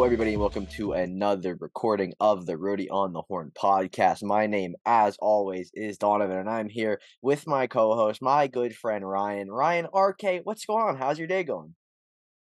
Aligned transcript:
Hello, 0.00 0.06
everybody, 0.06 0.32
and 0.32 0.40
welcome 0.40 0.64
to 0.64 0.92
another 0.92 1.58
recording 1.60 2.14
of 2.20 2.46
the 2.46 2.54
Roadie 2.54 2.88
on 2.90 3.12
the 3.12 3.20
Horn 3.20 3.52
podcast. 3.54 4.22
My 4.22 4.46
name, 4.46 4.74
as 4.86 5.18
always, 5.20 5.70
is 5.74 5.98
Donovan, 5.98 6.38
and 6.38 6.48
I'm 6.48 6.70
here 6.70 7.02
with 7.20 7.46
my 7.46 7.66
co 7.66 7.94
host, 7.94 8.22
my 8.22 8.46
good 8.46 8.74
friend 8.74 9.06
Ryan. 9.06 9.50
Ryan, 9.50 9.88
RK, 9.94 10.40
what's 10.44 10.64
going 10.64 10.82
on? 10.82 10.96
How's 10.96 11.18
your 11.18 11.28
day 11.28 11.44
going? 11.44 11.74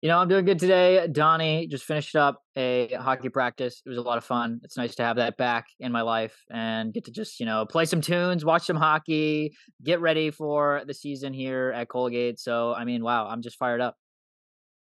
You 0.03 0.09
know, 0.09 0.19
I'm 0.19 0.27
doing 0.27 0.45
good 0.45 0.59
today. 0.59 1.07
Donnie 1.07 1.69
just 1.69 1.85
finished 1.85 2.17
up 2.17 2.43
a 2.57 2.93
hockey 2.95 3.29
practice. 3.29 3.83
It 3.87 3.89
was 3.89 3.99
a 3.99 4.03
lot 4.03 4.19
of 4.19 4.25
fun. 4.25 4.59
It's 4.65 4.77
nice 4.77 4.97
to 4.97 5.05
have 5.05 5.19
that 5.19 5.37
back 5.37 5.67
in 5.79 5.93
my 5.93 6.03
life 6.03 6.37
and 6.51 6.93
get 6.93 7.05
to 7.05 7.13
just, 7.13 7.39
you 7.39 7.47
know, 7.47 7.65
play 7.67 7.85
some 7.85 8.01
tunes, 8.01 8.45
watch 8.45 8.67
some 8.67 8.77
hockey, 8.77 9.55
get 9.81 10.01
ready 10.01 10.33
for 10.33 10.83
the 10.89 10.93
season 10.93 11.33
here 11.33 11.73
at 11.73 11.89
Colgate. 11.89 12.41
So, 12.41 12.75
I 12.75 12.85
mean, 12.85 13.05
wow, 13.05 13.29
I'm 13.29 13.43
just 13.43 13.59
fired 13.59 13.81
up. 13.81 13.95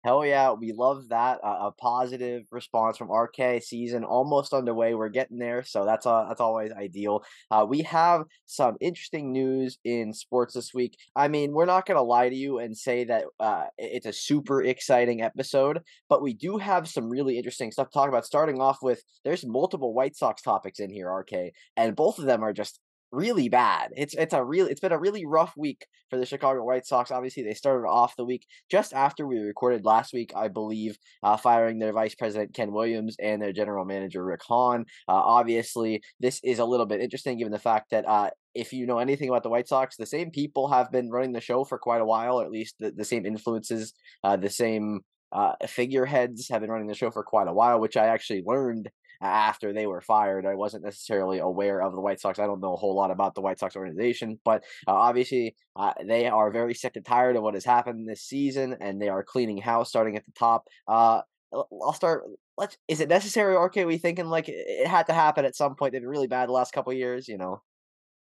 Hell 0.08 0.26
yeah, 0.26 0.54
we 0.54 0.72
love 0.72 1.10
that. 1.10 1.40
Uh, 1.44 1.68
a 1.68 1.72
positive 1.74 2.44
response 2.50 2.96
from 2.98 3.12
RK 3.12 3.62
season 3.62 4.06
almost 4.06 4.54
underway. 4.54 4.94
We're 4.94 5.10
getting 5.10 5.38
there, 5.38 5.64
so 5.64 5.84
that's 5.84 6.06
uh, 6.06 6.24
that's 6.30 6.40
always 6.40 6.72
ideal. 6.72 7.26
Uh, 7.52 7.66
we 7.68 7.82
have 7.82 8.24
some 8.46 8.78
interesting 8.80 9.34
news 9.34 9.80
in 9.84 10.14
sports 10.14 10.54
this 10.54 10.74
week. 10.74 10.98
I 11.14 11.28
mean, 11.28 11.52
we're 11.52 11.66
not 11.66 11.86
gonna 11.86 12.04
lie 12.04 12.30
to 12.30 12.36
you 12.36 12.60
and 12.60 12.78
say 12.78 13.04
that 13.04 13.26
uh, 13.42 13.66
it's 13.78 14.06
a 14.06 14.14
super 14.14 14.64
exciting 14.64 15.24
episode, 15.24 15.82
but 16.08 16.22
we 16.22 16.34
do 16.34 16.58
have 16.58 16.88
some 16.88 17.10
really 17.10 17.36
interesting 17.36 17.74
stuff 17.74 17.90
to 17.90 17.94
talk 17.94 18.08
about. 18.08 18.26
Starting 18.26 18.62
off 18.62 18.78
with, 18.82 19.04
there's 19.26 19.46
multiple 19.46 19.94
White 19.94 20.16
Sox 20.16 20.42
topics 20.42 20.80
in 20.80 20.90
here, 20.90 21.12
RK, 21.12 21.52
and 21.76 21.98
both 21.98 22.18
of 22.18 22.24
them 22.24 22.46
are 22.46 22.54
just 22.54 22.80
really 23.12 23.50
bad. 23.50 23.92
It's 23.96 24.14
it's 24.14 24.34
a 24.34 24.44
real 24.44 24.68
it's 24.68 24.80
been 24.80 24.92
a 24.92 25.00
really 25.00 25.26
rough 25.26 25.54
week 25.58 25.86
for 26.10 26.18
the 26.18 26.26
Chicago 26.26 26.64
White 26.64 26.86
Sox. 26.86 27.12
Obviously, 27.12 27.44
they 27.44 27.54
started 27.54 27.88
off 27.88 28.16
the 28.16 28.26
week 28.26 28.46
just 28.70 28.94
after 28.94 29.26
we 29.26 29.40
recorded 29.40 29.86
last 29.86 30.14
week, 30.14 30.32
I 30.36 30.48
believe, 30.48 30.98
uh, 31.24 31.38
firing 31.38 31.80
their 31.80 31.94
vice 31.94 32.16
president 32.16 32.54
Ken 32.54 32.72
Williams 32.72 33.16
and 33.22 33.42
their 33.42 33.54
general 33.54 33.86
manager 33.86 34.24
Rick 34.24 34.42
Hahn. 34.48 34.86
Uh, 35.08 35.14
obviously, 35.14 36.02
this 36.20 36.40
is 36.44 36.60
a 36.60 36.66
little 36.66 36.86
bit 36.86 37.02
interesting 37.02 37.38
given 37.38 37.54
the 37.54 37.60
fact 37.60 37.92
that 37.92 38.08
uh, 38.08 38.30
if 38.54 38.74
you 38.74 38.86
know 38.86 39.00
anything 39.00 39.30
about 39.30 39.44
the 39.44 39.50
White 39.50 39.68
Sox, 39.68 39.96
the 39.98 40.06
same 40.06 40.32
people 40.32 40.70
have 40.70 40.92
been 40.92 41.10
running 41.10 41.34
the 41.34 41.42
show 41.42 41.64
for 41.64 41.78
quite 41.78 42.02
a 42.02 42.06
while, 42.06 42.40
or 42.40 42.46
at 42.46 42.52
least 42.52 42.76
the, 42.80 42.92
the 42.92 43.06
same 43.06 43.26
influences, 43.26 43.94
uh, 44.24 44.36
the 44.36 44.50
same 44.50 45.02
uh, 45.32 45.54
figureheads 45.66 46.50
have 46.50 46.62
been 46.62 46.72
running 46.72 46.88
the 46.88 46.96
show 46.96 47.12
for 47.12 47.24
quite 47.24 47.48
a 47.48 47.54
while, 47.54 47.80
which 47.80 47.98
I 47.98 48.08
actually 48.08 48.44
learned 48.46 48.90
after 49.22 49.74
they 49.74 49.88
were 49.88 50.02
fired. 50.02 50.46
I 50.46 50.56
wasn't 50.56 50.84
necessarily 50.84 51.40
aware 51.40 51.82
of 51.82 51.94
the 51.94 52.02
White 52.02 52.20
Sox. 52.20 52.40
I 52.40 52.46
don't 52.46 52.62
know 52.62 52.74
a 52.74 52.78
whole 52.78 52.96
lot 52.96 53.12
about 53.12 53.36
the 53.36 53.42
White 53.42 53.60
Sox 53.60 53.76
organization, 53.76 54.40
but 54.44 54.64
uh, 54.88 54.94
obviously 54.94 55.56
uh, 55.76 55.94
they 56.06 56.28
are 56.28 56.52
very 56.52 56.74
sick 56.74 56.96
and 56.96 57.06
tired 57.06 57.36
of 57.36 57.44
what 57.44 57.54
has 57.54 57.66
happened 57.66 58.08
this 58.08 58.22
season, 58.22 58.78
and 58.80 59.02
they 59.02 59.10
are 59.10 59.24
cleaning 59.24 59.58
house, 59.58 59.90
starting 59.90 60.16
at 60.16 60.26
the 60.26 60.32
top. 60.32 60.68
Uh, 60.88 61.22
I'll 61.54 61.94
start. 61.94 62.24
Let's. 62.58 62.78
Is 62.88 63.00
it 63.00 63.10
necessary, 63.10 63.56
or 63.56 63.66
okay? 63.66 63.86
We 63.86 63.98
thinking 63.98 64.26
like 64.26 64.50
it 64.50 64.88
had 64.88 65.08
to 65.08 65.14
happen 65.14 65.46
at 65.46 65.56
some 65.56 65.76
point? 65.76 65.94
They've 65.94 66.02
been 66.02 66.10
really 66.10 66.28
bad 66.28 66.50
the 66.50 66.54
last 66.54 66.74
couple 66.74 66.92
years, 66.94 67.28
you 67.28 67.38
know. 67.38 67.62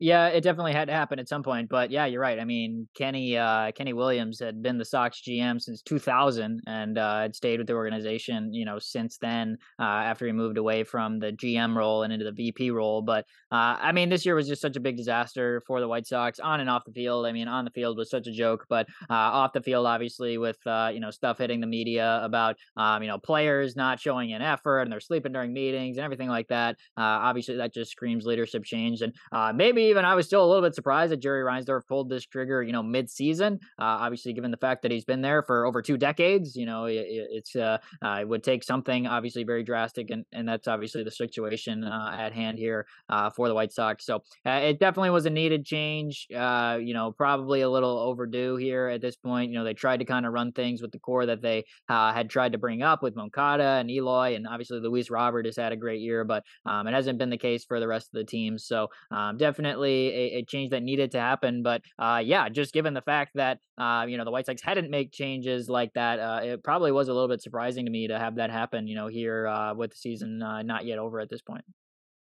Yeah, 0.03 0.29
it 0.29 0.41
definitely 0.41 0.73
had 0.73 0.89
to 0.89 0.95
happen 0.95 1.19
at 1.19 1.29
some 1.29 1.43
point. 1.43 1.69
But 1.69 1.91
yeah, 1.91 2.07
you're 2.07 2.23
right. 2.23 2.41
I 2.41 2.47
mean, 2.47 2.89
Kenny 2.95 3.37
uh, 3.37 3.71
Kenny 3.73 3.93
Williams 3.93 4.41
had 4.41 4.63
been 4.63 4.79
the 4.79 4.85
Sox 4.85 5.21
GM 5.21 5.61
since 5.61 5.83
2000 5.83 6.63
and 6.67 6.97
uh, 6.97 7.21
had 7.21 7.37
stayed 7.37 7.59
with 7.59 7.67
the 7.67 7.75
organization, 7.75 8.55
you 8.55 8.65
know, 8.65 8.79
since 8.79 9.19
then. 9.19 9.59
Uh, 9.79 9.83
after 10.11 10.27
he 10.27 10.33
moved 10.33 10.57
away 10.57 10.85
from 10.85 11.19
the 11.19 11.33
GM 11.33 11.77
role 11.77 12.03
and 12.03 12.15
into 12.15 12.25
the 12.25 12.33
VP 12.33 12.71
role. 12.71 13.03
But 13.03 13.27
uh, 13.53 13.77
I 13.79 13.93
mean, 13.93 14.09
this 14.09 14.25
year 14.25 14.35
was 14.35 14.49
just 14.49 14.63
such 14.63 14.77
a 14.77 14.81
big 14.81 14.97
disaster 14.97 15.63
for 15.67 15.81
the 15.81 15.89
White 15.89 16.07
Sox 16.07 16.41
on 16.41 16.61
and 16.61 16.71
off 16.71 16.85
the 16.87 16.93
field. 16.93 17.27
I 17.27 17.33
mean, 17.33 17.47
on 17.47 17.67
the 17.67 17.71
field 17.71 17.99
was 17.99 18.09
such 18.09 18.27
a 18.27 18.33
joke, 18.33 18.65
but 18.71 18.87
uh, 19.11 19.15
off 19.15 19.53
the 19.53 19.61
field, 19.61 19.87
obviously, 19.87 20.39
with 20.39 20.59
uh, 20.67 20.91
you 20.95 21.01
know 21.01 21.11
stuff 21.11 21.37
hitting 21.37 21.61
the 21.61 21.67
media 21.67 22.21
about 22.23 22.57
um, 22.79 23.03
you 23.03 23.09
know 23.09 23.19
players 23.19 23.77
not 23.77 24.01
showing 24.01 24.33
an 24.33 24.41
effort 24.41 24.81
and 24.81 24.91
they're 24.91 25.01
sleeping 25.01 25.33
during 25.33 25.53
meetings 25.53 25.99
and 25.99 26.05
everything 26.05 26.31
like 26.31 26.49
that. 26.49 26.77
obviously, 26.97 27.57
that 27.57 27.75
just 27.75 27.91
screams 27.91 28.25
leadership 28.25 28.65
change 28.65 29.03
and 29.03 29.13
maybe 29.55 29.90
even 29.91 30.05
I 30.05 30.15
was 30.15 30.27
still 30.27 30.45
a 30.45 30.49
little 30.49 30.63
bit 30.63 30.75
surprised 30.75 31.13
that 31.13 31.19
Jerry 31.19 31.43
Reinsdorf 31.43 31.87
pulled 31.87 32.09
this 32.09 32.25
trigger, 32.25 32.63
you 32.63 32.73
know, 32.73 32.83
mid-season. 32.83 33.61
Uh, 33.79 33.85
obviously, 34.05 34.33
given 34.33 34.51
the 34.51 34.57
fact 34.57 34.83
that 34.83 34.91
he's 34.91 35.05
been 35.05 35.21
there 35.21 35.43
for 35.43 35.67
over 35.67 35.83
two 35.83 35.97
decades, 35.97 36.57
you 36.57 36.67
know, 36.67 36.85
it, 36.87 37.07
it's 37.09 37.57
uh, 37.57 37.79
uh, 38.03 38.19
it 38.21 38.29
would 38.29 38.43
take 38.43 38.65
something 38.65 39.07
obviously 39.07 39.45
very 39.45 39.63
drastic, 39.63 40.11
and 40.11 40.25
and 40.33 40.49
that's 40.49 40.69
obviously 40.69 41.05
the 41.05 41.11
situation 41.11 41.85
uh, 41.85 42.17
at 42.19 42.33
hand 42.33 42.59
here 42.59 42.87
uh, 43.09 43.31
for 43.31 43.49
the 43.49 43.55
White 43.55 43.73
Sox. 43.73 44.07
So 44.07 44.23
uh, 44.47 44.61
it 44.63 44.81
definitely 44.81 45.11
was 45.11 45.27
a 45.27 45.31
needed 45.31 45.65
change. 45.65 46.27
you 46.31 46.95
know, 46.95 47.13
probably 47.13 47.61
a 47.61 47.71
little 47.71 47.99
overdue 47.99 48.57
here 48.57 48.89
at 48.89 49.01
this 49.01 49.17
point. 49.17 49.51
You 49.51 49.59
know, 49.59 49.65
they 49.65 49.75
tried 49.75 49.99
to 49.99 50.05
kind 50.05 50.27
of 50.27 50.33
run 50.33 50.53
things 50.53 50.81
with 50.81 50.93
the 50.93 50.99
core 50.99 51.27
that 51.27 51.43
they 51.43 51.65
had 51.89 52.31
tried 52.31 52.53
to 52.53 52.59
bring 52.59 52.83
up 52.83 53.03
with 53.03 53.17
Moncada 53.17 53.79
and 53.81 53.91
Eloy, 53.91 54.35
and 54.35 54.47
obviously 54.47 54.81
Luis 54.81 55.11
Robert 55.11 55.47
has 55.47 55.57
had 55.57 55.73
a 55.73 55.77
great 55.77 56.01
year, 56.01 56.25
but 56.25 56.45
um, 56.67 56.87
it 56.87 56.95
hasn't 56.95 57.19
been 57.19 57.31
the 57.31 57.37
case 57.39 57.65
for 57.65 57.81
the 57.81 57.89
rest 57.89 58.09
of 58.09 58.19
the 58.19 58.25
teams. 58.25 58.65
So 58.65 58.89
um, 59.11 59.37
definitely 59.37 59.80
a, 59.89 60.39
a, 60.39 60.45
change 60.45 60.71
that 60.71 60.83
needed 60.83 61.13
to 61.13 61.21
happen. 61.21 61.63
But 61.63 61.83
uh, 61.99 62.21
yeah, 62.25 62.49
just 62.49 62.73
given 62.73 62.95
the 62.95 63.03
fact 63.03 63.33
that 63.35 63.59
uh, 63.79 64.07
you 64.09 64.17
know 64.17 64.25
the 64.25 64.31
White 64.31 64.47
Sox 64.47 64.63
hadn't 64.63 64.91
made 64.91 65.13
changes 65.13 65.69
like 65.69 65.93
that, 65.95 66.19
uh, 66.19 66.41
it 66.43 66.65
probably 66.65 66.93
was 66.93 67.09
a 67.09 67.13
little 67.13 67.29
bit 67.29 67.43
surprising 67.43 67.87
to 67.87 67.91
me 67.91 68.09
to 68.09 68.19
have 68.19 68.37
that 68.37 68.51
happen. 68.51 68.87
You 68.87 68.97
know, 68.97 69.07
here 69.07 69.47
uh, 69.47 69.75
with 69.75 69.91
the 69.91 69.97
season 69.97 70.43
uh, 70.43 70.63
not 70.63 70.85
yet 70.85 70.99
over 70.99 71.21
at 71.21 71.31
this 71.31 71.43
point. 71.43 71.65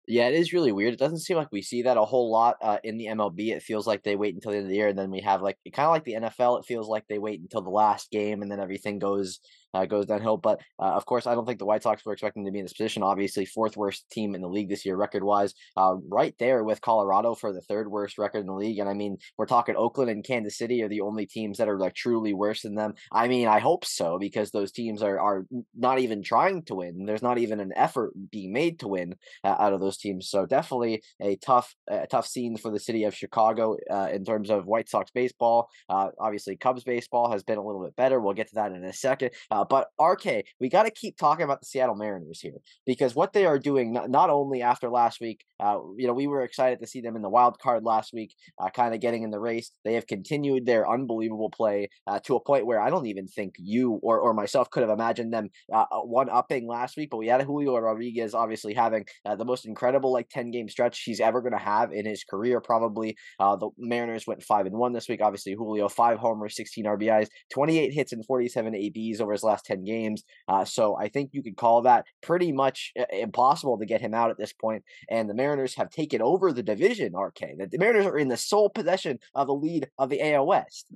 Yeah, 0.07 0.28
it 0.28 0.34
is 0.34 0.51
really 0.51 0.72
weird. 0.72 0.94
It 0.94 1.00
doesn't 1.00 1.19
seem 1.19 1.38
like 1.38 1.51
we 1.51 1.62
see 1.62 1.84
that 1.84 1.95
a 1.95 2.03
whole 2.03 2.31
lot 2.31 2.57
uh, 2.62 2.79
in 2.84 2.97
the 2.97 3.06
MLB. 3.06 3.51
It 3.51 3.62
feels 3.62 3.85
like 3.85 4.03
they 4.03 4.16
wait 4.16 4.33
until 4.33 4.51
the 4.51 4.57
end 4.57 4.66
of 4.66 4.69
the 4.69 4.75
year, 4.75 4.88
and 4.88 4.97
then 4.97 5.12
we 5.12 5.22
have 5.22 5.41
like 5.41 5.57
kind 5.73 5.85
of 5.85 5.91
like 5.91 6.03
the 6.03 6.16
NFL. 6.16 6.59
It 6.59 6.66
feels 6.66 6.89
like 6.89 7.06
they 7.07 7.19
wait 7.19 7.39
until 7.39 7.62
the 7.62 7.69
last 7.69 8.12
game, 8.12 8.41
and 8.41 8.51
then 8.51 8.59
everything 8.59 9.00
goes 9.00 9.39
uh, 9.73 9.85
goes 9.85 10.05
downhill. 10.05 10.37
But 10.37 10.61
uh, 10.79 10.93
of 10.93 11.05
course, 11.05 11.27
I 11.27 11.35
don't 11.35 11.45
think 11.45 11.59
the 11.59 11.65
White 11.65 11.83
Sox 11.83 12.05
were 12.05 12.13
expecting 12.13 12.45
to 12.45 12.51
be 12.51 12.59
in 12.59 12.65
this 12.65 12.73
position. 12.73 13.03
Obviously, 13.03 13.45
fourth 13.45 13.77
worst 13.77 14.09
team 14.09 14.35
in 14.35 14.41
the 14.41 14.49
league 14.49 14.69
this 14.69 14.85
year, 14.85 14.95
record 14.95 15.23
wise, 15.23 15.53
uh, 15.77 15.95
right 16.09 16.35
there 16.39 16.63
with 16.63 16.81
Colorado 16.81 17.35
for 17.35 17.53
the 17.53 17.61
third 17.61 17.89
worst 17.89 18.17
record 18.17 18.39
in 18.39 18.47
the 18.47 18.53
league. 18.53 18.79
And 18.79 18.89
I 18.89 18.93
mean, 18.93 19.17
we're 19.37 19.45
talking 19.45 19.75
Oakland 19.75 20.09
and 20.09 20.23
Kansas 20.23 20.57
City 20.57 20.81
are 20.83 20.89
the 20.89 21.01
only 21.01 21.25
teams 21.25 21.57
that 21.57 21.69
are 21.69 21.79
like 21.79 21.93
truly 21.93 22.33
worse 22.33 22.61
than 22.61 22.75
them. 22.75 22.93
I 23.11 23.27
mean, 23.27 23.47
I 23.47 23.59
hope 23.59 23.85
so 23.85 24.17
because 24.19 24.51
those 24.51 24.71
teams 24.71 25.01
are 25.01 25.19
are 25.19 25.45
not 25.75 25.99
even 25.99 26.23
trying 26.23 26.63
to 26.63 26.75
win. 26.75 27.05
There's 27.05 27.21
not 27.21 27.38
even 27.38 27.59
an 27.59 27.73
effort 27.75 28.11
being 28.31 28.53
made 28.53 28.79
to 28.79 28.88
win 28.88 29.15
uh, 29.43 29.55
out 29.59 29.73
of 29.73 29.81
those 29.81 29.97
teams. 29.97 30.29
So 30.29 30.45
definitely 30.45 31.03
a 31.21 31.35
tough 31.38 31.73
a 31.88 32.07
tough 32.07 32.27
scene 32.27 32.57
for 32.57 32.71
the 32.71 32.79
city 32.79 33.03
of 33.03 33.15
Chicago 33.15 33.77
uh, 33.89 34.09
in 34.11 34.25
terms 34.25 34.49
of 34.49 34.65
White 34.65 34.89
Sox 34.89 35.11
baseball. 35.11 35.69
Uh, 35.89 36.09
obviously, 36.19 36.55
Cubs 36.55 36.83
baseball 36.83 37.31
has 37.31 37.43
been 37.43 37.57
a 37.57 37.63
little 37.65 37.83
bit 37.83 37.95
better. 37.95 38.19
We'll 38.19 38.33
get 38.33 38.49
to 38.49 38.55
that 38.55 38.71
in 38.71 38.83
a 38.83 38.93
second. 38.93 39.31
Uh, 39.49 39.60
but 39.69 39.88
RK, 39.99 40.45
we 40.59 40.69
got 40.69 40.83
to 40.83 40.91
keep 40.91 41.17
talking 41.17 41.44
about 41.44 41.59
the 41.61 41.66
Seattle 41.66 41.95
Mariners 41.95 42.39
here 42.39 42.57
because 42.85 43.16
what 43.16 43.33
they 43.33 43.45
are 43.45 43.59
doing, 43.59 43.94
not, 43.94 44.09
not 44.09 44.29
only 44.29 44.61
after 44.61 44.89
last 44.89 45.22
week, 45.22 45.45
uh, 45.61 45.77
you 45.97 46.07
know, 46.07 46.13
we 46.13 46.27
were 46.27 46.44
excited 46.44 46.79
to 46.79 46.88
see 46.88 47.01
them 47.01 47.16
in 47.16 47.22
the 47.22 47.29
wild 47.29 47.59
card 47.59 47.83
last 47.83 48.13
week, 48.13 48.33
uh, 48.59 48.69
kind 48.69 48.95
of 48.95 49.00
getting 49.00 49.23
in 49.23 49.29
the 49.29 49.39
race. 49.39 49.71
They 49.85 49.94
have 49.94 50.07
continued 50.07 50.66
their 50.66 50.89
unbelievable 50.89 51.51
play 51.51 51.89
uh, 52.07 52.19
to 52.25 52.35
a 52.35 52.39
point 52.39 52.66
where 52.66 52.79
I 52.79 52.89
don't 52.89 53.05
even 53.05 53.27
think 53.27 53.55
you 53.59 54.00
or, 54.01 54.19
or 54.19 54.33
myself 54.33 54.69
could 54.71 54.81
have 54.81 54.89
imagined 54.89 55.33
them 55.33 55.50
uh, 55.71 55.85
uh, 55.91 56.00
one 56.00 56.29
upping 56.29 56.67
last 56.67 56.97
week. 56.97 57.09
But 57.11 57.17
we 57.17 57.27
had 57.27 57.41
Julio 57.41 57.77
Rodriguez 57.77 58.33
obviously 58.33 58.73
having 58.73 59.05
uh, 59.25 59.35
the 59.35 59.45
most 59.45 59.66
incredible 59.66 60.11
like 60.11 60.29
10 60.29 60.51
game 60.51 60.67
stretch 60.67 61.03
he's 61.03 61.19
ever 61.19 61.41
going 61.41 61.53
to 61.53 61.59
have 61.59 61.91
in 61.91 62.05
his 62.05 62.23
career, 62.23 62.59
probably. 62.59 63.16
the 63.39 63.69
Mariners 63.77 64.25
went 64.25 64.41
5 64.41 64.66
and 64.66 64.75
1 64.75 64.94
this 64.94 65.07
week. 65.07 65.21
Obviously, 65.21 65.53
Julio, 65.53 65.89
five 65.89 66.17
homers, 66.17 66.55
16 66.55 66.85
RBIs, 66.85 67.27
28 67.53 67.94
hits, 67.94 68.13
and 68.13 68.25
47 68.25 68.75
ABs 68.75 69.21
over 69.21 69.31
his 69.31 69.44
last 69.44 69.50
10 69.63 69.84
games. 69.84 70.23
Uh, 70.47 70.66
so 70.66 70.97
I 70.97 71.07
think 71.07 71.29
you 71.34 71.44
could 71.44 71.57
call 71.57 71.84
that 71.84 72.06
pretty 72.22 72.51
much 72.51 72.94
uh, 73.00 73.03
impossible 73.12 73.78
to 73.78 73.85
get 73.85 74.01
him 74.01 74.13
out 74.13 74.31
at 74.31 74.38
this 74.38 74.53
point. 74.53 74.84
And 75.09 75.29
the 75.29 75.34
Mariners 75.34 75.62
Mariners 75.62 75.75
have 75.75 75.89
taken 75.89 76.21
over 76.21 76.51
the 76.51 76.63
division, 76.63 77.15
RK. 77.15 77.39
The 77.57 77.77
Mariners 77.77 78.06
are 78.06 78.18
in 78.18 78.30
the 78.30 78.38
sole 78.38 78.69
possession 78.69 79.19
of 79.36 79.48
the 79.48 79.53
lead 79.53 79.89
of 79.98 80.09
the 80.09 80.33
AL 80.33 80.48
West. 80.48 80.88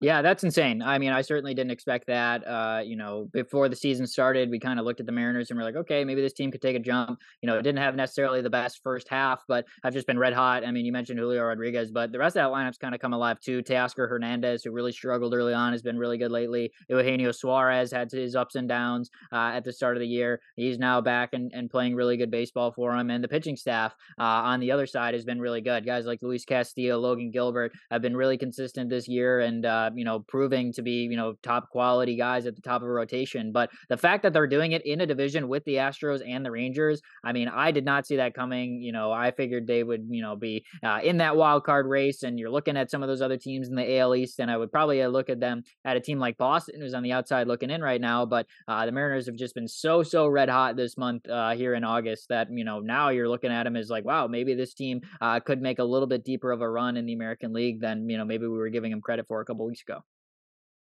Yeah, 0.00 0.22
that's 0.22 0.44
insane. 0.44 0.80
I 0.80 0.98
mean, 0.98 1.10
I 1.10 1.22
certainly 1.22 1.54
didn't 1.54 1.72
expect 1.72 2.06
that. 2.06 2.46
Uh, 2.46 2.82
you 2.84 2.94
know, 2.94 3.28
before 3.32 3.68
the 3.68 3.74
season 3.74 4.06
started, 4.06 4.48
we 4.48 4.60
kind 4.60 4.78
of 4.78 4.84
looked 4.84 5.00
at 5.00 5.06
the 5.06 5.12
Mariners 5.12 5.50
and 5.50 5.58
we're 5.58 5.64
like, 5.64 5.74
okay, 5.74 6.04
maybe 6.04 6.22
this 6.22 6.32
team 6.32 6.52
could 6.52 6.62
take 6.62 6.76
a 6.76 6.78
jump. 6.78 7.18
You 7.42 7.48
know, 7.48 7.58
it 7.58 7.62
didn't 7.62 7.80
have 7.80 7.96
necessarily 7.96 8.40
the 8.40 8.50
best 8.50 8.80
first 8.84 9.08
half, 9.08 9.42
but 9.48 9.64
I've 9.82 9.92
just 9.92 10.06
been 10.06 10.18
red 10.18 10.34
hot. 10.34 10.64
I 10.64 10.70
mean, 10.70 10.86
you 10.86 10.92
mentioned 10.92 11.18
Julio 11.18 11.42
Rodriguez, 11.42 11.90
but 11.90 12.12
the 12.12 12.18
rest 12.20 12.36
of 12.36 12.44
that 12.44 12.56
lineup's 12.56 12.78
kind 12.78 12.94
of 12.94 13.00
come 13.00 13.12
alive 13.12 13.40
too. 13.40 13.60
Teoscar 13.60 14.08
Hernandez, 14.08 14.62
who 14.62 14.70
really 14.70 14.92
struggled 14.92 15.34
early 15.34 15.52
on, 15.52 15.72
has 15.72 15.82
been 15.82 15.98
really 15.98 16.16
good 16.16 16.30
lately. 16.30 16.70
Eugenio 16.88 17.32
Suarez 17.32 17.90
had 17.90 18.08
his 18.12 18.36
ups 18.36 18.54
and 18.54 18.68
downs 18.68 19.10
uh, 19.32 19.50
at 19.54 19.64
the 19.64 19.72
start 19.72 19.96
of 19.96 20.00
the 20.00 20.06
year. 20.06 20.40
He's 20.54 20.78
now 20.78 21.00
back 21.00 21.30
and, 21.32 21.50
and 21.52 21.68
playing 21.68 21.96
really 21.96 22.16
good 22.16 22.30
baseball 22.30 22.70
for 22.70 22.94
him. 22.94 23.10
And 23.10 23.24
the 23.24 23.28
pitching 23.28 23.56
staff 23.56 23.96
uh, 24.16 24.22
on 24.22 24.60
the 24.60 24.70
other 24.70 24.86
side 24.86 25.14
has 25.14 25.24
been 25.24 25.40
really 25.40 25.60
good. 25.60 25.84
Guys 25.84 26.06
like 26.06 26.22
Luis 26.22 26.44
Castillo, 26.44 26.98
Logan 26.98 27.32
Gilbert 27.32 27.72
have 27.90 28.00
been 28.00 28.16
really 28.16 28.38
consistent 28.38 28.90
this 28.90 29.08
year 29.08 29.40
and 29.40 29.66
uh, 29.66 29.87
you 29.96 30.04
know, 30.04 30.20
proving 30.20 30.72
to 30.74 30.82
be, 30.82 31.08
you 31.10 31.16
know, 31.16 31.34
top 31.42 31.70
quality 31.70 32.16
guys 32.16 32.46
at 32.46 32.56
the 32.56 32.62
top 32.62 32.82
of 32.82 32.88
a 32.88 32.90
rotation. 32.90 33.52
But 33.52 33.70
the 33.88 33.96
fact 33.96 34.22
that 34.22 34.32
they're 34.32 34.46
doing 34.46 34.72
it 34.72 34.84
in 34.84 35.00
a 35.00 35.06
division 35.06 35.48
with 35.48 35.64
the 35.64 35.74
Astros 35.74 36.20
and 36.26 36.44
the 36.44 36.50
Rangers, 36.50 37.00
I 37.24 37.32
mean, 37.32 37.48
I 37.48 37.70
did 37.70 37.84
not 37.84 38.06
see 38.06 38.16
that 38.16 38.34
coming. 38.34 38.80
You 38.80 38.92
know, 38.92 39.12
I 39.12 39.30
figured 39.30 39.66
they 39.66 39.82
would, 39.82 40.06
you 40.08 40.22
know, 40.22 40.36
be 40.36 40.64
uh, 40.82 41.00
in 41.02 41.18
that 41.18 41.36
wild 41.36 41.64
card 41.64 41.86
race. 41.86 42.22
And 42.22 42.38
you're 42.38 42.50
looking 42.50 42.76
at 42.76 42.90
some 42.90 43.02
of 43.02 43.08
those 43.08 43.22
other 43.22 43.36
teams 43.36 43.68
in 43.68 43.74
the 43.74 43.98
AL 43.98 44.14
East, 44.14 44.38
and 44.38 44.50
I 44.50 44.56
would 44.56 44.72
probably 44.72 45.02
uh, 45.02 45.08
look 45.08 45.28
at 45.28 45.40
them 45.40 45.62
at 45.84 45.96
a 45.96 46.00
team 46.00 46.18
like 46.18 46.36
Boston, 46.38 46.80
who's 46.80 46.94
on 46.94 47.02
the 47.02 47.12
outside 47.12 47.46
looking 47.46 47.70
in 47.70 47.82
right 47.82 48.00
now. 48.00 48.26
But 48.26 48.46
uh, 48.66 48.86
the 48.86 48.92
Mariners 48.92 49.26
have 49.26 49.36
just 49.36 49.54
been 49.54 49.68
so, 49.68 50.02
so 50.02 50.26
red 50.26 50.48
hot 50.48 50.76
this 50.76 50.96
month 50.96 51.28
uh, 51.28 51.54
here 51.54 51.74
in 51.74 51.84
August 51.84 52.28
that, 52.28 52.48
you 52.50 52.64
know, 52.64 52.80
now 52.80 53.08
you're 53.10 53.28
looking 53.28 53.50
at 53.50 53.64
them 53.64 53.76
as 53.76 53.90
like, 53.90 54.04
wow, 54.04 54.26
maybe 54.26 54.54
this 54.54 54.74
team 54.74 55.00
uh, 55.20 55.40
could 55.40 55.60
make 55.60 55.78
a 55.78 55.84
little 55.84 56.08
bit 56.08 56.24
deeper 56.24 56.52
of 56.52 56.60
a 56.60 56.68
run 56.68 56.96
in 56.96 57.06
the 57.06 57.12
American 57.12 57.52
League 57.52 57.80
than, 57.80 58.08
you 58.08 58.16
know, 58.16 58.24
maybe 58.24 58.46
we 58.46 58.58
were 58.58 58.68
giving 58.68 58.90
them 58.90 59.00
credit 59.00 59.26
for 59.26 59.40
a 59.40 59.44
couple 59.44 59.66
weeks 59.66 59.77
ago. 59.86 60.02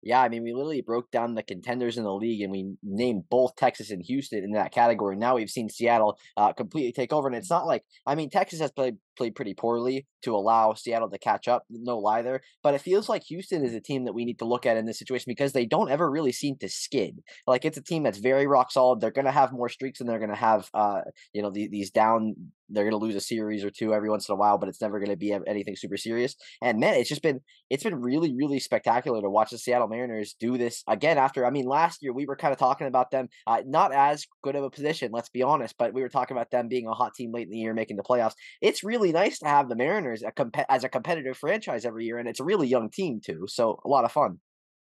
Yeah, 0.02 0.22
I 0.22 0.30
mean, 0.30 0.44
we 0.44 0.54
literally 0.54 0.80
broke 0.80 1.10
down 1.10 1.34
the 1.34 1.42
contenders 1.42 1.98
in 1.98 2.04
the 2.04 2.14
league, 2.14 2.40
and 2.40 2.50
we 2.50 2.74
named 2.82 3.24
both 3.30 3.54
Texas 3.56 3.90
and 3.90 4.02
Houston 4.06 4.42
in 4.42 4.52
that 4.52 4.72
category. 4.72 5.16
Now 5.16 5.36
we've 5.36 5.50
seen 5.50 5.68
Seattle 5.68 6.18
uh, 6.38 6.54
completely 6.54 6.92
take 6.92 7.12
over, 7.12 7.28
and 7.28 7.36
it's 7.36 7.50
not 7.50 7.66
like 7.66 7.84
I 8.06 8.14
mean, 8.14 8.30
Texas 8.30 8.60
has 8.60 8.70
played 8.70 8.96
played 9.16 9.34
pretty 9.34 9.54
poorly 9.54 10.06
to 10.22 10.34
allow 10.34 10.74
Seattle 10.74 11.10
to 11.10 11.18
catch 11.18 11.48
up. 11.48 11.64
No 11.70 11.98
lie 11.98 12.22
there, 12.22 12.40
but 12.62 12.74
it 12.74 12.80
feels 12.80 13.08
like 13.08 13.24
Houston 13.24 13.64
is 13.64 13.74
a 13.74 13.80
team 13.80 14.04
that 14.04 14.12
we 14.12 14.24
need 14.24 14.38
to 14.38 14.44
look 14.44 14.66
at 14.66 14.76
in 14.76 14.86
this 14.86 14.98
situation 14.98 15.26
because 15.28 15.52
they 15.52 15.66
don't 15.66 15.90
ever 15.90 16.10
really 16.10 16.32
seem 16.32 16.56
to 16.58 16.68
skid. 16.68 17.20
Like 17.46 17.64
it's 17.64 17.78
a 17.78 17.82
team 17.82 18.02
that's 18.02 18.18
very 18.18 18.46
rock 18.46 18.72
solid. 18.72 19.00
They're 19.00 19.10
going 19.10 19.24
to 19.26 19.30
have 19.30 19.52
more 19.52 19.68
streaks, 19.68 20.00
and 20.00 20.08
they're 20.08 20.18
going 20.18 20.30
to 20.30 20.36
have 20.36 20.68
uh, 20.74 21.02
you 21.32 21.42
know 21.42 21.50
the, 21.50 21.68
these 21.68 21.90
down 21.90 22.34
they're 22.70 22.84
going 22.84 22.98
to 22.98 23.04
lose 23.04 23.16
a 23.16 23.20
series 23.20 23.64
or 23.64 23.70
two 23.70 23.92
every 23.92 24.08
once 24.08 24.28
in 24.28 24.32
a 24.32 24.36
while, 24.36 24.58
but 24.58 24.68
it's 24.68 24.80
never 24.80 24.98
going 24.98 25.10
to 25.10 25.16
be 25.16 25.32
anything 25.46 25.76
super 25.76 25.96
serious. 25.96 26.36
And 26.62 26.78
man, 26.78 26.94
it's 26.94 27.08
just 27.08 27.22
been 27.22 27.40
it's 27.68 27.82
been 27.82 28.00
really 28.00 28.34
really 28.34 28.60
spectacular 28.60 29.20
to 29.20 29.30
watch 29.30 29.50
the 29.50 29.58
Seattle 29.58 29.88
Mariners 29.88 30.34
do 30.38 30.56
this 30.56 30.82
again. 30.88 31.18
After 31.18 31.44
I 31.44 31.50
mean, 31.50 31.66
last 31.66 32.02
year 32.02 32.12
we 32.12 32.26
were 32.26 32.36
kind 32.36 32.52
of 32.52 32.58
talking 32.58 32.86
about 32.86 33.10
them 33.10 33.28
uh, 33.46 33.62
not 33.66 33.92
as 33.92 34.26
good 34.42 34.56
of 34.56 34.64
a 34.64 34.70
position, 34.70 35.10
let's 35.12 35.28
be 35.28 35.42
honest, 35.42 35.74
but 35.78 35.92
we 35.92 36.02
were 36.02 36.08
talking 36.08 36.36
about 36.36 36.50
them 36.50 36.68
being 36.68 36.86
a 36.86 36.92
hot 36.92 37.14
team 37.14 37.32
late 37.32 37.46
in 37.46 37.50
the 37.50 37.58
year, 37.58 37.74
making 37.74 37.96
the 37.96 38.02
playoffs. 38.02 38.34
It's 38.60 38.84
really 38.84 38.99
nice 39.08 39.38
to 39.38 39.46
have 39.48 39.68
the 39.68 39.76
Mariners 39.76 40.22
a 40.22 40.30
comp- 40.30 40.56
as 40.68 40.84
a 40.84 40.88
competitive 40.88 41.36
franchise 41.36 41.84
every 41.84 42.04
year, 42.04 42.18
and 42.18 42.28
it's 42.28 42.40
a 42.40 42.44
really 42.44 42.68
young 42.68 42.90
team 42.90 43.20
too, 43.20 43.46
so 43.48 43.80
a 43.84 43.88
lot 43.88 44.04
of 44.04 44.12
fun. 44.12 44.38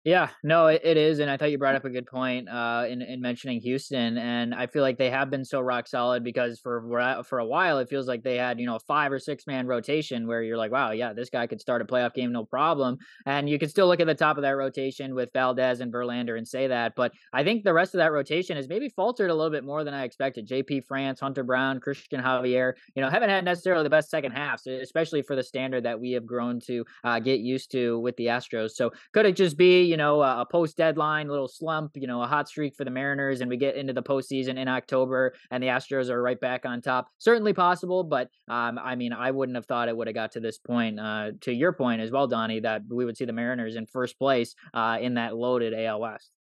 Yeah, 0.06 0.32
no, 0.44 0.68
it, 0.68 0.82
it 0.84 0.98
is, 0.98 1.20
and 1.20 1.32
I 1.32 1.38
thought 1.38 1.50
you 1.52 1.58
brought 1.58 1.76
up 1.76 1.86
a 1.86 1.90
good 1.90 2.06
point 2.06 2.50
uh, 2.50 2.86
in 2.90 3.02
in 3.02 3.22
mentioning 3.22 3.62
Houston, 3.62 4.18
and 4.18 4.54
I 4.54 4.68
feel 4.68 4.82
like 4.82 4.98
they 4.98 5.10
have 5.10 5.30
been 5.30 5.46
so 5.46 5.62
rock 5.62 5.88
solid 5.88 6.26
because 6.26 6.60
for 6.60 7.24
for 7.26 7.40
a 7.40 7.46
while 7.46 7.80
it 7.80 7.88
feels 7.88 8.06
like 8.06 8.22
they 8.22 8.36
had 8.36 8.60
you 8.60 8.66
know 8.66 8.76
a 8.76 8.82
five 8.82 9.14
or 9.14 9.20
six 9.20 9.48
man 9.48 9.66
rotation 9.66 10.28
where 10.28 10.44
you're 10.44 10.58
like, 10.58 10.74
wow, 10.74 10.92
yeah, 10.92 11.14
this 11.14 11.30
guy 11.30 11.48
could 11.48 11.62
start 11.62 11.82
a 11.82 11.86
playoff 11.86 12.14
game 12.14 12.34
no 12.34 12.44
problem, 12.44 12.98
and 13.26 13.50
you 13.50 13.58
can 13.58 13.70
still 13.70 13.88
look 13.88 14.02
at 14.02 14.08
the 14.08 14.14
top 14.14 14.36
of 14.36 14.42
that 14.42 14.58
rotation 14.58 15.16
with 15.16 15.32
Valdez 15.32 15.80
and 15.80 15.94
Verlander 15.94 16.38
and 16.38 16.46
say 16.46 16.68
that, 16.68 16.96
but 16.98 17.14
I 17.32 17.46
think 17.46 17.64
the 17.64 17.74
rest 17.74 17.94
of 17.94 18.00
that 18.00 18.12
rotation 18.12 18.58
has 18.58 18.68
maybe 18.68 18.90
faltered 18.90 19.30
a 19.30 19.34
little 19.34 19.52
bit 19.52 19.64
more 19.64 19.86
than 19.86 19.94
I 19.94 20.04
expected. 20.04 20.46
J.P. 20.46 20.82
France, 20.82 21.22
Hunter 21.22 21.44
Brown, 21.44 21.80
Christian 21.80 22.22
Javier, 22.22 22.74
you 22.94 23.02
know, 23.02 23.10
haven't 23.10 23.30
had 23.30 23.46
necessarily 23.46 23.84
the 23.84 23.90
best 23.90 24.10
second 24.10 24.34
halves, 24.34 24.68
especially 24.68 25.22
for 25.22 25.38
the 25.38 25.44
standard 25.44 25.86
that 25.86 25.98
we 26.02 26.12
have 26.12 26.26
grown 26.26 26.60
to 26.62 26.84
uh, 27.06 27.20
get 27.20 27.40
used 27.40 27.72
to 27.72 28.00
with 28.00 28.18
the 28.18 28.26
Astros. 28.26 28.72
So 28.72 28.92
could 29.14 29.26
it 29.26 29.38
just 29.38 29.56
be 29.58 29.93
you 29.94 29.98
know, 29.98 30.24
a, 30.24 30.42
a 30.42 30.45
post 30.48 30.75
deadline 30.75 31.28
little 31.28 31.48
slump, 31.48 31.92
you 31.94 32.07
know, 32.07 32.24
a 32.24 32.25
hot 32.25 32.50
streak 32.50 32.74
for 32.75 32.84
the 32.84 32.90
Mariners, 32.90 33.42
and 33.42 33.50
we 33.50 33.57
get 33.57 33.75
into 33.75 33.94
the 33.94 34.01
postseason 34.01 34.57
in 34.57 34.68
October, 34.68 35.36
and 35.51 35.62
the 35.62 35.68
Astros 35.68 36.10
are 36.10 36.19
right 36.19 36.40
back 36.40 36.66
on 36.66 36.81
top. 36.81 37.10
Certainly 37.19 37.54
possible, 37.54 38.04
but 38.04 38.28
um, 38.48 38.80
I 38.80 38.95
mean, 38.95 39.13
I 39.13 39.30
wouldn't 39.30 39.56
have 39.56 39.68
thought 39.68 39.90
it 39.90 39.95
would 39.95 40.07
have 40.07 40.16
got 40.16 40.31
to 40.31 40.40
this 40.40 40.57
point. 40.57 41.00
Uh, 41.00 41.34
to 41.42 41.54
your 41.54 41.74
point 41.74 42.01
as 42.01 42.10
well, 42.10 42.25
Donnie, 42.25 42.62
that 42.62 42.81
we 42.90 43.06
would 43.06 43.16
see 43.16 43.25
the 43.25 43.34
Mariners 43.34 43.75
in 43.75 43.86
first 43.86 44.18
place 44.18 44.56
uh, 44.74 44.98
in 45.00 45.13
that 45.13 45.36
loaded 45.36 45.75
AL 45.75 46.01
West. 46.01 46.31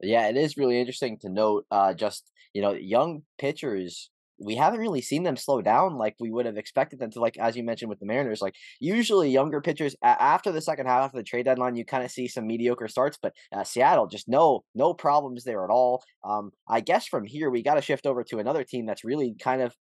Yeah, 0.00 0.28
it 0.28 0.38
is 0.38 0.56
really 0.56 0.80
interesting 0.80 1.18
to 1.18 1.28
note. 1.28 1.66
Uh, 1.70 1.92
just 1.92 2.32
you 2.54 2.62
know, 2.62 2.72
young 2.72 3.24
pitchers 3.36 4.08
we 4.38 4.54
haven't 4.54 4.80
really 4.80 5.00
seen 5.00 5.22
them 5.22 5.36
slow 5.36 5.62
down 5.62 5.96
like 5.96 6.14
we 6.20 6.30
would 6.30 6.46
have 6.46 6.56
expected 6.56 6.98
them 6.98 7.10
to. 7.12 7.20
Like 7.20 7.38
as 7.38 7.56
you 7.56 7.62
mentioned 7.62 7.88
with 7.88 8.00
the 8.00 8.06
Mariners, 8.06 8.42
like 8.42 8.54
usually 8.80 9.30
younger 9.30 9.60
pitchers 9.60 9.96
after 10.02 10.52
the 10.52 10.60
second 10.60 10.86
half 10.86 11.12
of 11.12 11.16
the 11.16 11.22
trade 11.22 11.44
deadline, 11.44 11.76
you 11.76 11.84
kind 11.84 12.04
of 12.04 12.10
see 12.10 12.28
some 12.28 12.46
mediocre 12.46 12.88
starts. 12.88 13.18
But 13.20 13.34
uh, 13.52 13.64
Seattle 13.64 14.06
just 14.06 14.28
no 14.28 14.64
no 14.74 14.94
problems 14.94 15.44
there 15.44 15.64
at 15.64 15.70
all. 15.70 16.04
Um, 16.24 16.50
I 16.68 16.80
guess 16.80 17.06
from 17.06 17.24
here 17.24 17.50
we 17.50 17.62
got 17.62 17.74
to 17.74 17.82
shift 17.82 18.06
over 18.06 18.24
to 18.24 18.38
another 18.38 18.64
team 18.64 18.86
that's 18.86 19.04
really 19.04 19.34
kind 19.40 19.62
of 19.62 19.74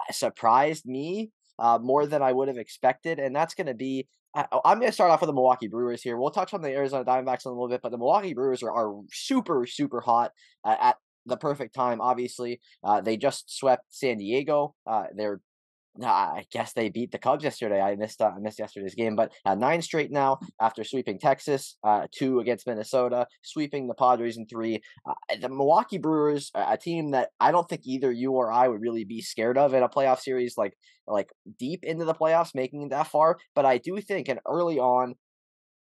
uh, 0.00 0.12
surprised 0.12 0.86
me 0.86 1.30
uh, 1.58 1.78
more 1.80 2.06
than 2.06 2.22
I 2.22 2.32
would 2.32 2.48
have 2.48 2.58
expected, 2.58 3.18
and 3.18 3.34
that's 3.34 3.54
going 3.54 3.66
to 3.68 3.74
be 3.74 4.08
I, 4.34 4.46
am 4.64 4.78
going 4.78 4.88
to 4.88 4.92
start 4.92 5.10
off 5.10 5.20
with 5.20 5.28
the 5.28 5.34
Milwaukee 5.34 5.68
Brewers 5.68 6.02
here. 6.02 6.16
We'll 6.16 6.30
touch 6.30 6.54
on 6.54 6.62
the 6.62 6.70
Arizona 6.70 7.04
Diamondbacks 7.04 7.46
in 7.46 7.50
a 7.50 7.54
little 7.54 7.68
bit, 7.68 7.80
but 7.82 7.90
the 7.90 7.98
Milwaukee 7.98 8.34
Brewers 8.34 8.62
are, 8.62 8.70
are 8.70 8.94
super, 9.12 9.66
super 9.66 10.00
hot 10.00 10.30
uh, 10.64 10.76
at 10.80 10.96
the 11.30 11.36
perfect 11.36 11.74
time. 11.74 12.00
Obviously, 12.00 12.60
uh, 12.84 13.00
they 13.00 13.16
just 13.16 13.56
swept 13.56 13.84
San 13.88 14.18
Diego. 14.18 14.74
Uh, 14.86 15.04
they're 15.16 15.40
I 16.02 16.44
guess 16.52 16.72
they 16.72 16.88
beat 16.88 17.10
the 17.10 17.18
Cubs 17.18 17.44
yesterday. 17.44 17.80
I 17.80 17.96
missed 17.96 18.22
uh, 18.22 18.30
I 18.36 18.38
missed 18.38 18.58
yesterday's 18.58 18.94
game, 18.94 19.16
but 19.16 19.32
uh, 19.44 19.54
nine 19.54 19.82
straight 19.82 20.10
now 20.10 20.38
after 20.60 20.84
sweeping 20.84 21.18
Texas, 21.18 21.76
uh, 21.82 22.06
two 22.12 22.40
against 22.40 22.66
Minnesota, 22.66 23.26
sweeping 23.42 23.88
the 23.88 23.94
Padres 23.94 24.36
in 24.36 24.46
three. 24.46 24.80
Uh, 25.08 25.14
the 25.40 25.48
Milwaukee 25.48 25.98
Brewers, 25.98 26.50
a 26.54 26.76
team 26.76 27.10
that 27.10 27.30
I 27.40 27.50
don't 27.50 27.68
think 27.68 27.82
either 27.84 28.12
you 28.12 28.32
or 28.32 28.52
I 28.52 28.68
would 28.68 28.80
really 28.80 29.04
be 29.04 29.20
scared 29.20 29.58
of 29.58 29.74
in 29.74 29.82
a 29.82 29.88
playoff 29.88 30.20
series, 30.20 30.56
like 30.56 30.74
like 31.06 31.30
deep 31.58 31.82
into 31.82 32.04
the 32.04 32.14
playoffs, 32.14 32.54
making 32.54 32.82
it 32.82 32.90
that 32.90 33.08
far. 33.08 33.38
But 33.54 33.66
I 33.66 33.78
do 33.78 34.00
think, 34.00 34.28
and 34.28 34.40
early 34.46 34.78
on, 34.78 35.16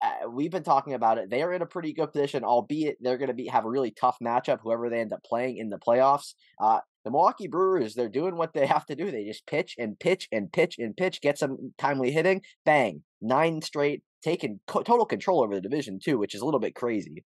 uh, 0.02 0.30
we've 0.30 0.52
been 0.52 0.64
talking 0.64 0.94
about 0.94 1.18
it. 1.18 1.30
They're 1.30 1.54
in 1.54 1.62
a 1.62 1.68
pretty 1.68 1.94
good 1.94 2.12
position, 2.12 2.44
albeit 2.44 2.98
they're 3.00 3.18
going 3.18 3.30
to 3.30 3.34
be 3.34 3.48
have 3.48 3.66
a 3.66 3.70
really 3.70 3.92
tough 3.92 4.18
matchup. 4.24 4.60
Whoever 4.62 4.90
they 4.90 5.00
end 5.00 5.14
up 5.14 5.24
playing 5.24 5.58
in 5.58 5.70
the 5.70 5.80
playoffs, 5.80 6.34
uh, 6.62 6.80
the 7.04 7.12
Milwaukee 7.12 7.48
Brewers, 7.48 7.96
they're 7.96 8.10
doing 8.10 8.36
what 8.36 8.54
they 8.54 8.66
have 8.68 8.86
to 8.88 8.96
do. 8.96 9.10
They 9.10 9.26
just 9.26 9.48
pitch 9.48 9.76
and 9.78 10.00
pitch 10.00 10.28
and 10.32 10.52
pitch 10.52 10.76
and 10.78 10.96
pitch, 10.96 11.22
get 11.22 11.38
some 11.38 11.74
timely 11.78 12.12
hitting, 12.12 12.42
bang, 12.66 13.04
nine 13.22 13.62
straight, 13.62 14.04
taking 14.22 14.60
co- 14.68 14.84
total 14.84 15.06
control 15.06 15.42
over 15.42 15.56
the 15.56 15.62
division 15.62 16.00
too, 16.04 16.18
which 16.18 16.36
is 16.36 16.42
a 16.42 16.46
little 16.46 16.60
bit 16.60 16.76
crazy. 16.76 17.24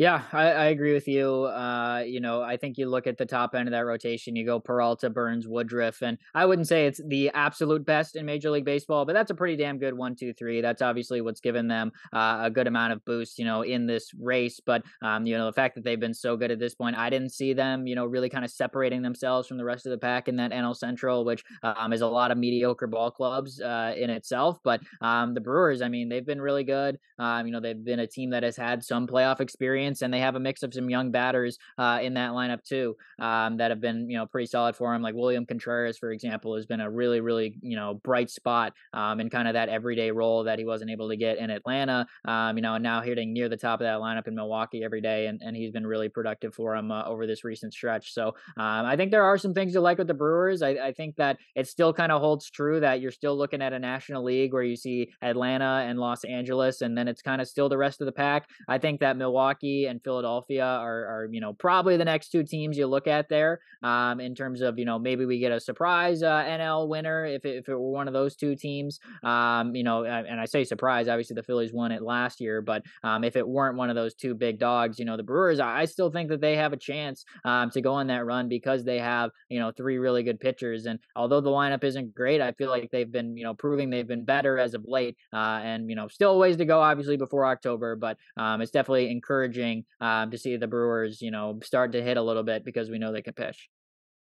Yeah, 0.00 0.22
I, 0.32 0.44
I, 0.44 0.64
agree 0.68 0.94
with 0.94 1.06
you. 1.06 1.44
Uh, 1.44 2.02
you 2.06 2.20
know, 2.20 2.40
I 2.40 2.56
think 2.56 2.78
you 2.78 2.88
look 2.88 3.06
at 3.06 3.18
the 3.18 3.26
top 3.26 3.54
end 3.54 3.68
of 3.68 3.72
that 3.72 3.84
rotation, 3.84 4.34
you 4.34 4.46
go 4.46 4.58
Peralta, 4.58 5.10
Burns, 5.10 5.46
Woodruff, 5.46 6.00
and 6.00 6.16
I 6.34 6.46
wouldn't 6.46 6.68
say 6.68 6.86
it's 6.86 7.02
the 7.06 7.30
absolute 7.34 7.84
best 7.84 8.16
in 8.16 8.24
Major 8.24 8.50
League 8.50 8.64
Baseball, 8.64 9.04
but 9.04 9.12
that's 9.12 9.30
a 9.30 9.34
pretty 9.34 9.56
damn 9.56 9.76
good 9.76 9.92
one, 9.92 10.16
two, 10.16 10.32
three. 10.32 10.62
That's 10.62 10.80
obviously 10.80 11.20
what's 11.20 11.42
given 11.42 11.68
them 11.68 11.92
uh, 12.14 12.38
a 12.44 12.50
good 12.50 12.66
amount 12.66 12.94
of 12.94 13.04
boost, 13.04 13.38
you 13.38 13.44
know, 13.44 13.60
in 13.60 13.86
this 13.86 14.10
race. 14.18 14.58
But 14.58 14.84
um, 15.02 15.26
you 15.26 15.36
know, 15.36 15.44
the 15.44 15.52
fact 15.52 15.74
that 15.74 15.84
they've 15.84 16.00
been 16.00 16.14
so 16.14 16.34
good 16.34 16.50
at 16.50 16.58
this 16.58 16.74
point, 16.74 16.96
I 16.96 17.10
didn't 17.10 17.32
see 17.34 17.52
them, 17.52 17.86
you 17.86 17.94
know, 17.94 18.06
really 18.06 18.30
kind 18.30 18.46
of 18.46 18.50
separating 18.50 19.02
themselves 19.02 19.48
from 19.48 19.58
the 19.58 19.66
rest 19.66 19.84
of 19.84 19.90
the 19.90 19.98
pack 19.98 20.28
in 20.28 20.36
that 20.36 20.50
NL 20.50 20.74
Central, 20.74 21.26
which 21.26 21.44
um, 21.62 21.92
is 21.92 22.00
a 22.00 22.06
lot 22.06 22.30
of 22.30 22.38
mediocre 22.38 22.86
ball 22.86 23.10
clubs 23.10 23.60
uh, 23.60 23.92
in 23.98 24.08
itself. 24.08 24.60
But 24.64 24.80
um, 25.02 25.34
the 25.34 25.42
Brewers, 25.42 25.82
I 25.82 25.90
mean, 25.90 26.08
they've 26.08 26.24
been 26.24 26.40
really 26.40 26.64
good. 26.64 26.98
Um, 27.18 27.44
you 27.44 27.52
know, 27.52 27.60
they've 27.60 27.84
been 27.84 28.00
a 28.00 28.06
team 28.06 28.30
that 28.30 28.44
has 28.44 28.56
had 28.56 28.82
some 28.82 29.06
playoff 29.06 29.40
experience 29.40 29.89
experience, 29.90 30.02
and 30.02 30.12
they 30.12 30.20
have 30.20 30.36
a 30.36 30.40
mix 30.40 30.62
of 30.62 30.72
some 30.72 30.88
young 30.88 31.10
batters 31.10 31.58
uh, 31.78 31.98
in 32.02 32.14
that 32.14 32.32
lineup 32.32 32.62
too 32.62 32.96
um, 33.18 33.56
that 33.58 33.70
have 33.70 33.80
been 33.80 34.08
you 34.08 34.16
know 34.16 34.26
pretty 34.26 34.46
solid 34.46 34.76
for 34.76 34.94
him. 34.94 35.02
Like 35.02 35.14
William 35.14 35.46
Contreras, 35.46 35.98
for 35.98 36.12
example, 36.12 36.56
has 36.56 36.66
been 36.66 36.80
a 36.80 36.90
really 36.90 37.20
really 37.20 37.58
you 37.62 37.76
know 37.76 37.94
bright 37.94 38.30
spot 38.30 38.72
um, 38.92 39.20
in 39.20 39.30
kind 39.30 39.48
of 39.48 39.54
that 39.54 39.68
everyday 39.68 40.10
role 40.10 40.44
that 40.44 40.58
he 40.58 40.64
wasn't 40.64 40.90
able 40.90 41.08
to 41.08 41.16
get 41.16 41.38
in 41.38 41.50
Atlanta. 41.50 42.06
Um, 42.24 42.56
you 42.56 42.62
know, 42.62 42.74
and 42.74 42.82
now 42.82 43.00
hitting 43.02 43.32
near 43.32 43.48
the 43.48 43.56
top 43.56 43.80
of 43.80 43.84
that 43.84 43.98
lineup 43.98 44.28
in 44.28 44.34
Milwaukee 44.34 44.82
every 44.84 45.00
day, 45.00 45.26
and, 45.26 45.40
and 45.42 45.56
he's 45.56 45.72
been 45.72 45.86
really 45.86 46.08
productive 46.08 46.54
for 46.54 46.74
him 46.74 46.90
uh, 46.90 47.04
over 47.04 47.26
this 47.26 47.44
recent 47.44 47.72
stretch. 47.72 48.12
So 48.12 48.28
um, 48.56 48.86
I 48.86 48.96
think 48.96 49.10
there 49.10 49.24
are 49.24 49.38
some 49.38 49.54
things 49.54 49.72
to 49.72 49.80
like 49.80 49.98
with 49.98 50.06
the 50.06 50.14
Brewers. 50.14 50.62
I, 50.62 50.70
I 50.70 50.92
think 50.92 51.16
that 51.16 51.38
it 51.54 51.66
still 51.66 51.92
kind 51.92 52.12
of 52.12 52.20
holds 52.20 52.50
true 52.50 52.80
that 52.80 53.00
you're 53.00 53.10
still 53.10 53.36
looking 53.36 53.62
at 53.62 53.72
a 53.72 53.78
National 53.78 54.24
League 54.24 54.52
where 54.52 54.62
you 54.62 54.76
see 54.76 55.10
Atlanta 55.22 55.84
and 55.86 55.98
Los 55.98 56.24
Angeles, 56.24 56.80
and 56.80 56.96
then 56.96 57.08
it's 57.08 57.22
kind 57.22 57.40
of 57.40 57.48
still 57.48 57.68
the 57.68 57.78
rest 57.78 58.00
of 58.00 58.06
the 58.06 58.12
pack. 58.12 58.48
I 58.68 58.78
think 58.78 59.00
that 59.00 59.16
Milwaukee 59.16 59.79
and 59.86 60.02
Philadelphia 60.02 60.64
are, 60.64 61.04
are 61.06 61.28
you 61.30 61.40
know 61.40 61.52
probably 61.52 61.96
the 61.96 62.04
next 62.04 62.30
two 62.30 62.42
teams 62.42 62.76
you 62.76 62.86
look 62.86 63.06
at 63.06 63.28
there 63.28 63.60
um, 63.82 64.20
in 64.20 64.34
terms 64.34 64.60
of 64.60 64.78
you 64.78 64.84
know 64.84 64.98
maybe 64.98 65.24
we 65.24 65.38
get 65.38 65.52
a 65.52 65.60
surprise 65.60 66.22
uh, 66.22 66.44
NL 66.44 66.88
winner 66.88 67.26
if 67.26 67.44
it, 67.44 67.56
if 67.56 67.68
it 67.68 67.74
were 67.74 67.90
one 67.90 68.08
of 68.08 68.14
those 68.14 68.36
two 68.36 68.56
teams. 68.56 68.98
Um, 69.22 69.74
you 69.74 69.84
know, 69.84 70.04
and 70.04 70.40
I 70.40 70.44
say 70.44 70.64
surprise. 70.64 71.08
Obviously, 71.08 71.34
the 71.34 71.42
Phillies 71.42 71.72
won 71.72 71.92
it 71.92 72.02
last 72.02 72.40
year, 72.40 72.62
but 72.62 72.82
um, 73.02 73.24
if 73.24 73.36
it 73.36 73.46
weren't 73.46 73.76
one 73.76 73.90
of 73.90 73.96
those 73.96 74.14
two 74.14 74.34
big 74.34 74.58
dogs, 74.58 74.98
you 74.98 75.04
know, 75.04 75.16
the 75.16 75.22
Brewers, 75.22 75.60
I 75.60 75.84
still 75.84 76.10
think 76.10 76.28
that 76.30 76.40
they 76.40 76.56
have 76.56 76.72
a 76.72 76.76
chance 76.76 77.24
um, 77.44 77.70
to 77.70 77.80
go 77.80 77.94
on 77.94 78.08
that 78.08 78.24
run 78.24 78.48
because 78.48 78.84
they 78.84 78.98
have 78.98 79.30
you 79.48 79.58
know 79.58 79.70
three 79.70 79.98
really 79.98 80.22
good 80.22 80.40
pitchers. 80.40 80.86
And 80.86 80.98
although 81.16 81.40
the 81.40 81.50
lineup 81.50 81.84
isn't 81.84 82.14
great, 82.14 82.40
I 82.40 82.52
feel 82.52 82.70
like 82.70 82.90
they've 82.90 83.10
been 83.10 83.36
you 83.36 83.44
know 83.44 83.54
proving 83.54 83.90
they've 83.90 84.06
been 84.06 84.24
better 84.24 84.58
as 84.58 84.74
of 84.74 84.84
late. 84.86 85.16
Uh, 85.32 85.60
and 85.62 85.88
you 85.88 85.96
know, 85.96 86.08
still 86.08 86.38
ways 86.38 86.56
to 86.56 86.64
go, 86.64 86.80
obviously 86.80 87.16
before 87.16 87.46
October, 87.46 87.96
but 87.96 88.16
um, 88.36 88.60
it's 88.60 88.70
definitely 88.70 89.10
encouraging 89.10 89.69
um, 90.00 90.30
to 90.30 90.38
see 90.38 90.56
the 90.56 90.66
Brewers, 90.66 91.20
you 91.20 91.30
know, 91.30 91.58
start 91.62 91.92
to 91.92 92.02
hit 92.02 92.16
a 92.16 92.22
little 92.22 92.42
bit 92.42 92.64
because 92.64 92.90
we 92.90 92.98
know 92.98 93.12
they 93.12 93.22
can 93.22 93.34
pitch. 93.34 93.68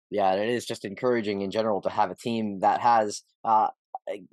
Yeah, 0.10 0.34
it 0.34 0.50
is 0.50 0.66
just 0.66 0.86
encouraging 0.86 1.42
in 1.42 1.52
general 1.52 1.82
to 1.82 1.90
have 1.90 2.12
a 2.12 2.16
team 2.16 2.60
that 2.60 2.80
has 2.82 3.24
uh, 3.44 3.68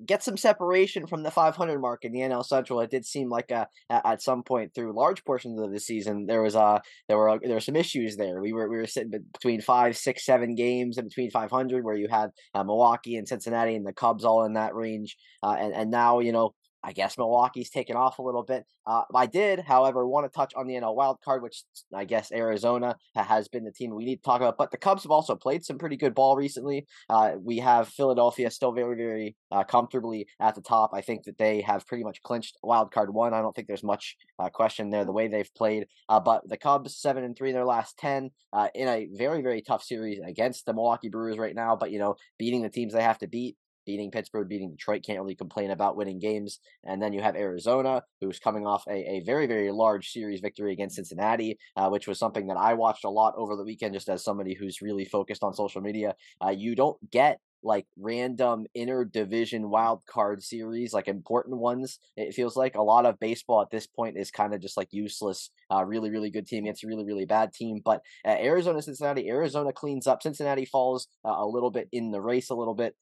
get 0.04 0.22
some 0.22 0.36
separation 0.36 1.06
from 1.06 1.22
the 1.22 1.30
500 1.30 1.80
mark 1.80 2.04
in 2.04 2.12
the 2.12 2.20
NL 2.20 2.44
Central. 2.44 2.80
It 2.80 2.90
did 2.90 3.06
seem 3.06 3.28
like 3.28 3.50
uh, 3.50 3.66
at 3.88 4.22
some 4.22 4.42
point 4.42 4.74
through 4.74 4.94
large 4.94 5.24
portions 5.24 5.60
of 5.60 5.72
the 5.72 5.80
season 5.80 6.26
there 6.26 6.42
was 6.42 6.54
uh 6.54 6.78
there 7.08 7.16
were 7.16 7.38
there 7.42 7.54
were 7.54 7.60
some 7.60 7.76
issues 7.76 8.16
there. 8.16 8.40
We 8.40 8.52
were 8.52 8.68
we 8.68 8.76
were 8.76 8.86
sitting 8.86 9.10
between 9.32 9.60
five, 9.60 9.96
six, 9.96 10.24
seven 10.24 10.54
games 10.54 10.98
and 10.98 11.08
between 11.08 11.30
500, 11.30 11.84
where 11.84 11.96
you 11.96 12.08
had 12.08 12.30
uh, 12.54 12.64
Milwaukee 12.64 13.16
and 13.16 13.26
Cincinnati 13.26 13.74
and 13.74 13.86
the 13.86 13.92
Cubs 13.92 14.24
all 14.24 14.44
in 14.44 14.54
that 14.54 14.74
range. 14.74 15.16
Uh, 15.42 15.56
and 15.58 15.74
and 15.74 15.90
now 15.90 16.20
you 16.20 16.32
know 16.32 16.54
I 16.84 16.92
guess 16.92 17.16
Milwaukee's 17.16 17.70
taken 17.70 17.96
off 17.96 18.18
a 18.18 18.22
little 18.22 18.42
bit. 18.42 18.64
Uh, 18.86 19.02
I 19.14 19.26
did, 19.26 19.60
however, 19.60 20.06
want 20.06 20.26
to 20.26 20.36
touch 20.36 20.52
on 20.54 20.66
the 20.66 20.74
NL 20.74 20.94
wild 20.94 21.18
card, 21.24 21.42
which 21.42 21.62
I 21.94 22.04
guess 22.04 22.32
Arizona 22.32 22.96
has 23.14 23.48
been 23.48 23.64
the 23.64 23.72
team 23.72 23.94
we 23.94 24.04
need 24.04 24.16
to 24.16 24.22
talk 24.22 24.40
about. 24.40 24.58
But 24.58 24.70
the 24.70 24.76
Cubs 24.76 25.04
have 25.04 25.12
also 25.12 25.36
played 25.36 25.64
some 25.64 25.78
pretty 25.78 25.96
good 25.96 26.14
ball 26.14 26.36
recently. 26.36 26.86
Uh, 27.08 27.32
we 27.40 27.58
have 27.58 27.88
Philadelphia 27.88 28.50
still 28.50 28.72
very, 28.72 28.96
very 28.96 29.36
uh, 29.50 29.64
comfortably 29.64 30.26
at 30.40 30.54
the 30.54 30.60
top. 30.60 30.90
I 30.92 31.00
think 31.00 31.24
that 31.24 31.38
they 31.38 31.60
have 31.60 31.86
pretty 31.86 32.04
much 32.04 32.22
clinched 32.22 32.58
wild 32.62 32.90
card 32.90 33.14
one. 33.14 33.34
I 33.34 33.40
don't 33.40 33.54
think 33.54 33.68
there's 33.68 33.84
much 33.84 34.16
uh, 34.38 34.48
question 34.48 34.90
there 34.90 35.04
the 35.04 35.12
way 35.12 35.28
they've 35.28 35.54
played. 35.54 35.86
Uh, 36.08 36.20
but 36.20 36.48
the 36.48 36.56
Cubs 36.56 36.96
seven 36.96 37.24
and 37.24 37.36
three 37.36 37.50
in 37.50 37.54
their 37.54 37.64
last 37.64 37.96
ten 37.98 38.30
uh, 38.52 38.68
in 38.74 38.88
a 38.88 39.08
very, 39.12 39.42
very 39.42 39.62
tough 39.62 39.82
series 39.82 40.20
against 40.26 40.66
the 40.66 40.74
Milwaukee 40.74 41.08
Brewers 41.08 41.38
right 41.38 41.54
now. 41.54 41.76
But 41.76 41.92
you 41.92 41.98
know, 41.98 42.16
beating 42.38 42.62
the 42.62 42.68
teams 42.68 42.92
they 42.92 43.02
have 43.02 43.18
to 43.18 43.28
beat 43.28 43.56
beating 43.84 44.10
Pittsburgh, 44.10 44.48
beating 44.48 44.70
Detroit. 44.70 45.02
Can't 45.04 45.20
really 45.20 45.34
complain 45.34 45.70
about 45.70 45.96
winning 45.96 46.18
games. 46.18 46.60
And 46.84 47.02
then 47.02 47.12
you 47.12 47.20
have 47.20 47.36
Arizona, 47.36 48.02
who's 48.20 48.38
coming 48.38 48.66
off 48.66 48.84
a, 48.88 48.92
a 48.92 49.22
very, 49.24 49.46
very 49.46 49.70
large 49.70 50.10
series 50.10 50.40
victory 50.40 50.72
against 50.72 50.96
Cincinnati, 50.96 51.58
uh, 51.76 51.88
which 51.88 52.06
was 52.06 52.18
something 52.18 52.46
that 52.48 52.56
I 52.56 52.74
watched 52.74 53.04
a 53.04 53.10
lot 53.10 53.34
over 53.36 53.56
the 53.56 53.64
weekend 53.64 53.94
just 53.94 54.08
as 54.08 54.24
somebody 54.24 54.54
who's 54.54 54.82
really 54.82 55.04
focused 55.04 55.42
on 55.42 55.54
social 55.54 55.80
media. 55.80 56.14
Uh, 56.44 56.50
you 56.50 56.74
don't 56.74 56.98
get 57.10 57.40
like 57.62 57.86
random 57.96 58.66
inner 58.74 59.04
division 59.04 59.70
wild 59.70 60.04
card 60.06 60.42
series, 60.42 60.92
like 60.92 61.08
important 61.08 61.58
ones. 61.58 61.98
It 62.16 62.34
feels 62.34 62.56
like 62.56 62.74
a 62.74 62.82
lot 62.82 63.06
of 63.06 63.20
baseball 63.20 63.62
at 63.62 63.70
this 63.70 63.86
point 63.86 64.16
is 64.16 64.30
kind 64.30 64.54
of 64.54 64.60
just 64.60 64.76
like 64.76 64.88
useless. 64.90 65.50
Uh, 65.70 65.84
really, 65.84 66.10
really 66.10 66.30
good 66.30 66.46
team 66.46 66.64
against 66.64 66.84
a 66.84 66.86
really, 66.86 67.04
really 67.04 67.24
bad 67.24 67.52
team. 67.52 67.80
But 67.84 68.02
uh, 68.26 68.30
Arizona, 68.30 68.82
Cincinnati, 68.82 69.28
Arizona 69.28 69.72
cleans 69.72 70.06
up. 70.06 70.22
Cincinnati 70.22 70.64
falls 70.64 71.08
uh, 71.24 71.34
a 71.36 71.46
little 71.46 71.70
bit 71.70 71.88
in 71.92 72.10
the 72.10 72.20
race, 72.20 72.50
a 72.50 72.54
little 72.54 72.74
bit. 72.74 72.96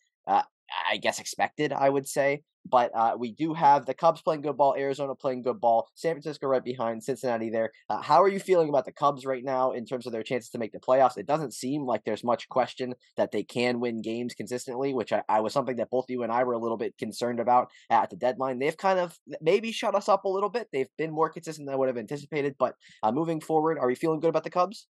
I 0.90 0.96
guess 0.96 1.18
expected, 1.18 1.72
I 1.72 1.88
would 1.88 2.08
say. 2.08 2.42
But 2.68 2.90
uh, 2.94 3.16
we 3.18 3.32
do 3.32 3.54
have 3.54 3.86
the 3.86 3.94
Cubs 3.94 4.20
playing 4.20 4.42
good 4.42 4.56
ball, 4.56 4.74
Arizona 4.76 5.14
playing 5.14 5.42
good 5.42 5.60
ball, 5.60 5.88
San 5.94 6.12
Francisco 6.12 6.46
right 6.46 6.62
behind, 6.62 7.02
Cincinnati 7.02 7.50
there. 7.50 7.70
Uh, 7.88 8.02
how 8.02 8.22
are 8.22 8.28
you 8.28 8.38
feeling 8.38 8.68
about 8.68 8.84
the 8.84 8.92
Cubs 8.92 9.24
right 9.24 9.42
now 9.42 9.72
in 9.72 9.86
terms 9.86 10.06
of 10.06 10.12
their 10.12 10.22
chances 10.22 10.50
to 10.50 10.58
make 10.58 10.72
the 10.72 10.78
playoffs? 10.78 11.16
It 11.16 11.26
doesn't 11.26 11.54
seem 11.54 11.86
like 11.86 12.04
there's 12.04 12.22
much 12.22 12.48
question 12.48 12.94
that 13.16 13.32
they 13.32 13.42
can 13.42 13.80
win 13.80 14.02
games 14.02 14.34
consistently, 14.34 14.92
which 14.92 15.12
I, 15.12 15.22
I 15.28 15.40
was 15.40 15.54
something 15.54 15.76
that 15.76 15.90
both 15.90 16.06
you 16.08 16.22
and 16.22 16.30
I 16.30 16.44
were 16.44 16.52
a 16.52 16.58
little 16.58 16.76
bit 16.76 16.98
concerned 16.98 17.40
about 17.40 17.70
at 17.88 18.10
the 18.10 18.16
deadline. 18.16 18.58
They've 18.58 18.76
kind 18.76 18.98
of 18.98 19.18
maybe 19.40 19.72
shut 19.72 19.94
us 19.94 20.08
up 20.08 20.24
a 20.24 20.28
little 20.28 20.50
bit. 20.50 20.68
They've 20.72 20.86
been 20.98 21.12
more 21.12 21.30
consistent 21.30 21.66
than 21.66 21.74
I 21.74 21.78
would 21.78 21.88
have 21.88 21.98
anticipated. 21.98 22.56
But 22.58 22.74
uh, 23.02 23.10
moving 23.10 23.40
forward, 23.40 23.78
are 23.78 23.88
you 23.88 23.96
feeling 23.96 24.20
good 24.20 24.28
about 24.28 24.44
the 24.44 24.50
Cubs? 24.50 24.86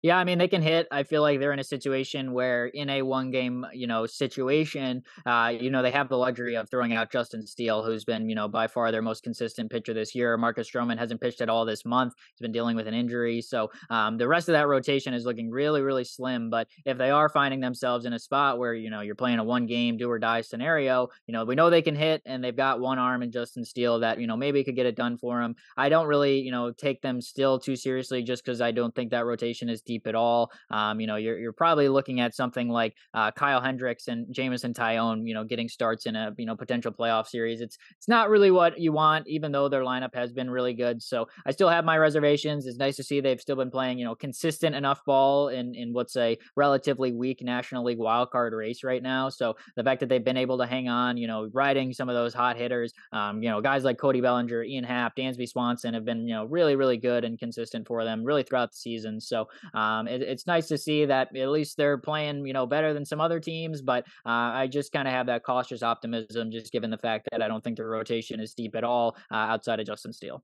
Yeah, 0.00 0.16
I 0.16 0.22
mean 0.22 0.38
they 0.38 0.46
can 0.46 0.62
hit. 0.62 0.86
I 0.92 1.02
feel 1.02 1.22
like 1.22 1.40
they're 1.40 1.52
in 1.52 1.58
a 1.58 1.64
situation 1.64 2.32
where 2.32 2.66
in 2.66 2.88
a 2.88 3.02
one 3.02 3.32
game, 3.32 3.66
you 3.72 3.88
know, 3.88 4.06
situation, 4.06 5.02
uh, 5.26 5.52
you 5.58 5.70
know, 5.70 5.82
they 5.82 5.90
have 5.90 6.08
the 6.08 6.16
luxury 6.16 6.54
of 6.54 6.70
throwing 6.70 6.92
out 6.92 7.10
Justin 7.10 7.44
Steele, 7.44 7.82
who's 7.82 8.04
been, 8.04 8.28
you 8.28 8.36
know, 8.36 8.46
by 8.46 8.68
far 8.68 8.92
their 8.92 9.02
most 9.02 9.24
consistent 9.24 9.72
pitcher 9.72 9.92
this 9.92 10.14
year. 10.14 10.36
Marcus 10.36 10.70
Stroman 10.70 10.98
hasn't 10.98 11.20
pitched 11.20 11.40
at 11.40 11.48
all 11.48 11.64
this 11.64 11.84
month. 11.84 12.12
He's 12.32 12.40
been 12.40 12.52
dealing 12.52 12.76
with 12.76 12.86
an 12.86 12.94
injury. 12.94 13.40
So 13.42 13.72
um, 13.90 14.18
the 14.18 14.28
rest 14.28 14.48
of 14.48 14.52
that 14.52 14.68
rotation 14.68 15.14
is 15.14 15.24
looking 15.24 15.50
really, 15.50 15.82
really 15.82 16.04
slim. 16.04 16.48
But 16.48 16.68
if 16.84 16.96
they 16.96 17.10
are 17.10 17.28
finding 17.28 17.58
themselves 17.58 18.04
in 18.04 18.12
a 18.12 18.20
spot 18.20 18.58
where, 18.58 18.74
you 18.74 18.90
know, 18.90 19.00
you're 19.00 19.16
playing 19.16 19.40
a 19.40 19.44
one 19.44 19.66
game 19.66 19.96
do 19.96 20.08
or 20.08 20.20
die 20.20 20.42
scenario, 20.42 21.08
you 21.26 21.32
know, 21.32 21.44
we 21.44 21.56
know 21.56 21.70
they 21.70 21.82
can 21.82 21.96
hit 21.96 22.22
and 22.24 22.44
they've 22.44 22.56
got 22.56 22.78
one 22.78 23.00
arm 23.00 23.24
in 23.24 23.32
Justin 23.32 23.64
Steele 23.64 23.98
that, 23.98 24.20
you 24.20 24.28
know, 24.28 24.36
maybe 24.36 24.62
could 24.62 24.76
get 24.76 24.86
it 24.86 24.94
done 24.94 25.18
for 25.18 25.42
them. 25.42 25.56
I 25.76 25.88
don't 25.88 26.06
really, 26.06 26.38
you 26.38 26.52
know, 26.52 26.70
take 26.70 27.02
them 27.02 27.20
still 27.20 27.58
too 27.58 27.74
seriously 27.74 28.22
just 28.22 28.44
because 28.44 28.60
I 28.60 28.70
don't 28.70 28.94
think 28.94 29.10
that 29.10 29.26
rotation 29.26 29.68
is 29.68 29.82
deep 29.88 30.06
at 30.06 30.14
all. 30.14 30.52
Um, 30.70 31.00
you 31.00 31.08
know, 31.08 31.16
you're 31.16 31.38
you're 31.38 31.52
probably 31.52 31.88
looking 31.88 32.20
at 32.20 32.34
something 32.34 32.68
like 32.68 32.94
uh, 33.14 33.32
Kyle 33.32 33.60
Hendricks 33.60 34.06
and 34.06 34.32
Jameson 34.32 34.74
Taillon, 34.74 35.26
you 35.26 35.34
know, 35.34 35.42
getting 35.42 35.68
starts 35.68 36.06
in 36.06 36.14
a 36.14 36.32
you 36.38 36.46
know 36.46 36.54
potential 36.54 36.92
playoff 36.92 37.26
series. 37.26 37.60
It's 37.60 37.76
it's 37.96 38.06
not 38.06 38.30
really 38.30 38.52
what 38.52 38.78
you 38.78 38.92
want, 38.92 39.26
even 39.26 39.50
though 39.50 39.68
their 39.68 39.82
lineup 39.82 40.14
has 40.14 40.32
been 40.32 40.50
really 40.50 40.74
good. 40.74 41.02
So 41.02 41.26
I 41.46 41.50
still 41.50 41.70
have 41.70 41.84
my 41.84 41.98
reservations. 41.98 42.66
It's 42.66 42.78
nice 42.78 42.96
to 42.96 43.02
see 43.02 43.20
they've 43.20 43.40
still 43.40 43.56
been 43.56 43.70
playing, 43.70 43.98
you 43.98 44.04
know, 44.04 44.14
consistent 44.14 44.76
enough 44.76 45.04
ball 45.04 45.48
in 45.48 45.74
in 45.74 45.92
what's 45.92 46.16
a 46.16 46.38
relatively 46.54 47.12
weak 47.12 47.42
National 47.42 47.84
League 47.84 47.98
wildcard 47.98 48.52
race 48.52 48.84
right 48.84 49.02
now. 49.02 49.30
So 49.30 49.56
the 49.74 49.82
fact 49.82 50.00
that 50.00 50.08
they've 50.08 50.24
been 50.24 50.36
able 50.36 50.58
to 50.58 50.66
hang 50.66 50.88
on, 50.88 51.16
you 51.16 51.26
know, 51.26 51.48
riding 51.52 51.92
some 51.94 52.08
of 52.08 52.14
those 52.14 52.34
hot 52.34 52.56
hitters, 52.56 52.92
um, 53.12 53.42
you 53.42 53.48
know, 53.48 53.62
guys 53.62 53.84
like 53.84 53.98
Cody 53.98 54.20
Bellinger, 54.20 54.62
Ian 54.62 54.84
Happ, 54.84 55.16
Dansby 55.16 55.48
Swanson 55.48 55.94
have 55.94 56.04
been, 56.04 56.28
you 56.28 56.34
know, 56.34 56.44
really, 56.44 56.76
really 56.76 56.98
good 56.98 57.24
and 57.24 57.38
consistent 57.38 57.86
for 57.86 58.04
them 58.04 58.24
really 58.24 58.42
throughout 58.42 58.72
the 58.72 58.76
season. 58.76 59.20
So 59.20 59.48
um, 59.78 60.08
it, 60.08 60.22
it's 60.22 60.46
nice 60.46 60.66
to 60.68 60.78
see 60.78 61.04
that 61.04 61.34
at 61.36 61.48
least 61.50 61.76
they're 61.76 61.98
playing, 61.98 62.46
you 62.46 62.52
know, 62.52 62.66
better 62.66 62.92
than 62.92 63.04
some 63.04 63.20
other 63.20 63.38
teams. 63.38 63.80
But 63.80 64.04
uh, 64.26 64.50
I 64.60 64.66
just 64.66 64.92
kind 64.92 65.06
of 65.06 65.14
have 65.14 65.26
that 65.26 65.44
cautious 65.44 65.82
optimism, 65.82 66.50
just 66.50 66.72
given 66.72 66.90
the 66.90 66.98
fact 66.98 67.28
that 67.30 67.42
I 67.42 67.48
don't 67.48 67.62
think 67.62 67.76
the 67.76 67.84
rotation 67.84 68.40
is 68.40 68.54
deep 68.54 68.74
at 68.74 68.84
all 68.84 69.16
uh, 69.30 69.36
outside 69.36 69.80
of 69.80 69.86
Justin 69.86 70.12
Steele. 70.12 70.42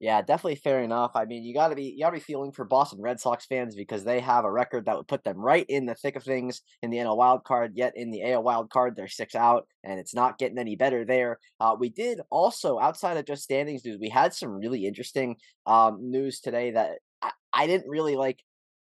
Yeah, 0.00 0.22
definitely 0.22 0.54
fair 0.56 0.84
enough. 0.84 1.12
I 1.16 1.24
mean, 1.24 1.42
you 1.42 1.52
got 1.52 1.68
to 1.68 1.74
be 1.74 1.94
you 1.96 2.04
got 2.04 2.10
to 2.10 2.18
be 2.18 2.20
feeling 2.20 2.52
for 2.52 2.64
Boston 2.64 3.00
Red 3.00 3.18
Sox 3.18 3.46
fans 3.46 3.74
because 3.74 4.04
they 4.04 4.20
have 4.20 4.44
a 4.44 4.50
record 4.50 4.86
that 4.86 4.96
would 4.96 5.08
put 5.08 5.24
them 5.24 5.38
right 5.38 5.66
in 5.68 5.86
the 5.86 5.96
thick 5.96 6.14
of 6.14 6.22
things 6.22 6.62
in 6.82 6.90
the 6.90 6.98
NL 6.98 7.16
wild 7.16 7.42
card. 7.42 7.72
Yet 7.74 7.94
in 7.96 8.12
the 8.12 8.22
AL 8.30 8.44
wild 8.44 8.70
card, 8.70 8.94
they're 8.94 9.08
six 9.08 9.34
out, 9.34 9.66
and 9.82 9.98
it's 9.98 10.14
not 10.14 10.38
getting 10.38 10.58
any 10.58 10.76
better 10.76 11.04
there. 11.04 11.40
Uh, 11.58 11.74
we 11.78 11.88
did 11.88 12.20
also 12.30 12.78
outside 12.78 13.16
of 13.16 13.26
just 13.26 13.42
standings 13.42 13.84
news, 13.84 13.98
we 14.00 14.08
had 14.08 14.32
some 14.32 14.50
really 14.50 14.86
interesting 14.86 15.34
um, 15.66 15.98
news 16.00 16.38
today 16.38 16.70
that 16.70 16.98
I, 17.20 17.32
I 17.52 17.66
didn't 17.66 17.90
really 17.90 18.14
like 18.14 18.38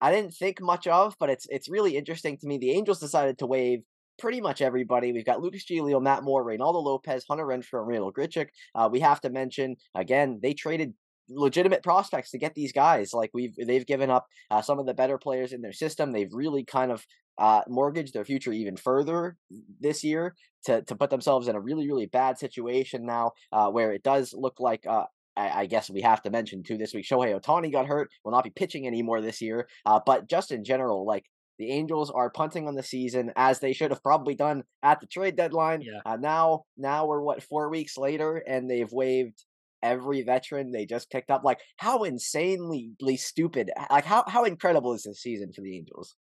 I 0.02 0.12
didn't 0.12 0.34
think 0.34 0.62
much 0.62 0.88
of, 0.88 1.16
but 1.20 1.30
it's 1.30 1.48
it's 1.50 1.70
really 1.70 1.96
interesting 1.96 2.38
to 2.40 2.48
me. 2.48 2.58
The 2.58 2.72
Angels 2.72 3.00
decided 3.00 3.38
to 3.40 3.48
waive 3.48 3.84
pretty 4.18 4.42
much 4.42 4.62
everybody. 4.62 5.12
We've 5.12 5.26
got 5.26 5.42
Lucas 5.42 5.66
Giolito, 5.66 6.02
Matt 6.02 6.24
Moore, 6.24 6.46
Reynaldo 6.46 6.84
Lopez, 6.84 7.26
Hunter 7.30 7.46
Renfroe, 7.46 7.80
and 7.80 7.88
Randal 7.88 8.14
Grichuk. 8.14 8.48
Uh, 8.76 8.90
we 8.92 9.00
have 9.00 9.22
to 9.22 9.30
mention 9.30 9.76
again 9.96 10.40
they 10.42 10.54
traded 10.54 10.94
legitimate 11.30 11.84
prospects 11.84 12.32
to 12.32 12.38
get 12.38 12.56
these 12.56 12.72
guys. 12.72 13.14
Like 13.14 13.32
we've 13.34 13.56
they've 13.56 13.86
given 13.86 14.10
up 14.10 14.28
uh, 14.50 14.62
some 14.62 14.80
of 14.80 14.86
the 14.86 14.94
better 14.94 15.18
players 15.18 15.54
in 15.54 15.62
their 15.62 15.74
system. 15.74 16.12
They've 16.12 16.34
really 16.34 16.64
kind 16.64 16.92
of 16.92 17.06
uh, 17.38 17.62
mortgaged 17.68 18.14
their 18.14 18.26
future 18.26 18.52
even 18.52 18.78
further 18.78 19.38
this 19.80 20.04
year 20.04 20.36
to 20.66 20.82
to 20.84 20.96
put 20.96 21.10
themselves 21.10 21.48
in 21.48 21.56
a 21.56 21.60
really 21.60 21.88
really 21.88 22.06
bad 22.06 22.38
situation 22.38 23.06
now, 23.06 23.32
uh, 23.52 23.70
where 23.70 23.92
it 23.94 24.04
does 24.04 24.34
look 24.34 24.60
like 24.60 24.86
uh, 24.88 25.06
I, 25.38 25.62
I, 25.62 25.66
guess 25.66 25.90
we 25.90 26.02
have 26.02 26.22
to 26.24 26.30
mention 26.30 26.64
too 26.64 26.78
this 26.78 26.94
week. 26.94 27.06
Shohei 27.06 27.40
Ohtani 27.40 27.72
got 27.72 27.88
hurt, 27.88 28.10
will 28.24 28.32
not 28.32 28.44
be 28.44 28.50
pitching 28.50 28.88
anymore 28.88 29.22
this 29.22 29.42
year. 29.42 29.68
Uh, 29.86 30.00
but 30.06 30.30
just 30.30 30.52
in 30.52 30.64
general, 30.64 31.06
like 31.06 31.26
the 31.58 31.72
Angels 31.72 32.10
are 32.10 32.30
punting 32.30 32.68
on 32.68 32.76
the 32.76 32.84
season 32.84 33.32
as 33.36 33.60
they 33.60 33.74
should 33.74 33.92
have 33.92 34.04
probably 34.04 34.36
done 34.36 34.64
at 34.84 35.00
the 35.00 35.08
trade 35.08 35.36
deadline. 35.36 35.82
Yeah. 35.82 36.00
Uh, 36.06 36.18
now, 36.18 36.64
now 36.78 37.06
we're 37.06 37.22
what 37.22 37.44
four 37.44 37.70
weeks 37.70 37.98
later, 37.98 38.38
and 38.38 38.70
they've 38.70 38.92
waived 38.92 39.46
every 39.84 40.22
veteran 40.22 40.72
they 40.72 40.86
just 40.86 41.10
picked 41.12 41.30
up. 41.30 41.44
Like 41.44 41.60
how 41.78 42.04
insanely 42.04 42.94
stupid, 43.18 43.72
like 43.90 44.06
how 44.06 44.24
how 44.28 44.44
incredible 44.46 44.94
is 44.94 45.04
this 45.04 45.22
season 45.22 45.52
for 45.54 45.62
the 45.62 45.78
Angels? 45.78 46.16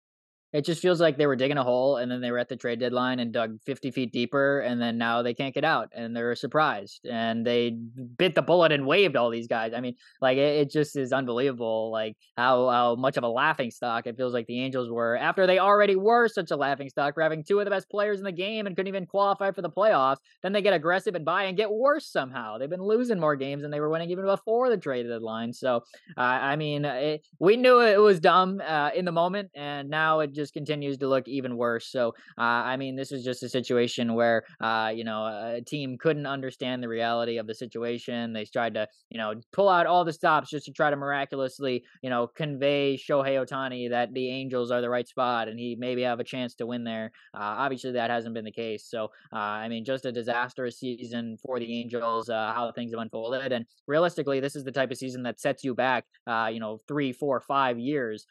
It 0.54 0.66
just 0.66 0.82
feels 0.82 1.02
like 1.02 1.18
they 1.18 1.28
were 1.28 1.36
digging 1.36 1.58
a 1.58 1.64
hole 1.64 1.98
and 1.98 2.10
then 2.10 2.22
they 2.22 2.32
were 2.32 2.38
at 2.38 2.48
the 2.48 2.56
trade 2.56 2.80
deadline 2.80 3.20
and 3.20 3.34
dug 3.34 3.60
50 3.66 3.92
feet 3.92 4.14
deeper 4.14 4.62
and 4.62 4.82
then 4.82 4.98
now 4.98 5.22
they 5.22 5.34
can't 5.34 5.54
get 5.54 5.66
out 5.66 5.90
and 5.94 6.16
they're 6.16 6.36
surprised 6.36 7.06
and 7.06 7.46
they 7.46 7.72
bit 8.18 8.34
the 8.34 8.42
bullet 8.42 8.72
and 8.72 8.88
waived 8.88 9.18
all 9.18 9.30
these 9.30 9.48
guys. 9.48 9.74
I 9.76 9.82
mean, 9.82 9.96
like 10.22 10.38
it, 10.38 10.62
it 10.62 10.72
just 10.72 10.96
is 10.96 11.12
unbelievable 11.12 11.92
like 11.92 12.16
how 12.38 12.70
how 12.70 12.96
much 12.96 13.18
of 13.18 13.24
a 13.24 13.28
laughing 13.28 13.72
stock 13.72 14.08
it 14.08 14.16
feels 14.16 14.34
like 14.34 14.48
the 14.48 14.62
Angels 14.62 14.90
were 14.90 15.18
after 15.18 15.48
they 15.48 15.60
already 15.60 15.96
were 15.98 16.30
such 16.30 16.52
a 16.52 16.56
laughing 16.56 16.90
stock 16.90 17.14
for 17.14 17.24
having 17.24 17.44
two 17.44 17.60
of 17.60 17.66
the 17.66 17.72
best 17.72 17.90
players 17.90 18.20
in 18.20 18.24
the 18.24 18.32
game 18.32 18.68
and 18.68 18.76
couldn't 18.76 18.88
even 18.88 19.06
qualify 19.06 19.52
for 19.52 19.62
the 19.62 19.70
playoffs. 19.70 20.18
Then 20.44 20.54
they 20.54 20.62
get 20.62 20.74
aggressive 20.74 21.16
and 21.16 21.26
buy 21.26 21.44
and 21.44 21.58
get 21.58 21.72
worse 21.72 22.08
somehow. 22.10 22.58
They've 22.58 22.70
been 22.70 22.82
losing 22.82 23.20
more 23.20 23.36
games 23.36 23.64
than 23.64 23.72
they 23.72 23.82
were 23.82 23.90
winning 23.90 24.12
even 24.12 24.26
before 24.26 24.70
the 24.70 24.78
trade 24.78 25.08
deadline. 25.08 25.52
So, 25.52 25.84
uh, 26.18 26.22
I 26.22 26.56
mean, 26.56 26.86
it, 26.86 27.28
we 27.40 27.58
knew 27.58 27.82
it 27.82 28.00
was 28.00 28.20
dumb 28.22 28.62
uh, 28.66 28.92
in 28.96 29.04
the 29.04 29.12
moment 29.12 29.52
and 29.54 29.90
now 29.90 30.22
it 30.22 30.37
just 30.38 30.54
continues 30.54 30.98
to 31.00 31.08
look 31.08 31.28
even 31.28 31.58
worse. 31.58 31.92
So, 31.92 32.14
uh, 32.38 32.42
I 32.42 32.78
mean, 32.78 32.96
this 32.96 33.12
is 33.12 33.24
just 33.26 33.44
a 33.44 33.50
situation 33.50 34.14
where, 34.14 34.44
uh, 34.62 34.92
you 34.96 35.04
know, 35.04 35.26
a 35.26 35.62
team 35.62 35.98
couldn't 35.98 36.26
understand 36.26 36.82
the 36.82 36.88
reality 36.88 37.38
of 37.38 37.48
the 37.48 37.56
situation. 37.56 38.32
They 38.32 38.46
tried 38.46 38.76
to, 38.76 38.88
you 39.10 39.18
know, 39.18 39.34
pull 39.52 39.68
out 39.68 39.88
all 39.88 40.06
the 40.06 40.14
stops 40.14 40.50
just 40.50 40.66
to 40.68 40.72
try 40.72 40.90
to 40.90 40.96
miraculously, 40.96 41.84
you 42.02 42.10
know, 42.10 42.28
convey 42.28 42.98
Shohei 42.98 43.44
Ohtani 43.44 43.90
that 43.90 44.14
the 44.14 44.30
Angels 44.30 44.72
are 44.72 44.82
the 44.82 44.90
right 44.90 45.08
spot 45.08 45.48
and 45.48 45.60
he 45.60 45.76
maybe 45.78 46.04
have 46.04 46.20
a 46.20 46.24
chance 46.24 46.56
to 46.56 46.66
win 46.66 46.84
there. 46.84 47.12
Uh, 47.34 47.58
obviously, 47.64 47.92
that 47.94 48.10
hasn't 48.10 48.36
been 48.36 48.46
the 48.46 48.52
case. 48.52 48.86
So, 48.88 49.06
uh, 49.34 49.38
I 49.38 49.68
mean, 49.68 49.84
just 49.84 50.06
a 50.06 50.12
disastrous 50.12 50.80
season 50.80 51.38
for 51.44 51.60
the 51.60 51.80
Angels, 51.80 52.30
uh, 52.30 52.54
how 52.54 52.72
things 52.72 52.92
have 52.92 53.02
unfolded. 53.02 53.52
And 53.52 53.66
realistically, 53.88 54.40
this 54.40 54.56
is 54.56 54.64
the 54.64 54.72
type 54.72 54.92
of 54.92 54.98
season 54.98 55.24
that 55.24 55.40
sets 55.40 55.64
you 55.64 55.74
back, 55.74 56.06
uh, 56.28 56.50
you 56.54 56.60
know, 56.60 56.80
three, 56.88 57.12
four, 57.12 57.40
five 57.42 57.80
years 57.80 58.26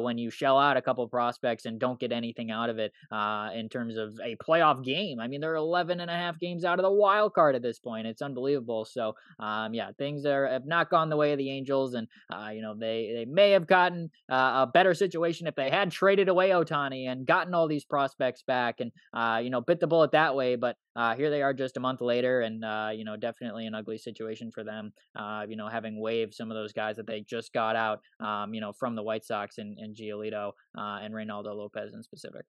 when 0.00 0.16
you 0.16 0.30
shell 0.30 0.58
out 0.58 0.76
a 0.76 0.82
couple 0.82 1.06
prospects 1.08 1.49
prospects 1.50 1.66
and 1.66 1.78
don't 1.78 1.98
get 1.98 2.12
anything 2.12 2.50
out 2.50 2.70
of 2.70 2.78
it 2.78 2.92
uh, 3.10 3.50
in 3.54 3.68
terms 3.68 3.96
of 3.96 4.18
a 4.24 4.36
playoff 4.36 4.84
game. 4.84 5.18
I 5.20 5.26
mean, 5.26 5.40
they're 5.40 5.54
11 5.54 6.00
and 6.00 6.10
a 6.10 6.14
half 6.14 6.38
games 6.38 6.64
out 6.64 6.78
of 6.78 6.82
the 6.82 6.90
wild 6.90 7.34
card 7.34 7.54
at 7.54 7.62
this 7.62 7.78
point. 7.78 8.06
It's 8.06 8.22
unbelievable. 8.22 8.84
So, 8.84 9.14
um, 9.38 9.74
yeah, 9.74 9.90
things 9.98 10.24
are 10.24 10.46
have 10.48 10.66
not 10.66 10.90
gone 10.90 11.10
the 11.10 11.16
way 11.16 11.32
of 11.32 11.38
the 11.38 11.50
Angels, 11.50 11.94
and 11.94 12.08
uh, 12.32 12.50
you 12.50 12.62
know 12.62 12.74
they 12.74 13.12
they 13.14 13.24
may 13.24 13.50
have 13.52 13.66
gotten 13.66 14.10
uh, 14.30 14.66
a 14.66 14.70
better 14.72 14.94
situation 14.94 15.46
if 15.46 15.54
they 15.54 15.70
had 15.70 15.90
traded 15.90 16.28
away 16.28 16.50
Ohtani 16.50 17.08
and 17.08 17.26
gotten 17.26 17.54
all 17.54 17.68
these 17.68 17.84
prospects 17.84 18.42
back 18.42 18.80
and 18.80 18.92
uh, 19.12 19.40
you 19.42 19.50
know 19.50 19.60
bit 19.60 19.80
the 19.80 19.86
bullet 19.86 20.12
that 20.12 20.34
way. 20.34 20.56
But 20.56 20.76
uh, 20.96 21.14
here 21.14 21.30
they 21.30 21.42
are 21.42 21.54
just 21.54 21.76
a 21.76 21.80
month 21.80 22.00
later, 22.00 22.40
and 22.40 22.64
uh, 22.64 22.90
you 22.92 23.04
know 23.04 23.16
definitely 23.16 23.66
an 23.66 23.74
ugly 23.74 23.98
situation 23.98 24.50
for 24.50 24.64
them. 24.64 24.92
Uh, 25.16 25.44
you 25.48 25.56
know 25.56 25.68
having 25.68 26.00
waived 26.00 26.34
some 26.34 26.50
of 26.50 26.56
those 26.56 26.72
guys 26.72 26.96
that 26.96 27.06
they 27.06 27.20
just 27.20 27.52
got 27.52 27.76
out, 27.76 28.00
um, 28.20 28.54
you 28.54 28.60
know 28.60 28.72
from 28.72 28.94
the 28.94 29.02
White 29.02 29.24
Sox 29.24 29.58
and, 29.58 29.78
and 29.78 29.96
Giolito 29.96 30.52
uh, 30.76 30.98
and 31.02 31.14
Reynaldo 31.14 31.54
Lopez 31.54 31.94
in 31.94 32.02
specific. 32.02 32.44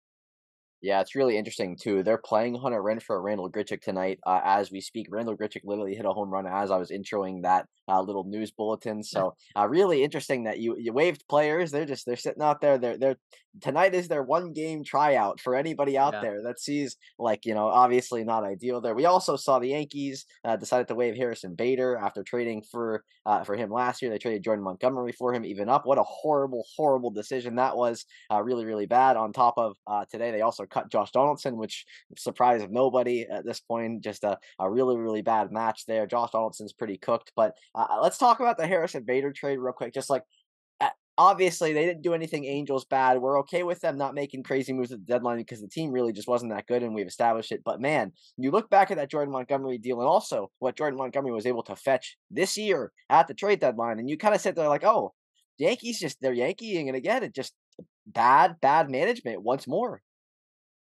Yeah, 0.82 1.00
it's 1.00 1.14
really 1.14 1.38
interesting 1.38 1.78
too. 1.80 2.02
They're 2.02 2.18
playing 2.18 2.56
Hunter 2.56 2.82
Renfroe, 2.82 3.24
Randal 3.24 3.52
Grichuk 3.52 3.82
tonight 3.82 4.20
uh, 4.26 4.42
as 4.44 4.72
we 4.72 4.82
speak. 4.82 5.08
Randal 5.12 5.38
Grichuk 5.38 5.62
literally 5.64 5.94
hit 5.94 6.06
a 6.06 6.12
home 6.12 6.32
run 6.32 6.48
as 6.48 6.72
I 6.72 6.78
was 6.78 6.90
introing 6.90 7.44
that 7.44 7.68
uh, 7.88 8.02
little 8.02 8.24
news 8.24 8.52
bulletin. 8.52 9.02
So 9.12 9.36
uh, 9.58 9.68
really 9.68 10.04
interesting 10.04 10.46
that 10.46 10.60
you 10.60 10.78
you 10.80 10.94
waived 10.94 11.28
players. 11.28 11.70
They're 11.70 11.86
just 11.86 12.06
they're 12.06 12.16
sitting 12.16 12.42
out 12.42 12.62
there. 12.62 12.78
They're 12.78 12.98
they're 12.98 13.18
tonight 13.60 13.94
is 13.94 14.08
their 14.08 14.24
one 14.24 14.54
game 14.54 14.84
tryout 14.84 15.40
for 15.40 15.56
anybody 15.56 15.98
out 15.98 16.14
yeah. 16.14 16.22
there 16.22 16.44
that 16.44 16.60
sees 16.60 16.98
like 17.20 17.46
you 17.46 17.54
know 17.54 17.68
obviously 17.68 18.24
not 18.24 18.44
ideal 18.44 18.82
there. 18.82 18.96
We 18.96 19.06
also 19.06 19.36
saw 19.36 19.60
the 19.60 19.70
Yankees 19.70 20.26
uh, 20.46 20.56
decided 20.56 20.88
to 20.88 20.96
waive 20.96 21.16
Harrison 21.16 21.56
Bader 21.56 21.98
after 21.98 22.24
trading 22.24 22.64
for 22.64 23.04
uh, 23.26 23.44
for 23.44 23.56
him 23.56 23.70
last 23.70 24.02
year. 24.02 24.10
They 24.10 24.18
traded 24.18 24.44
Jordan 24.44 24.64
Montgomery 24.64 25.12
for 25.12 25.34
him 25.34 25.46
even 25.46 25.70
up. 25.70 25.86
What 25.86 25.98
a 25.98 26.04
horrible 26.04 26.66
horrible 26.76 27.12
decision 27.12 27.56
that 27.56 27.76
was. 27.76 28.06
Uh, 28.32 28.42
really 28.42 28.66
really 28.66 28.86
bad. 28.86 29.18
On 29.18 29.34
top 29.34 29.56
of 29.58 29.76
today 30.10 30.32
they 30.32 30.42
also 30.42 30.66
cut 30.66 30.90
Josh 30.92 31.12
Donaldson, 31.12 31.58
which 31.58 31.86
surprise 32.18 32.62
of 32.62 32.72
nobody 32.72 33.26
at 33.30 33.46
this 33.46 33.60
point. 33.60 34.04
Just 34.04 34.24
a, 34.24 34.38
a 34.60 34.70
really, 34.70 34.98
really 34.98 35.22
bad 35.22 35.52
match 35.52 35.86
there. 35.86 36.08
Josh 36.08 36.32
Donaldson's 36.32 36.74
pretty 36.74 36.98
cooked. 36.98 37.32
But 37.36 37.56
uh, 37.76 38.00
let's 38.02 38.18
talk 38.18 38.40
about 38.40 38.58
the 38.58 38.68
Harrison 38.68 39.04
Bader 39.04 39.32
trade 39.32 39.58
real 39.58 39.74
quick. 39.74 39.94
Just 39.94 40.10
like 40.10 40.24
obviously 41.22 41.72
they 41.72 41.86
didn't 41.86 42.02
do 42.02 42.16
anything 42.16 42.46
Angels 42.46 42.84
bad. 42.86 43.22
We're 43.22 43.40
okay 43.42 43.62
with 43.62 43.80
them 43.80 43.96
not 43.96 44.16
making 44.16 44.42
crazy 44.42 44.74
moves 44.74 44.92
at 44.92 44.98
the 44.98 45.06
deadline 45.06 45.38
because 45.38 45.62
the 45.62 45.68
team 45.68 45.92
really 45.92 46.12
just 46.12 46.28
wasn't 46.28 46.52
that 46.52 46.66
good 46.66 46.82
and 46.82 46.96
we've 46.96 47.06
established 47.06 47.52
it. 47.52 47.62
But 47.64 47.80
man, 47.80 48.12
you 48.38 48.50
look 48.50 48.72
back 48.72 48.90
at 48.90 48.98
that 48.98 49.12
Jordan 49.12 49.32
Montgomery 49.32 49.78
deal 49.78 50.00
and 50.00 50.08
also 50.08 50.50
what 50.58 50.76
Jordan 50.76 50.98
Montgomery 50.98 51.32
was 51.32 51.46
able 51.46 51.62
to 51.64 51.76
fetch 51.76 52.18
this 52.32 52.58
year 52.58 52.92
at 53.08 53.28
the 53.28 53.36
trade 53.36 53.60
deadline, 53.60 54.00
and 54.00 54.10
you 54.10 54.18
kind 54.18 54.34
of 54.34 54.42
sit 54.42 54.56
there 54.56 54.68
like, 54.68 54.84
oh, 54.84 55.14
Yankees 55.60 56.00
just 56.00 56.18
they're 56.22 56.34
Yankeeing 56.34 56.88
and 56.88 56.98
again 56.98 57.22
it 57.22 57.36
just 57.36 57.54
bad, 58.08 58.56
bad 58.60 58.90
management 58.90 59.44
once 59.44 59.68
more. 59.68 60.02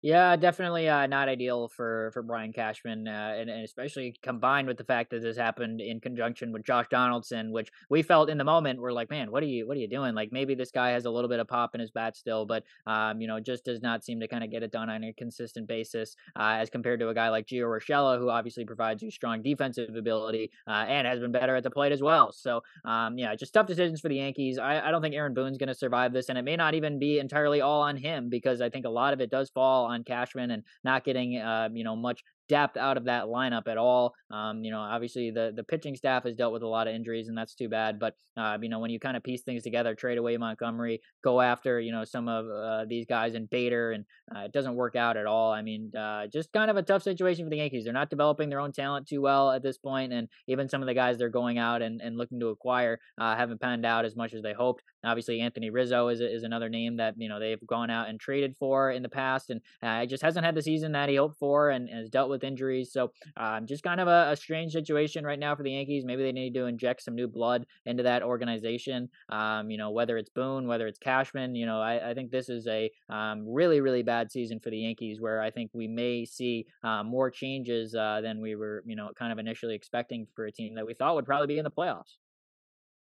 Yeah, 0.02 0.38
definitely 0.38 0.88
uh, 0.88 1.08
not 1.08 1.28
ideal 1.28 1.68
for 1.68 2.12
for 2.14 2.24
Brian 2.24 2.54
Cashman, 2.54 3.06
uh, 3.06 3.36
and, 3.38 3.50
and, 3.50 3.66
especially 3.66 4.16
combined 4.22 4.66
with 4.66 4.78
the 4.78 4.86
fact 4.86 5.10
that 5.10 5.22
this 5.22 5.36
happened 5.36 5.82
in 5.82 6.00
conjunction 6.00 6.54
with 6.54 6.64
Josh 6.64 6.86
Donaldson, 6.90 7.52
which 7.52 7.70
we 7.90 8.02
felt 8.02 8.30
in 8.30 8.38
the 8.38 8.46
moment 8.46 8.80
we're 8.80 8.94
like, 8.94 9.10
man, 9.10 9.30
what 9.30 9.44
are 9.44 9.48
you 9.48 9.68
what 9.68 9.76
are 9.76 9.80
you 9.82 9.90
doing? 9.90 10.16
Like 10.16 10.32
maybe 10.32 10.56
this 10.56 10.72
guy 10.72 10.92
has 10.92 11.04
a 11.04 11.10
little 11.10 11.30
bit 11.30 11.42
of 11.42 11.50
pop 11.50 11.76
in 11.76 11.82
his 11.82 11.92
bat 11.92 12.16
still, 12.16 12.46
but 12.46 12.64
um, 12.88 13.20
you 13.20 13.28
know, 13.28 13.42
just 13.42 13.66
does 13.66 13.82
not 13.82 14.06
seem 14.06 14.22
to 14.22 14.28
kind 14.30 14.42
of 14.42 14.50
get 14.50 14.64
it 14.64 14.72
done 14.72 14.90
on 14.90 15.04
a 15.04 15.12
consistent 15.12 15.68
basis 15.68 16.16
uh, 16.38 16.56
as 16.62 16.70
compared 16.70 17.02
to 17.02 17.10
a 17.10 17.14
guy 17.14 17.28
like 17.28 17.46
Gio 17.46 17.66
Urshela, 17.66 18.18
who 18.20 18.30
obviously 18.30 18.64
provides 18.64 19.04
you 19.04 19.12
strong 19.12 19.42
defensive 19.42 19.94
ability 19.98 20.50
uh, 20.66 20.86
and 20.88 21.08
has 21.08 21.20
been 21.20 21.34
better 21.34 21.58
at 21.58 21.64
the 21.64 21.72
plate 21.72 21.92
as 21.92 22.02
well. 22.02 22.32
So 22.32 22.62
um, 22.86 23.18
yeah, 23.18 23.36
just 23.36 23.54
tough 23.54 23.68
decisions 23.68 24.00
for 24.00 24.08
the 24.08 24.16
Yankees. 24.16 24.60
I, 24.60 24.80
I 24.80 24.92
don't 24.92 25.02
think 25.02 25.16
Aaron 25.16 25.34
Boone's 25.34 25.58
going 25.58 25.68
to 25.68 25.76
survive 25.76 26.14
this, 26.14 26.30
and 26.30 26.38
it 26.38 26.46
may 26.46 26.56
not 26.56 26.74
even 26.74 27.00
be 27.00 27.20
entirely 27.20 27.60
all 27.60 27.82
on 27.82 27.98
him 27.98 28.30
because 28.30 28.62
I 28.62 28.70
think 28.70 28.86
a 28.86 28.90
lot 28.90 29.12
of 29.12 29.20
it 29.20 29.30
does 29.30 29.50
fall 29.50 29.89
on 29.90 30.04
Cashman 30.04 30.52
and 30.52 30.64
not 30.84 31.04
getting 31.04 31.38
uh, 31.38 31.70
you 31.72 31.84
know 31.84 31.96
much 31.96 32.24
depth 32.50 32.76
out 32.76 32.98
of 32.98 33.06
that 33.06 33.26
lineup 33.26 33.68
at 33.68 33.78
all. 33.78 34.14
Um, 34.32 34.64
you 34.64 34.72
know, 34.72 34.80
obviously 34.80 35.32
the 35.32 35.54
the 35.56 35.64
pitching 35.64 35.96
staff 35.96 36.24
has 36.24 36.36
dealt 36.36 36.52
with 36.52 36.64
a 36.64 36.68
lot 36.68 36.88
of 36.88 36.94
injuries, 36.94 37.30
and 37.30 37.38
that's 37.38 37.56
too 37.56 37.70
bad. 37.70 38.00
But 38.00 38.16
uh, 38.36 38.58
you 38.62 38.70
know, 38.70 38.80
when 38.80 38.92
you 38.92 39.00
kind 39.00 39.16
of 39.16 39.24
piece 39.24 39.42
things 39.42 39.64
together, 39.64 39.96
trade 39.96 40.18
away 40.18 40.36
Montgomery, 40.38 41.02
go 41.24 41.40
after 41.40 41.80
you 41.80 41.92
know 41.92 42.04
some 42.04 42.28
of 42.28 42.46
uh, 42.50 42.86
these 42.88 43.06
guys 43.06 43.36
in 43.36 43.46
Bader, 43.46 43.92
and 43.92 44.06
uh, 44.36 44.42
it 44.42 44.52
doesn't 44.52 44.76
work 44.76 44.96
out 44.96 45.16
at 45.16 45.26
all. 45.26 45.52
I 45.52 45.62
mean, 45.62 45.96
uh, 45.96 46.28
just 46.28 46.52
kind 46.52 46.70
of 46.70 46.78
a 46.78 46.84
tough 46.84 47.04
situation 47.04 47.46
for 47.46 47.50
the 47.50 47.58
Yankees. 47.58 47.84
They're 47.84 47.94
not 47.94 48.10
developing 48.10 48.50
their 48.50 48.60
own 48.60 48.72
talent 48.72 49.08
too 49.08 49.22
well 49.22 49.52
at 49.52 49.64
this 49.64 49.78
point, 49.78 50.12
and 50.12 50.28
even 50.48 50.68
some 50.70 50.82
of 50.82 50.88
the 50.88 50.94
guys 50.94 51.18
they're 51.18 51.30
going 51.30 51.58
out 51.58 51.82
and, 51.82 52.02
and 52.02 52.18
looking 52.18 52.40
to 52.40 52.48
acquire 52.48 53.00
uh, 53.20 53.36
haven't 53.36 53.62
panned 53.62 53.86
out 53.86 54.06
as 54.06 54.16
much 54.16 54.34
as 54.34 54.42
they 54.42 54.54
hoped. 54.54 54.84
Obviously, 55.04 55.40
Anthony 55.42 55.70
Rizzo 55.70 56.08
is 56.10 56.20
is 56.20 56.44
another 56.44 56.70
name 56.70 56.98
that 56.98 57.16
you 57.18 57.30
know 57.30 57.40
they've 57.40 57.66
gone 57.68 57.90
out 57.90 58.10
and 58.10 58.20
traded 58.20 58.56
for 58.58 58.92
in 58.92 59.04
the 59.04 59.10
past, 59.10 59.50
and 59.50 59.62
uh, 59.84 60.06
just 60.06 60.24
hasn't 60.24 60.46
had 60.46 60.56
the 60.56 60.62
season 60.62 60.94
that 60.94 61.10
he 61.10 61.16
hoped 61.16 61.38
for, 61.38 61.70
and, 61.70 61.90
and 61.90 62.00
has 62.00 62.10
dealt 62.10 62.30
with 62.30 62.39
injuries. 62.44 62.92
So, 62.92 63.12
um, 63.38 63.66
just 63.66 63.84
kind 63.84 64.00
of 64.00 64.08
a, 64.08 64.32
a, 64.32 64.36
strange 64.36 64.74
situation 64.74 65.26
right 65.26 65.40
now 65.40 65.56
for 65.56 65.64
the 65.64 65.72
Yankees. 65.72 66.06
Maybe 66.06 66.24
they 66.24 66.32
need 66.32 66.54
to 66.56 66.66
inject 66.66 67.04
some 67.04 67.16
new 67.16 67.28
blood 67.28 67.66
into 67.86 68.04
that 68.04 68.24
organization. 68.24 69.10
Um, 69.30 69.70
you 69.70 69.78
know, 69.78 69.92
whether 69.92 70.18
it's 70.18 70.30
Boone, 70.30 70.68
whether 70.68 70.88
it's 70.88 71.00
Cashman. 71.00 71.56
You 71.56 71.66
know, 71.66 71.82
I, 71.82 72.12
I 72.12 72.14
think 72.14 72.32
this 72.32 72.50
is 72.50 72.68
a 72.68 72.90
um, 73.10 73.48
really 73.48 73.82
really 73.82 74.04
bad 74.04 74.32
season 74.32 74.60
for 74.60 74.70
the 74.70 74.80
Yankees, 74.80 75.20
where 75.20 75.42
I 75.42 75.52
think 75.52 75.72
we 75.74 75.88
may 75.88 76.26
see 76.26 76.66
uh, 76.84 77.04
more 77.04 77.30
changes 77.30 77.96
uh, 77.96 78.22
than 78.22 78.42
we 78.42 78.56
were 78.56 78.84
you 78.86 78.96
know 78.96 79.10
kind 79.18 79.32
of 79.32 79.40
initially 79.40 79.76
expecting 79.76 80.28
for 80.36 80.46
a 80.46 80.52
team 80.52 80.76
that 80.76 80.86
we 80.86 80.94
thought 80.94 81.16
would 81.16 81.26
probably 81.26 81.48
be 81.48 81.58
in 81.58 81.64
the 81.64 81.72
playoffs. 81.72 82.18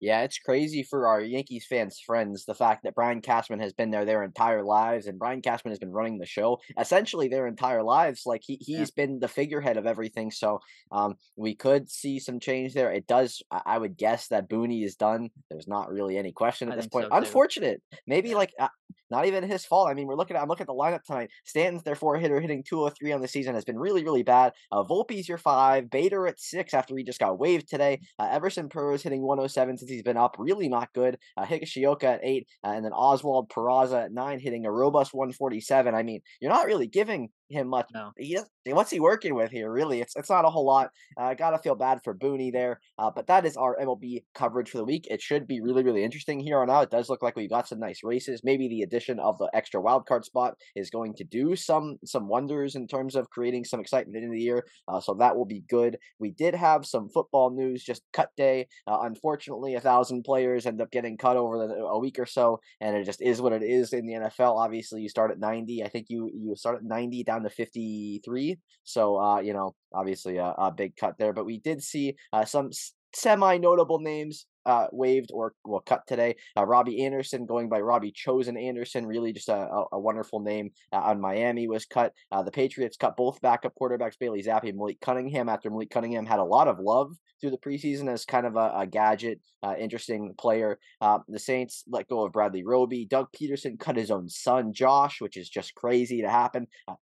Yeah, 0.00 0.22
it's 0.22 0.38
crazy 0.38 0.82
for 0.82 1.08
our 1.08 1.20
Yankees 1.20 1.66
fans' 1.68 2.00
friends 2.04 2.44
the 2.44 2.54
fact 2.54 2.84
that 2.84 2.94
Brian 2.94 3.20
Cashman 3.20 3.60
has 3.60 3.72
been 3.72 3.90
there 3.90 4.04
their 4.04 4.22
entire 4.22 4.62
lives, 4.62 5.06
and 5.06 5.18
Brian 5.18 5.42
Cashman 5.42 5.72
has 5.72 5.78
been 5.78 5.92
running 5.92 6.18
the 6.18 6.26
show 6.26 6.58
essentially 6.78 7.28
their 7.28 7.46
entire 7.46 7.82
lives. 7.82 8.22
Like 8.26 8.42
he 8.44 8.56
he's 8.60 8.78
yeah. 8.78 8.86
been 8.96 9.18
the 9.18 9.28
figurehead 9.28 9.76
of 9.76 9.86
everything. 9.86 10.30
So 10.30 10.60
um, 10.92 11.14
we 11.36 11.54
could 11.54 11.90
see 11.90 12.18
some 12.18 12.40
change 12.40 12.74
there. 12.74 12.92
It 12.92 13.06
does. 13.06 13.42
I 13.50 13.78
would 13.78 13.96
guess 13.96 14.28
that 14.28 14.48
Booney 14.48 14.84
is 14.84 14.96
done. 14.96 15.30
There's 15.50 15.68
not 15.68 15.90
really 15.90 16.18
any 16.18 16.32
question 16.32 16.68
at 16.68 16.74
I 16.74 16.76
this 16.76 16.86
point. 16.86 17.06
So 17.10 17.16
Unfortunate. 17.16 17.82
Maybe 18.06 18.30
yeah. 18.30 18.36
like 18.36 18.52
uh, 18.58 18.68
not 19.10 19.26
even 19.26 19.44
his 19.44 19.64
fault. 19.64 19.88
I 19.88 19.94
mean, 19.94 20.06
we're 20.06 20.16
looking 20.16 20.36
at 20.36 20.42
I'm 20.42 20.48
looking 20.48 20.64
at 20.64 20.68
the 20.68 20.74
lineup 20.74 21.04
tonight. 21.04 21.30
Stanton's 21.44 21.82
their 21.82 21.94
four 21.94 22.18
hitter 22.18 22.40
hitting 22.40 22.62
203 22.62 23.12
on 23.12 23.20
the 23.20 23.28
season 23.28 23.54
has 23.54 23.64
been 23.64 23.78
really 23.78 24.04
really 24.04 24.22
bad. 24.22 24.52
Uh, 24.72 24.82
Volpe's 24.82 25.28
your 25.28 25.38
five. 25.38 25.90
Bader 25.90 26.26
at 26.26 26.40
six 26.40 26.74
after 26.74 26.96
he 26.96 27.04
just 27.04 27.20
got 27.20 27.38
waived 27.38 27.68
today. 27.68 28.00
Uh, 28.18 28.28
Everson 28.30 28.68
Pereira 28.68 28.98
hitting 28.98 29.22
107 29.22 29.78
since 29.86 29.94
he's 29.94 30.02
been 30.02 30.16
up. 30.16 30.36
Really 30.38 30.68
not 30.68 30.92
good. 30.92 31.18
Uh, 31.36 31.44
Higashioka 31.44 32.04
at 32.04 32.20
eight, 32.22 32.48
uh, 32.64 32.70
and 32.70 32.84
then 32.84 32.92
Oswald 32.92 33.48
Peraza 33.48 34.04
at 34.04 34.12
nine, 34.12 34.40
hitting 34.40 34.66
a 34.66 34.72
robust 34.72 35.14
147. 35.14 35.94
I 35.94 36.02
mean, 36.02 36.20
you're 36.40 36.52
not 36.52 36.66
really 36.66 36.86
giving 36.86 37.30
him 37.48 37.68
much. 37.68 37.86
No. 37.92 38.12
He 38.16 38.38
what's 38.66 38.90
he 38.90 39.00
working 39.00 39.34
with 39.34 39.50
here? 39.50 39.70
Really, 39.70 40.00
it's 40.00 40.16
it's 40.16 40.30
not 40.30 40.44
a 40.44 40.50
whole 40.50 40.66
lot. 40.66 40.90
I 41.18 41.32
uh, 41.32 41.34
gotta 41.34 41.58
feel 41.58 41.74
bad 41.74 42.00
for 42.02 42.14
Booney 42.14 42.52
there, 42.52 42.80
uh, 42.98 43.10
but 43.14 43.26
that 43.28 43.46
is 43.46 43.56
our 43.56 43.76
MLB 43.80 44.24
coverage 44.34 44.70
for 44.70 44.78
the 44.78 44.84
week. 44.84 45.06
It 45.10 45.20
should 45.22 45.46
be 45.46 45.60
really 45.60 45.82
really 45.82 46.04
interesting 46.04 46.40
here 46.40 46.60
on 46.60 46.70
out. 46.70 46.84
It 46.84 46.90
does 46.90 47.08
look 47.08 47.22
like 47.22 47.36
we 47.36 47.48
got 47.48 47.68
some 47.68 47.78
nice 47.78 48.00
races. 48.02 48.42
Maybe 48.44 48.68
the 48.68 48.82
addition 48.82 49.18
of 49.20 49.38
the 49.38 49.50
extra 49.54 49.80
wild 49.80 50.06
card 50.06 50.24
spot 50.24 50.54
is 50.74 50.90
going 50.90 51.14
to 51.14 51.24
do 51.24 51.56
some 51.56 51.98
some 52.04 52.28
wonders 52.28 52.74
in 52.74 52.86
terms 52.86 53.14
of 53.14 53.30
creating 53.30 53.64
some 53.64 53.80
excitement 53.80 54.24
in 54.24 54.30
the 54.30 54.40
year. 54.40 54.64
Uh, 54.88 55.00
so 55.00 55.14
that 55.14 55.36
will 55.36 55.46
be 55.46 55.64
good. 55.68 55.98
We 56.18 56.30
did 56.32 56.54
have 56.54 56.86
some 56.86 57.08
football 57.08 57.50
news, 57.50 57.84
just 57.84 58.02
cut 58.12 58.30
day. 58.36 58.68
Uh, 58.86 58.98
unfortunately, 59.02 59.74
a 59.74 59.80
thousand 59.80 60.24
players 60.24 60.66
end 60.66 60.80
up 60.80 60.90
getting 60.90 61.16
cut 61.16 61.36
over 61.36 61.58
the, 61.58 61.74
a 61.74 61.98
week 61.98 62.18
or 62.18 62.26
so, 62.26 62.60
and 62.80 62.96
it 62.96 63.04
just 63.04 63.22
is 63.22 63.40
what 63.40 63.52
it 63.52 63.62
is 63.62 63.92
in 63.92 64.06
the 64.06 64.14
NFL. 64.14 64.56
Obviously, 64.56 65.02
you 65.02 65.08
start 65.08 65.30
at 65.30 65.38
ninety. 65.38 65.82
I 65.82 65.88
think 65.88 66.06
you 66.08 66.30
you 66.34 66.56
start 66.56 66.76
at 66.76 66.84
ninety 66.84 67.22
down 67.22 67.35
down 67.36 67.44
to 67.44 67.50
53. 67.50 68.58
So, 68.84 69.18
uh, 69.18 69.40
you 69.40 69.52
know, 69.52 69.74
obviously 69.92 70.38
a, 70.38 70.54
a, 70.58 70.72
big 70.72 70.96
cut 70.96 71.14
there. 71.18 71.32
But 71.32 71.46
we 71.46 71.58
did 71.58 71.82
see 71.82 72.16
uh, 72.32 72.44
some 72.44 72.70
semi 73.16 73.56
notable 73.58 73.98
names 73.98 74.46
uh, 74.66 74.88
waived 74.92 75.30
or 75.32 75.54
well 75.64 75.80
cut 75.80 76.02
today. 76.06 76.34
Uh, 76.56 76.66
Robbie 76.66 77.04
Anderson 77.04 77.46
going 77.46 77.68
by 77.68 77.80
Robbie 77.80 78.12
Chosen 78.12 78.56
Anderson, 78.56 79.06
really 79.06 79.32
just 79.32 79.48
a, 79.48 79.84
a, 79.92 79.98
wonderful 79.98 80.40
name. 80.40 80.70
Uh, 80.92 80.96
on 80.96 81.20
Miami 81.20 81.68
was 81.68 81.86
cut. 81.86 82.12
Uh, 82.32 82.42
the 82.42 82.50
Patriots 82.50 82.96
cut 82.96 83.16
both 83.16 83.40
backup 83.40 83.72
quarterbacks 83.80 84.18
Bailey 84.18 84.42
Zappe 84.42 84.68
and 84.68 84.76
Malik 84.76 85.00
Cunningham 85.00 85.48
after 85.48 85.70
Malik 85.70 85.90
Cunningham 85.90 86.26
had 86.26 86.40
a 86.40 86.44
lot 86.44 86.68
of 86.68 86.78
love 86.80 87.16
through 87.40 87.50
the 87.50 87.58
preseason 87.58 88.08
as 88.08 88.24
kind 88.24 88.46
of 88.46 88.56
a, 88.56 88.72
a 88.76 88.86
gadget, 88.86 89.40
uh, 89.62 89.74
interesting 89.78 90.34
player. 90.38 90.78
Uh, 91.00 91.18
the 91.28 91.38
Saints 91.38 91.84
let 91.88 92.08
go 92.08 92.24
of 92.24 92.32
Bradley 92.32 92.64
Roby. 92.64 93.06
Doug 93.06 93.28
Pederson 93.32 93.78
cut 93.78 93.96
his 93.96 94.10
own 94.10 94.28
son 94.28 94.72
Josh, 94.72 95.20
which 95.20 95.36
is 95.36 95.48
just 95.48 95.74
crazy 95.74 96.22
to 96.22 96.30
happen. 96.30 96.66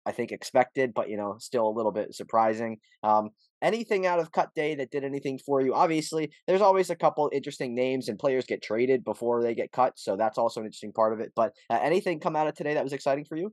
I 0.06 0.12
think 0.12 0.32
expected, 0.32 0.92
but 0.92 1.08
you 1.08 1.16
know, 1.16 1.36
still 1.38 1.66
a 1.66 1.70
little 1.76 1.92
bit 1.92 2.14
surprising. 2.14 2.78
Um, 3.02 3.30
anything 3.64 4.06
out 4.06 4.20
of 4.20 4.30
cut 4.30 4.54
day 4.54 4.74
that 4.76 4.90
did 4.90 5.02
anything 5.02 5.38
for 5.44 5.60
you? 5.60 5.74
Obviously, 5.74 6.30
there's 6.46 6.60
always 6.60 6.90
a 6.90 6.96
couple 6.96 7.30
interesting 7.32 7.74
names 7.74 8.08
and 8.08 8.18
players 8.18 8.44
get 8.44 8.62
traded 8.62 9.02
before 9.04 9.42
they 9.42 9.54
get 9.54 9.72
cut, 9.72 9.98
so 9.98 10.16
that's 10.16 10.38
also 10.38 10.60
an 10.60 10.66
interesting 10.66 10.92
part 10.92 11.12
of 11.12 11.20
it. 11.20 11.32
But 11.34 11.52
uh, 11.70 11.78
anything 11.82 12.20
come 12.20 12.36
out 12.36 12.46
of 12.46 12.54
today 12.54 12.74
that 12.74 12.84
was 12.84 12.92
exciting 12.92 13.24
for 13.24 13.36
you? 13.36 13.52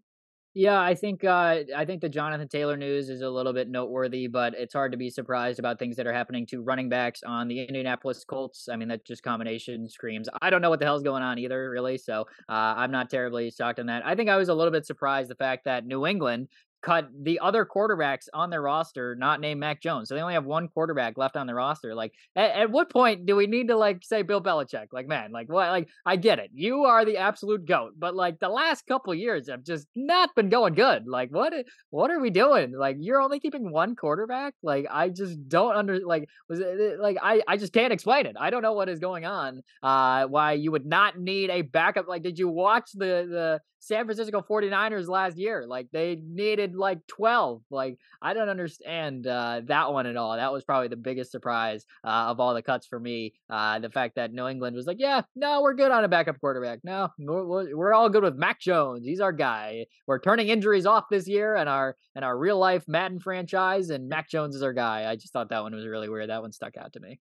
Yeah, 0.53 0.81
I 0.81 0.95
think 0.95 1.23
uh, 1.23 1.59
I 1.77 1.85
think 1.85 2.01
the 2.01 2.09
Jonathan 2.09 2.49
Taylor 2.49 2.75
news 2.75 3.09
is 3.09 3.21
a 3.21 3.29
little 3.29 3.53
bit 3.53 3.69
noteworthy, 3.69 4.27
but 4.27 4.53
it's 4.53 4.73
hard 4.73 4.91
to 4.91 4.97
be 4.97 5.09
surprised 5.09 5.59
about 5.59 5.79
things 5.79 5.95
that 5.95 6.05
are 6.05 6.11
happening 6.11 6.45
to 6.47 6.61
running 6.61 6.89
backs 6.89 7.21
on 7.25 7.47
the 7.47 7.61
Indianapolis 7.61 8.25
Colts. 8.25 8.67
I 8.69 8.75
mean, 8.75 8.89
that 8.89 9.05
just 9.05 9.23
combination 9.23 9.87
screams. 9.87 10.27
I 10.41 10.49
don't 10.49 10.61
know 10.61 10.69
what 10.69 10.79
the 10.79 10.85
hell's 10.85 11.03
going 11.03 11.23
on 11.23 11.39
either, 11.39 11.69
really. 11.69 11.97
So 11.97 12.25
uh, 12.49 12.73
I'm 12.75 12.91
not 12.91 13.09
terribly 13.09 13.49
shocked 13.49 13.79
on 13.79 13.85
that. 13.85 14.05
I 14.05 14.13
think 14.15 14.29
I 14.29 14.35
was 14.35 14.49
a 14.49 14.53
little 14.53 14.73
bit 14.73 14.85
surprised 14.85 15.29
the 15.29 15.35
fact 15.35 15.63
that 15.65 15.85
New 15.85 16.05
England 16.05 16.49
cut 16.81 17.09
the 17.23 17.39
other 17.39 17.65
quarterbacks 17.65 18.27
on 18.33 18.49
their 18.49 18.61
roster, 18.61 19.15
not 19.15 19.39
named 19.39 19.59
Mac 19.59 19.81
Jones. 19.81 20.09
So 20.09 20.15
they 20.15 20.21
only 20.21 20.33
have 20.33 20.45
one 20.45 20.67
quarterback 20.67 21.17
left 21.17 21.35
on 21.35 21.47
the 21.47 21.53
roster. 21.53 21.93
Like, 21.93 22.13
at, 22.35 22.51
at, 22.51 22.71
what 22.71 22.89
point 22.89 23.25
do 23.25 23.35
we 23.35 23.47
need 23.47 23.67
to 23.67 23.77
like 23.77 24.03
say 24.03 24.21
Bill 24.21 24.41
Belichick? 24.41 24.87
Like, 24.91 25.07
man, 25.07 25.31
like 25.31 25.49
what? 25.49 25.69
Like, 25.69 25.89
I 26.05 26.15
get 26.15 26.39
it, 26.39 26.51
you 26.53 26.85
are 26.85 27.05
the 27.05 27.17
absolute 27.17 27.65
goat, 27.65 27.93
but 27.97 28.15
like 28.15 28.39
the 28.39 28.49
last 28.49 28.85
couple 28.87 29.13
years 29.13 29.49
have 29.49 29.63
just 29.63 29.87
not 29.95 30.33
been 30.35 30.49
going 30.49 30.73
good. 30.73 31.07
Like, 31.07 31.29
what? 31.29 31.53
What 31.89 32.11
are 32.11 32.19
we 32.19 32.29
doing? 32.29 32.73
Like, 32.77 32.97
you're 32.99 33.21
only 33.21 33.39
keeping 33.39 33.71
one 33.71 33.95
quarterback. 33.95 34.53
Like, 34.63 34.85
I 34.89 35.09
just 35.09 35.47
don't 35.47 35.75
under 35.75 35.99
like 35.99 36.27
was 36.49 36.59
it 36.59 36.99
like 36.99 37.17
I 37.21 37.41
I 37.47 37.57
just 37.57 37.73
can't 37.73 37.93
explain 37.93 38.25
it. 38.25 38.35
I 38.39 38.49
don't 38.49 38.61
know 38.61 38.73
what 38.73 38.89
is 38.89 38.99
going 38.99 39.25
on. 39.25 39.61
Uh, 39.83 40.25
why 40.27 40.53
you 40.53 40.71
would 40.71 40.85
not 40.85 41.19
need 41.19 41.49
a 41.49 41.61
backup? 41.61 42.07
Like, 42.07 42.23
did 42.23 42.39
you 42.39 42.47
watch 42.47 42.91
the 42.93 43.27
the 43.29 43.61
San 43.81 44.05
Francisco 44.05 44.45
49ers 44.47 45.07
last 45.07 45.37
year. 45.37 45.65
Like 45.67 45.87
they 45.91 46.21
needed 46.23 46.70
like 46.75 47.05
12. 47.07 47.61
Like 47.69 47.97
I 48.21 48.33
don't 48.33 48.49
understand 48.49 49.27
uh, 49.27 49.61
that 49.65 49.91
one 49.91 50.05
at 50.05 50.17
all. 50.17 50.35
That 50.35 50.51
was 50.51 50.63
probably 50.63 50.87
the 50.87 50.95
biggest 50.95 51.31
surprise 51.31 51.85
uh, 52.03 52.27
of 52.29 52.39
all 52.39 52.53
the 52.53 52.61
cuts 52.61 52.87
for 52.87 52.99
me. 52.99 53.33
Uh, 53.49 53.79
the 53.79 53.89
fact 53.89 54.15
that 54.15 54.33
New 54.33 54.47
England 54.47 54.75
was 54.75 54.87
like, 54.87 54.97
yeah, 54.99 55.21
no, 55.35 55.61
we're 55.61 55.73
good 55.73 55.91
on 55.91 56.03
a 56.03 56.07
backup 56.07 56.39
quarterback. 56.39 56.79
No, 56.83 57.09
we're, 57.19 57.75
we're 57.75 57.93
all 57.93 58.09
good 58.09 58.23
with 58.23 58.35
Mac 58.35 58.59
Jones. 58.59 59.05
He's 59.05 59.19
our 59.19 59.31
guy. 59.31 59.85
We're 60.07 60.19
turning 60.19 60.49
injuries 60.49 60.85
off 60.85 61.05
this 61.09 61.27
year 61.27 61.55
and 61.55 61.69
our 61.69 61.95
and 62.15 62.25
our 62.25 62.37
real 62.37 62.57
life 62.57 62.83
Madden 62.87 63.19
franchise, 63.19 63.89
and 63.89 64.09
Mac 64.09 64.29
Jones 64.29 64.55
is 64.55 64.63
our 64.63 64.73
guy. 64.73 65.09
I 65.09 65.15
just 65.15 65.33
thought 65.33 65.49
that 65.49 65.63
one 65.63 65.75
was 65.75 65.87
really 65.87 66.09
weird. 66.09 66.29
That 66.29 66.41
one 66.41 66.51
stuck 66.51 66.77
out 66.77 66.93
to 66.93 66.99
me. 66.99 67.19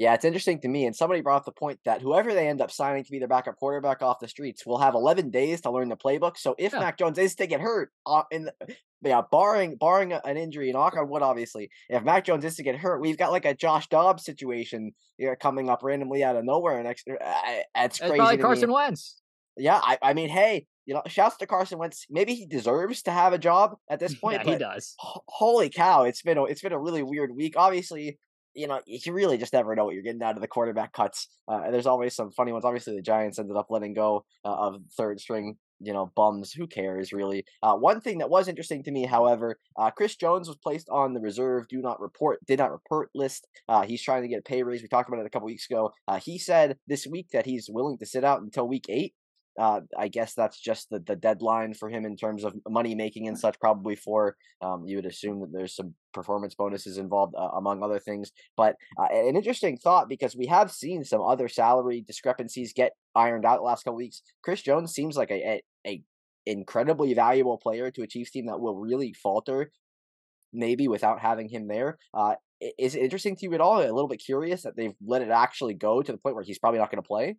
Yeah, 0.00 0.14
it's 0.14 0.24
interesting 0.24 0.58
to 0.62 0.68
me. 0.68 0.86
And 0.86 0.96
somebody 0.96 1.20
brought 1.20 1.36
up 1.36 1.44
the 1.44 1.52
point 1.52 1.78
that 1.84 2.00
whoever 2.00 2.32
they 2.32 2.48
end 2.48 2.62
up 2.62 2.70
signing 2.70 3.04
to 3.04 3.10
be 3.10 3.18
their 3.18 3.28
backup 3.28 3.56
quarterback 3.56 4.00
off 4.00 4.18
the 4.18 4.28
streets 4.28 4.64
will 4.64 4.78
have 4.78 4.94
11 4.94 5.28
days 5.28 5.60
to 5.60 5.70
learn 5.70 5.90
the 5.90 5.96
playbook. 5.96 6.38
So 6.38 6.54
if 6.56 6.72
yeah. 6.72 6.78
Mac 6.78 6.96
Jones 6.96 7.18
is 7.18 7.34
to 7.34 7.46
get 7.46 7.60
hurt, 7.60 7.90
uh, 8.06 8.22
in 8.30 8.44
the, 8.44 8.54
yeah, 9.02 9.20
barring 9.30 9.76
barring 9.76 10.14
an 10.14 10.38
injury, 10.38 10.72
knock 10.72 10.96
on 10.96 11.10
wood, 11.10 11.20
obviously, 11.20 11.68
if 11.90 12.02
Mac 12.02 12.24
Jones 12.24 12.46
is 12.46 12.54
to 12.54 12.62
get 12.62 12.76
hurt, 12.76 13.02
we've 13.02 13.18
got 13.18 13.30
like 13.30 13.44
a 13.44 13.52
Josh 13.52 13.90
Dobbs 13.90 14.24
situation 14.24 14.92
here 15.18 15.36
coming 15.36 15.68
up 15.68 15.80
randomly 15.82 16.24
out 16.24 16.34
of 16.34 16.46
nowhere 16.46 16.82
next. 16.82 17.06
Uh, 17.06 17.14
it's 17.76 17.98
crazy. 17.98 18.14
It's 18.14 18.18
probably 18.18 18.38
Carson 18.38 18.68
me. 18.70 18.74
Wentz. 18.76 19.20
Yeah, 19.58 19.80
I, 19.82 19.98
I 20.00 20.14
mean, 20.14 20.30
hey, 20.30 20.64
you 20.86 20.94
know, 20.94 21.02
shouts 21.08 21.36
to 21.36 21.46
Carson 21.46 21.76
Wentz. 21.76 22.06
Maybe 22.08 22.34
he 22.34 22.46
deserves 22.46 23.02
to 23.02 23.10
have 23.10 23.34
a 23.34 23.38
job 23.38 23.76
at 23.90 24.00
this 24.00 24.14
point. 24.18 24.46
yeah, 24.46 24.52
he 24.52 24.58
does. 24.58 24.94
Holy 24.98 25.68
cow! 25.68 26.04
It's 26.04 26.22
been 26.22 26.38
a, 26.38 26.44
it's 26.44 26.62
been 26.62 26.72
a 26.72 26.80
really 26.80 27.02
weird 27.02 27.36
week. 27.36 27.52
Obviously, 27.58 28.18
you 28.54 28.66
know, 28.66 28.80
you 28.86 29.12
really 29.12 29.38
just 29.38 29.52
never 29.52 29.74
know 29.74 29.84
what 29.84 29.94
you're 29.94 30.02
getting 30.02 30.22
out 30.22 30.36
of 30.36 30.40
the 30.40 30.48
quarterback 30.48 30.92
cuts. 30.92 31.28
Uh, 31.48 31.62
and 31.64 31.74
there's 31.74 31.86
always 31.86 32.14
some 32.14 32.30
funny 32.30 32.52
ones. 32.52 32.64
Obviously, 32.64 32.94
the 32.96 33.02
Giants 33.02 33.38
ended 33.38 33.56
up 33.56 33.66
letting 33.70 33.94
go 33.94 34.24
uh, 34.44 34.54
of 34.54 34.82
third 34.96 35.20
string, 35.20 35.56
you 35.80 35.92
know, 35.92 36.12
bums. 36.16 36.52
Who 36.52 36.66
cares, 36.66 37.12
really? 37.12 37.44
Uh, 37.62 37.74
one 37.74 38.00
thing 38.00 38.18
that 38.18 38.30
was 38.30 38.48
interesting 38.48 38.82
to 38.84 38.90
me, 38.90 39.06
however, 39.06 39.58
uh, 39.78 39.90
Chris 39.90 40.16
Jones 40.16 40.48
was 40.48 40.56
placed 40.56 40.88
on 40.90 41.14
the 41.14 41.20
reserve 41.20 41.68
do 41.68 41.80
not 41.80 42.00
report, 42.00 42.44
did 42.46 42.58
not 42.58 42.72
report 42.72 43.10
list. 43.14 43.46
Uh, 43.68 43.82
he's 43.82 44.02
trying 44.02 44.22
to 44.22 44.28
get 44.28 44.40
a 44.40 44.42
pay 44.42 44.62
raise. 44.62 44.82
We 44.82 44.88
talked 44.88 45.08
about 45.08 45.20
it 45.20 45.26
a 45.26 45.30
couple 45.30 45.46
weeks 45.46 45.68
ago. 45.70 45.92
Uh, 46.08 46.18
he 46.18 46.38
said 46.38 46.76
this 46.86 47.06
week 47.06 47.28
that 47.32 47.46
he's 47.46 47.68
willing 47.70 47.98
to 47.98 48.06
sit 48.06 48.24
out 48.24 48.42
until 48.42 48.68
week 48.68 48.86
eight. 48.88 49.14
Uh, 49.58 49.80
I 49.98 50.08
guess 50.08 50.34
that's 50.34 50.60
just 50.60 50.88
the, 50.90 51.00
the 51.00 51.16
deadline 51.16 51.74
for 51.74 51.90
him 51.90 52.04
in 52.04 52.16
terms 52.16 52.44
of 52.44 52.54
money 52.68 52.94
making 52.94 53.28
and 53.28 53.38
such. 53.38 53.58
Probably 53.60 53.96
for 53.96 54.36
um, 54.62 54.84
you 54.86 54.96
would 54.96 55.06
assume 55.06 55.40
that 55.40 55.52
there's 55.52 55.74
some 55.74 55.94
performance 56.12 56.54
bonuses 56.54 56.98
involved, 56.98 57.34
uh, 57.36 57.50
among 57.56 57.82
other 57.82 57.98
things. 57.98 58.30
But 58.56 58.76
uh, 58.98 59.08
an 59.12 59.36
interesting 59.36 59.76
thought 59.76 60.08
because 60.08 60.36
we 60.36 60.46
have 60.46 60.70
seen 60.70 61.04
some 61.04 61.22
other 61.22 61.48
salary 61.48 62.02
discrepancies 62.06 62.72
get 62.72 62.92
ironed 63.14 63.44
out 63.44 63.58
the 63.58 63.64
last 63.64 63.84
couple 63.84 63.96
weeks. 63.96 64.22
Chris 64.42 64.62
Jones 64.62 64.92
seems 64.92 65.16
like 65.16 65.30
a, 65.30 65.44
a, 65.46 65.62
a 65.86 66.02
incredibly 66.46 67.14
valuable 67.14 67.58
player 67.58 67.90
to 67.90 68.02
a 68.02 68.06
Chiefs 68.06 68.30
team 68.30 68.46
that 68.46 68.60
will 68.60 68.76
really 68.76 69.12
falter 69.12 69.70
maybe 70.52 70.88
without 70.88 71.20
having 71.20 71.48
him 71.48 71.68
there. 71.68 71.98
Uh, 72.12 72.34
is 72.78 72.94
it 72.94 73.02
interesting 73.02 73.36
to 73.36 73.46
you 73.46 73.54
at 73.54 73.60
all? 73.60 73.80
A 73.80 73.82
little 73.82 74.08
bit 74.08 74.22
curious 74.24 74.62
that 74.62 74.76
they've 74.76 74.94
let 75.04 75.22
it 75.22 75.30
actually 75.30 75.74
go 75.74 76.02
to 76.02 76.12
the 76.12 76.18
point 76.18 76.34
where 76.34 76.44
he's 76.44 76.58
probably 76.58 76.78
not 76.78 76.90
going 76.90 77.02
to 77.02 77.06
play. 77.06 77.36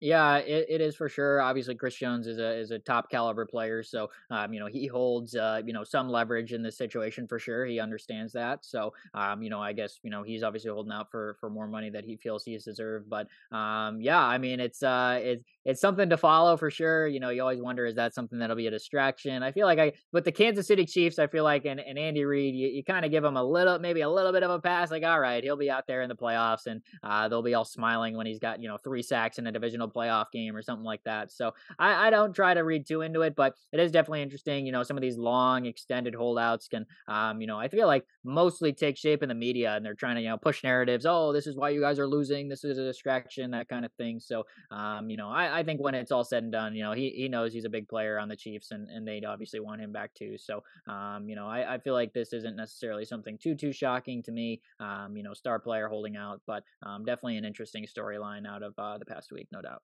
Yeah, 0.00 0.36
it, 0.36 0.66
it 0.68 0.80
is 0.80 0.94
for 0.94 1.08
sure. 1.08 1.40
Obviously, 1.40 1.74
Chris 1.74 1.96
Jones 1.96 2.28
is 2.28 2.38
a 2.38 2.56
is 2.56 2.70
a 2.70 2.78
top 2.78 3.10
caliber 3.10 3.44
player, 3.44 3.82
so 3.82 4.10
um, 4.30 4.52
you 4.52 4.60
know 4.60 4.66
he 4.66 4.86
holds 4.86 5.34
uh, 5.34 5.60
you 5.66 5.72
know 5.72 5.82
some 5.82 6.08
leverage 6.08 6.52
in 6.52 6.62
this 6.62 6.76
situation 6.78 7.26
for 7.26 7.40
sure. 7.40 7.66
He 7.66 7.80
understands 7.80 8.32
that, 8.34 8.64
so 8.64 8.92
um, 9.14 9.42
you 9.42 9.50
know 9.50 9.60
I 9.60 9.72
guess 9.72 9.98
you 10.04 10.10
know 10.10 10.22
he's 10.22 10.44
obviously 10.44 10.70
holding 10.70 10.92
out 10.92 11.10
for 11.10 11.34
for 11.40 11.50
more 11.50 11.66
money 11.66 11.90
that 11.90 12.04
he 12.04 12.14
feels 12.16 12.44
he's 12.44 12.64
deserved. 12.64 13.10
But 13.10 13.26
um, 13.50 14.00
yeah, 14.00 14.22
I 14.22 14.38
mean 14.38 14.60
it's 14.60 14.84
uh 14.84 15.18
it's 15.20 15.44
it's 15.68 15.82
something 15.82 16.08
to 16.08 16.16
follow 16.16 16.56
for 16.56 16.70
sure. 16.70 17.06
You 17.06 17.20
know, 17.20 17.28
you 17.28 17.42
always 17.42 17.60
wonder 17.60 17.84
is 17.84 17.96
that 17.96 18.14
something 18.14 18.38
that'll 18.38 18.56
be 18.56 18.68
a 18.68 18.70
distraction. 18.70 19.42
I 19.42 19.52
feel 19.52 19.66
like 19.66 19.78
I 19.78 19.92
with 20.14 20.24
the 20.24 20.32
Kansas 20.32 20.66
City 20.66 20.86
Chiefs, 20.86 21.18
I 21.18 21.26
feel 21.26 21.44
like 21.44 21.66
and, 21.66 21.78
and 21.78 21.98
Andy 21.98 22.24
Reid, 22.24 22.54
you, 22.54 22.68
you 22.68 22.82
kind 22.82 23.04
of 23.04 23.10
give 23.10 23.22
him 23.22 23.36
a 23.36 23.44
little 23.44 23.78
maybe 23.78 24.00
a 24.00 24.08
little 24.08 24.32
bit 24.32 24.42
of 24.42 24.50
a 24.50 24.58
pass. 24.58 24.90
Like 24.90 25.04
all 25.04 25.20
right, 25.20 25.44
he'll 25.44 25.58
be 25.58 25.70
out 25.70 25.86
there 25.86 26.00
in 26.00 26.08
the 26.08 26.16
playoffs, 26.16 26.66
and 26.66 26.80
uh, 27.02 27.28
they'll 27.28 27.42
be 27.42 27.52
all 27.52 27.66
smiling 27.66 28.16
when 28.16 28.26
he's 28.26 28.38
got 28.38 28.62
you 28.62 28.68
know 28.68 28.78
three 28.78 29.02
sacks 29.02 29.38
in 29.38 29.46
a 29.46 29.52
divisional 29.52 29.90
playoff 29.90 30.30
game 30.32 30.56
or 30.56 30.62
something 30.62 30.86
like 30.86 31.04
that. 31.04 31.30
So 31.30 31.52
I, 31.78 32.06
I 32.06 32.10
don't 32.10 32.32
try 32.32 32.54
to 32.54 32.64
read 32.64 32.86
too 32.86 33.02
into 33.02 33.20
it, 33.20 33.36
but 33.36 33.54
it 33.72 33.78
is 33.78 33.92
definitely 33.92 34.22
interesting. 34.22 34.64
You 34.64 34.72
know, 34.72 34.82
some 34.82 34.96
of 34.96 35.02
these 35.02 35.18
long 35.18 35.66
extended 35.66 36.14
holdouts 36.14 36.68
can, 36.68 36.86
um, 37.08 37.42
you 37.42 37.46
know, 37.46 37.58
I 37.58 37.68
feel 37.68 37.86
like 37.86 38.06
mostly 38.24 38.72
take 38.72 38.96
shape 38.96 39.22
in 39.22 39.28
the 39.28 39.34
media 39.34 39.74
and 39.74 39.84
they're 39.84 39.94
trying 39.94 40.16
to, 40.16 40.22
you 40.22 40.28
know, 40.28 40.38
push 40.38 40.64
narratives. 40.64 41.04
Oh, 41.06 41.32
this 41.32 41.46
is 41.46 41.56
why 41.56 41.70
you 41.70 41.82
guys 41.82 41.98
are 41.98 42.08
losing. 42.08 42.48
This 42.48 42.64
is 42.64 42.78
a 42.78 42.84
distraction, 42.84 43.50
that 43.50 43.68
kind 43.68 43.84
of 43.84 43.92
thing. 43.98 44.18
So, 44.18 44.44
um, 44.70 45.10
you 45.10 45.18
know, 45.18 45.28
I, 45.28 45.57
I 45.57 45.57
think 45.62 45.80
when 45.80 45.94
it's 45.94 46.12
all 46.12 46.24
said 46.24 46.42
and 46.42 46.52
done, 46.52 46.74
you 46.74 46.82
know, 46.82 46.92
he, 46.92 47.10
he 47.10 47.28
knows 47.28 47.52
he's 47.52 47.64
a 47.64 47.70
big 47.70 47.88
player 47.88 48.18
on 48.18 48.28
the 48.28 48.36
Chiefs 48.36 48.70
and, 48.70 48.88
and 48.88 49.06
they 49.06 49.22
obviously 49.22 49.60
want 49.60 49.80
him 49.80 49.92
back 49.92 50.14
too. 50.14 50.36
So, 50.38 50.62
um, 50.86 51.28
you 51.28 51.36
know, 51.36 51.46
I, 51.46 51.74
I 51.74 51.78
feel 51.78 51.94
like 51.94 52.12
this 52.12 52.32
isn't 52.32 52.56
necessarily 52.56 53.04
something 53.04 53.38
too, 53.38 53.54
too 53.54 53.72
shocking 53.72 54.22
to 54.24 54.32
me. 54.32 54.60
Um, 54.80 55.16
you 55.16 55.22
know, 55.22 55.34
star 55.34 55.58
player 55.58 55.88
holding 55.88 56.16
out, 56.16 56.40
but 56.46 56.64
um, 56.82 57.04
definitely 57.04 57.36
an 57.36 57.44
interesting 57.44 57.84
storyline 57.86 58.46
out 58.46 58.62
of 58.62 58.74
uh, 58.78 58.98
the 58.98 59.06
past 59.06 59.32
week, 59.32 59.48
no 59.52 59.62
doubt. 59.62 59.82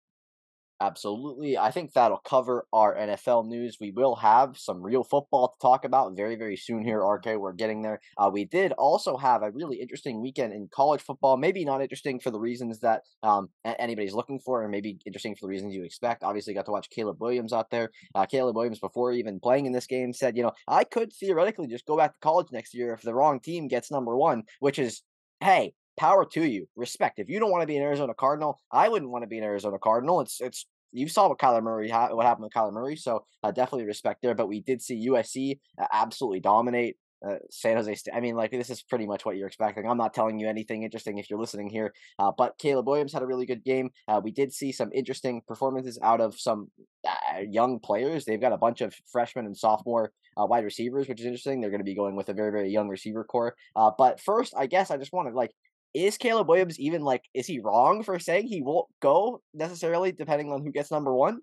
Absolutely. 0.83 1.57
I 1.57 1.71
think 1.71 1.93
that'll 1.93 2.17
cover 2.17 2.67
our 2.73 2.93
NFL 2.93 3.47
news. 3.47 3.77
We 3.79 3.91
will 3.91 4.15
have 4.17 4.57
some 4.57 4.83
real 4.83 5.05
football 5.05 5.47
to 5.47 5.57
talk 5.61 5.85
about 5.85 6.13
very, 6.17 6.35
very 6.35 6.57
soon 6.57 6.83
here, 6.83 6.99
RK. 7.01 7.37
We're 7.37 7.53
getting 7.53 7.81
there. 7.81 8.01
Uh, 8.17 8.29
we 8.33 8.43
did 8.43 8.73
also 8.73 9.15
have 9.15 9.43
a 9.43 9.51
really 9.51 9.77
interesting 9.77 10.21
weekend 10.21 10.51
in 10.51 10.67
college 10.73 11.01
football. 11.01 11.37
Maybe 11.37 11.63
not 11.63 11.81
interesting 11.81 12.19
for 12.19 12.31
the 12.31 12.39
reasons 12.39 12.81
that 12.81 13.03
um, 13.23 13.47
anybody's 13.63 14.13
looking 14.13 14.41
for, 14.41 14.61
or 14.61 14.67
maybe 14.67 14.97
interesting 15.05 15.35
for 15.35 15.45
the 15.45 15.51
reasons 15.51 15.73
you 15.73 15.85
expect. 15.85 16.21
Obviously, 16.21 16.53
got 16.53 16.65
to 16.65 16.71
watch 16.71 16.89
Caleb 16.89 17.21
Williams 17.21 17.53
out 17.53 17.69
there. 17.69 17.89
Uh, 18.13 18.25
Caleb 18.25 18.57
Williams, 18.57 18.79
before 18.79 19.13
even 19.13 19.39
playing 19.39 19.65
in 19.65 19.71
this 19.71 19.87
game, 19.87 20.11
said, 20.11 20.35
you 20.35 20.43
know, 20.43 20.51
I 20.67 20.83
could 20.83 21.13
theoretically 21.13 21.67
just 21.67 21.85
go 21.85 21.95
back 21.95 22.11
to 22.11 22.19
college 22.19 22.47
next 22.51 22.73
year 22.73 22.93
if 22.93 23.03
the 23.03 23.15
wrong 23.15 23.39
team 23.39 23.69
gets 23.69 23.89
number 23.89 24.17
one, 24.17 24.43
which 24.59 24.79
is, 24.79 25.01
hey, 25.39 25.75
power 25.97 26.25
to 26.25 26.45
you. 26.45 26.67
Respect. 26.75 27.19
If 27.19 27.29
you 27.29 27.39
don't 27.39 27.51
want 27.51 27.61
to 27.61 27.67
be 27.67 27.77
an 27.77 27.83
Arizona 27.83 28.13
Cardinal, 28.13 28.59
I 28.71 28.89
wouldn't 28.89 29.11
want 29.11 29.23
to 29.23 29.27
be 29.27 29.37
an 29.37 29.43
Arizona 29.43 29.77
Cardinal. 29.79 30.21
It's 30.21 30.41
it's 30.41 30.65
you 30.93 31.09
saw 31.09 31.27
what 31.27 31.39
Kyler 31.39 31.63
Murray 31.63 31.89
what 31.89 32.25
happened 32.25 32.45
with 32.45 32.53
Kyler 32.53 32.71
Murray, 32.71 32.95
so 32.95 33.25
uh, 33.43 33.51
definitely 33.51 33.85
respect 33.85 34.21
there. 34.21 34.35
But 34.35 34.47
we 34.47 34.61
did 34.61 34.81
see 34.81 35.09
USC 35.09 35.59
uh, 35.81 35.87
absolutely 35.91 36.39
dominate 36.39 36.97
uh, 37.25 37.35
San 37.49 37.77
Jose 37.77 37.95
State. 37.95 38.13
I 38.13 38.19
mean, 38.19 38.35
like 38.35 38.51
this 38.51 38.69
is 38.69 38.81
pretty 38.83 39.05
much 39.05 39.25
what 39.25 39.37
you're 39.37 39.47
expecting. 39.47 39.87
I'm 39.87 39.97
not 39.97 40.13
telling 40.13 40.39
you 40.39 40.47
anything 40.47 40.83
interesting 40.83 41.17
if 41.17 41.29
you're 41.29 41.39
listening 41.39 41.69
here. 41.69 41.93
Uh, 42.19 42.31
but 42.37 42.57
Caleb 42.57 42.87
Williams 42.87 43.13
had 43.13 43.21
a 43.21 43.25
really 43.25 43.45
good 43.45 43.63
game. 43.63 43.91
Uh, 44.07 44.19
we 44.23 44.31
did 44.31 44.53
see 44.53 44.71
some 44.71 44.91
interesting 44.93 45.41
performances 45.47 45.97
out 46.03 46.21
of 46.21 46.37
some 46.39 46.69
uh, 47.07 47.39
young 47.49 47.79
players. 47.79 48.25
They've 48.25 48.41
got 48.41 48.53
a 48.53 48.57
bunch 48.57 48.81
of 48.81 48.93
freshmen 49.11 49.45
and 49.45 49.57
sophomore 49.57 50.11
uh, 50.35 50.45
wide 50.45 50.65
receivers, 50.65 51.07
which 51.07 51.19
is 51.19 51.25
interesting. 51.25 51.61
They're 51.61 51.69
going 51.69 51.79
to 51.79 51.85
be 51.85 51.95
going 51.95 52.15
with 52.15 52.29
a 52.29 52.33
very 52.33 52.51
very 52.51 52.69
young 52.69 52.89
receiver 52.89 53.23
corps. 53.23 53.55
Uh, 53.75 53.91
but 53.97 54.19
first, 54.19 54.53
I 54.57 54.67
guess 54.67 54.91
I 54.91 54.97
just 54.97 55.13
want 55.13 55.29
to 55.29 55.35
like 55.35 55.51
is 55.93 56.17
Caleb 56.17 56.47
Williams 56.47 56.79
even 56.79 57.01
like 57.01 57.23
is 57.33 57.47
he 57.47 57.59
wrong 57.59 58.03
for 58.03 58.19
saying 58.19 58.47
he 58.47 58.61
won't 58.61 58.87
go 58.99 59.41
necessarily 59.53 60.11
depending 60.11 60.51
on 60.51 60.63
who 60.63 60.71
gets 60.71 60.91
number 60.91 61.13
one? 61.13 61.39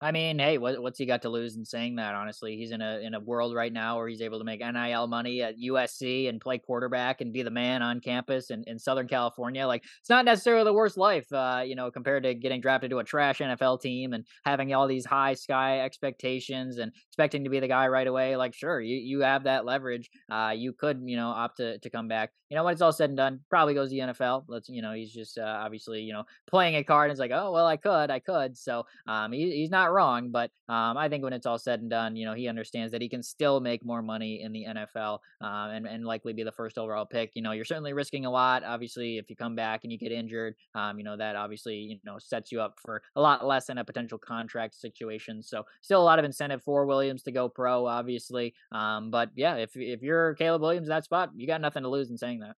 I 0.00 0.12
mean, 0.12 0.38
hey, 0.38 0.58
what, 0.58 0.82
what's 0.82 0.98
he 0.98 1.06
got 1.06 1.22
to 1.22 1.30
lose 1.30 1.56
in 1.56 1.64
saying 1.64 1.96
that? 1.96 2.14
Honestly, 2.14 2.56
he's 2.56 2.70
in 2.70 2.82
a 2.82 2.98
in 2.98 3.14
a 3.14 3.20
world 3.20 3.54
right 3.54 3.72
now 3.72 3.96
where 3.96 4.06
he's 4.08 4.20
able 4.20 4.38
to 4.38 4.44
make 4.44 4.60
NIL 4.60 5.06
money 5.06 5.42
at 5.42 5.54
USC 5.58 6.28
and 6.28 6.38
play 6.38 6.58
quarterback 6.58 7.22
and 7.22 7.32
be 7.32 7.42
the 7.42 7.50
man 7.50 7.82
on 7.82 8.00
campus 8.00 8.50
in, 8.50 8.62
in 8.66 8.78
Southern 8.78 9.08
California. 9.08 9.66
Like, 9.66 9.84
it's 10.00 10.10
not 10.10 10.26
necessarily 10.26 10.64
the 10.64 10.74
worst 10.74 10.98
life, 10.98 11.32
uh, 11.32 11.62
you 11.64 11.74
know, 11.74 11.90
compared 11.90 12.24
to 12.24 12.34
getting 12.34 12.60
drafted 12.60 12.90
to 12.90 12.98
a 12.98 13.04
trash 13.04 13.38
NFL 13.38 13.80
team 13.80 14.12
and 14.12 14.26
having 14.44 14.74
all 14.74 14.86
these 14.86 15.06
high 15.06 15.32
sky 15.32 15.80
expectations 15.80 16.76
and 16.76 16.92
expecting 17.08 17.44
to 17.44 17.50
be 17.50 17.60
the 17.60 17.68
guy 17.68 17.88
right 17.88 18.06
away. 18.06 18.36
Like, 18.36 18.54
sure, 18.54 18.80
you 18.80 18.96
you 18.96 19.20
have 19.20 19.44
that 19.44 19.64
leverage. 19.64 20.10
Uh, 20.30 20.52
you 20.54 20.74
could, 20.74 21.00
you 21.06 21.16
know, 21.16 21.28
opt 21.28 21.56
to 21.56 21.78
to 21.78 21.88
come 21.88 22.06
back. 22.06 22.32
You 22.50 22.56
know, 22.56 22.64
when 22.64 22.74
it's 22.74 22.82
all 22.82 22.92
said 22.92 23.10
and 23.10 23.16
done, 23.16 23.40
probably 23.50 23.74
goes 23.74 23.90
the 23.90 23.98
NFL. 23.98 24.44
Let's, 24.46 24.68
you 24.68 24.80
know, 24.80 24.92
he's 24.92 25.12
just 25.12 25.36
uh, 25.36 25.42
obviously, 25.42 26.02
you 26.02 26.12
know, 26.12 26.22
playing 26.48 26.76
a 26.76 26.84
card. 26.84 27.06
And 27.06 27.12
it's 27.12 27.18
like, 27.18 27.32
oh 27.34 27.50
well, 27.50 27.66
I 27.66 27.76
could, 27.76 28.10
I 28.10 28.20
could. 28.20 28.56
So, 28.56 28.84
um, 29.08 29.32
he, 29.32 29.50
he's 29.50 29.70
not 29.70 29.85
not 29.86 29.92
wrong, 29.92 30.30
but 30.30 30.50
um, 30.68 30.96
I 30.96 31.08
think 31.08 31.22
when 31.22 31.32
it's 31.32 31.46
all 31.46 31.58
said 31.58 31.80
and 31.80 31.90
done, 31.90 32.16
you 32.16 32.26
know, 32.26 32.34
he 32.34 32.48
understands 32.48 32.92
that 32.92 33.02
he 33.02 33.08
can 33.08 33.22
still 33.22 33.60
make 33.60 33.84
more 33.84 34.02
money 34.02 34.42
in 34.42 34.52
the 34.52 34.64
NFL 34.64 35.18
um, 35.40 35.70
and 35.70 35.86
and 35.86 36.04
likely 36.04 36.32
be 36.32 36.42
the 36.42 36.52
first 36.52 36.78
overall 36.78 37.06
pick. 37.06 37.32
You 37.34 37.42
know, 37.42 37.52
you're 37.52 37.64
certainly 37.64 37.92
risking 37.92 38.26
a 38.26 38.30
lot. 38.30 38.64
Obviously, 38.64 39.18
if 39.18 39.30
you 39.30 39.36
come 39.36 39.54
back 39.54 39.80
and 39.84 39.92
you 39.92 39.98
get 39.98 40.12
injured, 40.12 40.54
um, 40.74 40.98
you 40.98 41.04
know 41.04 41.16
that 41.16 41.36
obviously 41.36 41.76
you 41.76 41.98
know 42.04 42.18
sets 42.18 42.50
you 42.52 42.60
up 42.60 42.78
for 42.84 43.02
a 43.14 43.20
lot 43.20 43.46
less 43.46 43.68
in 43.68 43.78
a 43.78 43.84
potential 43.84 44.18
contract 44.18 44.74
situation. 44.74 45.42
So 45.42 45.64
still 45.80 46.02
a 46.02 46.04
lot 46.04 46.18
of 46.18 46.24
incentive 46.24 46.62
for 46.62 46.86
Williams 46.86 47.22
to 47.24 47.32
go 47.32 47.48
pro, 47.48 47.86
obviously. 47.86 48.54
Um, 48.72 49.10
but 49.10 49.30
yeah, 49.36 49.56
if 49.56 49.76
if 49.76 50.02
you're 50.02 50.34
Caleb 50.34 50.62
Williams 50.62 50.88
that 50.88 51.04
spot, 51.04 51.30
you 51.36 51.46
got 51.46 51.60
nothing 51.60 51.82
to 51.82 51.88
lose 51.88 52.10
in 52.10 52.18
saying 52.18 52.40
that. 52.40 52.56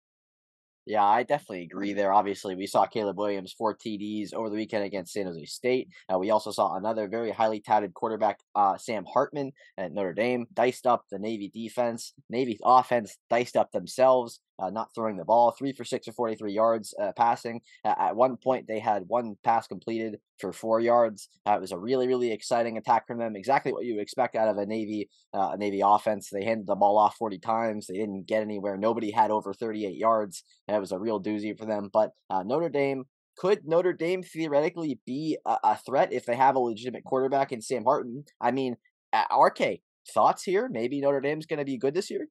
Yeah, 0.87 1.05
I 1.05 1.25
definitely 1.25 1.65
agree 1.65 1.95
there. 1.95 2.13
Obviously, 2.13 2.55
we 2.55 2.69
saw 2.69 2.87
Caleb 2.87 3.19
Williams 3.19 3.53
four 3.53 3.77
TDs 3.77 4.33
over 4.33 4.49
the 4.49 4.55
weekend 4.55 4.85
against 4.85 5.13
San 5.13 5.27
Jose 5.27 5.45
State. 5.47 5.89
Uh, 6.13 6.17
we 6.17 6.31
also 6.31 6.53
saw 6.53 6.77
another 6.77 7.09
very 7.09 7.33
highly 7.33 7.61
touted 7.61 7.93
quarterback, 7.93 8.39
uh, 8.55 8.79
Sam 8.79 9.05
Hartman 9.05 9.51
at 9.77 9.93
Notre 9.93 10.15
Dame, 10.15 10.47
diced 10.55 10.87
up 10.87 11.05
the 11.11 11.19
Navy 11.19 11.51
defense. 11.53 12.13
Navy 12.31 12.57
offense 12.63 13.19
diced 13.29 13.57
up 13.57 13.73
themselves 13.73 14.39
uh, 14.59 14.71
not 14.71 14.95
throwing 14.95 15.17
the 15.17 15.25
ball. 15.25 15.51
Three 15.51 15.73
for 15.73 15.85
six 15.85 16.07
for 16.07 16.13
43 16.13 16.53
yards 16.53 16.95
uh, 17.01 17.13
passing. 17.17 17.61
Uh, 17.85 17.95
at 17.99 18.17
one 18.17 18.37
point, 18.37 18.67
they 18.67 18.79
had 18.79 19.05
one 19.07 19.37
pass 19.45 19.67
completed 19.67 20.19
for 20.41 20.53
four 20.53 20.81
yards. 20.81 21.29
Uh, 21.47 21.53
it 21.53 21.61
was 21.61 21.73
a 21.73 21.79
really, 21.79 22.07
really 22.07 22.33
exciting 22.33 22.79
attack 22.79 23.07
from 23.07 23.19
them. 23.19 23.37
Exactly 23.37 23.73
what 23.73 23.85
you 23.85 24.01
expect 24.01 24.37
out 24.37 24.49
of 24.49 24.59
a 24.59 24.67
Navy 24.67 25.09
uh, 25.35 25.51
a 25.53 25.57
Navy 25.57 25.81
offense. 25.85 26.29
They 26.31 26.45
handed 26.45 26.67
the 26.67 26.75
ball 26.75 26.99
off 26.99 27.17
40 27.17 27.39
times. 27.39 27.87
They 27.87 27.99
didn't 27.99 28.27
get 28.27 28.43
anywhere. 28.43 28.77
Nobody 28.77 29.11
had 29.11 29.31
over 29.31 29.53
38 29.53 29.97
yards. 29.97 30.45
It 30.69 30.81
was 30.81 30.93
a 30.93 30.99
real 30.99 31.23
doozy 31.23 31.57
for 31.57 31.67
them. 31.67 31.91
But 31.93 32.13
uh, 32.31 32.43
Notre 32.43 32.69
Dame 32.69 33.05
could 33.37 33.67
Notre 33.67 33.93
Dame 33.93 34.23
theoretically 34.23 34.99
be 35.07 35.37
a, 35.45 35.59
a, 35.63 35.77
threat 35.77 36.11
if 36.11 36.25
they 36.25 36.37
have 36.37 36.57
a 36.57 36.59
legitimate 36.59 37.05
quarterback 37.05 37.53
in 37.53 37.61
Sam 37.61 37.85
Hartman? 37.85 38.25
I 38.41 38.51
mean, 38.51 38.77
RK, 39.15 39.81
thoughts 40.15 40.43
here? 40.43 40.69
Maybe 40.71 41.01
Notre 41.01 41.21
Dame's 41.21 41.47
going 41.47 41.59
to 41.59 41.65
be 41.65 41.77
good 41.77 41.95
this 41.95 42.11
year? 42.11 42.29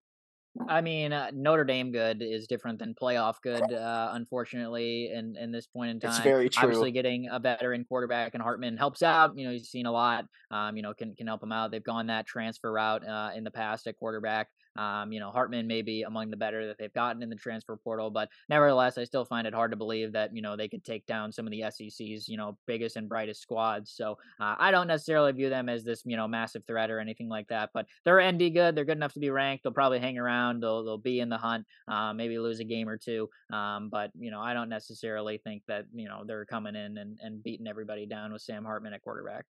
I 0.68 0.82
mean, 0.82 1.12
uh, 1.12 1.32
Notre 1.34 1.64
Dame 1.64 1.92
good 1.92 2.22
is 2.22 2.48
different 2.48 2.80
than 2.80 2.94
playoff 2.94 3.36
good, 3.44 3.74
uh, 3.74 4.10
unfortunately, 4.14 5.12
in, 5.14 5.36
in 5.36 5.52
this 5.52 5.68
point 5.68 5.92
in 5.92 6.00
time. 6.00 6.12
It's 6.12 6.20
very 6.20 6.50
true. 6.50 6.64
Obviously, 6.64 6.92
getting 6.92 7.28
a 7.30 7.40
veteran 7.40 7.86
quarterback 7.86 8.34
and 8.34 8.42
Hartman 8.42 8.78
helps 8.78 9.04
out. 9.04 9.38
You 9.38 9.46
know, 9.46 9.52
he's 9.52 9.70
seen 9.70 9.86
a 9.86 9.92
lot. 9.92 10.26
Um, 10.52 10.78
you 10.78 10.84
know, 10.84 10.94
can 10.94 11.16
can 11.16 11.28
help 11.28 11.44
him 11.44 11.52
out. 11.52 11.72
They've 11.72 11.84
gone 11.84 12.08
that 12.08 12.26
transfer 12.26 12.72
route 12.72 13.08
uh, 13.08 13.32
in 13.36 13.44
the 13.44 13.52
past 13.52 13.88
at 13.88 13.98
quarterback. 13.98 14.48
Um, 14.76 15.12
you 15.12 15.20
know, 15.20 15.32
Hartman 15.32 15.68
may 15.68 15.82
be 15.82 16.04
among 16.04 16.30
the 16.30 16.38
better 16.38 16.68
that 16.68 16.78
they've 16.78 16.94
gotten 16.94 17.24
in 17.24 17.30
the 17.30 17.36
transfer 17.36 17.76
portal, 17.76 18.10
but 18.10 18.30
nevertheless, 18.50 18.98
I 18.98 19.04
still 19.04 19.26
find 19.26 19.48
it 19.48 19.54
hard 19.54 19.72
to 19.72 19.78
believe 19.78 20.14
that 20.14 20.36
you 20.36 20.42
know 20.42 20.56
they 20.56 20.68
could 20.68 20.84
take 20.84 21.06
down 21.06 21.32
some 21.32 21.48
of 21.48 21.52
the 21.52 21.64
SEC's 21.70 22.28
you 22.28 22.38
know 22.38 22.58
biggest 22.66 22.96
and 22.96 23.10
brightest 23.10 23.42
squads. 23.42 23.92
So 23.92 24.18
uh, 24.40 24.56
I 24.58 24.72
don't 24.72 24.88
necessarily 24.88 25.32
view 25.32 25.50
them 25.50 25.70
as 25.70 25.84
this 25.84 26.04
you 26.06 26.18
know 26.18 26.28
massive 26.28 26.66
threat 26.66 26.92
or 26.92 27.00
anything 27.00 27.30
like 27.30 27.48
that. 27.50 27.70
But 27.74 27.88
they're 28.04 28.32
ND 28.32 28.54
good. 28.54 28.76
They're 28.76 28.86
good 28.86 28.98
enough 28.98 29.14
to 29.14 29.20
be 29.20 29.30
ranked. 29.30 29.64
They'll 29.64 29.74
probably 29.74 30.00
hang 30.00 30.18
around. 30.18 30.62
They'll 30.62 30.84
they'll 30.84 30.98
be 30.98 31.20
in 31.20 31.30
the 31.30 31.38
hunt. 31.38 31.66
Uh, 31.88 32.14
maybe 32.14 32.38
lose 32.38 32.60
a 32.60 32.66
game 32.66 32.90
or 32.90 32.98
two. 32.98 33.30
Um, 33.52 33.90
but 33.90 34.12
you 34.18 34.32
know, 34.32 34.42
I 34.42 34.54
don't 34.54 34.70
necessarily 34.70 35.38
think 35.38 35.64
that 35.68 35.86
you 35.94 36.08
know 36.08 36.24
they're 36.26 36.46
coming 36.46 36.76
in 36.76 36.98
and, 36.98 37.18
and 37.22 37.44
beating 37.44 37.68
everybody 37.68 38.06
down 38.06 38.34
with 38.34 38.42
Sam 38.42 38.66
Hartman 38.66 38.94
at 38.94 39.02
quarterback. 39.02 39.46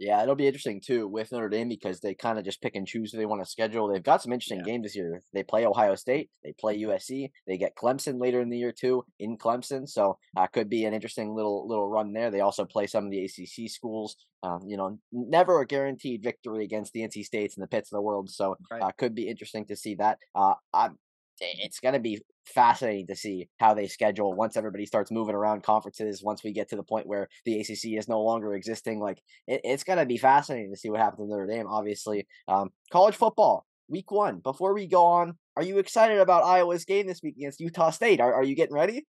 Yeah, 0.00 0.22
it'll 0.22 0.34
be 0.34 0.46
interesting 0.46 0.80
too 0.80 1.06
with 1.06 1.30
Notre 1.30 1.50
Dame 1.50 1.68
because 1.68 2.00
they 2.00 2.14
kind 2.14 2.38
of 2.38 2.44
just 2.44 2.62
pick 2.62 2.74
and 2.74 2.86
choose 2.86 3.12
who 3.12 3.18
they 3.18 3.26
want 3.26 3.44
to 3.44 3.50
schedule. 3.50 3.86
They've 3.86 4.02
got 4.02 4.22
some 4.22 4.32
interesting 4.32 4.60
yeah. 4.60 4.72
games 4.72 4.84
this 4.84 4.96
year. 4.96 5.20
They 5.34 5.42
play 5.42 5.66
Ohio 5.66 5.94
State, 5.94 6.30
they 6.42 6.54
play 6.58 6.82
USC, 6.82 7.30
they 7.46 7.58
get 7.58 7.76
Clemson 7.76 8.18
later 8.18 8.40
in 8.40 8.48
the 8.48 8.56
year 8.56 8.72
too 8.72 9.04
in 9.18 9.36
Clemson, 9.36 9.86
so 9.86 10.16
uh, 10.38 10.46
could 10.46 10.70
be 10.70 10.86
an 10.86 10.94
interesting 10.94 11.34
little 11.34 11.68
little 11.68 11.86
run 11.86 12.14
there. 12.14 12.30
They 12.30 12.40
also 12.40 12.64
play 12.64 12.86
some 12.86 13.04
of 13.04 13.10
the 13.10 13.24
ACC 13.24 13.70
schools. 13.70 14.16
Um, 14.42 14.60
you 14.66 14.78
know, 14.78 14.98
never 15.12 15.60
a 15.60 15.66
guaranteed 15.66 16.22
victory 16.22 16.64
against 16.64 16.94
the 16.94 17.00
NC 17.00 17.24
States 17.24 17.58
and 17.58 17.62
the 17.62 17.68
Pitts 17.68 17.92
of 17.92 17.96
the 17.96 18.02
world, 18.02 18.30
so 18.30 18.56
right. 18.70 18.82
uh, 18.82 18.92
could 18.96 19.14
be 19.14 19.28
interesting 19.28 19.66
to 19.66 19.76
see 19.76 19.96
that. 19.96 20.16
Uh, 20.34 20.54
I'm 20.72 20.96
it's 21.40 21.80
going 21.80 21.94
to 21.94 22.00
be 22.00 22.20
fascinating 22.46 23.06
to 23.06 23.16
see 23.16 23.48
how 23.58 23.74
they 23.74 23.86
schedule 23.86 24.34
once 24.34 24.56
everybody 24.56 24.86
starts 24.86 25.10
moving 25.10 25.34
around 25.34 25.62
conferences. 25.62 26.22
Once 26.22 26.44
we 26.44 26.52
get 26.52 26.68
to 26.70 26.76
the 26.76 26.82
point 26.82 27.06
where 27.06 27.28
the 27.44 27.60
ACC 27.60 27.98
is 27.98 28.08
no 28.08 28.20
longer 28.20 28.54
existing, 28.54 29.00
like 29.00 29.22
it, 29.46 29.60
it's 29.64 29.84
going 29.84 29.98
to 29.98 30.06
be 30.06 30.18
fascinating 30.18 30.70
to 30.70 30.78
see 30.78 30.90
what 30.90 31.00
happens 31.00 31.22
in 31.22 31.28
Notre 31.30 31.46
Dame. 31.46 31.66
Obviously, 31.66 32.26
um, 32.48 32.70
college 32.92 33.16
football 33.16 33.66
week 33.88 34.10
one. 34.10 34.38
Before 34.38 34.74
we 34.74 34.86
go 34.86 35.04
on, 35.04 35.36
are 35.56 35.62
you 35.62 35.78
excited 35.78 36.18
about 36.18 36.44
Iowa's 36.44 36.84
game 36.84 37.06
this 37.06 37.22
week 37.22 37.36
against 37.36 37.60
Utah 37.60 37.90
State? 37.90 38.20
Are, 38.20 38.32
are 38.32 38.44
you 38.44 38.54
getting 38.54 38.74
ready? 38.74 39.06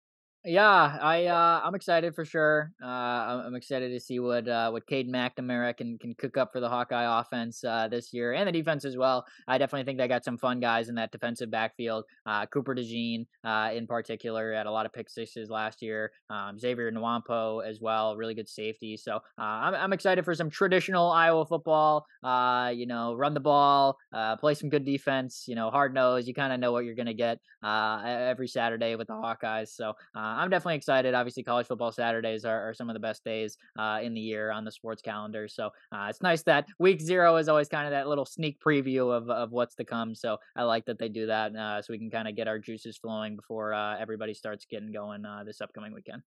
Yeah, 0.47 0.99
I 1.01 1.25
uh, 1.25 1.61
I'm 1.63 1.73
excited 1.73 2.13
for 2.13 2.23
sure. 2.23 2.71
Uh, 2.79 2.85
I'm 2.85 3.55
excited 3.55 3.89
to 3.89 3.99
see 3.99 4.19
what 4.19 4.47
uh, 4.47 4.69
what 4.69 4.85
Cade 4.85 5.11
McNamara 5.11 5.75
can 5.75 5.97
can 5.97 6.13
cook 6.13 6.37
up 6.37 6.51
for 6.53 6.59
the 6.59 6.69
Hawkeye 6.69 7.19
offense 7.19 7.63
uh, 7.63 7.87
this 7.87 8.13
year 8.13 8.31
and 8.33 8.47
the 8.47 8.51
defense 8.51 8.85
as 8.85 8.95
well. 8.95 9.25
I 9.47 9.57
definitely 9.57 9.85
think 9.85 9.97
they 9.97 10.07
got 10.07 10.23
some 10.23 10.37
fun 10.37 10.59
guys 10.59 10.87
in 10.87 10.95
that 10.95 11.11
defensive 11.11 11.49
backfield. 11.49 12.05
Uh, 12.27 12.45
Cooper 12.45 12.75
DeJean 12.75 13.25
uh, 13.43 13.71
in 13.73 13.87
particular 13.87 14.53
had 14.53 14.67
a 14.67 14.71
lot 14.71 14.85
of 14.85 14.93
pick 14.93 15.09
sixes 15.09 15.49
last 15.49 15.81
year. 15.81 16.11
Um, 16.29 16.59
Xavier 16.59 16.91
Nwankpa 16.91 17.67
as 17.67 17.81
well, 17.81 18.15
really 18.15 18.35
good 18.35 18.47
safety. 18.47 18.97
So 18.97 19.21
I'm 19.39 19.73
I'm 19.73 19.93
excited 19.93 20.25
for 20.25 20.35
some 20.35 20.51
traditional 20.51 21.09
Iowa 21.11 21.47
football. 21.47 22.05
you 22.23 22.85
know, 22.85 23.15
run 23.15 23.33
the 23.33 23.39
ball, 23.39 23.97
play 24.39 24.53
some 24.53 24.69
good 24.69 24.85
defense. 24.85 25.45
You 25.47 25.55
know, 25.55 25.71
hard 25.71 25.95
nose. 25.95 26.27
You 26.27 26.35
kind 26.35 26.53
of 26.53 26.59
know 26.59 26.71
what 26.71 26.85
you're 26.85 26.93
gonna 26.93 27.15
get 27.15 27.39
every 27.63 28.47
Saturday 28.47 28.95
with 28.95 29.07
the 29.07 29.13
Hawkeyes. 29.13 29.69
So. 29.69 29.93
I'm 30.35 30.49
definitely 30.49 30.75
excited. 30.75 31.13
Obviously, 31.13 31.43
college 31.43 31.67
football 31.67 31.91
Saturdays 31.91 32.45
are, 32.45 32.69
are 32.69 32.73
some 32.73 32.89
of 32.89 32.93
the 32.93 32.99
best 32.99 33.23
days 33.23 33.57
uh, 33.77 33.99
in 34.03 34.13
the 34.13 34.21
year 34.21 34.51
on 34.51 34.65
the 34.65 34.71
sports 34.71 35.01
calendar. 35.01 35.47
So 35.47 35.67
uh, 35.91 36.07
it's 36.09 36.21
nice 36.21 36.43
that 36.43 36.67
week 36.79 37.01
zero 37.01 37.37
is 37.37 37.47
always 37.47 37.67
kind 37.67 37.85
of 37.85 37.91
that 37.91 38.07
little 38.07 38.25
sneak 38.25 38.59
preview 38.59 39.15
of, 39.15 39.29
of 39.29 39.51
what's 39.51 39.75
to 39.75 39.85
come. 39.85 40.15
So 40.15 40.37
I 40.55 40.63
like 40.63 40.85
that 40.85 40.99
they 40.99 41.09
do 41.09 41.27
that 41.27 41.55
uh, 41.55 41.81
so 41.81 41.91
we 41.91 41.99
can 41.99 42.11
kind 42.11 42.27
of 42.27 42.35
get 42.35 42.47
our 42.47 42.59
juices 42.59 42.97
flowing 42.97 43.35
before 43.35 43.73
uh, 43.73 43.97
everybody 43.97 44.33
starts 44.33 44.65
getting 44.65 44.91
going 44.91 45.25
uh, 45.25 45.43
this 45.45 45.61
upcoming 45.61 45.93
weekend. 45.93 46.21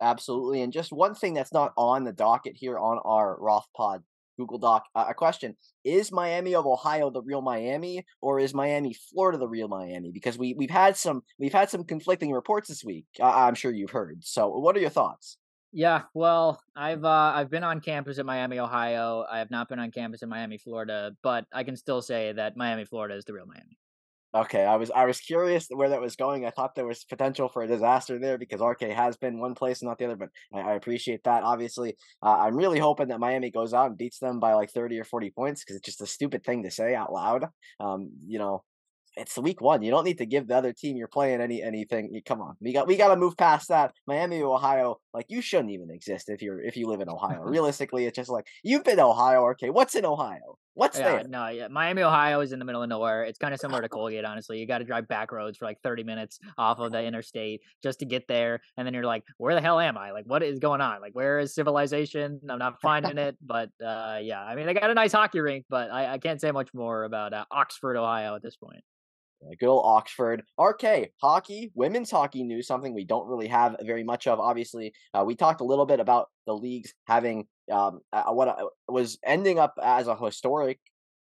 Absolutely. 0.00 0.62
And 0.62 0.72
just 0.72 0.92
one 0.92 1.14
thing 1.14 1.34
that's 1.34 1.52
not 1.52 1.72
on 1.76 2.04
the 2.04 2.12
docket 2.12 2.56
here 2.56 2.78
on 2.78 2.98
our 3.04 3.36
Roth 3.40 3.66
Pod 3.76 4.02
Google 4.38 4.58
Doc. 4.58 4.84
Uh, 4.94 5.06
a 5.08 5.14
question: 5.14 5.56
Is 5.84 6.10
Miami 6.10 6.54
of 6.54 6.66
Ohio 6.66 7.10
the 7.10 7.22
real 7.22 7.42
Miami, 7.42 8.06
or 8.22 8.40
is 8.40 8.54
Miami, 8.54 8.94
Florida, 8.94 9.38
the 9.38 9.48
real 9.48 9.68
Miami? 9.68 10.10
Because 10.12 10.38
we 10.38 10.54
we've 10.54 10.70
had 10.70 10.96
some 10.96 11.22
we've 11.38 11.52
had 11.52 11.68
some 11.68 11.84
conflicting 11.84 12.32
reports 12.32 12.68
this 12.68 12.84
week. 12.84 13.06
I'm 13.22 13.54
sure 13.54 13.72
you've 13.72 13.90
heard. 13.90 14.24
So, 14.24 14.48
what 14.48 14.76
are 14.76 14.80
your 14.80 14.90
thoughts? 14.90 15.36
Yeah, 15.72 16.02
well, 16.14 16.62
I've 16.74 17.04
uh, 17.04 17.32
I've 17.34 17.50
been 17.50 17.64
on 17.64 17.80
campus 17.80 18.18
at 18.18 18.24
Miami, 18.24 18.58
Ohio. 18.58 19.26
I 19.30 19.38
have 19.38 19.50
not 19.50 19.68
been 19.68 19.78
on 19.78 19.90
campus 19.90 20.22
in 20.22 20.28
Miami, 20.28 20.56
Florida, 20.56 21.12
but 21.22 21.44
I 21.52 21.62
can 21.62 21.76
still 21.76 22.00
say 22.00 22.32
that 22.32 22.56
Miami, 22.56 22.86
Florida, 22.86 23.16
is 23.16 23.24
the 23.26 23.34
real 23.34 23.46
Miami. 23.46 23.76
Okay, 24.34 24.62
I 24.62 24.76
was 24.76 24.90
I 24.90 25.06
was 25.06 25.20
curious 25.20 25.68
where 25.70 25.88
that 25.88 26.02
was 26.02 26.14
going. 26.14 26.44
I 26.44 26.50
thought 26.50 26.74
there 26.74 26.86
was 26.86 27.02
potential 27.04 27.48
for 27.48 27.62
a 27.62 27.66
disaster 27.66 28.18
there 28.18 28.36
because 28.36 28.60
RK 28.60 28.82
has 28.82 29.16
been 29.16 29.40
one 29.40 29.54
place 29.54 29.80
and 29.80 29.88
not 29.88 29.98
the 29.98 30.04
other, 30.04 30.16
but 30.16 30.28
I, 30.52 30.60
I 30.60 30.74
appreciate 30.74 31.24
that. 31.24 31.44
Obviously, 31.44 31.96
uh, 32.22 32.36
I'm 32.40 32.54
really 32.54 32.78
hoping 32.78 33.08
that 33.08 33.20
Miami 33.20 33.50
goes 33.50 33.72
out 33.72 33.86
and 33.86 33.96
beats 33.96 34.18
them 34.18 34.38
by 34.38 34.52
like 34.52 34.70
30 34.70 34.98
or 35.00 35.04
40 35.04 35.30
points 35.30 35.64
because 35.64 35.76
it's 35.76 35.86
just 35.86 36.02
a 36.02 36.06
stupid 36.06 36.44
thing 36.44 36.62
to 36.64 36.70
say 36.70 36.94
out 36.94 37.10
loud. 37.10 37.46
Um, 37.80 38.10
you 38.26 38.38
know, 38.38 38.64
it's 39.16 39.36
week 39.38 39.60
one. 39.60 39.82
You 39.82 39.90
don't 39.90 40.04
need 40.04 40.18
to 40.18 40.26
give 40.26 40.46
the 40.46 40.56
other 40.56 40.72
team 40.72 40.96
you're 40.96 41.08
playing 41.08 41.40
any 41.40 41.62
anything. 41.62 42.20
Come 42.26 42.42
on, 42.42 42.56
we 42.60 42.74
got 42.74 42.86
we 42.86 42.96
got 42.96 43.08
to 43.08 43.16
move 43.16 43.36
past 43.36 43.68
that. 43.68 43.92
Miami, 44.06 44.42
Ohio, 44.42 44.98
like 45.14 45.26
you 45.28 45.40
shouldn't 45.40 45.70
even 45.70 45.90
exist 45.90 46.28
if 46.28 46.42
you're 46.42 46.60
if 46.60 46.76
you 46.76 46.86
live 46.86 47.00
in 47.00 47.08
Ohio. 47.08 47.42
Realistically, 47.44 48.06
it's 48.06 48.16
just 48.16 48.30
like 48.30 48.46
you've 48.62 48.84
been 48.84 48.96
to 48.96 49.04
Ohio. 49.04 49.48
Okay, 49.50 49.70
what's 49.70 49.94
in 49.94 50.04
Ohio? 50.04 50.58
What's 50.74 50.96
yeah, 50.96 51.16
there? 51.16 51.24
No, 51.28 51.48
yeah, 51.48 51.66
Miami, 51.66 52.02
Ohio 52.02 52.40
is 52.40 52.52
in 52.52 52.60
the 52.60 52.64
middle 52.64 52.82
of 52.84 52.88
nowhere. 52.88 53.24
It's 53.24 53.38
kind 53.38 53.52
of 53.52 53.58
similar 53.58 53.82
to 53.82 53.88
Colgate, 53.88 54.24
honestly. 54.24 54.60
You 54.60 54.66
got 54.66 54.78
to 54.78 54.84
drive 54.84 55.08
back 55.08 55.32
roads 55.32 55.58
for 55.58 55.64
like 55.64 55.80
30 55.82 56.04
minutes 56.04 56.38
off 56.56 56.78
of 56.78 56.92
the 56.92 57.02
interstate 57.02 57.62
just 57.82 57.98
to 57.98 58.06
get 58.06 58.28
there, 58.28 58.60
and 58.76 58.86
then 58.86 58.94
you're 58.94 59.04
like, 59.04 59.24
where 59.38 59.54
the 59.54 59.60
hell 59.60 59.80
am 59.80 59.98
I? 59.98 60.12
Like, 60.12 60.26
what 60.26 60.42
is 60.44 60.60
going 60.60 60.80
on? 60.80 61.00
Like, 61.00 61.14
where 61.14 61.40
is 61.40 61.52
civilization? 61.52 62.40
I'm 62.48 62.58
not 62.60 62.80
finding 62.80 63.18
it. 63.18 63.36
But 63.44 63.70
uh, 63.84 64.18
yeah, 64.22 64.40
I 64.40 64.54
mean, 64.54 64.66
they 64.66 64.74
got 64.74 64.90
a 64.90 64.94
nice 64.94 65.12
hockey 65.12 65.40
rink, 65.40 65.64
but 65.68 65.90
I, 65.90 66.12
I 66.12 66.18
can't 66.18 66.40
say 66.40 66.52
much 66.52 66.68
more 66.72 67.02
about 67.04 67.32
uh, 67.32 67.44
Oxford, 67.50 67.96
Ohio 67.96 68.36
at 68.36 68.42
this 68.42 68.54
point. 68.56 68.84
Good 69.58 69.68
old 69.68 69.84
Oxford. 69.84 70.42
RK, 70.60 71.10
hockey, 71.20 71.70
women's 71.74 72.10
hockey 72.10 72.42
news, 72.42 72.66
something 72.66 72.92
we 72.92 73.04
don't 73.04 73.28
really 73.28 73.46
have 73.48 73.76
very 73.82 74.02
much 74.02 74.26
of. 74.26 74.40
Obviously, 74.40 74.92
uh, 75.14 75.24
we 75.24 75.36
talked 75.36 75.60
a 75.60 75.64
little 75.64 75.86
bit 75.86 76.00
about 76.00 76.28
the 76.46 76.54
leagues 76.54 76.92
having 77.06 77.46
um, 77.70 78.00
uh, 78.12 78.24
what 78.32 78.48
uh, 78.48 78.66
was 78.88 79.18
ending 79.24 79.58
up 79.58 79.74
as 79.82 80.08
a 80.08 80.16
historic 80.16 80.80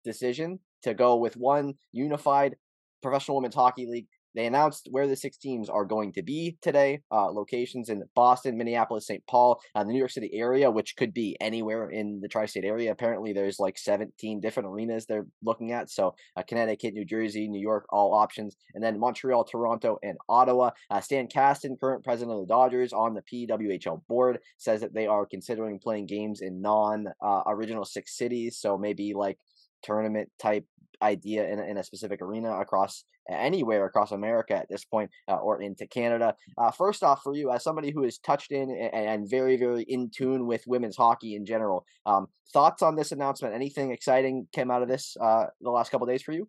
decision 0.04 0.60
to 0.84 0.94
go 0.94 1.16
with 1.16 1.38
one 1.38 1.76
unified 1.92 2.56
professional 3.02 3.38
women's 3.38 3.56
hockey 3.56 3.88
league 3.88 4.08
they 4.36 4.46
announced 4.46 4.88
where 4.92 5.08
the 5.08 5.16
six 5.16 5.38
teams 5.38 5.70
are 5.70 5.86
going 5.86 6.14
to 6.14 6.24
be 6.24 6.58
today. 6.62 7.02
Uh, 7.12 7.32
locations 7.32 7.90
in 7.90 8.04
Boston, 8.16 8.58
Minneapolis, 8.58 9.08
St. 9.08 9.26
Paul, 9.28 9.62
uh, 9.76 9.84
the 9.84 9.92
New 9.92 10.00
York 10.00 10.12
City 10.12 10.32
area, 10.34 10.70
which 10.72 10.96
could 10.96 11.14
be 11.14 11.38
anywhere 11.42 11.90
in 11.90 12.20
the 12.22 12.28
tri-state 12.28 12.64
area. 12.64 12.92
Apparently, 12.92 13.34
there's 13.34 13.60
like 13.60 13.78
17 13.78 14.40
different 14.40 14.68
arenas 14.68 15.06
they're 15.06 15.28
looking 15.44 15.72
at. 15.72 15.90
So 15.90 16.16
uh, 16.38 16.44
Connecticut, 16.44 16.94
New 16.94 17.06
Jersey, 17.06 17.48
New 17.48 17.62
York, 17.62 17.86
all 17.90 18.14
options, 18.14 18.56
and 18.74 18.84
then 18.84 19.00
Montreal, 19.00 19.44
Toronto, 19.44 19.98
and 20.04 20.18
Ottawa. 20.30 20.72
Uh, 20.90 21.02
Stan 21.02 21.28
Kasten, 21.28 21.78
current 21.78 22.04
president 22.04 22.36
of 22.36 22.48
the 22.48 22.54
Dodgers, 22.54 22.94
on 22.94 23.14
the 23.14 23.22
PWHL 23.22 24.02
board, 24.08 24.40
says 24.58 24.82
that 24.82 24.94
they 24.94 25.08
are 25.08 25.26
considering 25.26 25.80
playing 25.80 26.06
games 26.06 26.42
in 26.42 26.62
non-original 26.62 27.82
uh, 27.82 27.86
six 27.86 28.18
cities. 28.18 28.58
So 28.58 28.78
maybe 28.78 29.14
like 29.14 29.38
tournament 29.84 30.30
type 30.40 30.66
idea 31.02 31.50
in 31.50 31.60
a, 31.60 31.64
in 31.64 31.78
a 31.78 31.84
specific 31.84 32.22
arena 32.22 32.60
across 32.60 33.04
anywhere 33.30 33.86
across 33.86 34.12
America 34.12 34.56
at 34.56 34.68
this 34.70 34.84
point, 34.86 35.10
uh, 35.28 35.36
or 35.36 35.62
into 35.62 35.88
Canada. 35.88 36.36
Uh, 36.58 36.72
first 36.72 37.04
off, 37.04 37.22
for 37.24 37.36
you 37.36 37.52
as 37.52 37.64
somebody 37.64 37.92
who 37.92 38.04
is 38.04 38.18
touched 38.20 38.52
in 38.52 38.70
and, 38.70 39.08
and 39.08 39.30
very 39.30 39.58
very 39.58 39.84
in 39.84 40.10
tune 40.16 40.48
with 40.48 40.64
women's 40.68 40.98
hockey 40.98 41.36
in 41.36 41.46
general, 41.46 41.86
um, 42.06 42.28
thoughts 42.54 42.82
on 42.82 42.96
this 42.96 43.12
announcement? 43.12 43.54
Anything 43.54 43.92
exciting 43.92 44.48
came 44.54 44.72
out 44.72 44.82
of 44.82 44.88
this 44.88 45.16
uh, 45.22 45.46
the 45.62 45.72
last 45.72 45.92
couple 45.92 46.08
days 46.08 46.22
for 46.22 46.34
you? 46.34 46.48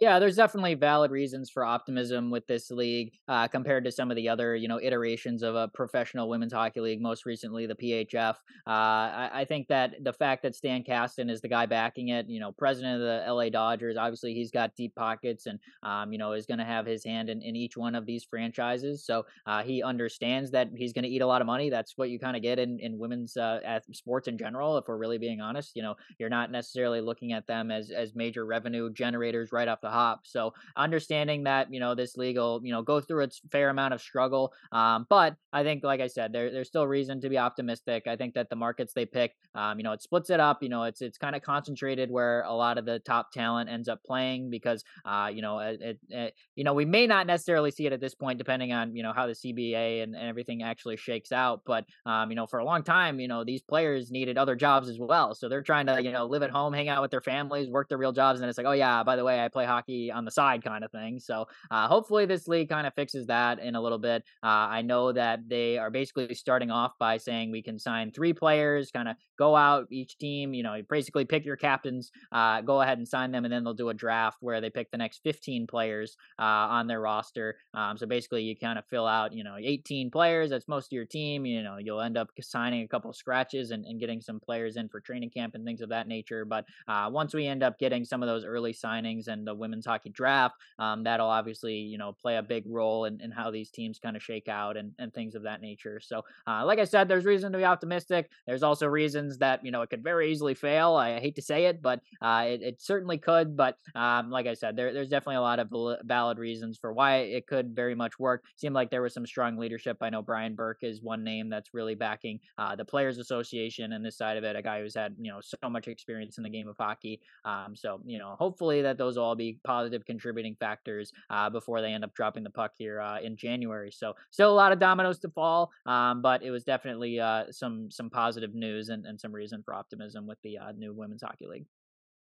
Yeah, 0.00 0.20
there's 0.20 0.36
definitely 0.36 0.74
valid 0.74 1.10
reasons 1.10 1.50
for 1.50 1.64
optimism 1.64 2.30
with 2.30 2.46
this 2.46 2.70
league 2.70 3.14
uh, 3.26 3.48
compared 3.48 3.82
to 3.84 3.90
some 3.90 4.12
of 4.12 4.16
the 4.16 4.28
other, 4.28 4.54
you 4.54 4.68
know, 4.68 4.78
iterations 4.80 5.42
of 5.42 5.56
a 5.56 5.66
professional 5.66 6.28
women's 6.28 6.52
hockey 6.52 6.78
league. 6.78 7.02
Most 7.02 7.26
recently, 7.26 7.66
the 7.66 7.74
PHF. 7.74 8.36
Uh, 8.64 8.70
I, 8.70 9.30
I, 9.34 9.44
think 9.44 9.66
that 9.66 9.96
the 10.04 10.12
fact 10.12 10.44
that 10.44 10.54
Stan 10.54 10.84
Kasten 10.84 11.28
is 11.28 11.40
the 11.40 11.48
guy 11.48 11.66
backing 11.66 12.10
it, 12.10 12.28
you 12.28 12.38
know, 12.38 12.52
president 12.52 12.94
of 12.94 13.00
the 13.00 13.24
LA 13.32 13.48
Dodgers, 13.48 13.96
obviously 13.96 14.34
he's 14.34 14.52
got 14.52 14.76
deep 14.76 14.94
pockets 14.94 15.46
and, 15.46 15.58
um, 15.82 16.12
you 16.12 16.18
know, 16.18 16.30
is 16.32 16.46
going 16.46 16.58
to 16.58 16.64
have 16.64 16.86
his 16.86 17.04
hand 17.04 17.28
in, 17.28 17.42
in 17.42 17.56
each 17.56 17.76
one 17.76 17.96
of 17.96 18.06
these 18.06 18.22
franchises. 18.22 19.04
So 19.04 19.26
uh, 19.46 19.64
he 19.64 19.82
understands 19.82 20.52
that 20.52 20.68
he's 20.76 20.92
going 20.92 21.06
to 21.06 21.10
eat 21.10 21.22
a 21.22 21.26
lot 21.26 21.40
of 21.40 21.48
money. 21.48 21.70
That's 21.70 21.98
what 21.98 22.08
you 22.08 22.20
kind 22.20 22.36
of 22.36 22.42
get 22.42 22.60
in 22.60 22.78
in 22.78 22.98
women's 22.98 23.36
uh, 23.36 23.80
sports 23.92 24.28
in 24.28 24.38
general. 24.38 24.78
If 24.78 24.86
we're 24.86 24.96
really 24.96 25.18
being 25.18 25.40
honest, 25.40 25.74
you 25.74 25.82
know, 25.82 25.96
you're 26.20 26.28
not 26.28 26.52
necessarily 26.52 27.00
looking 27.00 27.32
at 27.32 27.48
them 27.48 27.72
as 27.72 27.90
as 27.90 28.14
major 28.14 28.46
revenue 28.46 28.92
generators 28.92 29.50
right 29.50 29.66
off 29.66 29.80
the 29.80 29.87
the 29.88 29.94
hop. 29.94 30.20
So 30.24 30.54
understanding 30.76 31.44
that 31.44 31.72
you 31.72 31.80
know 31.80 31.94
this 31.94 32.16
league 32.16 32.36
will 32.36 32.60
you 32.62 32.72
know 32.72 32.82
go 32.82 33.00
through 33.00 33.24
its 33.24 33.40
fair 33.50 33.70
amount 33.70 33.94
of 33.94 34.00
struggle, 34.00 34.52
um, 34.72 35.06
but 35.08 35.36
I 35.52 35.62
think 35.62 35.82
like 35.82 36.00
I 36.00 36.06
said, 36.08 36.32
there, 36.32 36.52
there's 36.52 36.68
still 36.68 36.86
reason 36.86 37.20
to 37.22 37.28
be 37.28 37.38
optimistic. 37.38 38.06
I 38.06 38.16
think 38.16 38.34
that 38.34 38.50
the 38.50 38.56
markets 38.56 38.92
they 38.92 39.06
pick, 39.06 39.34
um, 39.54 39.78
you 39.78 39.84
know, 39.84 39.92
it 39.92 40.02
splits 40.02 40.30
it 40.30 40.40
up. 40.40 40.62
You 40.62 40.68
know, 40.68 40.82
it's 40.84 41.00
it's 41.00 41.18
kind 41.18 41.34
of 41.34 41.42
concentrated 41.42 42.10
where 42.10 42.42
a 42.42 42.52
lot 42.52 42.78
of 42.78 42.84
the 42.84 42.98
top 43.00 43.32
talent 43.32 43.70
ends 43.70 43.88
up 43.88 44.02
playing 44.04 44.50
because 44.50 44.84
uh, 45.04 45.30
you 45.32 45.42
know 45.42 45.58
it, 45.60 45.80
it, 45.80 45.98
it, 46.10 46.34
you 46.54 46.64
know 46.64 46.74
we 46.74 46.84
may 46.84 47.06
not 47.06 47.26
necessarily 47.26 47.70
see 47.70 47.86
it 47.86 47.92
at 47.92 48.00
this 48.00 48.14
point 48.14 48.38
depending 48.38 48.72
on 48.72 48.94
you 48.94 49.02
know 49.02 49.12
how 49.12 49.26
the 49.26 49.32
CBA 49.32 50.02
and, 50.02 50.14
and 50.14 50.28
everything 50.28 50.62
actually 50.62 50.96
shakes 50.96 51.32
out. 51.32 51.62
But 51.64 51.86
um, 52.04 52.30
you 52.30 52.36
know 52.36 52.46
for 52.46 52.58
a 52.58 52.64
long 52.64 52.82
time, 52.82 53.20
you 53.20 53.28
know 53.28 53.44
these 53.44 53.62
players 53.62 54.10
needed 54.10 54.36
other 54.36 54.54
jobs 54.54 54.88
as 54.88 54.98
well, 54.98 55.34
so 55.34 55.48
they're 55.48 55.62
trying 55.62 55.86
to 55.86 56.02
you 56.02 56.12
know 56.12 56.26
live 56.26 56.42
at 56.42 56.50
home, 56.50 56.72
hang 56.72 56.88
out 56.88 57.00
with 57.00 57.10
their 57.10 57.22
families, 57.22 57.68
work 57.68 57.88
their 57.88 57.98
real 57.98 58.12
jobs, 58.12 58.40
and 58.40 58.48
it's 58.48 58.58
like 58.58 58.66
oh 58.66 58.72
yeah, 58.72 59.02
by 59.02 59.16
the 59.16 59.24
way, 59.24 59.42
I 59.42 59.48
play 59.48 59.64
hockey 59.68 60.10
on 60.10 60.24
the 60.24 60.30
side 60.30 60.64
kind 60.64 60.84
of 60.84 60.90
thing. 60.90 61.20
So 61.20 61.46
uh, 61.70 61.86
hopefully 61.88 62.26
this 62.26 62.48
league 62.48 62.68
kind 62.68 62.86
of 62.86 62.94
fixes 62.94 63.26
that 63.26 63.60
in 63.60 63.74
a 63.74 63.80
little 63.80 63.98
bit. 63.98 64.24
Uh, 64.42 64.66
I 64.70 64.82
know 64.82 65.12
that 65.12 65.48
they 65.48 65.78
are 65.78 65.90
basically 65.90 66.34
starting 66.34 66.70
off 66.70 66.92
by 66.98 67.16
saying 67.18 67.50
we 67.50 67.62
can 67.62 67.78
sign 67.78 68.10
three 68.10 68.32
players, 68.32 68.90
kind 68.90 69.08
of 69.08 69.16
go 69.38 69.54
out 69.54 69.86
each 69.90 70.18
team, 70.18 70.54
you 70.54 70.62
know, 70.62 70.74
you 70.74 70.84
basically 70.88 71.24
pick 71.24 71.44
your 71.44 71.56
captains, 71.56 72.10
uh, 72.32 72.60
go 72.60 72.80
ahead 72.80 72.98
and 72.98 73.06
sign 73.06 73.30
them, 73.30 73.44
and 73.44 73.52
then 73.52 73.62
they'll 73.62 73.74
do 73.74 73.90
a 73.90 73.94
draft 73.94 74.38
where 74.40 74.60
they 74.60 74.70
pick 74.70 74.90
the 74.90 74.98
next 74.98 75.20
15 75.22 75.66
players 75.66 76.16
uh, 76.38 76.42
on 76.42 76.86
their 76.86 77.00
roster. 77.00 77.56
Um, 77.74 77.96
so 77.96 78.06
basically 78.06 78.42
you 78.42 78.56
kind 78.56 78.78
of 78.78 78.84
fill 78.86 79.06
out, 79.06 79.32
you 79.32 79.44
know, 79.44 79.56
18 79.60 80.10
players. 80.10 80.50
That's 80.50 80.68
most 80.68 80.86
of 80.86 80.92
your 80.92 81.04
team. 81.04 81.46
You 81.46 81.62
know, 81.62 81.76
you'll 81.78 82.00
end 82.00 82.16
up 82.16 82.30
signing 82.40 82.82
a 82.82 82.88
couple 82.88 83.12
scratches 83.12 83.70
and, 83.70 83.84
and 83.84 84.00
getting 84.00 84.20
some 84.20 84.40
players 84.40 84.76
in 84.76 84.88
for 84.88 85.00
training 85.00 85.30
camp 85.30 85.54
and 85.54 85.64
things 85.64 85.80
of 85.80 85.90
that 85.90 86.08
nature. 86.08 86.44
But 86.44 86.64
uh, 86.86 87.08
once 87.12 87.34
we 87.34 87.46
end 87.46 87.62
up 87.62 87.78
getting 87.78 88.04
some 88.04 88.22
of 88.22 88.28
those 88.28 88.44
early 88.44 88.72
signings 88.72 89.28
and 89.28 89.46
the 89.46 89.54
women's 89.58 89.86
hockey 89.86 90.10
draft, 90.10 90.56
um, 90.78 91.04
that'll 91.04 91.28
obviously 91.28 91.74
you 91.74 91.98
know 91.98 92.12
play 92.12 92.36
a 92.36 92.42
big 92.42 92.64
role 92.66 93.04
in, 93.04 93.20
in 93.20 93.30
how 93.30 93.50
these 93.50 93.70
teams 93.70 93.98
kind 93.98 94.16
of 94.16 94.22
shake 94.22 94.48
out 94.48 94.76
and, 94.76 94.92
and 94.98 95.12
things 95.12 95.34
of 95.34 95.42
that 95.42 95.60
nature. 95.60 96.00
So, 96.00 96.22
uh, 96.46 96.64
like 96.64 96.78
I 96.78 96.84
said, 96.84 97.08
there's 97.08 97.24
reason 97.24 97.52
to 97.52 97.58
be 97.58 97.64
optimistic. 97.64 98.30
There's 98.46 98.62
also 98.62 98.86
reasons 98.86 99.38
that 99.38 99.64
you 99.64 99.70
know 99.70 99.82
it 99.82 99.90
could 99.90 100.02
very 100.02 100.30
easily 100.30 100.54
fail. 100.54 100.94
I 100.94 101.20
hate 101.20 101.36
to 101.36 101.42
say 101.42 101.66
it, 101.66 101.82
but 101.82 102.00
uh, 102.22 102.44
it, 102.48 102.62
it, 102.62 102.80
certainly 102.80 103.18
could. 103.18 103.56
But 103.56 103.76
um, 103.94 104.30
like 104.30 104.46
I 104.46 104.54
said, 104.54 104.76
there, 104.76 104.92
there's 104.92 105.08
definitely 105.08 105.36
a 105.36 105.40
lot 105.40 105.58
of 105.58 105.68
valid 106.04 106.38
reasons 106.38 106.78
for 106.78 106.92
why 106.92 107.16
it 107.18 107.46
could 107.46 107.74
very 107.74 107.94
much 107.94 108.18
work. 108.18 108.44
Seemed 108.56 108.74
like 108.74 108.90
there 108.90 109.02
was 109.02 109.14
some 109.14 109.26
strong 109.26 109.56
leadership. 109.56 109.98
I 110.00 110.10
know 110.10 110.22
Brian 110.22 110.54
Burke 110.54 110.82
is 110.82 111.02
one 111.02 111.24
name 111.24 111.48
that's 111.48 111.74
really 111.74 111.94
backing 111.94 112.40
uh, 112.56 112.76
the 112.76 112.84
Players 112.84 113.18
Association 113.18 113.92
and 113.92 114.04
this 114.04 114.16
side 114.16 114.36
of 114.36 114.44
it. 114.44 114.56
A 114.56 114.62
guy 114.62 114.80
who's 114.80 114.94
had 114.94 115.14
you 115.20 115.30
know 115.30 115.40
so 115.40 115.68
much 115.68 115.88
experience 115.88 116.38
in 116.38 116.44
the 116.44 116.50
game 116.50 116.68
of 116.68 116.76
hockey. 116.76 117.20
Um, 117.44 117.74
so 117.74 118.00
you 118.04 118.18
know, 118.18 118.36
hopefully 118.38 118.82
that 118.82 118.98
those 118.98 119.16
will 119.16 119.24
all 119.24 119.36
be 119.36 119.47
positive 119.64 120.04
contributing 120.04 120.56
factors 120.58 121.12
uh, 121.30 121.48
before 121.50 121.80
they 121.80 121.92
end 121.92 122.04
up 122.04 122.14
dropping 122.14 122.44
the 122.44 122.50
puck 122.50 122.72
here 122.76 123.00
uh, 123.00 123.20
in 123.20 123.36
January. 123.36 123.90
So 123.90 124.14
still 124.30 124.50
a 124.50 124.54
lot 124.54 124.72
of 124.72 124.78
dominoes 124.78 125.18
to 125.20 125.30
fall, 125.30 125.70
um, 125.86 126.22
but 126.22 126.42
it 126.42 126.50
was 126.50 126.64
definitely 126.64 127.20
uh, 127.20 127.44
some 127.50 127.90
some 127.90 128.10
positive 128.10 128.54
news 128.54 128.88
and, 128.88 129.06
and 129.06 129.20
some 129.20 129.32
reason 129.32 129.62
for 129.62 129.74
optimism 129.74 130.26
with 130.26 130.38
the 130.42 130.58
uh, 130.58 130.72
new 130.72 130.92
women's 130.92 131.22
hockey 131.22 131.46
league. 131.46 131.66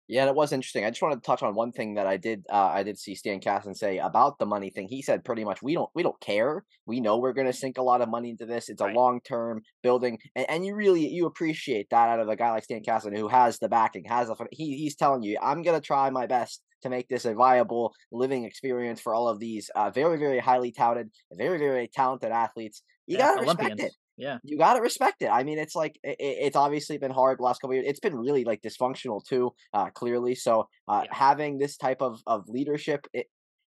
Yeah, 0.09 0.25
that 0.25 0.33
was 0.33 0.51
interesting. 0.51 0.85
I 0.85 0.89
just 0.89 1.03
wanted 1.03 1.17
to 1.17 1.21
touch 1.21 1.43
on 1.43 1.53
one 1.53 1.71
thing 1.71 1.93
that 1.93 2.07
I 2.07 2.17
did. 2.17 2.43
Uh, 2.49 2.71
I 2.73 2.81
did 2.81 2.97
see 2.97 3.13
Stan 3.13 3.39
Kasten 3.39 3.75
say 3.75 3.99
about 3.99 4.39
the 4.39 4.45
money 4.47 4.71
thing. 4.71 4.87
He 4.89 5.03
said 5.03 5.23
pretty 5.23 5.45
much, 5.45 5.61
we 5.61 5.75
don't 5.75 5.89
we 5.93 6.01
don't 6.01 6.19
care. 6.19 6.65
We 6.87 6.99
know 6.99 7.17
we're 7.17 7.33
going 7.33 7.45
to 7.45 7.53
sink 7.53 7.77
a 7.77 7.83
lot 7.83 8.01
of 8.01 8.09
money 8.09 8.31
into 8.31 8.47
this. 8.47 8.69
It's 8.69 8.81
right. 8.81 8.91
a 8.91 8.97
long 8.97 9.21
term 9.21 9.61
building, 9.83 10.17
and, 10.35 10.49
and 10.49 10.65
you 10.65 10.73
really 10.73 11.07
you 11.07 11.27
appreciate 11.27 11.91
that 11.91 12.09
out 12.09 12.19
of 12.19 12.27
a 12.27 12.35
guy 12.35 12.49
like 12.49 12.63
Stan 12.63 12.81
Kasten 12.81 13.15
who 13.15 13.27
has 13.27 13.59
the 13.59 13.69
backing, 13.69 14.05
has 14.05 14.31
a 14.31 14.35
he 14.49 14.77
he's 14.77 14.95
telling 14.95 15.21
you, 15.21 15.37
I'm 15.39 15.61
going 15.61 15.79
to 15.79 15.85
try 15.85 16.09
my 16.09 16.25
best 16.25 16.63
to 16.81 16.89
make 16.89 17.07
this 17.07 17.25
a 17.25 17.33
viable 17.33 17.93
living 18.11 18.45
experience 18.45 19.01
for 19.01 19.13
all 19.13 19.27
of 19.27 19.39
these 19.39 19.69
uh, 19.75 19.89
very 19.89 20.17
very 20.17 20.39
highly 20.39 20.71
touted, 20.71 21.09
very 21.33 21.57
very 21.57 21.87
talented 21.87 22.31
athletes. 22.31 22.83
You 23.07 23.17
yeah, 23.17 23.35
gotta 23.35 23.41
respect 23.41 23.79
it. 23.79 23.93
Yeah. 24.19 24.37
You 24.43 24.57
got 24.57 24.73
to 24.73 24.81
respect 24.81 25.21
it. 25.21 25.29
I 25.31 25.43
mean 25.43 25.57
it's 25.57 25.75
like 25.75 25.97
it, 26.03 26.17
it's 26.19 26.57
obviously 26.57 26.97
been 26.97 27.09
hard 27.09 27.39
the 27.39 27.43
last 27.43 27.61
couple 27.61 27.73
years 27.73 27.87
it's 27.87 28.01
been 28.01 28.17
really 28.17 28.43
like 28.43 28.61
dysfunctional 28.61 29.23
too 29.25 29.51
uh 29.73 29.89
clearly. 29.91 30.35
So 30.35 30.67
uh 30.89 31.03
yeah. 31.05 31.15
having 31.15 31.57
this 31.57 31.77
type 31.77 32.01
of 32.01 32.19
of 32.27 32.43
leadership 32.49 33.07
it, 33.13 33.27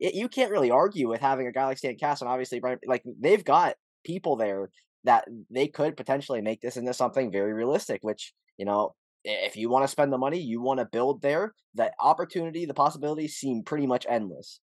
it, 0.02 0.14
you 0.16 0.28
can't 0.28 0.52
really 0.52 0.70
argue 0.70 1.08
with 1.08 1.22
having 1.22 1.48
a 1.48 1.52
guy 1.54 1.66
like 1.66 1.78
Stan 1.78 1.96
Kasten 1.96 2.28
obviously 2.28 2.62
like 2.86 3.04
they've 3.22 3.44
got 3.44 3.76
people 4.04 4.36
there 4.36 4.70
that 5.06 5.26
they 5.50 5.68
could 5.68 5.96
potentially 5.96 6.42
make 6.42 6.60
this 6.60 6.76
into 6.76 6.94
something 6.94 7.32
very 7.32 7.54
realistic 7.54 8.00
which 8.04 8.34
you 8.58 8.66
know 8.66 8.94
if 9.24 9.56
you 9.56 9.70
want 9.70 9.84
to 9.84 9.88
spend 9.88 10.12
the 10.12 10.18
money 10.18 10.40
you 10.40 10.62
want 10.62 10.80
to 10.80 10.86
build 10.86 11.22
there 11.22 11.54
the 11.76 11.92
opportunity 12.00 12.66
the 12.66 12.74
possibilities 12.74 13.36
seem 13.36 13.64
pretty 13.64 13.88
much 13.88 14.06
endless 14.10 14.60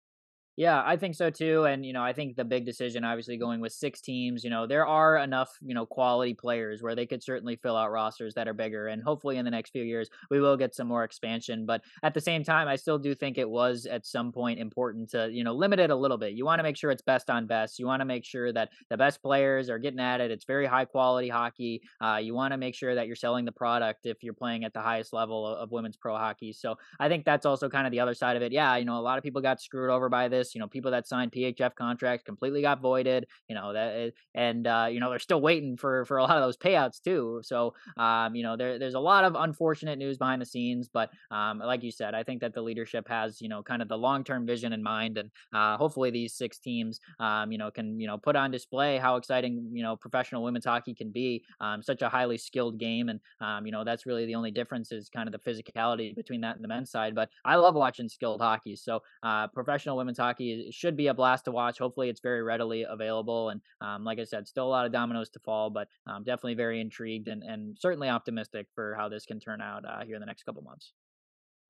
yeah, 0.57 0.83
I 0.85 0.97
think 0.97 1.17
so 1.17 1.31
too. 1.31 1.64
And, 1.64 1.85
you 1.85 1.93
know, 1.93 2.03
I 2.03 2.12
think 2.12 2.37
the 2.37 2.45
big 2.45 2.64
decision, 2.64 3.05
obviously, 3.05 3.37
going 3.37 3.61
with 3.61 3.73
six 3.73 4.01
teams, 4.01 4.45
you 4.45 4.51
know, 4.51 4.67
there 4.67 4.87
are 4.87 5.17
enough, 5.17 5.51
you 5.61 5.75
know, 5.75 5.85
quality 5.85 6.33
players 6.33 6.81
where 6.81 6.95
they 6.95 7.07
could 7.07 7.25
certainly 7.25 7.57
fill 7.57 7.77
out 7.77 7.90
rosters 7.90 8.35
that 8.35 8.47
are 8.47 8.55
bigger. 8.55 8.87
And 8.87 9.03
hopefully 9.03 9.37
in 9.37 9.45
the 9.45 9.51
next 9.51 9.71
few 9.71 9.83
years, 9.83 10.09
we 10.31 10.40
will 10.40 10.57
get 10.57 10.73
some 10.73 10.87
more 10.87 11.03
expansion. 11.03 11.67
But 11.67 11.83
at 12.05 12.14
the 12.14 12.21
same 12.21 12.45
time, 12.45 12.69
I 12.69 12.77
still 12.77 12.99
do 12.99 13.17
think 13.17 13.37
it 13.37 13.51
was 13.51 13.87
at 13.87 14.07
some 14.07 14.31
point 14.31 14.61
important 14.61 15.11
to, 15.11 15.29
you 15.33 15.43
know, 15.43 15.55
limit 15.55 15.81
it 15.81 15.90
a 15.90 15.97
little 15.97 16.19
bit. 16.19 16.35
You 16.35 16.45
want 16.45 16.61
to 16.61 16.62
make 16.62 16.77
sure 16.77 16.93
it's 16.93 17.03
best 17.03 17.31
on 17.31 17.47
best. 17.47 17.81
You 17.81 17.87
want 17.87 18.01
to 18.01 18.07
make 18.07 18.25
sure 18.25 18.53
that 18.53 18.71
the 18.90 18.97
best 18.97 19.23
players 19.23 19.69
are 19.69 19.79
getting 19.79 19.99
at 19.99 20.21
it. 20.21 20.31
It's 20.31 20.45
very 20.45 20.67
high 20.67 20.85
quality 20.85 21.29
hockey. 21.29 21.83
Uh, 22.01 22.21
you 22.23 22.33
want 22.33 22.53
to 22.53 22.59
make 22.59 22.77
sure 22.77 22.95
that 22.95 23.09
you're 23.09 23.17
selling 23.17 23.45
the 23.45 23.53
product 23.53 24.07
if 24.07 24.23
you're 24.23 24.35
playing 24.35 24.64
at 24.64 24.73
the 24.73 24.81
highest 24.81 25.12
level 25.12 25.49
of, 25.49 25.59
of 25.59 25.73
women's 25.73 25.97
pro 25.97 26.17
hockey. 26.17 26.53
So 26.53 26.77
I 27.01 27.09
think 27.09 27.25
that's 27.25 27.45
also 27.45 27.69
kind 27.69 27.88
of 27.88 27.90
the 27.90 28.01
other 28.01 28.14
side 28.14 28.37
of 28.37 28.43
it. 28.43 28.53
Yeah, 28.53 28.77
you 28.77 28.85
know, 28.85 28.99
a 28.99 29.03
lot 29.03 29.19
of 29.19 29.25
people 29.25 29.40
got 29.40 29.61
screwed 29.61 29.90
over 29.90 30.09
by 30.09 30.29
this 30.29 30.43
this. 30.44 30.54
You 30.54 30.61
know, 30.61 30.66
people 30.68 30.90
that 30.90 31.07
signed 31.07 31.33
PHF 31.33 31.74
contracts 31.74 32.24
completely 32.24 32.62
got 32.62 32.80
voided. 32.80 33.26
You 33.48 33.54
know 33.54 33.72
that, 33.72 33.94
eh, 33.94 34.11
and 34.35 34.66
uh, 34.66 34.88
you 34.90 35.00
know 35.00 35.11
they're 35.11 35.18
still 35.18 35.40
waiting 35.40 35.76
for 35.76 36.04
for 36.04 36.18
a 36.18 36.22
lot 36.22 36.37
of 36.37 36.42
those 36.42 36.57
payouts 36.57 37.00
too. 37.02 37.40
So, 37.42 37.74
um, 37.96 38.35
you 38.35 38.42
know, 38.42 38.57
there 38.57 38.78
there's 38.78 38.94
a 38.94 39.00
lot 39.00 39.24
of 39.24 39.35
unfortunate 39.37 39.98
news 39.98 40.18
behind 40.18 40.40
the 40.42 40.46
scenes. 40.46 40.88
But 40.92 41.11
um, 41.30 41.59
like 41.59 41.83
you 41.83 41.90
said, 41.90 42.14
I 42.14 42.22
think 42.22 42.40
that 42.40 42.54
the 42.54 42.62
leadership 42.62 43.09
has 43.09 43.40
you 43.40 43.48
know 43.48 43.62
kind 43.62 43.83
of 43.83 43.88
the 43.88 43.98
long 43.98 44.24
term 44.24 44.46
vision 44.46 44.72
in 44.72 44.83
mind, 44.83 45.18
and 45.18 45.30
uh, 45.52 45.76
hopefully 45.76 46.11
these 46.11 46.35
six 46.35 46.59
teams, 46.59 47.00
um, 47.20 47.52
you 47.52 47.59
know, 47.59 47.70
can 47.70 47.98
you 47.98 48.07
know 48.07 48.18
put 48.18 48.37
on 48.37 48.50
display 48.50 48.98
how 48.98 49.16
exciting 49.16 49.70
you 49.72 49.83
know 49.83 49.96
professional 49.96 50.42
women's 50.42 50.64
hockey 50.64 50.94
can 50.94 51.11
be. 51.11 51.44
Um, 51.61 51.83
such 51.83 52.02
a 52.02 52.09
highly 52.09 52.38
skilled 52.38 52.78
game, 52.78 53.09
and 53.09 53.20
um, 53.40 53.66
you 53.66 53.72
know 53.72 53.85
that's 53.85 54.07
really 54.07 54.26
the 54.26 54.35
only 54.35 54.50
difference 54.50 54.92
is 54.92 55.09
kind 55.09 55.28
of 55.28 55.33
the 55.33 55.50
physicality 55.50 56.14
between 56.14 56.40
that 56.42 56.57
and 56.57 56.64
the 56.64 56.68
men's 56.68 56.90
side. 56.90 57.14
But 57.14 57.30
I 57.44 57.57
love 57.57 57.74
watching 57.74 58.09
skilled 58.09 58.40
hockey. 58.40 58.76
So 58.76 59.00
uh, 59.22 59.48
professional 59.48 59.96
women's 59.96 60.18
hockey 60.18 60.34
hockey 60.35 60.70
should 60.70 60.97
be 60.97 61.07
a 61.09 61.14
blast 61.14 61.44
to 61.47 61.51
watch. 61.53 61.79
Hopefully, 61.79 62.09
it's 62.09 62.20
very 62.20 62.42
readily 62.42 62.85
available. 62.88 63.51
And 63.51 63.61
um, 63.81 64.05
like 64.05 64.18
I 64.18 64.25
said, 64.25 64.49
still 64.49 64.66
a 64.66 64.68
lot 64.68 64.87
of 64.87 64.92
dominoes 64.92 65.31
to 65.31 65.38
fall, 65.40 65.70
but 65.70 65.88
um, 66.07 66.25
definitely 66.25 66.55
very 66.55 66.81
intrigued 66.81 67.29
and, 67.29 67.42
and 67.42 67.77
certainly 67.79 68.09
optimistic 68.09 68.66
for 68.75 68.94
how 68.99 69.09
this 69.09 69.27
can 69.27 69.40
turn 69.40 69.61
out 69.61 69.85
uh, 69.85 70.05
here 70.05 70.16
in 70.16 70.20
the 70.20 70.27
next 70.27 70.44
couple 70.44 70.62
months. 70.62 70.92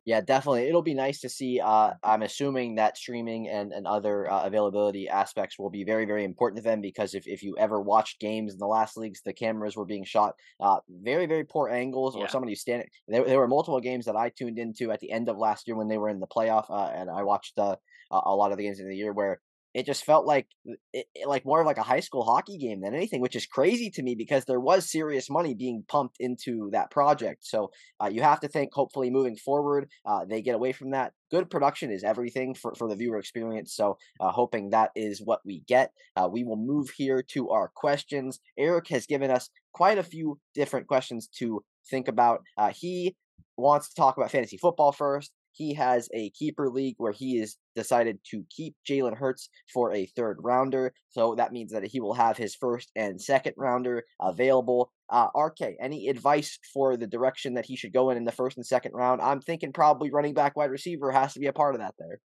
Yeah, 0.07 0.21
definitely. 0.21 0.69
It'll 0.69 0.83
be 0.83 0.93
nice 0.93 1.21
to 1.21 1.31
see. 1.31 1.61
Uh, 1.61 1.95
I'm 2.03 2.21
assuming 2.21 2.75
that 2.75 2.99
streaming 2.99 3.49
and, 3.49 3.73
and 3.73 3.87
other 3.87 4.31
uh, 4.31 4.45
availability 4.45 5.09
aspects 5.09 5.59
will 5.59 5.71
be 5.71 5.83
very, 5.83 6.05
very 6.05 6.25
important 6.25 6.59
to 6.59 6.63
them 6.63 6.83
because 6.83 7.15
if, 7.15 7.27
if 7.27 7.43
you 7.43 7.57
ever 7.57 7.81
watched 7.81 8.21
games 8.21 8.53
in 8.53 8.59
the 8.59 8.67
last 8.67 8.99
leagues, 8.99 9.23
the 9.25 9.33
cameras 9.33 9.77
were 9.77 9.87
being 9.87 10.05
shot 10.05 10.35
uh, 10.61 10.81
very, 10.91 11.25
very 11.25 11.45
poor 11.45 11.71
angles, 11.71 12.17
or 12.17 12.25
Yeah. 12.25 12.29
somebody 12.29 12.55
standing. 12.55 12.89
There, 13.09 13.25
there 13.25 13.39
were 13.39 13.49
multiple 13.49 13.81
games 13.81 14.05
that 14.05 14.15
I 14.15 14.29
tuned 14.29 14.59
into 14.59 14.93
at 14.93 15.01
the 15.01 15.11
end 15.11 15.31
of 15.31 15.39
last 15.39 15.67
year 15.67 15.75
when 15.75 15.89
they 15.89 15.97
were 15.97 16.11
in 16.11 16.21
the 16.21 16.27
playoff, 16.27 16.67
uh, 16.69 16.93
and 16.95 17.09
I 17.09 17.23
watched 17.23 17.59
uh, 17.59 17.77
a 18.11 18.21
a 18.27 18.35
lot 18.35 18.53
of 18.53 18.59
the 18.59 18.65
games 18.65 18.81
in 18.81 18.89
the 18.89 18.97
year 18.97 19.13
where 19.13 19.41
it 19.75 19.87
just 19.87 20.05
felt 20.05 20.25
like 20.25 20.47
it, 20.93 21.07
like 21.27 21.45
more 21.45 21.61
of 21.61 21.67
like 21.67 21.79
a 21.79 21.83
high 21.83 22.01
school 22.01 22.23
hockey 22.23 22.57
game 22.57 22.81
than 22.81 22.95
anything, 22.95 23.21
which 23.21 23.35
is 23.35 23.45
crazy 23.45 23.91
to 23.91 24.03
me 24.03 24.15
because 24.15 24.45
there 24.45 24.61
was 24.61 24.91
serious 24.91 25.29
money 25.29 25.53
being 25.53 25.85
pumped 25.89 26.17
into 26.21 26.71
that 26.71 26.93
project. 26.93 27.45
So 27.45 27.73
uh, 28.01 28.07
you 28.07 28.23
have 28.23 28.39
to 28.41 28.49
think, 28.49 28.73
hopefully, 28.73 29.11
moving 29.11 29.37
forward, 29.37 29.89
uh, 30.07 30.25
they 30.25 30.43
get 30.43 30.55
away 30.55 30.73
from 30.73 30.93
that. 30.93 31.13
Good 31.33 31.51
production 31.51 31.91
is 31.91 32.05
everything 32.05 32.55
for, 32.55 32.73
for 32.77 32.89
the 32.89 32.95
viewer 32.95 33.19
experience. 33.19 33.75
So, 33.75 33.99
uh, 34.21 34.31
hoping 34.31 34.71
that 34.71 34.93
is 34.95 35.21
what 35.21 35.41
we 35.45 35.65
get. 35.67 35.91
Uh, 36.15 36.29
we 36.31 36.45
will 36.45 36.57
move 36.57 36.91
here 36.97 37.23
to 37.33 37.51
our 37.51 37.73
questions. 37.75 38.39
Eric 38.57 38.89
has 38.89 39.07
given 39.07 39.33
us 39.33 39.51
quite 39.73 39.99
a 39.99 40.05
few 40.05 40.39
different 40.55 40.87
questions 40.87 41.29
to 41.39 41.65
think 41.91 42.07
about. 42.07 42.43
Uh, 42.57 42.71
he 42.71 43.17
wants 43.57 43.89
to 43.89 43.95
talk 43.97 44.17
about 44.17 44.31
fantasy 44.31 44.57
football 44.57 44.93
first. 44.93 45.33
He 45.55 45.75
has 45.75 46.09
a 46.13 46.31
keeper 46.31 46.69
league 46.69 46.97
where 46.99 47.13
he 47.13 47.39
has 47.39 47.57
decided 47.77 48.19
to 48.31 48.45
keep 48.51 48.75
Jalen 48.89 49.17
Hurts 49.17 49.49
for 49.73 49.93
a 49.93 50.07
third 50.17 50.39
rounder. 50.41 50.93
So 51.11 51.35
that 51.37 51.53
means 51.53 51.73
that 51.73 51.85
he 51.85 52.01
will 52.01 52.15
have 52.15 52.37
his 52.37 52.55
first 52.55 52.91
and 52.97 53.21
second 53.21 53.55
rounder 53.57 54.05
available. 54.21 54.91
Uh, 55.11 55.29
RK, 55.37 55.77
any 55.81 56.09
advice 56.09 56.59
for 56.73 56.97
the 56.97 57.07
direction 57.07 57.55
that 57.55 57.67
he 57.67 57.77
should 57.77 57.93
go 57.93 58.11
in 58.11 58.17
in 58.17 58.25
the 58.25 58.33
first 58.33 58.57
and 58.57 58.67
second 58.67 58.93
round? 58.95 59.21
I'm 59.21 59.41
thinking 59.41 59.73
probably 59.73 60.11
running 60.11 60.35
back, 60.35 60.57
wide 60.57 60.71
receiver 60.71 61.13
has 61.13 61.35
to 61.35 61.41
be 61.41 61.47
a 61.47 61.53
part 61.53 61.75
of 61.75 61.81
that 61.81 61.95
there. 61.99 62.21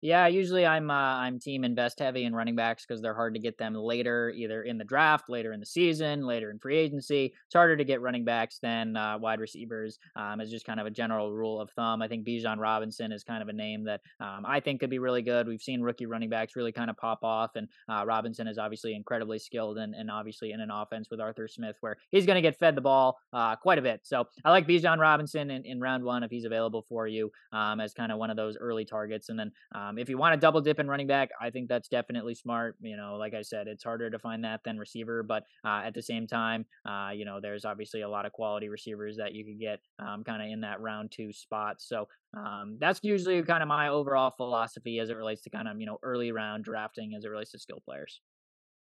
Yeah, 0.00 0.28
usually 0.28 0.64
I'm 0.64 0.92
uh, 0.92 0.94
I'm 0.94 1.40
team 1.40 1.64
invest 1.64 1.98
heavy 1.98 2.24
in 2.24 2.32
running 2.32 2.54
backs 2.54 2.86
because 2.86 3.02
they're 3.02 3.14
hard 3.14 3.34
to 3.34 3.40
get 3.40 3.58
them 3.58 3.74
later, 3.74 4.30
either 4.30 4.62
in 4.62 4.78
the 4.78 4.84
draft, 4.84 5.28
later 5.28 5.52
in 5.52 5.58
the 5.58 5.66
season, 5.66 6.24
later 6.24 6.52
in 6.52 6.60
free 6.60 6.76
agency. 6.76 7.34
It's 7.46 7.54
harder 7.54 7.76
to 7.76 7.84
get 7.84 8.00
running 8.00 8.24
backs 8.24 8.60
than 8.62 8.96
uh, 8.96 9.18
wide 9.18 9.40
receivers. 9.40 9.98
Um, 10.14 10.40
is 10.40 10.52
just 10.52 10.64
kind 10.64 10.78
of 10.78 10.86
a 10.86 10.90
general 10.90 11.32
rule 11.32 11.60
of 11.60 11.70
thumb. 11.70 12.00
I 12.00 12.06
think 12.06 12.24
Bijan 12.24 12.58
Robinson 12.58 13.10
is 13.10 13.24
kind 13.24 13.42
of 13.42 13.48
a 13.48 13.52
name 13.52 13.82
that 13.84 14.00
um, 14.20 14.44
I 14.46 14.60
think 14.60 14.78
could 14.78 14.90
be 14.90 15.00
really 15.00 15.22
good. 15.22 15.48
We've 15.48 15.60
seen 15.60 15.80
rookie 15.80 16.06
running 16.06 16.30
backs 16.30 16.54
really 16.54 16.70
kind 16.70 16.90
of 16.90 16.96
pop 16.96 17.24
off, 17.24 17.56
and 17.56 17.66
uh, 17.88 18.04
Robinson 18.06 18.46
is 18.46 18.56
obviously 18.56 18.94
incredibly 18.94 19.40
skilled 19.40 19.78
and, 19.78 19.96
and 19.96 20.12
obviously 20.12 20.52
in 20.52 20.60
an 20.60 20.70
offense 20.70 21.08
with 21.10 21.20
Arthur 21.20 21.48
Smith 21.48 21.74
where 21.80 21.96
he's 22.12 22.24
going 22.24 22.36
to 22.36 22.42
get 22.42 22.56
fed 22.56 22.76
the 22.76 22.80
ball 22.80 23.18
uh, 23.32 23.56
quite 23.56 23.78
a 23.78 23.82
bit. 23.82 24.02
So 24.04 24.28
I 24.44 24.50
like 24.50 24.68
Bijan 24.68 24.98
Robinson 24.98 25.50
in, 25.50 25.64
in 25.64 25.80
round 25.80 26.04
one 26.04 26.22
if 26.22 26.30
he's 26.30 26.44
available 26.44 26.84
for 26.88 27.08
you 27.08 27.32
um, 27.52 27.80
as 27.80 27.94
kind 27.94 28.12
of 28.12 28.18
one 28.18 28.30
of 28.30 28.36
those 28.36 28.56
early 28.56 28.84
targets, 28.84 29.28
and 29.28 29.36
then 29.36 29.50
um, 29.74 29.87
if 29.96 30.08
you 30.08 30.18
want 30.18 30.34
to 30.34 30.40
double 30.40 30.60
dip 30.60 30.78
in 30.78 30.88
running 30.88 31.06
back, 31.06 31.30
I 31.40 31.50
think 31.50 31.68
that's 31.68 31.88
definitely 31.88 32.34
smart. 32.34 32.76
You 32.80 32.96
know, 32.96 33.16
like 33.16 33.32
I 33.32 33.42
said, 33.42 33.68
it's 33.68 33.84
harder 33.84 34.10
to 34.10 34.18
find 34.18 34.44
that 34.44 34.64
than 34.64 34.78
receiver, 34.78 35.22
but 35.22 35.44
uh, 35.64 35.82
at 35.84 35.94
the 35.94 36.02
same 36.02 36.26
time, 36.26 36.66
uh, 36.84 37.10
you 37.14 37.24
know, 37.24 37.40
there's 37.40 37.64
obviously 37.64 38.02
a 38.02 38.08
lot 38.08 38.26
of 38.26 38.32
quality 38.32 38.68
receivers 38.68 39.16
that 39.16 39.32
you 39.32 39.44
could 39.44 39.60
get 39.60 39.80
um, 39.98 40.24
kind 40.24 40.42
of 40.42 40.48
in 40.48 40.60
that 40.62 40.80
round 40.80 41.12
two 41.12 41.32
spot. 41.32 41.80
So 41.80 42.08
um, 42.36 42.76
that's 42.80 43.00
usually 43.02 43.42
kind 43.44 43.62
of 43.62 43.68
my 43.68 43.88
overall 43.88 44.32
philosophy 44.36 44.98
as 44.98 45.08
it 45.08 45.16
relates 45.16 45.42
to 45.42 45.50
kind 45.50 45.68
of 45.68 45.80
you 45.80 45.86
know 45.86 45.98
early 46.02 46.32
round 46.32 46.64
drafting 46.64 47.14
as 47.14 47.24
it 47.24 47.28
relates 47.28 47.52
to 47.52 47.58
skill 47.58 47.80
players. 47.84 48.20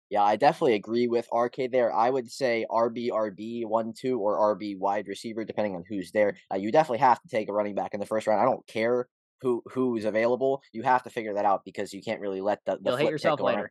Yeah, 0.09 0.23
I 0.23 0.37
definitely 0.37 0.75
agree 0.75 1.09
with 1.09 1.29
RK 1.33 1.69
there. 1.73 1.93
I 1.93 2.11
would 2.11 2.31
say 2.31 2.65
RB, 2.71 3.11
RB, 3.11 3.67
1 3.67 3.93
2, 3.93 4.21
or 4.21 4.57
RB 4.57 4.79
wide 4.79 5.09
receiver, 5.09 5.45
depending 5.45 5.75
on 5.75 5.83
who's 5.89 6.13
there. 6.13 6.37
Uh, 6.53 6.57
you 6.57 6.71
definitely 6.71 6.99
have 6.99 7.21
to 7.23 7.29
take 7.29 7.49
a 7.49 7.53
running 7.53 7.75
back 7.75 7.93
in 7.93 7.99
the 7.99 8.07
first 8.07 8.29
round. 8.29 8.41
I 8.41 8.45
don't 8.45 8.65
care 8.69 9.09
who 9.41 9.63
who's 9.67 10.05
available. 10.05 10.63
You 10.73 10.83
have 10.83 11.03
to 11.05 11.11
figure 11.11 11.35
that 11.35 11.45
out 11.45 11.65
because 11.65 11.93
you 11.93 12.03
can't 12.03 12.21
really 12.21 12.41
let 12.41 12.65
the, 12.65 12.79
the 12.81 12.91
You'll 12.91 12.97
hate 12.97 13.11
yourself 13.11 13.41
later. 13.41 13.71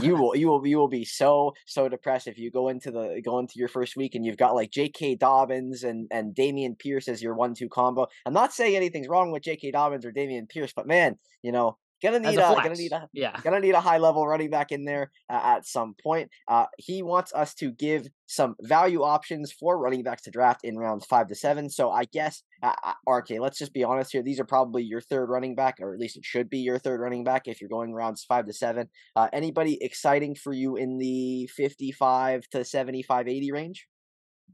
You 0.00 0.16
will 0.20 0.36
you 0.36 0.48
will 0.48 0.66
you 0.66 0.78
will 0.78 0.88
be 0.88 1.04
so 1.04 1.54
so 1.66 1.88
depressed 1.88 2.26
if 2.26 2.38
you 2.38 2.50
go 2.50 2.68
into 2.68 2.90
the 2.90 3.20
go 3.24 3.38
into 3.38 3.54
your 3.56 3.68
first 3.68 3.96
week 3.96 4.14
and 4.14 4.24
you've 4.24 4.36
got 4.36 4.54
like 4.54 4.70
J.K. 4.70 5.16
Dobbins 5.16 5.84
and 5.84 6.08
and 6.10 6.34
Dameon 6.34 6.78
Pierce 6.78 7.08
as 7.08 7.22
your 7.22 7.34
one 7.34 7.54
two 7.54 7.68
combo. 7.68 8.06
I'm 8.26 8.32
not 8.32 8.52
saying 8.52 8.76
anything's 8.76 9.08
wrong 9.08 9.30
with 9.30 9.42
J.K. 9.42 9.70
Dobbins 9.72 10.04
or 10.04 10.12
Dameon 10.12 10.48
Pierce, 10.48 10.72
but 10.74 10.86
man, 10.86 11.18
you 11.42 11.52
know, 11.52 11.76
gonna 12.02 12.18
need 12.18 12.38
a 12.38 12.50
a 12.50 12.54
gonna 12.54 12.74
need 12.74 12.92
a 12.92 13.08
yeah. 13.12 13.40
Gonna 13.42 13.60
need 13.60 13.74
a 13.74 13.80
high 13.80 13.98
level 13.98 14.26
running 14.26 14.50
back 14.50 14.72
in 14.72 14.84
there 14.84 15.10
uh, 15.30 15.40
at 15.42 15.66
some 15.66 15.94
point. 16.02 16.30
Uh, 16.48 16.66
he 16.78 17.02
wants 17.02 17.32
us 17.34 17.54
to 17.54 17.70
give 17.72 18.06
some 18.26 18.54
value 18.62 19.02
options 19.02 19.52
for 19.52 19.78
running 19.78 20.02
backs 20.02 20.22
to 20.22 20.30
draft 20.30 20.60
in 20.64 20.76
rounds 20.76 21.06
five 21.06 21.28
to 21.28 21.34
seven. 21.34 21.70
So 21.70 21.90
I 21.90 22.04
guess, 22.04 22.42
uh, 22.62 22.72
uh, 22.84 23.10
RK, 23.10 23.40
let's 23.40 23.58
just 23.58 23.72
be 23.72 23.84
honest 23.84 24.12
here. 24.12 24.22
These 24.22 24.40
are 24.40 24.44
probably 24.44 24.82
your 24.82 25.00
third 25.00 25.28
running 25.28 25.54
back, 25.54 25.76
or 25.80 25.94
at 25.94 26.00
least 26.00 26.16
it 26.16 26.24
should 26.24 26.50
be 26.50 26.58
your 26.58 26.78
third 26.78 27.00
running 27.00 27.24
back 27.24 27.42
if 27.46 27.60
you're 27.60 27.70
going 27.70 27.92
rounds 27.92 28.24
five 28.24 28.46
to 28.46 28.52
seven. 28.52 28.88
Uh, 29.16 29.28
anybody 29.32 29.78
exciting 29.80 30.34
for 30.34 30.52
you 30.52 30.76
in 30.76 30.98
the 30.98 31.48
55 31.54 32.48
to 32.52 32.64
75, 32.64 33.28
80 33.28 33.52
range? 33.52 33.86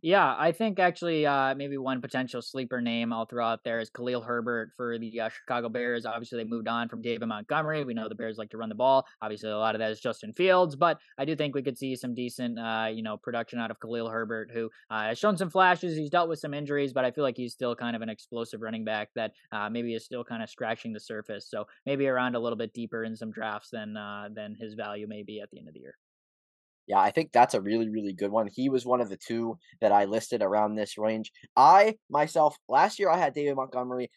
Yeah, 0.02 0.34
I 0.38 0.52
think 0.52 0.78
actually 0.78 1.26
uh, 1.26 1.54
maybe 1.54 1.76
one 1.76 2.00
potential 2.00 2.40
sleeper 2.40 2.80
name 2.80 3.12
I'll 3.12 3.26
throw 3.26 3.44
out 3.44 3.64
there 3.64 3.80
is 3.80 3.90
Khalil 3.90 4.22
Herbert 4.22 4.72
for 4.74 4.98
the 4.98 5.20
uh, 5.20 5.28
Chicago 5.28 5.68
Bears. 5.68 6.06
Obviously, 6.06 6.38
they 6.38 6.48
moved 6.48 6.68
on 6.68 6.88
from 6.88 7.02
David 7.02 7.26
Montgomery. 7.26 7.84
We 7.84 7.92
know 7.92 8.08
the 8.08 8.14
Bears 8.14 8.38
like 8.38 8.48
to 8.50 8.56
run 8.56 8.70
the 8.70 8.74
ball. 8.74 9.06
Obviously, 9.20 9.50
a 9.50 9.58
lot 9.58 9.74
of 9.74 9.80
that 9.80 9.90
is 9.90 10.00
Justin 10.00 10.32
Fields, 10.32 10.74
but 10.74 10.98
I 11.18 11.26
do 11.26 11.36
think 11.36 11.54
we 11.54 11.62
could 11.62 11.76
see 11.76 11.94
some 11.96 12.14
decent, 12.14 12.58
uh, 12.58 12.88
you 12.90 13.02
know, 13.02 13.18
production 13.18 13.58
out 13.58 13.70
of 13.70 13.78
Khalil 13.78 14.08
Herbert, 14.08 14.50
who 14.54 14.70
uh, 14.90 15.08
has 15.08 15.18
shown 15.18 15.36
some 15.36 15.50
flashes. 15.50 15.98
He's 15.98 16.10
dealt 16.10 16.30
with 16.30 16.38
some 16.38 16.54
injuries, 16.54 16.94
but 16.94 17.04
I 17.04 17.10
feel 17.10 17.24
like 17.24 17.36
he's 17.36 17.52
still 17.52 17.76
kind 17.76 17.94
of 17.94 18.00
an 18.00 18.08
explosive 18.08 18.62
running 18.62 18.84
back 18.84 19.10
that 19.16 19.32
uh, 19.52 19.68
maybe 19.68 19.94
is 19.94 20.06
still 20.06 20.24
kind 20.24 20.42
of 20.42 20.48
scratching 20.48 20.94
the 20.94 21.00
surface. 21.00 21.46
So 21.50 21.66
maybe 21.84 22.06
around 22.06 22.36
a 22.36 22.40
little 22.40 22.58
bit 22.58 22.72
deeper 22.72 23.04
in 23.04 23.16
some 23.16 23.32
drafts 23.32 23.68
than 23.70 23.98
uh, 23.98 24.28
than 24.34 24.56
his 24.58 24.72
value 24.72 25.06
may 25.06 25.22
be 25.22 25.40
at 25.42 25.50
the 25.50 25.58
end 25.58 25.68
of 25.68 25.74
the 25.74 25.80
year. 25.80 25.96
Yeah, 26.90 26.98
I 26.98 27.12
think 27.12 27.30
that's 27.30 27.54
a 27.54 27.60
really, 27.60 27.88
really 27.88 28.12
good 28.12 28.32
one. 28.32 28.48
He 28.52 28.68
was 28.68 28.84
one 28.84 29.00
of 29.00 29.08
the 29.08 29.16
two 29.16 29.56
that 29.80 29.92
I 29.92 30.06
listed 30.06 30.42
around 30.42 30.74
this 30.74 30.98
range. 30.98 31.30
I 31.54 31.94
myself 32.10 32.56
last 32.68 32.98
year 32.98 33.08
I 33.08 33.16
had 33.16 33.32
David 33.32 33.54
Montgomery. 33.54 34.10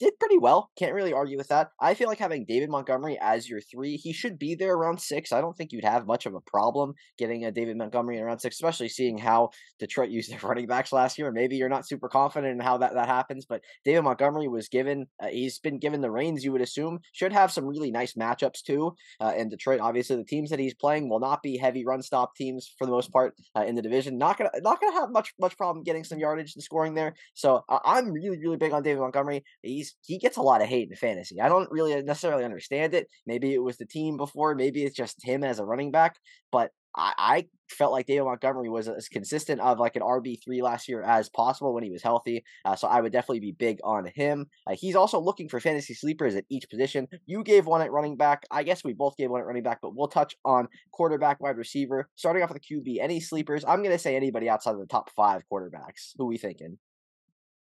Did 0.00 0.18
pretty 0.18 0.38
well. 0.38 0.70
Can't 0.76 0.92
really 0.92 1.12
argue 1.12 1.36
with 1.36 1.46
that. 1.48 1.70
I 1.80 1.94
feel 1.94 2.08
like 2.08 2.18
having 2.18 2.44
David 2.46 2.68
Montgomery 2.68 3.16
as 3.22 3.48
your 3.48 3.60
three, 3.60 3.96
he 3.96 4.12
should 4.12 4.40
be 4.40 4.56
there 4.56 4.74
around 4.74 5.00
six. 5.00 5.32
I 5.32 5.40
don't 5.40 5.56
think 5.56 5.70
you'd 5.70 5.84
have 5.84 6.04
much 6.04 6.26
of 6.26 6.34
a 6.34 6.40
problem 6.40 6.94
getting 7.16 7.44
a 7.44 7.52
David 7.52 7.76
Montgomery 7.76 8.18
in 8.18 8.24
around 8.24 8.40
six, 8.40 8.56
especially 8.56 8.88
seeing 8.88 9.18
how 9.18 9.50
Detroit 9.78 10.10
used 10.10 10.32
their 10.32 10.40
running 10.42 10.66
backs 10.66 10.92
last 10.92 11.16
year. 11.16 11.30
Maybe 11.30 11.56
you're 11.56 11.68
not 11.68 11.86
super 11.86 12.08
confident 12.08 12.52
in 12.54 12.60
how 12.60 12.78
that, 12.78 12.94
that 12.94 13.06
happens, 13.06 13.46
but 13.46 13.62
David 13.84 14.02
Montgomery 14.02 14.48
was 14.48 14.68
given, 14.68 15.06
uh, 15.22 15.28
he's 15.28 15.60
been 15.60 15.78
given 15.78 16.00
the 16.00 16.10
reins, 16.10 16.44
you 16.44 16.50
would 16.50 16.60
assume, 16.60 16.98
should 17.12 17.32
have 17.32 17.52
some 17.52 17.64
really 17.64 17.92
nice 17.92 18.14
matchups 18.14 18.62
too. 18.62 18.96
Uh, 19.20 19.32
in 19.36 19.48
Detroit, 19.48 19.80
obviously, 19.80 20.16
the 20.16 20.24
teams 20.24 20.50
that 20.50 20.58
he's 20.58 20.74
playing 20.74 21.08
will 21.08 21.20
not 21.20 21.40
be 21.40 21.56
heavy 21.56 21.84
run 21.84 22.02
stop 22.02 22.34
teams 22.34 22.74
for 22.78 22.86
the 22.86 22.92
most 22.92 23.12
part 23.12 23.34
uh, 23.56 23.62
in 23.62 23.76
the 23.76 23.82
division. 23.82 24.18
Not 24.18 24.38
gonna 24.38 24.50
not 24.60 24.80
gonna 24.80 24.94
have 24.94 25.10
much 25.10 25.32
much 25.38 25.56
problem 25.56 25.84
getting 25.84 26.02
some 26.02 26.18
yardage 26.18 26.54
and 26.56 26.62
scoring 26.62 26.94
there. 26.94 27.14
So 27.34 27.62
uh, 27.68 27.78
I'm 27.84 28.10
really 28.10 28.38
really 28.38 28.56
big 28.56 28.72
on 28.72 28.82
David 28.82 29.00
Montgomery. 29.00 29.44
He's 29.62 29.83
he 30.02 30.18
gets 30.18 30.36
a 30.36 30.42
lot 30.42 30.62
of 30.62 30.68
hate 30.68 30.88
in 30.90 30.96
fantasy. 30.96 31.40
I 31.40 31.48
don't 31.48 31.70
really 31.70 32.00
necessarily 32.02 32.44
understand 32.44 32.94
it. 32.94 33.08
Maybe 33.26 33.54
it 33.54 33.62
was 33.62 33.76
the 33.76 33.86
team 33.86 34.16
before. 34.16 34.54
Maybe 34.54 34.84
it's 34.84 34.96
just 34.96 35.24
him 35.24 35.44
as 35.44 35.58
a 35.58 35.64
running 35.64 35.90
back. 35.90 36.16
But 36.52 36.70
I, 36.96 37.12
I 37.18 37.46
felt 37.70 37.92
like 37.92 38.06
David 38.06 38.24
Montgomery 38.24 38.68
was 38.68 38.88
as 38.88 39.08
consistent 39.08 39.60
of 39.60 39.78
like 39.78 39.96
an 39.96 40.02
RB 40.02 40.36
three 40.42 40.62
last 40.62 40.88
year 40.88 41.02
as 41.02 41.28
possible 41.28 41.74
when 41.74 41.82
he 41.82 41.90
was 41.90 42.02
healthy. 42.02 42.44
Uh, 42.64 42.76
so 42.76 42.86
I 42.86 43.00
would 43.00 43.12
definitely 43.12 43.40
be 43.40 43.52
big 43.52 43.78
on 43.82 44.08
him. 44.14 44.46
Uh, 44.66 44.74
he's 44.76 44.96
also 44.96 45.18
looking 45.18 45.48
for 45.48 45.60
fantasy 45.60 45.94
sleepers 45.94 46.34
at 46.34 46.44
each 46.48 46.68
position. 46.70 47.08
You 47.26 47.42
gave 47.42 47.66
one 47.66 47.82
at 47.82 47.92
running 47.92 48.16
back. 48.16 48.44
I 48.50 48.62
guess 48.62 48.84
we 48.84 48.92
both 48.92 49.16
gave 49.16 49.30
one 49.30 49.40
at 49.40 49.46
running 49.46 49.62
back, 49.62 49.78
but 49.82 49.96
we'll 49.96 50.08
touch 50.08 50.36
on 50.44 50.68
quarterback, 50.92 51.40
wide 51.40 51.56
receiver. 51.56 52.08
Starting 52.14 52.42
off 52.42 52.52
with 52.52 52.62
the 52.62 52.74
QB, 52.74 52.98
any 53.00 53.20
sleepers? 53.20 53.64
I'm 53.66 53.82
gonna 53.82 53.98
say 53.98 54.16
anybody 54.16 54.48
outside 54.48 54.74
of 54.74 54.80
the 54.80 54.86
top 54.86 55.10
five 55.10 55.42
quarterbacks. 55.50 56.12
Who 56.16 56.26
we 56.26 56.38
thinking? 56.38 56.78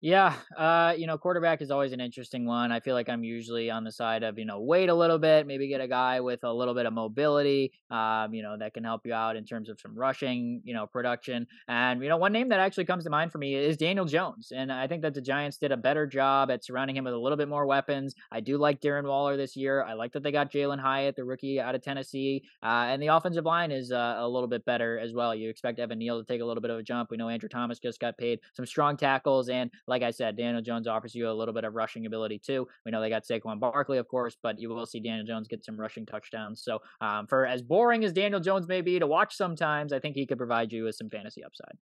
Yeah, 0.03 0.33
uh, 0.57 0.95
you 0.97 1.05
know, 1.05 1.15
quarterback 1.19 1.61
is 1.61 1.69
always 1.69 1.91
an 1.91 1.99
interesting 2.01 2.47
one. 2.47 2.71
I 2.71 2.79
feel 2.79 2.95
like 2.95 3.07
I'm 3.07 3.23
usually 3.23 3.69
on 3.69 3.83
the 3.83 3.91
side 3.91 4.23
of, 4.23 4.39
you 4.39 4.45
know, 4.45 4.59
wait 4.59 4.89
a 4.89 4.95
little 4.95 5.19
bit, 5.19 5.45
maybe 5.45 5.67
get 5.67 5.79
a 5.79 5.87
guy 5.87 6.19
with 6.21 6.43
a 6.43 6.51
little 6.51 6.73
bit 6.73 6.87
of 6.87 6.93
mobility, 6.93 7.71
um, 7.91 8.33
you 8.33 8.41
know, 8.41 8.57
that 8.57 8.73
can 8.73 8.83
help 8.83 9.05
you 9.05 9.13
out 9.13 9.35
in 9.35 9.45
terms 9.45 9.69
of 9.69 9.79
some 9.79 9.93
rushing, 9.95 10.59
you 10.65 10.73
know, 10.73 10.87
production. 10.87 11.45
And, 11.67 12.01
you 12.01 12.09
know, 12.09 12.17
one 12.17 12.31
name 12.33 12.49
that 12.49 12.59
actually 12.59 12.85
comes 12.85 13.03
to 13.03 13.11
mind 13.11 13.31
for 13.31 13.37
me 13.37 13.53
is 13.53 13.77
Daniel 13.77 14.05
Jones. 14.05 14.51
And 14.51 14.71
I 14.73 14.87
think 14.87 15.03
that 15.03 15.13
the 15.13 15.21
Giants 15.21 15.57
did 15.59 15.71
a 15.71 15.77
better 15.77 16.07
job 16.07 16.49
at 16.49 16.65
surrounding 16.65 16.95
him 16.97 17.03
with 17.03 17.13
a 17.13 17.19
little 17.19 17.37
bit 17.37 17.47
more 17.47 17.67
weapons. 17.67 18.15
I 18.31 18.39
do 18.39 18.57
like 18.57 18.81
Darren 18.81 19.03
Waller 19.07 19.37
this 19.37 19.55
year. 19.55 19.83
I 19.83 19.93
like 19.93 20.13
that 20.13 20.23
they 20.23 20.31
got 20.31 20.51
Jalin 20.51 20.79
Hyatt, 20.79 21.15
the 21.15 21.25
rookie 21.25 21.59
out 21.59 21.75
of 21.75 21.83
Tennessee. 21.83 22.43
Uh, 22.63 22.87
and 22.89 23.03
the 23.03 23.07
offensive 23.07 23.45
line 23.45 23.69
is 23.69 23.91
uh, 23.91 24.15
a 24.17 24.27
little 24.27 24.47
bit 24.47 24.65
better 24.65 24.97
as 24.97 25.13
well. 25.13 25.35
You 25.35 25.47
expect 25.47 25.77
Evan 25.77 25.99
Neal 25.99 26.19
to 26.19 26.25
take 26.25 26.41
a 26.41 26.45
little 26.45 26.61
bit 26.61 26.71
of 26.71 26.79
a 26.79 26.83
jump. 26.83 27.11
We 27.11 27.17
know 27.17 27.29
Andrew 27.29 27.49
Thomas 27.49 27.77
just 27.77 27.99
got 27.99 28.17
paid 28.17 28.39
some 28.53 28.65
strong 28.65 28.97
tackles. 28.97 29.47
And 29.47 29.69
like 29.91 30.03
I 30.03 30.11
said, 30.11 30.37
Daniel 30.37 30.61
Jones 30.61 30.87
offers 30.87 31.13
you 31.13 31.29
a 31.29 31.33
little 31.33 31.53
bit 31.53 31.65
of 31.65 31.75
rushing 31.75 32.05
ability 32.05 32.39
too. 32.39 32.65
We 32.85 32.93
know 32.93 33.01
they 33.01 33.09
got 33.09 33.25
Saquon 33.25 33.59
Barkley, 33.59 33.97
of 33.97 34.07
course, 34.07 34.37
but 34.41 34.57
you 34.57 34.69
will 34.69 34.85
see 34.85 35.01
Daniel 35.01 35.25
Jones 35.25 35.49
get 35.49 35.65
some 35.65 35.75
rushing 35.77 36.05
touchdowns. 36.05 36.63
So 36.63 36.79
um, 37.01 37.27
for 37.27 37.45
as 37.45 37.61
boring 37.61 38.05
as 38.05 38.13
Daniel 38.13 38.39
Jones 38.39 38.69
may 38.69 38.79
be 38.79 38.99
to 38.99 39.05
watch 39.05 39.35
sometimes, 39.35 39.91
I 39.91 39.99
think 39.99 40.15
he 40.15 40.25
could 40.25 40.37
provide 40.37 40.71
you 40.71 40.85
with 40.85 40.95
some 40.95 41.09
fantasy 41.09 41.43
upside. 41.43 41.77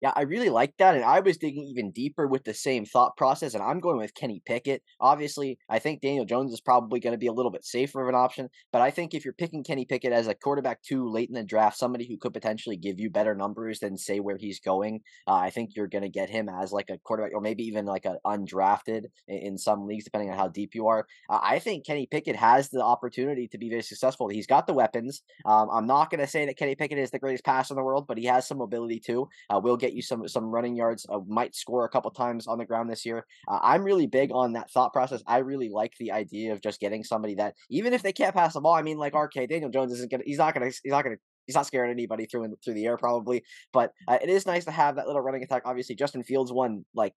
Yeah, 0.00 0.12
I 0.16 0.22
really 0.22 0.48
like 0.48 0.72
that, 0.78 0.94
and 0.94 1.04
I 1.04 1.20
was 1.20 1.36
digging 1.36 1.64
even 1.64 1.90
deeper 1.90 2.26
with 2.26 2.44
the 2.44 2.54
same 2.54 2.86
thought 2.86 3.18
process, 3.18 3.52
and 3.52 3.62
I'm 3.62 3.80
going 3.80 3.98
with 3.98 4.14
Kenny 4.14 4.42
Pickett. 4.46 4.82
Obviously, 4.98 5.58
I 5.68 5.78
think 5.78 6.00
Daniel 6.00 6.24
Jones 6.24 6.54
is 6.54 6.60
probably 6.62 7.00
going 7.00 7.12
to 7.12 7.18
be 7.18 7.26
a 7.26 7.32
little 7.32 7.50
bit 7.50 7.66
safer 7.66 8.00
of 8.00 8.08
an 8.08 8.14
option, 8.14 8.48
but 8.72 8.80
I 8.80 8.90
think 8.90 9.12
if 9.12 9.26
you're 9.26 9.34
picking 9.34 9.62
Kenny 9.62 9.84
Pickett 9.84 10.12
as 10.12 10.26
a 10.26 10.34
quarterback 10.34 10.82
two 10.82 11.06
late 11.10 11.28
in 11.28 11.34
the 11.34 11.44
draft, 11.44 11.76
somebody 11.76 12.08
who 12.08 12.16
could 12.16 12.32
potentially 12.32 12.78
give 12.78 12.98
you 12.98 13.10
better 13.10 13.34
numbers 13.34 13.80
than 13.80 13.98
say 13.98 14.20
where 14.20 14.38
he's 14.38 14.58
going, 14.58 15.00
uh, 15.26 15.34
I 15.34 15.50
think 15.50 15.76
you're 15.76 15.86
going 15.86 16.02
to 16.02 16.08
get 16.08 16.30
him 16.30 16.48
as 16.48 16.72
like 16.72 16.88
a 16.88 16.96
quarterback, 16.96 17.32
or 17.34 17.42
maybe 17.42 17.64
even 17.64 17.84
like 17.84 18.06
an 18.06 18.16
undrafted 18.24 19.04
in, 19.28 19.38
in, 19.38 19.58
some 19.58 19.86
leagues, 19.86 20.04
depending 20.04 20.30
on 20.30 20.38
how 20.38 20.48
deep 20.48 20.74
you 20.74 20.86
are. 20.86 21.06
Uh, 21.28 21.40
I 21.42 21.58
think 21.58 21.84
Kenny 21.84 22.06
Pickett 22.10 22.36
has 22.36 22.70
the 22.70 22.82
opportunity 22.82 23.48
to 23.48 23.58
be 23.58 23.68
very 23.68 23.82
successful. 23.82 24.28
He's 24.28 24.46
got 24.46 24.66
the 24.66 24.72
weapons. 24.72 25.20
Um, 25.44 25.68
I'm 25.70 25.86
not 25.86 26.08
going 26.08 26.20
to 26.20 26.26
say 26.26 26.46
that 26.46 26.56
Kenny 26.56 26.74
Pickett 26.74 26.98
is 26.98 27.10
the 27.10 27.18
greatest 27.18 27.44
pass 27.44 27.68
in 27.68 27.76
the 27.76 27.84
world, 27.84 28.06
but 28.08 28.16
he 28.16 28.24
has 28.24 28.48
some 28.48 28.56
mobility 28.56 28.98
too. 28.98 29.28
Uh, 29.50 29.60
we'll 29.62 29.76
get 29.76 29.89
you 29.94 30.02
some 30.02 30.26
some 30.28 30.46
running 30.46 30.76
yards. 30.76 31.06
Uh, 31.08 31.20
might 31.26 31.54
score 31.54 31.84
a 31.84 31.88
couple 31.88 32.10
times 32.10 32.46
on 32.46 32.58
the 32.58 32.64
ground 32.64 32.90
this 32.90 33.04
year. 33.04 33.26
Uh, 33.48 33.58
I'm 33.62 33.82
really 33.82 34.06
big 34.06 34.30
on 34.32 34.52
that 34.54 34.70
thought 34.70 34.92
process. 34.92 35.22
I 35.26 35.38
really 35.38 35.68
like 35.68 35.92
the 35.98 36.12
idea 36.12 36.52
of 36.52 36.60
just 36.60 36.80
getting 36.80 37.04
somebody 37.04 37.34
that 37.36 37.54
even 37.70 37.92
if 37.92 38.02
they 38.02 38.12
can't 38.12 38.34
pass 38.34 38.54
the 38.54 38.60
ball, 38.60 38.74
I 38.74 38.82
mean, 38.82 38.98
like 38.98 39.14
RK 39.14 39.48
Daniel 39.48 39.70
Jones 39.70 39.92
isn't 39.92 40.10
gonna. 40.10 40.24
He's 40.26 40.38
not 40.38 40.54
gonna. 40.54 40.66
He's 40.66 40.80
not 40.86 41.04
gonna 41.04 41.16
he's 41.46 41.56
not 41.56 41.66
scaring 41.66 41.90
anybody 41.90 42.26
through 42.26 42.44
in, 42.44 42.54
through 42.64 42.74
the 42.74 42.86
air 42.86 42.96
probably. 42.96 43.42
But 43.72 43.92
uh, 44.08 44.18
it 44.22 44.28
is 44.28 44.46
nice 44.46 44.64
to 44.66 44.70
have 44.70 44.96
that 44.96 45.06
little 45.06 45.22
running 45.22 45.42
attack. 45.42 45.62
Obviously, 45.64 45.94
Justin 45.94 46.22
Fields 46.22 46.52
won 46.52 46.84
like 46.94 47.14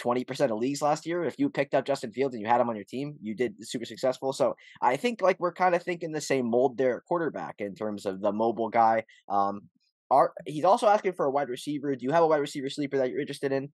20% 0.00 0.50
of 0.50 0.58
leagues 0.58 0.82
last 0.82 1.06
year. 1.06 1.24
If 1.24 1.38
you 1.38 1.48
picked 1.48 1.74
up 1.74 1.84
Justin 1.84 2.12
Fields 2.12 2.34
and 2.34 2.42
you 2.42 2.48
had 2.48 2.60
him 2.60 2.68
on 2.68 2.76
your 2.76 2.84
team, 2.84 3.16
you 3.20 3.34
did 3.34 3.54
super 3.66 3.84
successful. 3.84 4.32
So 4.32 4.56
I 4.82 4.96
think 4.96 5.22
like 5.22 5.38
we're 5.40 5.52
kind 5.52 5.74
of 5.74 5.82
thinking 5.82 6.12
the 6.12 6.20
same 6.20 6.50
mold 6.50 6.76
there 6.76 6.98
at 6.98 7.04
quarterback 7.04 7.56
in 7.58 7.74
terms 7.74 8.06
of 8.06 8.20
the 8.20 8.32
mobile 8.32 8.68
guy. 8.68 9.04
Um, 9.28 9.62
are 10.10 10.32
he's 10.46 10.64
also 10.64 10.86
asking 10.86 11.12
for 11.12 11.26
a 11.26 11.30
wide 11.30 11.48
receiver. 11.48 11.94
Do 11.96 12.04
you 12.04 12.12
have 12.12 12.22
a 12.22 12.26
wide 12.26 12.38
receiver 12.40 12.70
sleeper 12.70 12.98
that 12.98 13.10
you're 13.10 13.20
interested 13.20 13.52
in? 13.52 13.70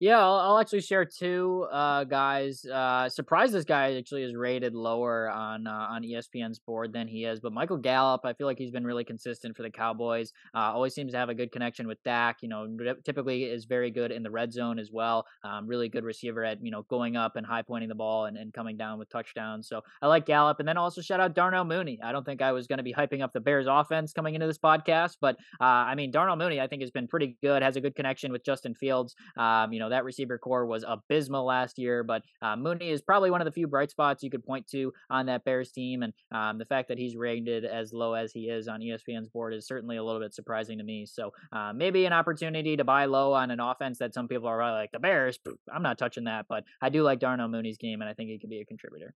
Yeah, 0.00 0.20
I'll, 0.20 0.34
I'll, 0.34 0.58
actually 0.60 0.82
share 0.82 1.04
two 1.04 1.66
uh, 1.72 2.04
guys. 2.04 2.64
Uh, 2.64 3.08
surprised 3.08 3.52
this 3.52 3.64
guy 3.64 3.96
actually 3.96 4.22
is 4.22 4.32
rated 4.32 4.72
lower 4.72 5.28
on 5.28 5.66
uh, 5.66 5.88
on 5.90 6.04
ESPN's 6.04 6.60
board 6.60 6.92
than 6.92 7.08
he 7.08 7.24
is. 7.24 7.40
But 7.40 7.52
Michael 7.52 7.78
Gallup, 7.78 8.20
I 8.22 8.32
feel 8.32 8.46
like 8.46 8.58
he's 8.58 8.70
been 8.70 8.84
really 8.84 9.02
consistent 9.02 9.56
for 9.56 9.64
the 9.64 9.70
Cowboys. 9.70 10.32
Uh, 10.54 10.70
always 10.72 10.94
seems 10.94 11.12
to 11.14 11.18
have 11.18 11.30
a 11.30 11.34
good 11.34 11.50
connection 11.50 11.88
with 11.88 12.00
Dak. 12.04 12.36
You 12.42 12.48
know, 12.48 12.68
typically 13.04 13.42
is 13.42 13.64
very 13.64 13.90
good 13.90 14.12
in 14.12 14.22
the 14.22 14.30
red 14.30 14.52
zone 14.52 14.78
as 14.78 14.92
well. 14.92 15.26
Um, 15.42 15.66
really 15.66 15.88
good 15.88 16.04
receiver 16.04 16.44
at 16.44 16.64
you 16.64 16.70
know 16.70 16.82
going 16.82 17.16
up 17.16 17.34
and 17.34 17.44
high 17.44 17.62
pointing 17.62 17.88
the 17.88 17.96
ball 17.96 18.26
and, 18.26 18.36
and 18.36 18.52
coming 18.52 18.76
down 18.76 19.00
with 19.00 19.08
touchdowns. 19.08 19.66
So 19.68 19.80
I 20.00 20.06
like 20.06 20.26
Gallup. 20.26 20.60
And 20.60 20.68
then 20.68 20.76
also 20.76 21.00
shout 21.00 21.18
out 21.18 21.34
Darnell 21.34 21.64
Mooney. 21.64 21.98
I 22.04 22.12
don't 22.12 22.24
think 22.24 22.40
I 22.40 22.52
was 22.52 22.68
going 22.68 22.76
to 22.76 22.84
be 22.84 22.94
hyping 22.94 23.20
up 23.20 23.32
the 23.32 23.40
Bears 23.40 23.66
offense 23.68 24.12
coming 24.12 24.36
into 24.36 24.46
this 24.46 24.58
podcast, 24.58 25.16
but 25.20 25.34
uh, 25.60 25.64
I 25.64 25.96
mean 25.96 26.12
Darnell 26.12 26.36
Mooney 26.36 26.60
I 26.60 26.68
think 26.68 26.82
has 26.82 26.92
been 26.92 27.08
pretty 27.08 27.36
good. 27.42 27.64
Has 27.64 27.74
a 27.74 27.80
good 27.80 27.96
connection 27.96 28.30
with 28.30 28.44
Justin 28.44 28.76
Fields. 28.76 29.16
Um, 29.36 29.72
you 29.72 29.80
know 29.80 29.87
that 29.88 30.04
receiver 30.04 30.38
corps 30.38 30.66
was 30.66 30.84
abysmal 30.86 31.44
last 31.44 31.78
year, 31.78 32.02
but 32.02 32.22
uh, 32.42 32.56
Mooney 32.56 32.90
is 32.90 33.02
probably 33.02 33.30
one 33.30 33.40
of 33.40 33.44
the 33.44 33.52
few 33.52 33.66
bright 33.66 33.90
spots 33.90 34.22
you 34.22 34.30
could 34.30 34.44
point 34.44 34.66
to 34.68 34.92
on 35.10 35.26
that 35.26 35.44
Bears 35.44 35.72
team. 35.72 36.02
And 36.02 36.12
um, 36.32 36.58
the 36.58 36.64
fact 36.64 36.88
that 36.88 36.98
he's 36.98 37.16
rated 37.16 37.64
as 37.64 37.92
low 37.92 38.14
as 38.14 38.32
he 38.32 38.48
is 38.48 38.68
on 38.68 38.80
ESPN's 38.80 39.28
board 39.28 39.54
is 39.54 39.66
certainly 39.66 39.96
a 39.96 40.04
little 40.04 40.20
bit 40.20 40.34
surprising 40.34 40.78
to 40.78 40.84
me. 40.84 41.06
So 41.06 41.32
uh, 41.52 41.72
maybe 41.74 42.04
an 42.06 42.12
opportunity 42.12 42.76
to 42.76 42.84
buy 42.84 43.06
low 43.06 43.32
on 43.32 43.50
an 43.50 43.60
offense 43.60 43.98
that 43.98 44.14
some 44.14 44.28
people 44.28 44.48
are 44.48 44.72
like 44.72 44.92
the 44.92 44.98
Bears. 44.98 45.38
I'm 45.72 45.82
not 45.82 45.98
touching 45.98 46.24
that, 46.24 46.46
but 46.48 46.64
I 46.80 46.88
do 46.88 47.02
like 47.02 47.20
Darnell 47.20 47.48
Mooney's 47.48 47.78
game, 47.78 48.00
and 48.00 48.08
I 48.08 48.14
think 48.14 48.30
he 48.30 48.38
could 48.38 48.50
be 48.50 48.60
a 48.60 48.64
contributor. 48.64 49.14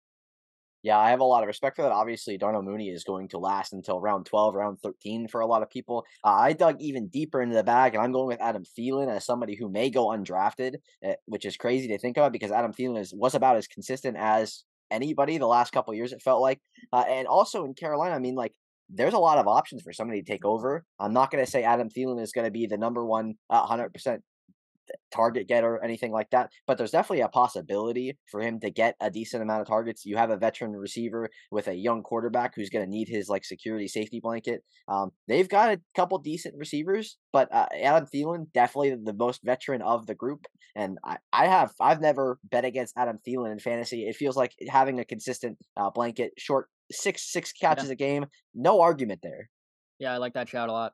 Yeah, 0.82 0.98
I 0.98 1.10
have 1.10 1.20
a 1.20 1.24
lot 1.24 1.42
of 1.42 1.46
respect 1.46 1.76
for 1.76 1.82
that. 1.82 1.92
Obviously, 1.92 2.38
Darnell 2.38 2.62
Mooney 2.62 2.88
is 2.88 3.04
going 3.04 3.28
to 3.28 3.38
last 3.38 3.74
until 3.74 4.00
round 4.00 4.24
12, 4.24 4.54
round 4.54 4.80
13 4.80 5.28
for 5.28 5.40
a 5.40 5.46
lot 5.46 5.62
of 5.62 5.68
people. 5.68 6.04
Uh, 6.24 6.28
I 6.28 6.52
dug 6.54 6.76
even 6.80 7.08
deeper 7.08 7.42
into 7.42 7.54
the 7.54 7.62
bag, 7.62 7.94
and 7.94 8.02
I'm 8.02 8.12
going 8.12 8.28
with 8.28 8.40
Adam 8.40 8.64
Thielen 8.64 9.14
as 9.14 9.26
somebody 9.26 9.56
who 9.56 9.68
may 9.68 9.90
go 9.90 10.06
undrafted, 10.06 10.76
uh, 11.06 11.12
which 11.26 11.44
is 11.44 11.56
crazy 11.56 11.88
to 11.88 11.98
think 11.98 12.16
about 12.16 12.32
because 12.32 12.50
Adam 12.50 12.72
Thielen 12.72 12.98
is, 12.98 13.12
was 13.14 13.34
about 13.34 13.56
as 13.56 13.66
consistent 13.66 14.16
as 14.16 14.64
anybody 14.90 15.36
the 15.36 15.46
last 15.46 15.72
couple 15.72 15.94
years, 15.94 16.12
it 16.12 16.22
felt 16.22 16.40
like. 16.40 16.60
Uh, 16.92 17.04
and 17.06 17.28
also 17.28 17.64
in 17.64 17.74
Carolina, 17.74 18.14
I 18.14 18.18
mean, 18.18 18.34
like, 18.34 18.54
there's 18.88 19.14
a 19.14 19.18
lot 19.18 19.38
of 19.38 19.46
options 19.46 19.82
for 19.82 19.92
somebody 19.92 20.22
to 20.22 20.32
take 20.32 20.44
over. 20.44 20.84
I'm 20.98 21.12
not 21.12 21.30
going 21.30 21.44
to 21.44 21.50
say 21.50 21.62
Adam 21.62 21.90
Thielen 21.90 22.20
is 22.20 22.32
going 22.32 22.46
to 22.46 22.50
be 22.50 22.66
the 22.66 22.78
number 22.78 23.04
one, 23.04 23.34
100% 23.52 24.18
target 25.12 25.48
getter 25.48 25.74
or 25.74 25.84
anything 25.84 26.12
like 26.12 26.30
that. 26.30 26.50
But 26.66 26.78
there's 26.78 26.90
definitely 26.90 27.22
a 27.22 27.28
possibility 27.28 28.18
for 28.30 28.40
him 28.40 28.60
to 28.60 28.70
get 28.70 28.96
a 29.00 29.10
decent 29.10 29.42
amount 29.42 29.62
of 29.62 29.68
targets. 29.68 30.04
You 30.04 30.16
have 30.16 30.30
a 30.30 30.36
veteran 30.36 30.72
receiver 30.72 31.28
with 31.50 31.68
a 31.68 31.74
young 31.74 32.02
quarterback 32.02 32.54
who's 32.54 32.70
going 32.70 32.84
to 32.84 32.90
need 32.90 33.08
his 33.08 33.28
like 33.28 33.44
security 33.44 33.88
safety 33.88 34.20
blanket. 34.20 34.62
Um, 34.88 35.10
they've 35.28 35.48
got 35.48 35.72
a 35.72 35.80
couple 35.94 36.18
decent 36.18 36.54
receivers, 36.56 37.16
but 37.32 37.52
uh, 37.52 37.66
Adam 37.82 38.06
Thielen 38.06 38.52
definitely 38.52 38.96
the 39.02 39.14
most 39.14 39.40
veteran 39.44 39.82
of 39.82 40.06
the 40.06 40.14
group. 40.14 40.46
And 40.76 40.98
I, 41.04 41.18
I 41.32 41.46
have 41.46 41.72
I've 41.80 42.00
never 42.00 42.38
bet 42.44 42.64
against 42.64 42.96
Adam 42.96 43.18
Thielen 43.26 43.52
in 43.52 43.58
fantasy. 43.58 44.06
It 44.06 44.16
feels 44.16 44.36
like 44.36 44.54
having 44.68 45.00
a 45.00 45.04
consistent 45.04 45.58
uh, 45.76 45.90
blanket, 45.90 46.32
short 46.38 46.68
six 46.92 47.32
six 47.32 47.52
catches 47.52 47.86
yeah. 47.86 47.92
a 47.92 47.96
game, 47.96 48.26
no 48.54 48.80
argument 48.80 49.20
there. 49.22 49.48
Yeah, 49.98 50.14
I 50.14 50.16
like 50.16 50.34
that 50.34 50.48
shout 50.48 50.68
a 50.68 50.72
lot. 50.72 50.92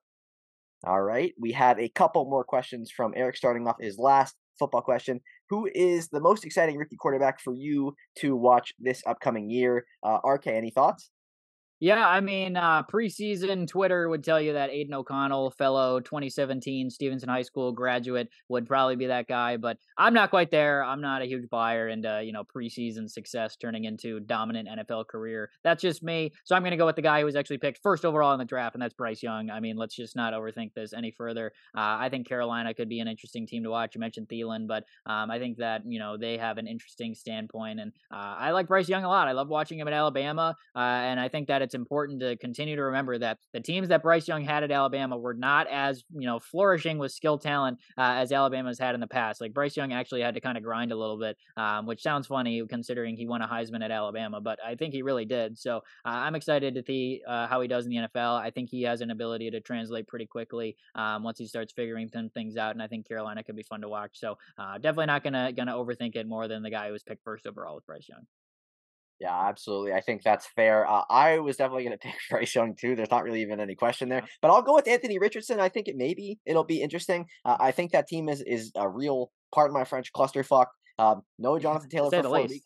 All 0.84 1.02
right. 1.02 1.32
We 1.40 1.52
have 1.52 1.78
a 1.78 1.88
couple 1.88 2.24
more 2.26 2.44
questions 2.44 2.90
from 2.90 3.12
Eric 3.16 3.36
starting 3.36 3.66
off 3.66 3.76
his 3.80 3.98
last 3.98 4.36
football 4.58 4.82
question. 4.82 5.20
Who 5.48 5.68
is 5.74 6.08
the 6.08 6.20
most 6.20 6.44
exciting 6.44 6.76
rookie 6.76 6.96
quarterback 6.96 7.40
for 7.40 7.54
you 7.54 7.94
to 8.18 8.36
watch 8.36 8.72
this 8.78 9.02
upcoming 9.06 9.50
year? 9.50 9.84
Uh, 10.02 10.18
RK, 10.24 10.48
any 10.48 10.70
thoughts? 10.70 11.10
Yeah, 11.78 12.08
I 12.08 12.20
mean, 12.20 12.56
uh, 12.56 12.84
preseason 12.84 13.68
Twitter 13.68 14.08
would 14.08 14.24
tell 14.24 14.40
you 14.40 14.54
that 14.54 14.70
Aidan 14.70 14.94
O'Connell, 14.94 15.50
fellow 15.50 16.00
2017 16.00 16.88
Stevenson 16.88 17.28
High 17.28 17.42
School 17.42 17.70
graduate, 17.70 18.30
would 18.48 18.66
probably 18.66 18.96
be 18.96 19.08
that 19.08 19.28
guy. 19.28 19.58
But 19.58 19.76
I'm 19.98 20.14
not 20.14 20.30
quite 20.30 20.50
there. 20.50 20.82
I'm 20.82 21.02
not 21.02 21.20
a 21.20 21.26
huge 21.26 21.50
buyer 21.50 21.88
into 21.88 22.22
you 22.24 22.32
know 22.32 22.44
preseason 22.44 23.10
success 23.10 23.56
turning 23.56 23.84
into 23.84 24.20
dominant 24.20 24.70
NFL 24.70 25.06
career. 25.08 25.50
That's 25.64 25.82
just 25.82 26.02
me. 26.02 26.32
So 26.44 26.56
I'm 26.56 26.62
going 26.62 26.70
to 26.70 26.78
go 26.78 26.86
with 26.86 26.96
the 26.96 27.02
guy 27.02 27.20
who 27.20 27.26
was 27.26 27.36
actually 27.36 27.58
picked 27.58 27.82
first 27.82 28.06
overall 28.06 28.32
in 28.32 28.38
the 28.38 28.46
draft, 28.46 28.74
and 28.74 28.80
that's 28.80 28.94
Bryce 28.94 29.22
Young. 29.22 29.50
I 29.50 29.60
mean, 29.60 29.76
let's 29.76 29.94
just 29.94 30.16
not 30.16 30.32
overthink 30.32 30.72
this 30.72 30.94
any 30.94 31.10
further. 31.10 31.52
Uh, 31.76 32.00
I 32.00 32.08
think 32.08 32.26
Carolina 32.26 32.72
could 32.72 32.88
be 32.88 33.00
an 33.00 33.08
interesting 33.08 33.46
team 33.46 33.64
to 33.64 33.70
watch. 33.70 33.94
You 33.94 34.00
mentioned 34.00 34.28
Thielen, 34.28 34.66
but 34.66 34.84
um, 35.04 35.30
I 35.30 35.38
think 35.38 35.58
that 35.58 35.82
you 35.84 35.98
know 35.98 36.16
they 36.16 36.38
have 36.38 36.56
an 36.56 36.66
interesting 36.66 37.14
standpoint, 37.14 37.80
and 37.80 37.92
uh, 38.10 38.36
I 38.38 38.52
like 38.52 38.66
Bryce 38.66 38.88
Young 38.88 39.04
a 39.04 39.08
lot. 39.08 39.28
I 39.28 39.32
love 39.32 39.48
watching 39.48 39.78
him 39.78 39.88
at 39.88 39.92
Alabama, 39.92 40.56
uh, 40.74 40.78
and 40.78 41.20
I 41.20 41.28
think 41.28 41.48
that 41.48 41.65
it's 41.66 41.74
important 41.74 42.20
to 42.20 42.36
continue 42.36 42.76
to 42.76 42.84
remember 42.84 43.18
that 43.18 43.38
the 43.52 43.60
teams 43.60 43.88
that 43.88 44.02
Bryce 44.02 44.28
Young 44.28 44.44
had 44.44 44.62
at 44.62 44.70
Alabama 44.70 45.18
were 45.18 45.34
not 45.34 45.66
as 45.68 46.04
you 46.14 46.26
know 46.26 46.38
flourishing 46.38 46.96
with 46.98 47.12
skill 47.12 47.38
talent 47.38 47.78
uh, 47.98 48.14
as 48.16 48.32
Alabama's 48.32 48.78
had 48.78 48.94
in 48.94 49.00
the 49.00 49.06
past. 49.06 49.40
Like 49.40 49.52
Bryce 49.52 49.76
Young 49.76 49.92
actually 49.92 50.22
had 50.22 50.34
to 50.34 50.40
kind 50.40 50.56
of 50.56 50.62
grind 50.62 50.92
a 50.92 50.96
little 50.96 51.18
bit, 51.18 51.36
um, 51.56 51.86
which 51.86 52.02
sounds 52.02 52.28
funny 52.28 52.62
considering 52.68 53.16
he 53.16 53.26
won 53.26 53.42
a 53.42 53.48
Heisman 53.48 53.84
at 53.84 53.90
Alabama, 53.90 54.40
but 54.40 54.58
I 54.64 54.76
think 54.76 54.94
he 54.94 55.02
really 55.02 55.24
did. 55.24 55.58
So 55.58 55.78
uh, 55.78 55.80
I'm 56.04 56.34
excited 56.34 56.74
to 56.74 56.82
see 56.86 57.22
uh, 57.26 57.48
how 57.48 57.60
he 57.60 57.68
does 57.68 57.84
in 57.86 57.90
the 57.90 58.08
NFL. 58.08 58.40
I 58.40 58.50
think 58.50 58.70
he 58.70 58.82
has 58.82 59.00
an 59.00 59.10
ability 59.10 59.50
to 59.50 59.60
translate 59.60 60.06
pretty 60.06 60.26
quickly 60.26 60.76
um, 60.94 61.24
once 61.24 61.38
he 61.38 61.46
starts 61.46 61.72
figuring 61.72 62.08
things 62.08 62.56
out, 62.56 62.74
and 62.74 62.82
I 62.82 62.86
think 62.86 63.08
Carolina 63.08 63.42
could 63.42 63.56
be 63.56 63.62
fun 63.64 63.80
to 63.80 63.88
watch. 63.88 64.12
So 64.14 64.38
uh, 64.56 64.78
definitely 64.78 65.06
not 65.06 65.24
gonna 65.24 65.52
gonna 65.52 65.74
overthink 65.74 66.14
it 66.14 66.26
more 66.26 66.46
than 66.48 66.62
the 66.62 66.70
guy 66.70 66.86
who 66.86 66.92
was 66.92 67.02
picked 67.02 67.24
first 67.24 67.46
overall 67.46 67.74
with 67.74 67.86
Bryce 67.86 68.08
Young. 68.08 68.26
Yeah, 69.20 69.48
absolutely. 69.48 69.92
I 69.94 70.00
think 70.00 70.22
that's 70.22 70.46
fair. 70.46 70.88
Uh, 70.88 71.02
I 71.08 71.38
was 71.38 71.56
definitely 71.56 71.84
going 71.84 71.96
to 71.98 72.06
pick 72.06 72.14
Bryce 72.30 72.54
Young 72.54 72.74
too. 72.74 72.96
There's 72.96 73.10
not 73.10 73.24
really 73.24 73.42
even 73.42 73.60
any 73.60 73.74
question 73.74 74.08
there, 74.08 74.24
but 74.42 74.50
I'll 74.50 74.62
go 74.62 74.74
with 74.74 74.88
Anthony 74.88 75.18
Richardson. 75.18 75.60
I 75.60 75.68
think 75.68 75.88
it 75.88 75.96
maybe 75.96 76.38
it'll 76.44 76.64
be 76.64 76.82
interesting. 76.82 77.26
Uh, 77.44 77.56
I 77.58 77.70
think 77.70 77.92
that 77.92 78.08
team 78.08 78.28
is 78.28 78.42
is 78.46 78.72
a 78.76 78.88
real 78.88 79.30
part 79.54 79.70
of 79.70 79.74
my 79.74 79.84
French 79.84 80.12
clusterfuck. 80.12 80.66
Um, 80.98 81.22
no 81.38 81.58
Jonathan 81.58 81.88
Taylor 81.88 82.10
for 82.10 82.22
four 82.22 82.42
weeks. 82.42 82.64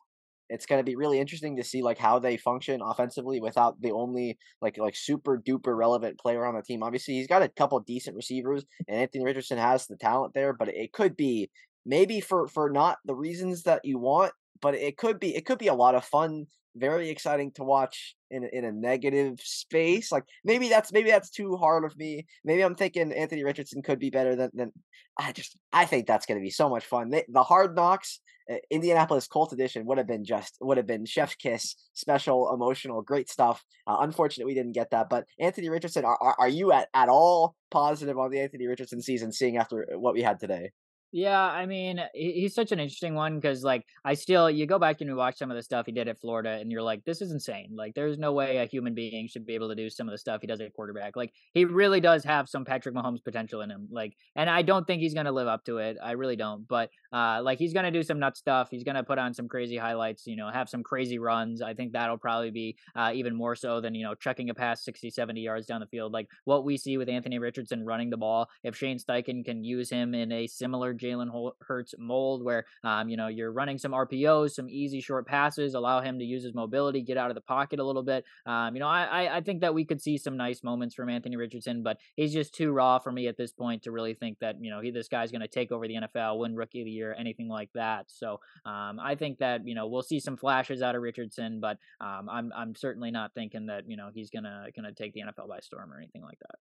It's 0.53 0.67
going 0.67 0.81
to 0.81 0.85
be 0.85 0.97
really 0.97 1.21
interesting 1.21 1.57
to 1.59 1.63
see 1.63 1.81
like 1.81 1.99
how 1.99 2.19
they 2.19 2.37
function 2.37 2.81
offensively 2.83 3.41
without 3.41 3.81
the 3.81 3.93
only 3.93 4.37
like 4.61 4.79
like 4.79 4.97
super 4.97 5.41
duper 5.41 5.77
relevant 5.77 6.19
player 6.19 6.45
on 6.45 6.57
the 6.57 6.63
team. 6.63 6.83
Obviously, 6.83 7.15
he's 7.15 7.29
got 7.29 7.43
a 7.43 7.49
couple 7.49 7.79
decent 7.79 8.17
receivers, 8.17 8.65
and 8.89 8.97
Anthony 8.99 9.25
Richardson 9.25 9.59
has 9.59 9.87
the 9.87 9.97
talent 9.97 10.35
there. 10.35 10.53
But 10.53 10.69
it 10.71 10.93
could 10.93 11.17
be 11.17 11.51
maybe 11.87 12.21
for 12.21 12.49
for 12.49 12.69
not 12.69 12.99
the 13.05 13.15
reasons 13.15 13.63
that 13.63 13.83
you 13.85 14.01
want 14.01 14.33
but 14.63 14.75
it 14.75 14.97
could 14.97 15.21
be 15.21 15.35
it 15.35 15.47
could 15.47 15.59
be 15.59 15.69
a 15.69 15.75
lot 15.75 15.95
of 15.95 16.05
fun 16.05 16.47
very 16.77 17.11
exciting 17.11 17.51
to 17.53 17.65
watch 17.65 18.15
in 18.31 18.49
in 18.53 18.65
a 18.65 18.73
negative 18.73 19.41
space. 19.41 20.13
Like 20.13 20.25
maybe 20.45 20.69
that's 20.69 20.93
maybe 20.93 21.11
that's 21.11 21.31
too 21.31 21.57
hard 21.57 21.85
of 21.85 21.97
me. 21.97 22.27
Maybe 22.45 22.63
I'm 22.63 22.75
thinking 22.75 23.13
Anthony 23.13 23.45
Richardson 23.45 23.83
could 23.83 23.99
be 23.99 24.11
better 24.11 24.37
than 24.37 24.51
than 24.55 24.73
I 25.19 25.33
just 25.33 25.57
I 25.73 25.85
think 25.85 26.07
that's 26.07 26.27
going 26.27 26.39
to 26.39 26.45
be 26.45 26.51
so 26.51 26.69
much 26.69 26.85
fun. 26.85 27.11
The 27.11 27.43
Hard 27.43 27.75
Knocks 27.75 28.21
uh, 28.51 28.57
Indianapolis 28.71 29.27
Colt 29.27 29.53
edition 29.53 29.85
would 29.87 29.99
have 29.99 30.07
been 30.07 30.25
just 30.25 30.57
would 30.61 30.77
have 30.77 30.87
been 30.87 31.05
chef's 31.07 31.35
kiss, 31.35 31.75
special, 31.95 32.53
emotional, 32.55 33.03
great 33.03 33.29
stuff. 33.29 33.65
Uh, 33.87 33.99
unfortunate 34.01 34.47
we 34.47 34.55
didn't 34.55 34.73
get 34.73 34.91
that. 34.91 35.09
But 35.09 35.25
Anthony 35.39 35.69
Richardson, 35.69 36.05
are, 36.05 36.37
are 36.39 36.49
you 36.49 36.73
at 36.73 36.89
at 36.95 37.09
all 37.09 37.57
positive 37.71 38.19
on 38.19 38.31
the 38.31 38.41
Anthony 38.41 38.67
Richardson 38.67 39.03
season, 39.03 39.33
seeing 39.33 39.57
after 39.57 39.87
what 39.95 40.15
we 40.15 40.23
had 40.23 40.39
today? 40.41 40.71
Yeah, 41.13 41.41
I 41.43 41.67
mean, 41.67 42.01
he's 42.15 42.55
such 42.55 42.71
an 42.71 42.79
interesting 42.79 43.17
one 43.17 43.41
because, 43.41 43.65
like, 43.65 43.85
I 44.05 44.15
still 44.15 44.49
you 44.49 44.65
go 44.65 44.79
back 44.79 45.01
and 45.01 45.11
you 45.11 45.17
watch 45.17 45.39
some 45.39 45.51
of 45.51 45.57
the 45.57 45.63
stuff 45.63 45.87
he 45.87 45.93
did 45.93 46.07
at 46.07 46.21
Florida, 46.21 46.51
and 46.51 46.71
you're 46.71 46.83
like, 46.83 47.05
this 47.05 47.21
is 47.21 47.33
insane. 47.33 47.71
Like, 47.75 47.95
there's 47.95 48.17
no 48.17 48.33
way 48.33 48.59
a 48.59 48.67
human 48.67 48.95
being 48.95 49.27
should 49.27 49.45
be 49.45 49.57
able 49.57 49.69
to 49.71 49.75
do 49.75 49.91
some 49.91 50.07
of 50.07 50.13
the 50.13 50.19
stuff 50.19 50.41
he 50.41 50.47
does 50.47 50.61
at 50.61 50.73
quarterback. 50.73 51.17
Like, 51.17 51.33
he 51.53 51.65
really 51.65 52.01
does 52.01 52.23
have 52.23 52.49
some 52.49 52.65
Patrick 52.65 52.95
Mahomes 52.95 53.25
potential 53.25 53.61
in 53.63 53.71
him. 53.71 53.89
Like, 53.91 54.15
and 54.37 54.49
I 54.49 54.63
don't 54.63 54.87
think 54.87 55.03
he's 55.03 55.13
gonna 55.13 55.33
live 55.33 55.49
up 55.49 55.65
to 55.65 55.79
it. 55.79 55.97
I 56.01 56.13
really 56.13 56.37
don't. 56.37 56.69
But 56.69 56.91
uh, 57.13 57.41
like, 57.43 57.59
he's 57.59 57.73
gonna 57.73 57.91
do 57.91 58.05
some 58.05 58.21
nut 58.21 58.37
stuff. 58.37 58.69
He's 58.71 58.85
gonna 58.85 59.03
put 59.03 59.19
on 59.19 59.35
some 59.35 59.49
crazy 59.49 59.77
highlights. 59.77 60.29
You 60.29 60.37
know, 60.37 60.49
have 60.49 60.69
some 60.69 60.85
crazy 60.85 61.19
runs. 61.19 61.61
I 61.61 61.75
think 61.75 61.93
that'll 61.93 62.19
probably 62.19 62.53
be 62.53 62.77
uh, 62.95 63.11
even 63.15 63.35
more 63.35 63.57
so 63.57 63.81
than 63.81 63.97
you 63.97 64.05
know 64.05 64.15
chucking 64.15 64.49
a 64.49 64.55
pass 64.55 64.85
60, 64.85 65.11
70 65.11 65.41
yards 65.41 65.67
down 65.67 65.81
the 65.81 65.87
field. 65.89 66.13
Like 66.13 66.29
what 66.45 66.65
we 66.65 66.77
see 66.77 66.99
with 66.99 67.09
Anthony 67.09 67.41
Richardson 67.41 67.85
running 67.85 68.11
the 68.11 68.17
ball. 68.17 68.47
If 68.63 68.77
Shane 68.77 68.99
Steichen 69.01 69.45
can 69.45 69.65
use 69.65 69.91
him 69.91 70.15
in 70.15 70.31
a 70.31 70.47
similar 70.47 70.95
Jalen 71.01 71.53
Hurts 71.61 71.95
mold 71.99 72.45
where 72.45 72.67
um, 72.85 73.09
you 73.09 73.17
know 73.17 73.29
you're 73.29 73.53
running 73.53 73.79
some 73.79 73.93
RPOs, 73.93 74.53
some 74.53 74.69
easy 74.69 75.01
short 75.01 75.27
passes, 75.27 75.75
allow 75.75 76.01
him 76.01 76.19
to 76.19 76.25
use 76.25 76.45
his 76.45 76.55
mobility, 76.55 77.03
get 77.03 77.17
out 77.17 77.31
of 77.31 77.35
the 77.35 77.41
pocket 77.41 77.81
a 77.81 77.85
little 77.85 78.03
bit. 78.03 78.25
Um, 78.47 78.75
you 78.75 78.81
know, 78.81 78.89
I 78.89 79.37
I 79.37 79.41
think 79.41 79.61
that 79.63 79.75
we 79.75 79.85
could 79.85 80.01
see 80.01 80.19
some 80.19 80.37
nice 80.37 80.63
moments 80.63 80.95
from 80.95 81.09
Anthony 81.09 81.37
Richardson, 81.37 81.83
but 81.83 81.99
he's 82.17 82.33
just 82.33 82.55
too 82.55 82.73
raw 82.73 82.99
for 82.99 83.13
me 83.13 83.27
at 83.27 83.37
this 83.37 83.53
point 83.53 83.83
to 83.83 83.93
really 83.93 84.15
think 84.15 84.39
that 84.41 84.57
you 84.61 84.71
know 84.71 84.81
he 84.81 84.91
this 84.91 85.09
guy's 85.09 85.31
going 85.31 85.41
to 85.41 85.49
take 85.49 85.73
over 85.73 85.87
the 85.87 85.95
NFL, 85.95 86.39
win 86.39 86.55
Rookie 86.55 86.81
of 86.81 86.85
the 86.85 86.91
Year, 86.91 87.15
anything 87.19 87.49
like 87.49 87.71
that. 87.75 88.07
So 88.09 88.41
um, 88.65 88.99
I 89.01 89.15
think 89.15 89.39
that 89.39 89.67
you 89.67 89.75
know 89.75 89.87
we'll 89.87 90.03
see 90.03 90.21
some 90.21 90.37
flashes 90.37 90.83
out 90.83 90.95
of 90.95 91.03
Richardson, 91.03 91.61
but 91.61 91.79
um, 92.01 92.29
I'm 92.31 92.53
I'm 92.55 92.75
certainly 92.75 93.11
not 93.11 93.35
thinking 93.35 93.67
that 93.67 93.85
you 93.89 93.97
know 93.97 94.11
he's 94.13 94.31
gonna 94.31 94.67
gonna 94.75 94.93
take 94.93 95.15
the 95.15 95.23
NFL 95.23 95.49
by 95.49 95.61
storm 95.61 95.93
or 95.93 95.99
anything 95.99 96.23
like 96.23 96.39
that. 96.41 96.59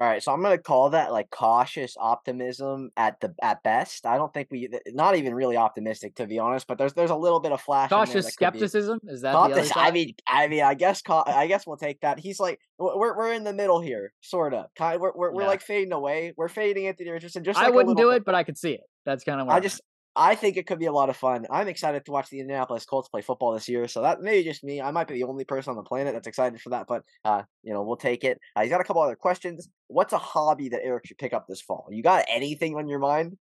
All 0.00 0.08
right, 0.08 0.20
so 0.20 0.32
I'm 0.32 0.42
gonna 0.42 0.58
call 0.58 0.90
that 0.90 1.12
like 1.12 1.30
cautious 1.30 1.96
optimism 1.98 2.90
at 2.96 3.20
the 3.20 3.32
at 3.40 3.62
best. 3.62 4.06
I 4.06 4.16
don't 4.16 4.34
think 4.34 4.48
we, 4.50 4.68
not 4.88 5.14
even 5.14 5.34
really 5.34 5.56
optimistic 5.56 6.16
to 6.16 6.26
be 6.26 6.40
honest, 6.40 6.66
but 6.66 6.78
there's 6.78 6.94
there's 6.94 7.10
a 7.10 7.16
little 7.16 7.38
bit 7.38 7.52
of 7.52 7.60
flash. 7.60 7.90
Cautious 7.90 8.26
skepticism 8.26 8.98
is 9.04 9.22
that? 9.22 9.32
Cautious, 9.32 9.70
I 9.76 9.92
mean, 9.92 10.14
I 10.26 10.48
mean, 10.48 10.64
I 10.64 10.74
guess 10.74 11.00
I 11.08 11.46
guess 11.46 11.64
we'll 11.64 11.76
take 11.76 12.00
that. 12.00 12.18
He's 12.18 12.40
like 12.40 12.58
we're 12.76 13.16
we're 13.16 13.32
in 13.32 13.44
the 13.44 13.52
middle 13.52 13.80
here, 13.80 14.12
sort 14.20 14.52
of. 14.52 14.66
Kind, 14.76 15.00
we're 15.00 15.12
we're, 15.14 15.30
yeah. 15.30 15.36
we're 15.36 15.46
like 15.46 15.62
fading 15.62 15.92
away. 15.92 16.34
We're 16.36 16.48
fading 16.48 16.88
Anthony 16.88 17.10
Richardson. 17.10 17.44
Just 17.44 17.56
like 17.56 17.68
I 17.68 17.70
wouldn't 17.70 17.96
do 17.96 18.10
it, 18.10 18.24
but 18.24 18.34
I 18.34 18.42
could 18.42 18.58
see 18.58 18.72
it. 18.72 18.82
That's 19.06 19.22
kind 19.22 19.40
of. 19.40 19.48
I 19.48 19.60
just 19.60 19.80
I 20.16 20.36
think 20.36 20.56
it 20.56 20.66
could 20.66 20.78
be 20.78 20.86
a 20.86 20.92
lot 20.92 21.10
of 21.10 21.16
fun. 21.16 21.44
I'm 21.50 21.66
excited 21.66 22.04
to 22.04 22.12
watch 22.12 22.30
the 22.30 22.38
Indianapolis 22.38 22.84
Colts 22.84 23.08
play 23.08 23.20
football 23.20 23.52
this 23.52 23.68
year. 23.68 23.88
So 23.88 24.02
that 24.02 24.20
may 24.20 24.44
just 24.44 24.62
me. 24.62 24.80
I 24.80 24.92
might 24.92 25.08
be 25.08 25.14
the 25.14 25.24
only 25.24 25.44
person 25.44 25.70
on 25.70 25.76
the 25.76 25.82
planet 25.82 26.14
that's 26.14 26.28
excited 26.28 26.60
for 26.60 26.70
that, 26.70 26.86
but 26.86 27.02
uh, 27.24 27.42
you 27.64 27.72
know, 27.72 27.82
we'll 27.82 27.96
take 27.96 28.22
it. 28.22 28.38
Uh, 28.54 28.62
he's 28.62 28.70
got 28.70 28.80
a 28.80 28.84
couple 28.84 29.02
other 29.02 29.16
questions. 29.16 29.68
What's 29.88 30.12
a 30.12 30.18
hobby 30.18 30.68
that 30.68 30.84
Eric 30.84 31.06
should 31.06 31.18
pick 31.18 31.32
up 31.32 31.46
this 31.48 31.60
fall? 31.60 31.88
You 31.90 32.02
got 32.02 32.26
anything 32.28 32.76
on 32.76 32.88
your 32.88 33.00
mind? 33.00 33.36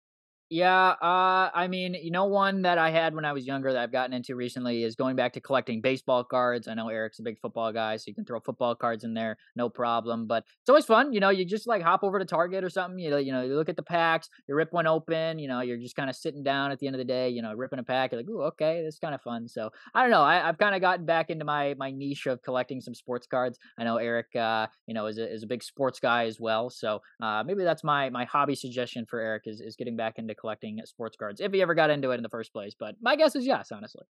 Yeah, 0.53 0.97
uh, 1.01 1.49
I 1.55 1.69
mean, 1.69 1.95
you 1.95 2.11
know, 2.11 2.25
one 2.25 2.63
that 2.63 2.77
I 2.77 2.91
had 2.91 3.15
when 3.15 3.25
I 3.25 3.33
was 3.33 3.47
younger 3.47 3.73
that 3.73 3.81
I've 3.81 3.93
gotten 3.93 4.13
into 4.13 4.35
recently 4.35 4.83
is 4.83 4.97
going 4.97 5.15
back 5.15 5.35
to 5.35 5.41
collecting 5.41 5.81
baseball 5.81 6.25
cards. 6.25 6.67
I 6.67 6.75
know 6.75 6.89
Eric's 6.89 7.21
a 7.21 7.23
big 7.23 7.39
football 7.39 7.73
guy, 7.73 7.97
so 7.97 8.07
you 8.09 8.17
can 8.17 8.25
throw 8.25 8.41
football 8.41 8.75
cards 8.75 9.05
in 9.05 9.15
there, 9.15 9.39
no 9.55 9.69
problem. 9.69 10.27
But 10.27 10.43
it's 10.61 10.69
always 10.69 10.87
fun, 10.87 11.13
you 11.13 11.21
know. 11.21 11.29
You 11.29 11.45
just 11.45 11.69
like 11.69 11.83
hop 11.83 12.03
over 12.03 12.19
to 12.19 12.25
Target 12.25 12.65
or 12.65 12.69
something. 12.69 12.99
You 12.99 13.17
you 13.19 13.31
know, 13.31 13.43
you 13.43 13.55
look 13.55 13.69
at 13.69 13.77
the 13.77 13.85
packs, 13.85 14.29
you 14.49 14.57
rip 14.57 14.73
one 14.73 14.89
open. 14.89 15.39
You 15.39 15.47
know, 15.47 15.61
you're 15.61 15.77
just 15.77 15.95
kind 15.95 16.11
of 16.11 16.17
sitting 16.17 16.43
down 16.43 16.73
at 16.73 16.81
the 16.81 16.89
end 16.89 16.97
of 16.97 16.99
the 16.99 17.05
day, 17.05 17.29
you 17.29 17.43
know, 17.43 17.55
ripping 17.55 17.79
a 17.79 17.85
pack. 17.85 18.11
You're 18.11 18.21
like, 18.21 18.29
ooh, 18.29 18.43
okay, 18.43 18.83
this 18.85 18.99
kind 18.99 19.15
of 19.15 19.23
fun. 19.23 19.47
So 19.47 19.71
I 19.95 20.03
don't 20.03 20.11
know. 20.11 20.23
I, 20.23 20.35
have 20.35 20.59
kind 20.59 20.75
of 20.75 20.81
gotten 20.81 21.07
back 21.07 21.31
into 21.31 21.45
my 21.45 21.77
my 21.79 21.93
niche 21.93 22.27
of 22.27 22.43
collecting 22.43 22.81
some 22.81 22.97
sports 22.97 23.29
cards. 23.29 23.57
I 23.79 23.85
know 23.85 23.99
Eric, 23.99 24.35
uh, 24.35 24.67
you 24.89 24.95
know, 24.95 25.07
is 25.07 25.19
a, 25.19 25.33
is 25.33 25.45
a 25.45 25.47
big 25.47 25.63
sports 25.63 26.01
guy 26.01 26.25
as 26.25 26.41
well. 26.41 26.71
So 26.71 27.03
uh, 27.23 27.45
maybe 27.47 27.63
that's 27.63 27.85
my 27.85 28.11
my 28.11 28.25
hobby 28.25 28.57
suggestion 28.57 29.07
for 29.07 29.21
Eric 29.21 29.45
is 29.47 29.61
is 29.61 29.77
getting 29.77 29.95
back 29.95 30.19
into 30.19 30.35
collecting 30.41 30.81
sports 30.87 31.17
cards 31.17 31.41
if 31.41 31.53
he 31.53 31.63
ever 31.63 31.75
got 31.75 31.91
into 31.91 32.11
it 32.11 32.17
in 32.17 32.23
the 32.23 32.29
first 32.29 32.53
place. 32.53 32.75
But 32.79 32.95
my 33.01 33.17
guess 33.17 33.37
is 33.37 33.47
yes, 33.47 33.71
honestly. 33.71 34.05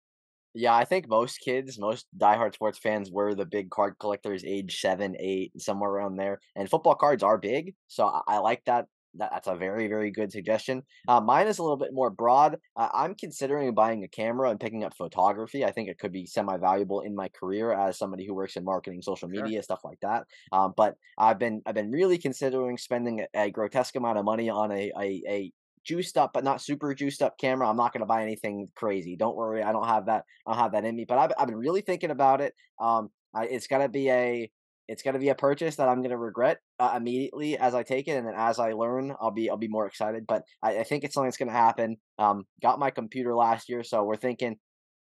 Yeah, 0.55 0.75
I 0.75 0.85
think 0.85 1.09
most 1.09 1.39
kids, 1.39 1.79
most 1.79 2.07
diehard 2.19 2.55
sports 2.55 2.79
fans 2.79 3.11
were 3.11 3.35
the 3.35 3.47
big 3.47 3.71
card 3.71 3.95
collectors, 4.01 4.45
age 4.45 4.81
seven, 4.81 5.15
eight, 5.21 5.53
somewhere 5.61 5.91
around 5.91 6.17
there. 6.17 6.41
And 6.57 6.69
football 6.69 6.97
cards 6.97 7.23
are 7.23 7.39
big, 7.39 7.75
so 7.87 8.07
I, 8.07 8.21
I 8.27 8.39
like 8.39 8.63
that. 8.67 8.87
That's 9.15 9.49
a 9.49 9.57
very, 9.57 9.89
very 9.89 10.13
good 10.13 10.31
suggestion. 10.31 10.83
Uh, 11.09 11.21
mine 11.21 11.49
is 11.49 11.59
a 11.59 11.63
little 11.63 11.77
bit 11.77 11.93
more 11.93 12.11
broad. 12.11 12.59
Uh, 12.77 12.89
I'm 12.95 13.17
considering 13.17 13.75
buying 13.75 14.05
a 14.05 14.09
camera 14.09 14.51
and 14.51 14.61
picking 14.61 14.85
up 14.85 14.97
photography. 14.97 15.65
I 15.65 15.73
think 15.73 15.89
it 15.89 15.99
could 15.99 16.13
be 16.13 16.27
semi-valuable 16.27 17.01
in 17.01 17.17
my 17.17 17.29
career 17.29 17.73
as 17.73 17.99
somebody 17.99 18.25
who 18.25 18.35
works 18.35 18.55
in 18.55 18.65
marketing, 18.65 19.03
social 19.03 19.29
media, 19.29 19.57
sure. 19.57 19.63
stuff 19.63 19.81
like 19.85 19.99
that. 20.03 20.27
Um, 20.53 20.75
but 20.77 20.95
I've 21.19 21.41
been, 21.41 21.61
I've 21.67 21.75
been 21.75 21.91
really 21.91 22.19
considering 22.19 22.79
spending 22.79 23.27
a, 23.35 23.47
a 23.47 23.51
grotesque 23.51 23.97
amount 23.97 24.19
of 24.19 24.25
money 24.25 24.49
on 24.49 24.71
a, 24.71 24.93
a, 24.97 25.23
a 25.29 25.53
juiced 25.85 26.19
up 26.19 26.33
but 26.33 26.45
not 26.45 26.61
super 26.61 26.95
juiced 26.95 27.23
up 27.23 27.39
camera. 27.39 27.69
I'm 27.69 27.77
not 27.77 27.93
going 27.93 28.01
to 28.01 28.07
buy 28.07 28.23
anything 28.23 28.69
crazy. 28.75 29.17
Don't 29.17 29.37
worry, 29.37 29.63
I 29.63 29.73
don't 29.73 29.87
have 29.87 30.07
that. 30.07 30.25
I 30.47 30.53
don't 30.53 30.61
have 30.61 30.73
that 30.73 30.85
in 30.85 30.97
me. 30.97 31.05
But 31.05 31.19
I've 31.19 31.33
I've 31.39 31.49
been 31.49 31.57
really 31.57 31.81
thinking 31.81 32.11
about 32.11 32.41
it. 32.41 32.55
Um, 32.81 33.11
I, 33.35 33.45
it's 33.45 33.67
gonna 33.67 33.89
be 33.89 34.11
a 34.11 34.51
it's 34.89 35.03
gonna 35.03 35.19
be 35.19 35.29
a 35.29 35.35
purchase 35.35 35.77
that 35.77 35.89
I'm 35.89 36.03
gonna 36.03 36.19
regret 36.19 36.59
uh, 36.79 36.95
immediately 36.97 37.57
as 37.57 37.75
I 37.75 37.83
take 37.83 38.09
it, 38.09 38.13
and 38.13 38.27
then 38.27 38.35
as 38.37 38.59
I 38.59 38.73
learn, 38.73 39.15
I'll 39.21 39.31
be 39.31 39.49
I'll 39.49 39.57
be 39.57 39.69
more 39.69 39.87
excited. 39.87 40.27
But 40.27 40.43
I, 40.63 40.79
I 40.79 40.83
think 40.85 41.05
it's 41.05 41.15
something 41.15 41.29
that's 41.29 41.37
gonna 41.37 41.53
happen. 41.53 41.97
Um, 42.19 42.45
got 42.61 42.79
my 42.79 42.91
computer 42.91 43.35
last 43.35 43.69
year, 43.69 43.83
so 43.85 44.03
we're 44.05 44.17
thinking. 44.17 44.57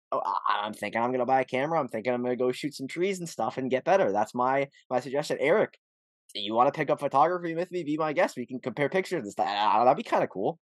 Oh, 0.10 0.22
I'm 0.48 0.74
thinking 0.74 1.02
I'm 1.02 1.12
gonna 1.12 1.26
buy 1.26 1.42
a 1.42 1.46
camera. 1.46 1.80
I'm 1.80 1.90
thinking 1.90 2.14
I'm 2.14 2.24
gonna 2.24 2.38
go 2.38 2.52
shoot 2.54 2.74
some 2.74 2.88
trees 2.88 3.20
and 3.20 3.28
stuff 3.28 3.58
and 3.58 3.70
get 3.70 3.84
better. 3.84 4.12
That's 4.12 4.34
my 4.34 4.70
my 4.90 5.02
suggestion. 5.02 5.38
Eric, 5.40 5.78
you 6.34 6.54
want 6.54 6.74
to 6.74 6.78
pick 6.78 6.90
up 6.90 7.00
photography 7.00 7.56
with 7.56 7.72
me? 7.72 7.84
Be 7.84 7.98
my 7.98 8.14
guest. 8.14 8.38
We 8.38 8.46
can 8.46 8.60
compare 8.60 8.90
pictures 8.90 9.24
and 9.24 9.32
stuff. 9.32 9.48
That'd 9.48 9.98
be 9.98 10.04
kind 10.04 10.24
of 10.24 10.30
cool. 10.30 10.60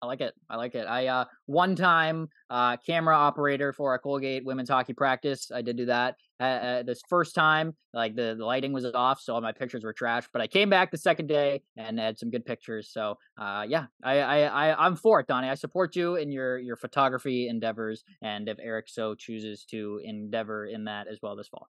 I 0.00 0.06
like 0.06 0.20
it. 0.20 0.32
I 0.48 0.56
like 0.56 0.74
it. 0.74 0.86
I 0.86 1.08
uh 1.08 1.24
one 1.46 1.74
time 1.74 2.28
uh 2.50 2.76
camera 2.86 3.16
operator 3.16 3.72
for 3.72 3.94
a 3.94 3.98
Colgate 3.98 4.44
women's 4.44 4.68
hockey 4.68 4.92
practice. 4.92 5.50
I 5.52 5.62
did 5.62 5.76
do 5.76 5.86
that. 5.86 6.14
Uh, 6.40 6.44
uh, 6.44 6.82
this 6.84 7.00
first 7.08 7.34
time, 7.34 7.74
like 7.92 8.14
the, 8.14 8.36
the 8.38 8.44
lighting 8.44 8.72
was 8.72 8.84
off, 8.84 9.20
so 9.20 9.34
all 9.34 9.40
my 9.40 9.50
pictures 9.50 9.82
were 9.82 9.92
trash. 9.92 10.28
But 10.32 10.40
I 10.40 10.46
came 10.46 10.70
back 10.70 10.92
the 10.92 10.98
second 10.98 11.26
day 11.26 11.62
and 11.76 11.98
had 11.98 12.16
some 12.16 12.30
good 12.30 12.44
pictures. 12.44 12.90
So 12.92 13.16
uh 13.40 13.64
yeah, 13.68 13.86
I 14.04 14.20
I, 14.20 14.70
I 14.70 14.86
I'm 14.86 14.94
for 14.94 15.18
it, 15.18 15.26
Donnie. 15.26 15.48
I 15.48 15.54
support 15.54 15.96
you 15.96 16.14
in 16.14 16.30
your 16.30 16.58
your 16.58 16.76
photography 16.76 17.48
endeavors, 17.48 18.04
and 18.22 18.48
if 18.48 18.58
Eric 18.62 18.88
so 18.88 19.16
chooses 19.16 19.64
to 19.70 20.00
endeavor 20.04 20.66
in 20.66 20.84
that 20.84 21.08
as 21.08 21.18
well 21.20 21.34
this 21.34 21.48
fall 21.48 21.68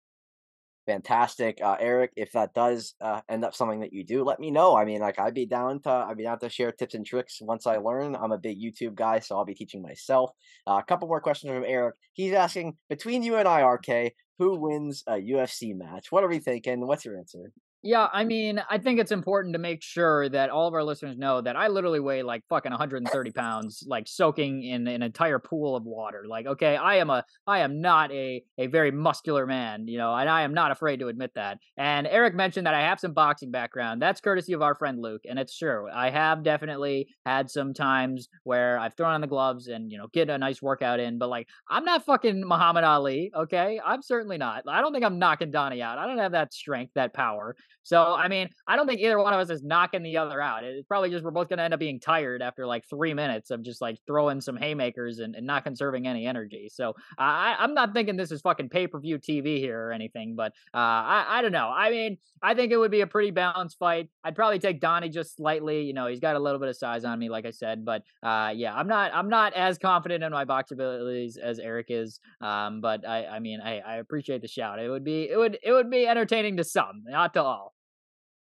fantastic. 0.86 1.60
Uh, 1.64 1.78
Eric, 1.80 2.12
if 2.16 2.32
that 2.34 2.54
does 2.54 2.94
uh, 3.02 3.22
end 3.30 3.46
up 3.46 3.56
something 3.56 3.82
that 3.82 3.94
you 3.94 4.04
do, 4.04 4.24
let 4.24 4.40
me 4.40 4.52
know. 4.52 4.76
I 4.76 4.86
mean, 4.86 5.00
like 5.00 5.20
I'd 5.20 5.34
be 5.34 5.46
down 5.46 5.82
to 5.82 5.90
I'd 5.90 6.18
be 6.18 6.24
down 6.24 6.40
to 6.40 6.50
share 6.50 6.72
tips 6.72 6.96
and 6.96 7.06
tricks 7.06 7.40
once 7.42 7.68
I 7.68 7.78
learn. 7.78 8.16
I'm 8.16 8.32
a 8.32 8.38
big 8.38 8.60
YouTube 8.62 8.96
guy, 8.96 9.20
so 9.20 9.38
I'll 9.38 9.46
be 9.46 9.56
teaching 9.56 9.82
myself. 9.82 10.32
Uh, 10.68 10.80
a 10.80 10.84
couple 10.84 11.08
more 11.08 11.22
questions 11.22 11.52
from 11.52 11.64
Eric. 11.66 11.96
He's 12.14 12.34
asking 12.34 12.78
between 12.90 13.24
you 13.24 13.36
and 13.36 13.48
I, 13.48 13.62
RK, 13.62 14.14
who 14.40 14.56
wins 14.56 15.04
a 15.08 15.14
UFC 15.14 15.76
match? 15.76 16.12
What 16.12 16.24
are 16.24 16.30
we 16.30 16.40
thinking? 16.40 16.86
What's 16.86 17.06
your 17.06 17.18
answer? 17.18 17.52
Yeah, 17.82 18.10
I 18.12 18.26
mean, 18.26 18.62
I 18.70 18.78
think 18.78 19.00
it's 19.00 19.14
important 19.14 19.54
to 19.54 19.60
make 19.60 19.82
sure 19.82 20.28
that 20.28 20.50
all 20.50 20.68
of 20.68 20.74
our 20.74 20.84
listeners 20.84 21.18
know 21.18 21.40
that 21.40 21.56
I 21.56 21.70
literally 21.70 22.02
weigh 22.02 22.24
like 22.24 22.44
fucking 22.50 22.72
130 22.72 23.32
pounds, 23.32 23.86
like 23.88 24.06
soaking 24.06 24.64
in 24.64 24.86
an 24.86 25.02
entire 25.02 25.40
pool 25.40 25.78
of 25.78 25.86
water. 25.86 26.26
Like, 26.28 26.46
okay, 26.46 26.76
I 26.76 26.96
am 26.96 27.10
a, 27.10 27.24
I 27.48 27.60
am 27.60 27.80
not 27.80 28.12
a 28.12 28.44
a 28.58 28.68
very 28.68 28.92
muscular 28.92 29.48
man, 29.48 29.88
you 29.88 29.98
know, 29.98 30.14
and 30.14 30.30
I 30.30 30.42
am 30.42 30.54
not 30.54 30.72
afraid 30.72 31.00
to 31.00 31.08
admit 31.08 31.32
that. 31.36 31.60
And 31.78 32.06
Eric 32.06 32.36
mentioned 32.36 32.68
that 32.68 32.74
I 32.74 32.82
have 32.82 33.00
some 33.00 33.14
boxing 33.14 33.50
background. 33.50 34.02
That's 34.02 34.20
courtesy 34.20 34.52
of 34.52 34.62
our 34.62 34.76
friend 34.76 35.02
Luke, 35.02 35.22
and 35.30 35.40
it's 35.40 35.58
true. 35.58 35.88
I 35.90 36.10
have 36.10 36.44
definitely 36.44 37.16
had 37.26 37.50
some 37.50 37.74
times 37.74 38.28
where 38.44 38.78
I've 38.78 38.96
thrown 38.96 39.14
on 39.14 39.22
the 39.22 39.28
gloves 39.28 39.68
and 39.68 39.90
you 39.90 39.98
know 39.98 40.08
get 40.08 40.30
a 40.30 40.38
nice 40.38 40.62
workout 40.62 41.00
in, 41.00 41.18
but 41.18 41.30
like 41.30 41.48
I'm 41.70 41.86
not 41.86 42.06
fucking 42.06 42.46
Muhammad 42.46 42.84
Ali. 42.84 43.32
Okay, 43.34 43.80
I'm 43.86 44.02
certainly 44.02 44.38
not. 44.38 44.64
I 44.68 44.82
don't 44.82 44.92
think 44.92 45.06
I'm 45.06 45.18
knocking 45.18 45.52
Donnie 45.52 45.82
out. 45.82 45.98
I 45.98 46.08
don't 46.08 46.18
have 46.18 46.34
that 46.34 46.54
strength, 46.54 46.92
that 46.96 47.14
power. 47.14 47.56
So, 47.90 48.14
I 48.14 48.28
mean, 48.28 48.50
I 48.68 48.76
don't 48.76 48.86
think 48.86 49.02
either 49.02 49.18
one 49.18 49.34
of 49.34 49.40
us 49.40 49.50
is 49.50 49.64
knocking 49.64 50.04
the 50.04 50.18
other 50.18 50.40
out. 50.40 50.64
It's 50.64 50.86
probably 50.86 51.10
just 51.10 51.26
we're 51.26 51.32
both 51.32 51.50
going 51.50 51.58
to 51.58 51.64
end 51.64 51.74
up 51.74 51.80
being 51.80 52.00
tired 52.00 52.44
after 52.44 52.68
like 52.68 52.88
three 52.88 53.16
minutes 53.16 53.50
of 53.50 53.64
just 53.64 53.82
like 53.82 53.98
throwing 54.06 54.42
some 54.42 54.56
haymakers 54.56 55.18
and, 55.18 55.34
and 55.34 55.48
not 55.48 55.64
conserving 55.64 56.06
any 56.06 56.28
energy. 56.28 56.70
So, 56.72 56.94
I, 57.18 57.56
I'm 57.58 57.74
not 57.74 57.96
thinking 57.96 58.16
this 58.16 58.32
is 58.32 58.42
fucking 58.42 58.70
pay 58.70 58.86
per 58.86 59.00
view 59.00 59.18
TV 59.18 59.58
here 59.58 59.88
or 59.88 59.92
anything, 59.92 60.36
but 60.36 60.52
uh, 60.72 60.78
I, 60.78 61.26
I 61.30 61.42
don't 61.42 61.52
know. 61.52 61.74
I 61.76 61.90
mean, 61.90 62.20
I 62.44 62.54
think 62.54 62.72
it 62.72 62.78
would 62.78 62.92
be 62.92 63.02
a 63.02 63.08
pretty 63.08 63.32
balanced 63.32 63.80
fight. 63.80 64.10
I'd 64.24 64.36
probably 64.36 64.60
take 64.60 64.80
Donnie 64.80 65.10
just 65.10 65.36
slightly. 65.36 65.82
You 65.82 65.94
know, 65.94 66.06
he's 66.06 66.20
got 66.20 66.36
a 66.36 66.40
little 66.40 66.60
bit 66.60 66.70
of 66.70 66.78
size 66.78 67.04
on 67.06 67.18
me, 67.18 67.28
like 67.30 67.48
I 67.48 67.52
said, 67.52 67.84
but 67.84 68.04
uh, 68.22 68.54
yeah, 68.56 68.76
I'm 68.76 68.88
not 68.88 69.12
I'm 69.16 69.30
not 69.30 69.54
as 69.54 69.80
confident 69.80 70.24
in 70.24 70.32
my 70.32 70.46
box 70.46 70.70
abilities 70.70 71.38
as 71.38 71.58
Eric 71.58 71.88
is. 71.90 72.20
Um, 72.40 72.82
but 72.82 73.08
I, 73.08 73.26
I 73.26 73.40
mean, 73.40 73.62
I, 73.62 73.80
I 73.80 73.96
appreciate 73.96 74.44
the 74.44 74.48
shout. 74.48 74.78
It 74.78 74.90
would 74.90 75.04
be 75.04 75.28
it 75.28 75.38
would 75.38 75.58
it 75.64 75.72
would 75.72 75.90
be 75.90 76.06
entertaining 76.06 76.58
to 76.58 76.64
some, 76.64 77.04
not 77.08 77.34
to 77.34 77.42
all. 77.42 77.74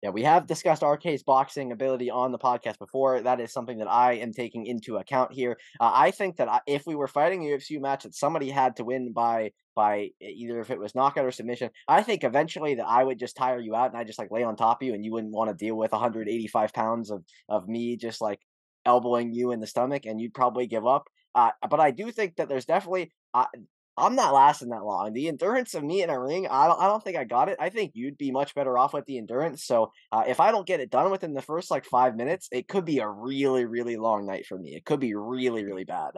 Yeah, 0.03 0.11
we 0.11 0.23
have 0.23 0.47
discussed 0.47 0.83
RK's 0.83 1.25
boxing 1.25 1.73
ability 1.73 2.09
on 2.09 2.31
the 2.31 2.39
podcast 2.39 2.79
before. 2.79 3.21
That 3.21 3.41
is 3.41 3.53
something 3.53 3.79
that 3.79 3.91
I 3.91 4.13
am 4.15 4.33
taking 4.33 4.65
into 4.67 4.97
account 4.97 5.33
here. 5.33 5.59
Uh, 5.81 5.91
I 5.93 6.13
think 6.13 6.37
that 6.37 6.49
I, 6.49 6.61
if 6.69 6.85
we 6.87 6.95
were 6.95 7.09
fighting 7.09 7.43
a 7.43 7.49
UFC 7.49 7.81
match 7.81 8.05
that 8.05 8.15
somebody 8.15 8.49
had 8.49 8.77
to 8.77 8.85
win 8.85 9.13
by 9.13 9.51
by 9.75 10.11
either 10.21 10.61
if 10.61 10.71
it 10.71 10.79
was 10.79 10.95
knockout 10.95 11.25
or 11.25 11.33
submission, 11.33 11.71
I 11.89 12.03
think 12.03 12.23
eventually 12.23 12.77
that 12.77 12.87
I 12.87 13.03
would 13.03 13.19
just 13.19 13.37
tire 13.37 13.61
you 13.61 13.75
out 13.75 13.91
and 13.91 13.97
I 13.97 14.05
just 14.05 14.19
like 14.19 14.31
lay 14.31 14.45
on 14.45 14.55
top 14.55 14.83
of 14.83 14.87
you 14.87 14.95
and 14.95 15.05
you 15.05 15.13
wouldn't 15.13 15.33
want 15.33 15.51
to 15.51 15.65
deal 15.65 15.77
with 15.77 15.93
185 15.93 16.73
pounds 16.73 17.11
of 17.11 17.25
of 17.49 17.69
me 17.69 17.97
just 17.97 18.21
like 18.21 18.41
elbowing 18.87 19.33
you 19.33 19.51
in 19.51 19.61
the 19.61 19.67
stomach, 19.67 20.07
and 20.07 20.21
you'd 20.21 20.35
probably 20.35 20.67
give 20.67 20.87
up. 20.87 21.09
Uh, 21.35 21.51
but 21.69 21.81
I 21.81 21.91
do 21.91 22.11
think 22.13 22.37
that 22.37 22.49
there's 22.49 22.65
definitely. 22.67 23.13
Uh, 23.35 23.47
I'm 23.99 24.15
not 24.15 24.35
lasting 24.35 24.71
that 24.71 24.85
long. 24.85 25.13
The 25.13 25.29
endurance 25.29 25.75
of 25.75 25.83
me 25.85 26.03
in 26.03 26.11
a 26.11 26.19
ring, 26.19 26.47
I 26.49 26.67
don't, 26.67 26.81
I 26.81 26.87
don't 26.87 27.03
think 27.03 27.17
I 27.17 27.25
got 27.25 27.49
it. 27.49 27.57
I 27.61 27.69
think 27.69 27.93
you'd 27.95 28.19
be 28.19 28.31
much 28.31 28.55
better 28.55 28.79
off 28.79 28.95
with 28.95 29.05
the 29.07 29.19
endurance. 29.19 29.65
So 29.65 29.93
uh, 30.13 30.25
if 30.27 30.41
I 30.41 30.51
don't 30.51 30.67
get 30.67 30.81
it 30.81 30.91
done 30.91 31.11
within 31.11 31.35
the 31.35 31.43
first 31.43 31.71
like 31.71 31.85
five 31.85 32.17
minutes, 32.17 32.49
it 32.53 32.69
could 32.69 32.85
be 32.85 32.99
a 32.99 33.09
really, 33.09 33.65
really 33.65 33.97
long 33.97 34.27
night 34.27 34.47
for 34.47 34.59
me. 34.59 34.75
It 34.75 34.85
could 34.85 35.01
be 35.01 35.15
really, 35.15 35.65
really 35.65 35.85
bad. 35.85 36.13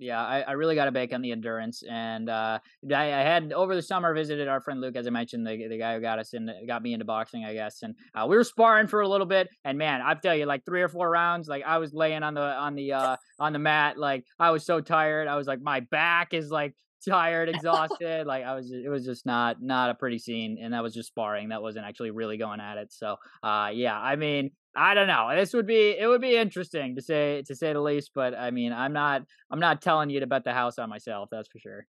Yeah, 0.00 0.24
I, 0.24 0.40
I 0.40 0.52
really 0.52 0.74
got 0.74 0.86
to 0.86 0.92
bake 0.92 1.12
on 1.12 1.20
the 1.20 1.30
endurance, 1.30 1.82
and 1.82 2.30
uh, 2.30 2.58
I, 2.90 3.04
I, 3.12 3.20
had 3.20 3.52
over 3.52 3.74
the 3.74 3.82
summer 3.82 4.14
visited 4.14 4.48
our 4.48 4.62
friend 4.62 4.80
Luke, 4.80 4.96
as 4.96 5.06
I 5.06 5.10
mentioned, 5.10 5.46
the 5.46 5.68
the 5.68 5.76
guy 5.76 5.94
who 5.94 6.00
got 6.00 6.18
us 6.18 6.32
in, 6.32 6.50
got 6.66 6.82
me 6.82 6.94
into 6.94 7.04
boxing, 7.04 7.44
I 7.44 7.52
guess, 7.52 7.82
and 7.82 7.94
uh, 8.14 8.26
we 8.26 8.34
were 8.34 8.44
sparring 8.44 8.86
for 8.86 9.02
a 9.02 9.08
little 9.08 9.26
bit, 9.26 9.48
and 9.62 9.76
man, 9.76 10.00
I 10.00 10.14
tell 10.14 10.34
you, 10.34 10.46
like 10.46 10.64
three 10.64 10.80
or 10.80 10.88
four 10.88 11.10
rounds, 11.10 11.48
like 11.48 11.64
I 11.66 11.76
was 11.76 11.92
laying 11.92 12.22
on 12.22 12.32
the 12.32 12.40
on 12.40 12.76
the 12.76 12.94
uh, 12.94 13.16
on 13.38 13.52
the 13.52 13.58
mat, 13.58 13.98
like 13.98 14.24
I 14.38 14.52
was 14.52 14.64
so 14.64 14.80
tired, 14.80 15.28
I 15.28 15.36
was 15.36 15.46
like 15.46 15.60
my 15.60 15.80
back 15.80 16.32
is 16.32 16.50
like 16.50 16.74
tired, 17.04 17.48
exhausted. 17.54 18.26
like 18.26 18.44
I 18.44 18.54
was, 18.54 18.70
it 18.70 18.88
was 18.88 19.04
just 19.04 19.26
not 19.26 19.62
not 19.62 19.90
a 19.90 19.94
pretty 19.94 20.18
scene, 20.18 20.58
and 20.62 20.74
that 20.74 20.82
was 20.82 20.94
just 20.94 21.08
sparring. 21.08 21.48
That 21.48 21.62
wasn't 21.62 21.86
actually 21.86 22.10
really 22.10 22.36
going 22.36 22.60
at 22.60 22.78
it. 22.78 22.92
So, 22.92 23.16
uh, 23.42 23.70
yeah, 23.72 23.98
I 23.98 24.16
mean, 24.16 24.50
I 24.76 24.94
don't 24.94 25.08
know. 25.08 25.30
This 25.34 25.52
would 25.52 25.66
be 25.66 25.96
it 25.98 26.06
would 26.06 26.20
be 26.20 26.36
interesting 26.36 26.96
to 26.96 27.02
say 27.02 27.42
to 27.46 27.54
say 27.54 27.72
the 27.72 27.80
least. 27.80 28.12
But 28.14 28.34
I 28.36 28.50
mean, 28.50 28.72
I'm 28.72 28.92
not 28.92 29.22
I'm 29.50 29.60
not 29.60 29.82
telling 29.82 30.10
you 30.10 30.20
to 30.20 30.26
bet 30.26 30.44
the 30.44 30.52
house 30.52 30.78
on 30.78 30.88
myself. 30.88 31.28
That's 31.30 31.48
for 31.48 31.58
sure. 31.58 31.86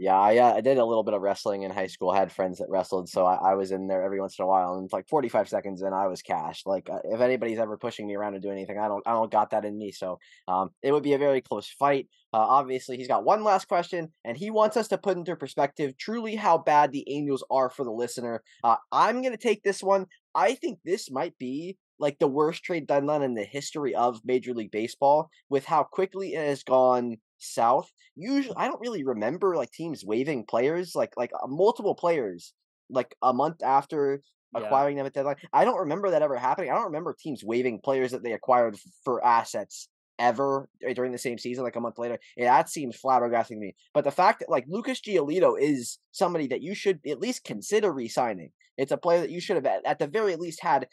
Yeah, 0.00 0.18
I 0.18 0.38
uh, 0.38 0.54
I 0.54 0.62
did 0.62 0.78
a 0.78 0.84
little 0.84 1.02
bit 1.02 1.12
of 1.12 1.20
wrestling 1.20 1.62
in 1.62 1.70
high 1.70 1.86
school. 1.86 2.08
I 2.08 2.18
had 2.18 2.32
friends 2.32 2.56
that 2.56 2.70
wrestled, 2.70 3.10
so 3.10 3.26
I, 3.26 3.50
I 3.50 3.54
was 3.54 3.70
in 3.70 3.86
there 3.86 4.02
every 4.02 4.18
once 4.18 4.38
in 4.38 4.42
a 4.42 4.48
while. 4.48 4.76
And 4.76 4.84
it's 4.86 4.94
like 4.94 5.06
forty 5.10 5.28
five 5.28 5.46
seconds, 5.46 5.82
and 5.82 5.94
I 5.94 6.06
was 6.06 6.22
cashed. 6.22 6.66
Like 6.66 6.88
uh, 6.88 7.00
if 7.04 7.20
anybody's 7.20 7.58
ever 7.58 7.76
pushing 7.76 8.06
me 8.06 8.14
around 8.14 8.32
to 8.32 8.40
do 8.40 8.50
anything, 8.50 8.78
I 8.78 8.88
don't 8.88 9.06
I 9.06 9.12
don't 9.12 9.30
got 9.30 9.50
that 9.50 9.66
in 9.66 9.76
me. 9.76 9.92
So 9.92 10.18
um, 10.48 10.70
it 10.82 10.92
would 10.92 11.02
be 11.02 11.12
a 11.12 11.18
very 11.18 11.42
close 11.42 11.68
fight. 11.68 12.08
Uh, 12.32 12.38
obviously, 12.38 12.96
he's 12.96 13.08
got 13.08 13.24
one 13.26 13.44
last 13.44 13.68
question, 13.68 14.10
and 14.24 14.38
he 14.38 14.50
wants 14.50 14.78
us 14.78 14.88
to 14.88 14.96
put 14.96 15.18
into 15.18 15.36
perspective 15.36 15.98
truly 15.98 16.34
how 16.34 16.56
bad 16.56 16.92
the 16.92 17.04
Angels 17.06 17.44
are 17.50 17.68
for 17.68 17.84
the 17.84 17.92
listener. 17.92 18.42
Uh, 18.64 18.76
I'm 18.90 19.20
gonna 19.20 19.36
take 19.36 19.62
this 19.62 19.82
one. 19.82 20.06
I 20.34 20.54
think 20.54 20.78
this 20.82 21.10
might 21.10 21.36
be 21.36 21.76
like 21.98 22.18
the 22.18 22.26
worst 22.26 22.64
trade 22.64 22.86
deadline 22.86 23.20
in 23.20 23.34
the 23.34 23.44
history 23.44 23.94
of 23.94 24.22
Major 24.24 24.54
League 24.54 24.70
Baseball 24.70 25.28
with 25.50 25.66
how 25.66 25.82
quickly 25.82 26.32
it 26.32 26.46
has 26.46 26.62
gone 26.62 27.18
south. 27.40 27.90
Usually, 28.16 28.56
I 28.56 28.66
don't 28.66 28.80
really 28.80 29.04
remember 29.04 29.56
like 29.56 29.70
teams 29.72 30.04
waiving 30.04 30.44
players 30.46 30.94
like 30.94 31.12
like 31.16 31.30
uh, 31.32 31.46
multiple 31.46 31.94
players 31.94 32.52
like 32.88 33.14
a 33.22 33.32
month 33.32 33.62
after 33.62 34.22
acquiring 34.54 34.96
yeah. 34.96 35.02
them 35.02 35.06
at 35.06 35.14
deadline. 35.14 35.36
I 35.52 35.64
don't 35.64 35.78
remember 35.78 36.10
that 36.10 36.22
ever 36.22 36.36
happening. 36.36 36.70
I 36.70 36.74
don't 36.74 36.86
remember 36.86 37.14
teams 37.18 37.44
waiving 37.44 37.80
players 37.80 38.10
that 38.12 38.22
they 38.22 38.32
acquired 38.32 38.76
for 39.04 39.24
assets 39.24 39.88
ever 40.18 40.68
eh, 40.86 40.92
during 40.92 41.12
the 41.12 41.18
same 41.18 41.38
season, 41.38 41.64
like 41.64 41.76
a 41.76 41.80
month 41.80 41.98
later. 41.98 42.18
Yeah, 42.36 42.56
that 42.56 42.68
seems 42.68 43.00
flabbergasting 43.00 43.48
to 43.48 43.56
me. 43.56 43.74
But 43.94 44.04
the 44.04 44.10
fact 44.10 44.40
that 44.40 44.50
like 44.50 44.64
Lucas 44.68 45.00
Giolito 45.00 45.54
is 45.58 45.98
somebody 46.12 46.46
that 46.48 46.62
you 46.62 46.74
should 46.74 47.00
at 47.08 47.20
least 47.20 47.44
consider 47.44 47.92
re-signing. 47.92 48.50
It's 48.76 48.92
a 48.92 48.96
player 48.96 49.20
that 49.20 49.30
you 49.30 49.40
should 49.40 49.56
have 49.56 49.66
at, 49.66 49.84
at 49.84 49.98
the 49.98 50.06
very 50.06 50.36
least 50.36 50.62
had 50.62 50.86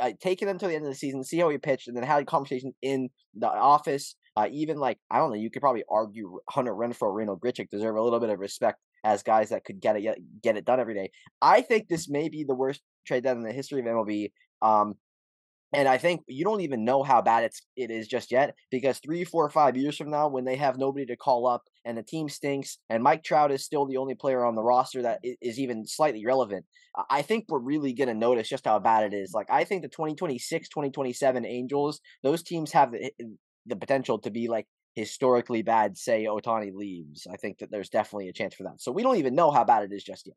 uh, 0.00 0.12
taken 0.20 0.48
him 0.48 0.58
to 0.58 0.66
the 0.66 0.74
end 0.74 0.84
of 0.84 0.90
the 0.90 0.96
season, 0.96 1.24
see 1.24 1.38
how 1.38 1.48
he 1.48 1.58
pitched, 1.58 1.88
and 1.88 1.96
then 1.96 2.04
had 2.04 2.22
a 2.22 2.26
conversation 2.26 2.72
in 2.82 3.10
the 3.34 3.48
office. 3.48 4.16
Uh, 4.36 4.48
even 4.50 4.78
like 4.78 4.98
I 5.10 5.18
don't 5.18 5.30
know, 5.30 5.36
you 5.36 5.50
could 5.50 5.62
probably 5.62 5.84
argue 5.90 6.38
Hunter 6.48 6.74
Renfroe, 6.74 7.14
Reno 7.14 7.36
Grichuk 7.36 7.68
deserve 7.70 7.96
a 7.96 8.02
little 8.02 8.20
bit 8.20 8.30
of 8.30 8.38
respect 8.38 8.78
as 9.04 9.22
guys 9.22 9.48
that 9.50 9.64
could 9.64 9.80
get 9.80 9.96
it 9.96 10.18
get 10.42 10.56
it 10.56 10.64
done 10.64 10.80
every 10.80 10.94
day. 10.94 11.10
I 11.42 11.62
think 11.62 11.88
this 11.88 12.08
may 12.08 12.28
be 12.28 12.44
the 12.44 12.54
worst 12.54 12.80
trade 13.06 13.24
deadline 13.24 13.42
in 13.42 13.48
the 13.48 13.54
history 13.54 13.80
of 13.80 13.86
MLB. 13.86 14.30
Um, 14.62 14.94
and 15.72 15.86
I 15.86 15.98
think 15.98 16.22
you 16.26 16.44
don't 16.44 16.62
even 16.62 16.84
know 16.84 17.02
how 17.04 17.22
bad 17.22 17.44
it's 17.44 17.62
it 17.76 17.90
is 17.90 18.08
just 18.08 18.32
yet 18.32 18.54
because 18.70 18.98
three, 18.98 19.24
four, 19.24 19.48
five 19.50 19.76
years 19.76 19.96
from 19.96 20.10
now, 20.10 20.28
when 20.28 20.44
they 20.44 20.56
have 20.56 20.78
nobody 20.78 21.06
to 21.06 21.16
call 21.16 21.46
up 21.46 21.62
and 21.84 21.96
the 21.96 22.02
team 22.02 22.28
stinks, 22.28 22.78
and 22.88 23.02
Mike 23.02 23.22
Trout 23.22 23.52
is 23.52 23.64
still 23.64 23.86
the 23.86 23.96
only 23.96 24.14
player 24.16 24.44
on 24.44 24.56
the 24.56 24.62
roster 24.62 25.02
that 25.02 25.20
is 25.22 25.60
even 25.60 25.86
slightly 25.86 26.26
relevant, 26.26 26.66
I 27.08 27.22
think 27.22 27.44
we're 27.48 27.60
really 27.60 27.92
gonna 27.92 28.14
notice 28.14 28.48
just 28.48 28.64
how 28.64 28.80
bad 28.80 29.12
it 29.12 29.16
is. 29.16 29.32
Like 29.32 29.46
I 29.48 29.62
think 29.62 29.82
the 29.82 29.88
2026, 29.88 30.68
2027 30.68 31.46
Angels, 31.46 32.00
those 32.24 32.42
teams 32.42 32.72
have 32.72 32.90
the 32.90 33.12
the 33.66 33.76
potential 33.76 34.18
to 34.20 34.30
be 34.30 34.48
like 34.48 34.66
historically 34.94 35.62
bad. 35.62 35.96
Say 35.96 36.24
Ohtani 36.24 36.74
leaves, 36.74 37.26
I 37.30 37.36
think 37.36 37.58
that 37.58 37.70
there's 37.70 37.90
definitely 37.90 38.28
a 38.28 38.32
chance 38.32 38.54
for 38.54 38.64
that. 38.64 38.80
So 38.80 38.92
we 38.92 39.02
don't 39.02 39.16
even 39.16 39.34
know 39.34 39.50
how 39.50 39.64
bad 39.64 39.84
it 39.84 39.92
is 39.92 40.04
just 40.04 40.26
yet. 40.26 40.36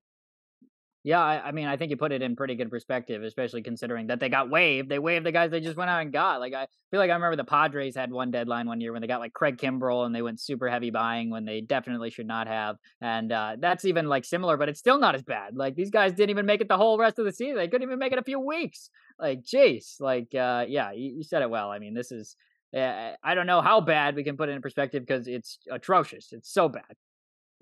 Yeah, 1.05 1.19
I, 1.19 1.49
I, 1.49 1.51
mean, 1.51 1.67
I 1.67 1.75
think 1.75 1.89
you 1.89 1.97
put 1.97 2.13
it 2.13 2.21
in 2.21 2.37
pretty 2.37 2.55
good 2.55 2.69
perspective, 2.69 3.23
especially 3.23 3.61
considering 3.61 4.07
that 4.07 4.21
they 4.21 4.29
got 4.29 4.49
waived. 4.49 4.87
They 4.87 4.99
waived 4.99 5.25
the 5.25 5.33
guys 5.33 5.51
they 5.51 5.59
just 5.59 5.75
went 5.75 5.89
out 5.89 6.01
and 6.01 6.13
got. 6.13 6.39
Like 6.39 6.53
I 6.53 6.65
feel 6.91 6.99
like 7.01 7.09
I 7.09 7.13
remember 7.13 7.35
the 7.35 7.43
Padres 7.43 7.93
had 7.97 8.09
one 8.09 8.31
deadline 8.31 8.67
one 8.67 8.79
year 8.79 8.93
when 8.93 9.01
they 9.01 9.07
got 9.07 9.19
like 9.19 9.33
Craig 9.33 9.57
Kimbrel 9.57 10.05
and 10.05 10.15
they 10.15 10.21
went 10.21 10.39
super 10.39 10.69
heavy 10.69 10.91
buying 10.91 11.29
when 11.29 11.43
they 11.43 11.59
definitely 11.59 12.09
should 12.09 12.25
not 12.25 12.47
have. 12.47 12.77
And 13.01 13.33
uh, 13.33 13.57
that's 13.59 13.83
even 13.83 14.07
like 14.07 14.23
similar, 14.23 14.55
but 14.55 14.69
it's 14.69 14.79
still 14.79 14.97
not 14.97 15.13
as 15.13 15.23
bad. 15.23 15.57
Like 15.57 15.75
these 15.75 15.89
guys 15.89 16.13
didn't 16.13 16.29
even 16.29 16.45
make 16.45 16.61
it 16.61 16.69
the 16.69 16.77
whole 16.77 16.97
rest 16.97 17.19
of 17.19 17.25
the 17.25 17.33
season. 17.33 17.57
They 17.57 17.67
couldn't 17.67 17.83
even 17.85 17.99
make 17.99 18.13
it 18.13 18.19
a 18.19 18.23
few 18.23 18.39
weeks. 18.39 18.89
Like, 19.19 19.41
jeez, 19.43 19.99
like 19.99 20.33
uh, 20.33 20.63
yeah, 20.69 20.93
you, 20.93 21.15
you 21.17 21.23
said 21.23 21.41
it 21.41 21.49
well. 21.49 21.69
I 21.69 21.79
mean, 21.79 21.93
this 21.93 22.13
is. 22.13 22.37
Uh, 22.75 23.13
I 23.23 23.35
don't 23.35 23.47
know 23.47 23.61
how 23.61 23.81
bad 23.81 24.15
we 24.15 24.23
can 24.23 24.37
put 24.37 24.49
it 24.49 24.53
in 24.53 24.61
perspective 24.61 25.05
because 25.05 25.27
it's 25.27 25.59
atrocious. 25.71 26.29
It's 26.31 26.51
so 26.51 26.69
bad. 26.69 26.83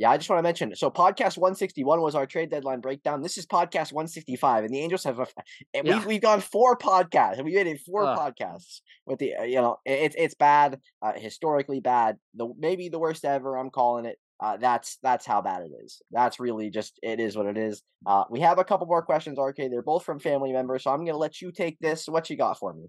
Yeah, 0.02 0.10
I 0.10 0.18
just 0.18 0.30
want 0.32 0.40
to 0.40 0.44
mention. 0.44 0.76
So, 0.76 0.90
podcast 0.90 1.38
161 1.38 2.02
was 2.02 2.16
our 2.16 2.26
trade 2.26 2.50
deadline 2.50 2.80
breakdown. 2.80 3.22
This 3.22 3.38
is 3.38 3.46
podcast 3.46 3.94
165, 3.94 4.64
and 4.64 4.74
the 4.74 4.80
Angels 4.80 5.04
have 5.04 5.20
a. 5.20 5.28
Yeah. 5.76 5.82
We've 5.84 6.06
we've 6.06 6.22
gone 6.22 6.42
four 6.42 6.76
podcasts. 6.76 7.44
We 7.44 7.54
made 7.54 7.68
it 7.68 7.82
four 7.82 8.08
uh. 8.08 8.18
podcasts 8.18 8.82
with 9.06 9.20
the. 9.20 9.36
Uh, 9.36 9.44
you 9.44 9.62
know, 9.62 9.78
it's 9.86 10.16
it's 10.18 10.34
bad, 10.34 10.80
uh, 11.04 11.14
historically 11.14 11.82
bad. 11.82 12.18
The 12.34 12.52
maybe 12.58 12.90
the 12.90 12.98
worst 12.98 13.26
ever. 13.26 13.58
I'm 13.58 13.70
calling 13.70 14.06
it. 14.06 14.18
Uh, 14.40 14.58
that's 14.58 14.98
that's 15.04 15.26
how 15.26 15.40
bad 15.40 15.62
it 15.62 15.72
is. 15.84 16.02
That's 16.10 16.40
really 16.40 16.72
just 16.72 16.98
it 17.04 17.20
is 17.20 17.38
what 17.38 17.46
it 17.46 17.58
is. 17.58 17.84
Uh, 18.04 18.24
we 18.32 18.40
have 18.40 18.58
a 18.58 18.64
couple 18.64 18.88
more 18.88 19.04
questions, 19.04 19.38
RK. 19.38 19.58
They're 19.58 19.84
both 19.84 20.04
from 20.04 20.20
family 20.20 20.52
members, 20.52 20.84
so 20.84 20.92
I'm 20.92 21.06
gonna 21.06 21.18
let 21.18 21.42
you 21.42 21.52
take 21.52 21.78
this. 21.80 22.08
What 22.08 22.28
you 22.30 22.38
got 22.38 22.58
for 22.58 22.74
me? 22.74 22.88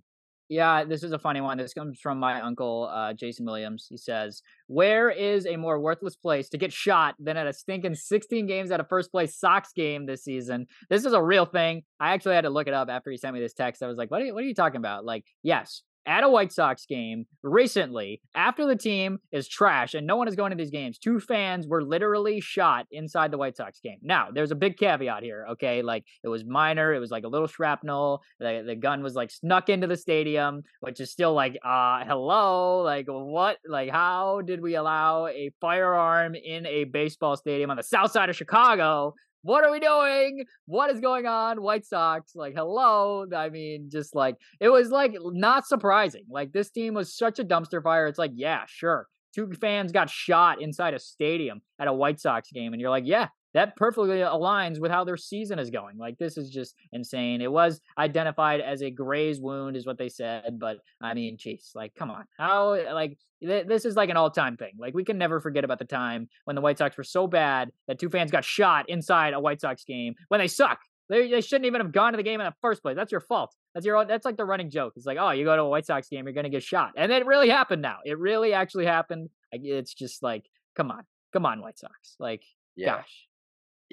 Yeah, 0.53 0.85
this 0.85 1.03
is 1.03 1.13
a 1.13 1.19
funny 1.19 1.41
one. 1.41 1.57
This 1.57 1.73
comes 1.73 1.99
from 1.99 2.19
my 2.19 2.43
uncle, 2.43 2.91
uh, 2.93 3.15
Jason 3.15 3.47
Williams. 3.47 3.87
He 3.89 3.97
says, 3.97 4.43
Where 4.67 5.09
is 5.09 5.47
a 5.47 5.57
more 5.57 5.81
worthless 5.81 6.15
place 6.15 6.51
to 6.51 6.59
get 6.59 6.75
shot 6.75 7.15
than 7.19 7.39
at 7.39 7.47
a 7.47 7.55
stinking 7.55 7.95
16 7.95 8.47
games 8.47 8.71
at 8.71 8.79
a 8.79 8.85
first 8.85 9.11
place 9.11 9.35
Sox 9.35 9.73
game 9.73 10.05
this 10.05 10.25
season? 10.25 10.67
This 10.91 11.07
is 11.07 11.15
a 11.15 11.23
real 11.23 11.47
thing. 11.47 11.85
I 11.99 12.13
actually 12.13 12.35
had 12.35 12.43
to 12.43 12.51
look 12.51 12.69
it 12.69 12.75
up 12.75 12.91
after 12.91 13.11
he 13.11 13.17
sent 13.17 13.33
me 13.33 13.41
this 13.41 13.55
text. 13.55 13.83
I 13.83 13.87
was 13.87 13.97
like, 13.97 14.11
What 14.11 14.21
are 14.21 14.27
you, 14.27 14.35
what 14.35 14.45
are 14.45 14.47
you 14.47 14.55
talking 14.55 14.77
about? 14.77 15.07
Like, 15.07 15.25
yes, 15.43 15.85
at 16.07 16.25
a 16.25 16.29
White 16.29 16.53
Sox 16.53 16.87
game 16.87 17.27
recently 17.43 18.21
after 18.35 18.67
the 18.67 18.77
team 18.77 19.19
is 19.31 19.49
trash 19.49 19.95
and 19.95 20.07
no 20.07 20.17
one 20.17 20.29
is 20.29 20.35
going 20.35 20.51
to 20.51 20.57
these 20.57 20.71
games. 20.71 20.99
Two 20.99 21.21
fans 21.21 21.67
were 21.67 21.83
literally 21.83 22.41
shot 22.41 22.87
inside 22.91 23.31
the 23.31 23.39
White 23.39 23.57
Sox 23.57 23.81
game. 23.81 23.99
Now, 24.03 24.29
there's 24.33 24.51
a 24.51 24.57
big 24.57 24.77
caveat 24.77 25.23
here, 25.23 25.47
okay? 25.53 25.83
Like 25.83 26.05
it 26.23 26.29
was 26.29 26.45
minor, 26.45 26.93
it 26.95 26.99
was 26.99 27.11
like 27.11 27.25
a 27.25 27.29
little 27.29 27.47
shrapnel. 27.47 28.23
The, 28.41 28.63
the 28.67 28.77
gun 28.77 29.03
was 29.03 29.15
like 29.15 29.31
snuck 29.31 29.69
into 29.69 29.87
the 29.87 29.97
stadium, 29.97 30.63
which 30.81 31.01
is 31.01 31.11
still 31.11 31.35
like, 31.35 31.59
uh, 31.65 32.05
hello, 32.05 32.83
like 32.83 33.07
what? 33.09 33.59
Like 33.67 33.91
how 33.91 34.41
did 34.43 34.61
we 34.61 34.75
allow 34.75 35.27
a 35.27 35.51
firearm 35.61 36.35
in 36.35 36.67
a 36.67 36.85
baseball 36.85 37.37
stadium 37.37 37.71
on 37.71 37.77
the 37.77 37.83
south 37.83 38.13
side 38.13 38.29
of 38.29 38.37
Chicago 38.37 39.15
what 39.43 39.65
are 39.65 39.71
we 39.71 39.81
doing? 39.81 40.45
What 40.67 40.91
is 40.91 41.01
going 41.01 41.27
on? 41.27 41.63
White 41.63 41.85
Sox, 41.85 42.35
like, 42.35 42.55
hello. 42.55 43.27
I 43.35 43.49
mean, 43.49 43.91
just 43.91 44.15
like, 44.15 44.37
it 44.61 44.69
was 44.69 44.91
like 44.91 45.17
not 45.21 45.67
surprising. 45.67 46.25
Like, 46.31 46.53
this 46.53 46.71
team 46.71 46.95
was 46.95 47.15
such 47.15 47.39
a 47.39 47.45
dumpster 47.45 47.83
fire. 47.83 48.07
It's 48.07 48.19
like, 48.19 48.33
yeah, 48.35 48.63
sure. 48.67 49.09
Two 49.35 49.51
fans 49.61 49.93
got 49.93 50.11
shot 50.11 50.61
inside 50.61 50.95
a 50.95 50.99
stadium 50.99 51.63
at 51.79 51.89
a 51.89 51.93
White 51.93 52.21
Sox 52.21 52.51
game. 52.53 52.73
And 52.73 52.81
you're 52.81 52.91
like, 52.91 53.07
yeah, 53.07 53.29
that 53.55 53.77
perfectly 53.77 54.19
aligns 54.19 54.81
with 54.81 54.91
how 54.91 55.05
their 55.05 55.17
season 55.17 55.59
is 55.59 55.71
going. 55.71 55.99
Like 55.99 56.19
this 56.19 56.37
is 56.37 56.51
just 56.51 56.75
insane. 56.93 57.41
It 57.41 57.53
was 57.53 57.81
identified 57.99 58.61
as 58.61 58.83
a 58.83 58.91
graze 58.91 59.41
wound, 59.41 59.77
is 59.77 59.87
what 59.87 59.99
they 59.99 60.09
said, 60.09 60.59
but 60.59 60.79
I 61.01 61.15
mean, 61.15 61.37
jeez, 61.37 61.75
like 61.75 61.95
come 61.95 62.11
on, 62.11 62.25
how 62.39 62.71
like 62.93 63.19
th- 63.43 63.67
this 63.67 63.85
is 63.85 63.97
like 63.97 64.11
an 64.11 64.17
all-time 64.17 64.57
thing. 64.57 64.73
Like 64.79 64.95
we 64.95 65.05
can 65.05 65.19
never 65.19 65.41
forget 65.41 65.65
about 65.65 65.79
the 65.79 65.85
time 65.85 66.29
when 66.45 66.57
the 66.57 66.63
White 66.63 66.79
Sox 66.79 66.97
were 66.97 67.05
so 67.05 67.27
bad 67.27 67.71
that 67.89 67.99
two 67.99 68.09
fans 68.09 68.31
got 68.31 68.45
shot 68.45 68.89
inside 68.89 69.35
a 69.35 69.41
White 69.41 69.61
Sox 69.61 69.85
game 69.85 70.15
when 70.29 70.41
they 70.41 70.49
suck. 70.49 70.79
They, 71.09 71.29
they 71.29 71.41
shouldn't 71.43 71.67
even 71.67 71.81
have 71.81 71.93
gone 71.93 72.15
to 72.15 72.17
the 72.17 72.23
game 72.23 72.41
in 72.41 72.47
the 72.47 72.55
first 72.63 72.81
place. 72.81 72.97
That's 72.97 73.13
your 73.13 73.21
fault. 73.21 73.55
That's 73.75 73.85
your 73.85 74.05
that's 74.07 74.25
like 74.25 74.37
the 74.37 74.47
running 74.47 74.71
joke. 74.71 74.95
It's 74.97 75.05
like, 75.05 75.19
oh, 75.21 75.31
you 75.31 75.45
go 75.45 75.57
to 75.57 75.63
a 75.63 75.69
White 75.69 75.85
Sox 75.85 76.09
game, 76.09 76.25
you're 76.25 76.33
gonna 76.33 76.49
get 76.49 76.63
shot, 76.63 76.93
and 76.97 77.13
it 77.13 77.27
really 77.27 77.51
happened. 77.51 77.83
Now 77.83 77.99
it 78.05 78.19
really 78.19 78.55
actually 78.55 78.87
happened. 78.87 79.29
It's 79.51 79.93
just 79.93 80.23
like, 80.23 80.47
come 80.75 80.91
on, 80.91 81.03
come 81.35 81.45
on, 81.45 81.61
White 81.61 81.79
Sox. 81.79 82.17
Like, 82.19 82.43
yeah. 82.77 82.97
gosh 82.97 83.27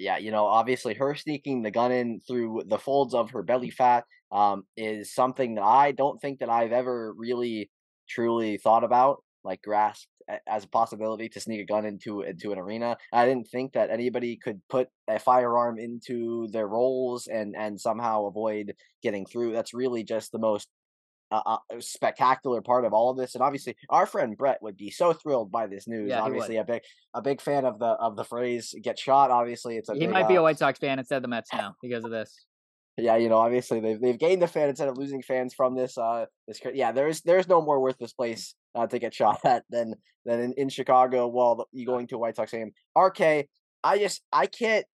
yeah, 0.00 0.16
you 0.16 0.30
know, 0.30 0.46
obviously 0.46 0.94
her 0.94 1.14
sneaking 1.14 1.62
the 1.62 1.70
gun 1.70 1.92
in 1.92 2.20
through 2.26 2.62
the 2.66 2.78
folds 2.78 3.14
of 3.14 3.30
her 3.30 3.42
belly 3.42 3.70
fat 3.70 4.04
um, 4.32 4.64
is 4.76 5.14
something 5.14 5.56
that 5.56 5.64
I 5.64 5.92
don't 5.92 6.20
think 6.20 6.40
that 6.40 6.48
I've 6.48 6.72
ever 6.72 7.12
really 7.16 7.70
truly 8.08 8.56
thought 8.56 8.82
about, 8.82 9.22
like 9.44 9.62
grasped 9.62 10.06
as 10.46 10.64
a 10.64 10.68
possibility 10.68 11.28
to 11.28 11.40
sneak 11.40 11.60
a 11.60 11.64
gun 11.64 11.84
into 11.84 12.22
into 12.22 12.52
an 12.52 12.58
arena. 12.58 12.96
I 13.12 13.26
didn't 13.26 13.48
think 13.48 13.72
that 13.72 13.90
anybody 13.90 14.36
could 14.36 14.60
put 14.68 14.88
a 15.08 15.18
firearm 15.18 15.78
into 15.78 16.48
their 16.50 16.66
rolls 16.66 17.26
and 17.26 17.54
and 17.56 17.80
somehow 17.80 18.26
avoid 18.26 18.74
getting 19.02 19.26
through. 19.26 19.52
That's 19.52 19.74
really 19.74 20.04
just 20.04 20.32
the 20.32 20.38
most 20.38 20.68
a, 21.30 21.58
a, 21.70 21.80
spectacular 21.80 22.60
part 22.60 22.84
of 22.84 22.92
all 22.92 23.10
of 23.10 23.16
this. 23.16 23.34
And 23.34 23.42
obviously, 23.42 23.76
our 23.88 24.06
friend 24.06 24.36
Brett 24.36 24.62
would 24.62 24.76
be 24.76 24.90
so 24.90 25.12
thrilled 25.12 25.50
by 25.50 25.66
this 25.66 25.86
news. 25.86 26.10
Yeah, 26.10 26.20
obviously, 26.20 26.56
a 26.56 26.64
big 26.64 26.82
a 27.14 27.22
big 27.22 27.40
fan 27.40 27.64
of 27.64 27.78
the 27.78 27.86
of 27.86 28.16
the 28.16 28.24
phrase 28.24 28.74
"get 28.82 28.98
shot." 28.98 29.30
Obviously, 29.30 29.76
it's 29.76 29.88
a 29.88 29.94
He 29.94 30.00
big, 30.00 30.10
might 30.10 30.28
be 30.28 30.36
uh, 30.36 30.40
a 30.40 30.42
White 30.42 30.58
Sox 30.58 30.78
fan 30.78 30.98
instead 30.98 31.16
of 31.16 31.22
the 31.22 31.28
Mets 31.28 31.52
now 31.52 31.76
because 31.82 32.04
of 32.04 32.10
this. 32.10 32.46
yeah, 32.96 33.16
you 33.16 33.28
know, 33.28 33.38
obviously 33.38 33.80
they've 33.80 34.00
they've 34.00 34.18
gained 34.18 34.42
a 34.42 34.48
fan 34.48 34.68
instead 34.68 34.88
of 34.88 34.98
losing 34.98 35.22
fans 35.22 35.54
from 35.54 35.74
this. 35.74 35.96
Uh, 35.96 36.26
this 36.46 36.60
yeah, 36.74 36.92
there's 36.92 37.20
there's 37.22 37.48
no 37.48 37.62
more 37.62 37.80
worthless 37.80 38.12
place 38.12 38.54
uh, 38.74 38.86
to 38.86 38.98
get 38.98 39.14
shot 39.20 39.40
at 39.44 39.64
than 39.70 39.94
than 40.24 40.40
in, 40.40 40.52
in 40.54 40.68
Chicago 40.68 41.28
while 41.28 41.68
you 41.72 41.86
going 41.86 42.06
to 42.08 42.16
a 42.16 42.18
White 42.18 42.36
Sox 42.36 42.50
game. 42.50 42.72
RK, 42.96 43.46
I 43.84 43.98
just 43.98 44.22
I 44.32 44.46
can't 44.46 44.86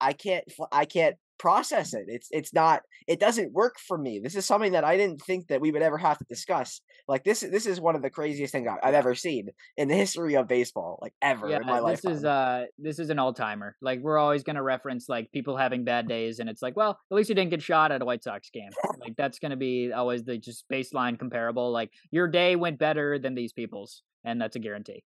I 0.00 0.12
can't 0.12 0.44
I 0.72 0.84
can't 0.84 1.16
process 1.40 1.94
it. 1.94 2.04
It's 2.06 2.28
it's 2.30 2.52
not 2.52 2.82
it 3.08 3.18
doesn't 3.18 3.52
work 3.52 3.76
for 3.88 3.96
me. 3.96 4.20
This 4.22 4.36
is 4.36 4.44
something 4.44 4.72
that 4.72 4.84
I 4.84 4.98
didn't 4.98 5.22
think 5.22 5.48
that 5.48 5.60
we 5.62 5.72
would 5.72 5.80
ever 5.80 5.96
have 5.96 6.18
to 6.18 6.24
discuss. 6.28 6.82
Like 7.08 7.24
this 7.24 7.40
this 7.40 7.64
is 7.66 7.80
one 7.80 7.96
of 7.96 8.02
the 8.02 8.10
craziest 8.10 8.52
things 8.52 8.68
I've 8.82 8.94
ever 8.94 9.14
seen 9.14 9.48
in 9.78 9.88
the 9.88 9.94
history 9.94 10.34
of 10.36 10.46
baseball, 10.46 10.98
like 11.00 11.14
ever 11.22 11.48
Yeah, 11.48 11.56
in 11.60 11.66
my 11.66 11.78
life. 11.78 12.02
this 12.02 12.18
is 12.18 12.24
uh 12.24 12.66
this 12.78 12.98
is 12.98 13.08
an 13.08 13.18
all 13.18 13.32
timer. 13.32 13.74
Like 13.80 14.00
we're 14.00 14.18
always 14.18 14.42
gonna 14.42 14.62
reference 14.62 15.08
like 15.08 15.32
people 15.32 15.56
having 15.56 15.82
bad 15.84 16.06
days, 16.06 16.38
and 16.40 16.50
it's 16.50 16.60
like, 16.60 16.76
well, 16.76 16.98
at 17.10 17.14
least 17.16 17.30
you 17.30 17.34
didn't 17.34 17.50
get 17.50 17.62
shot 17.62 17.90
at 17.90 18.02
a 18.02 18.04
White 18.04 18.22
Sox 18.22 18.50
game. 18.50 18.70
like 19.00 19.16
that's 19.16 19.38
gonna 19.38 19.56
be 19.56 19.92
always 19.92 20.22
the 20.24 20.36
just 20.36 20.66
baseline 20.70 21.18
comparable. 21.18 21.72
Like 21.72 21.90
your 22.10 22.28
day 22.28 22.54
went 22.54 22.78
better 22.78 23.18
than 23.18 23.34
these 23.34 23.54
people's, 23.54 24.02
and 24.24 24.40
that's 24.40 24.56
a 24.56 24.60
guarantee. 24.60 25.02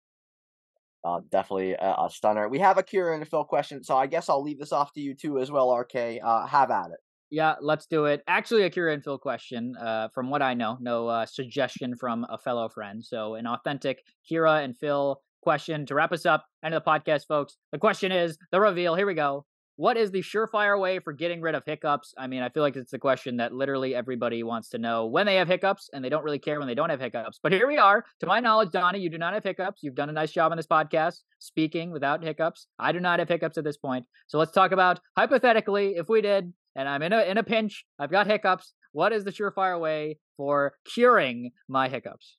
Uh, 1.10 1.22
definitely 1.32 1.74
a, 1.74 1.96
a 2.06 2.10
stunner. 2.12 2.48
We 2.50 2.60
have 2.60 2.78
a 2.78 2.84
Kira 2.84 3.14
and 3.14 3.24
a 3.24 3.26
Phil 3.26 3.44
question, 3.44 3.84
so 3.84 3.98
I 3.98 4.08
guess 4.08 4.30
I'll 4.30 4.44
leave 4.44 4.60
this 4.60 4.72
off 4.72 4.94
to 4.94 5.02
you 5.02 5.16
too 5.16 5.40
as 5.40 5.52
well, 5.52 5.74
RK. 5.74 6.20
Uh, 6.24 6.46
have 6.46 6.72
at 6.72 6.88
it. 6.92 7.00
Yeah, 7.32 7.56
let's 7.62 7.86
do 7.86 8.06
it. 8.06 8.24
Actually, 8.28 8.64
a 8.64 8.70
Kira 8.70 8.94
and 8.94 9.04
Phil 9.04 9.18
question. 9.18 9.76
Uh, 9.78 10.10
from 10.14 10.30
what 10.30 10.42
I 10.42 10.54
know, 10.54 10.78
no 10.80 11.08
uh, 11.08 11.26
suggestion 11.26 11.96
from 11.96 12.26
a 12.30 12.38
fellow 12.38 12.70
friend. 12.70 13.04
So 13.04 13.36
an 13.36 13.48
authentic 13.48 14.04
Kira 14.30 14.64
and 14.64 14.76
Phil 14.78 15.22
question 15.42 15.86
to 15.86 15.96
wrap 15.96 16.12
us 16.12 16.26
up. 16.26 16.46
End 16.64 16.74
of 16.74 16.84
the 16.84 16.90
podcast, 16.90 17.28
folks. 17.28 17.58
The 17.72 17.78
question 17.78 18.12
is 18.12 18.38
the 18.52 18.60
reveal. 18.60 18.96
Here 18.96 19.08
we 19.08 19.14
go. 19.14 19.46
What 19.80 19.96
is 19.96 20.12
the 20.12 20.20
surefire 20.20 20.78
way 20.78 21.00
for 21.00 21.14
getting 21.14 21.40
rid 21.40 21.56
of 21.56 21.64
hiccups? 21.66 22.14
I 22.18 22.28
mean, 22.28 22.42
I 22.42 22.50
feel 22.50 22.64
like 22.64 22.76
it's 22.76 22.92
the 22.92 23.00
question 23.00 23.38
that 23.38 23.54
literally 23.54 23.96
everybody 23.96 24.44
wants 24.44 24.68
to 24.72 24.78
know 24.78 25.06
when 25.06 25.26
they 25.26 25.38
have 25.38 25.48
hiccups, 25.48 25.90
and 25.94 26.04
they 26.04 26.10
don't 26.10 26.26
really 26.26 26.38
care 26.38 26.60
when 26.60 26.68
they 26.68 26.76
don't 26.76 26.90
have 26.90 27.00
hiccups. 27.00 27.40
But 27.42 27.54
here 27.54 27.66
we 27.66 27.78
are. 27.78 28.04
To 28.20 28.28
my 28.28 28.42
knowledge, 28.42 28.72
Donnie, 28.72 29.00
you 29.00 29.10
do 29.10 29.18
not 29.18 29.34
have 29.34 29.46
hiccups. 29.46 29.82
You've 29.82 29.96
done 29.96 30.10
a 30.10 30.12
nice 30.12 30.34
job 30.34 30.52
on 30.52 30.58
this 30.58 30.68
podcast 30.68 31.20
speaking 31.38 31.92
without 31.92 32.22
hiccups. 32.22 32.68
I 32.78 32.92
do 32.92 33.00
not 33.00 33.20
have 33.20 33.30
hiccups 33.30 33.58
at 33.58 33.64
this 33.64 33.78
point. 33.78 34.06
So 34.28 34.38
let's 34.38 34.52
talk 34.52 34.74
about 34.74 35.00
hypothetically, 35.16 35.96
if 35.96 36.10
we 36.10 36.20
did, 36.20 36.52
and 36.76 36.90
I'm 36.90 37.02
in 37.02 37.14
a 37.14 37.22
in 37.22 37.38
a 37.38 37.44
pinch, 37.44 37.86
I've 37.98 38.12
got 38.12 38.28
hiccups. 38.28 38.74
What 38.92 39.14
is 39.14 39.24
the 39.24 39.32
surefire 39.32 39.80
way 39.80 40.18
for 40.36 40.74
curing 40.94 41.52
my 41.70 41.88
hiccups? 41.88 42.36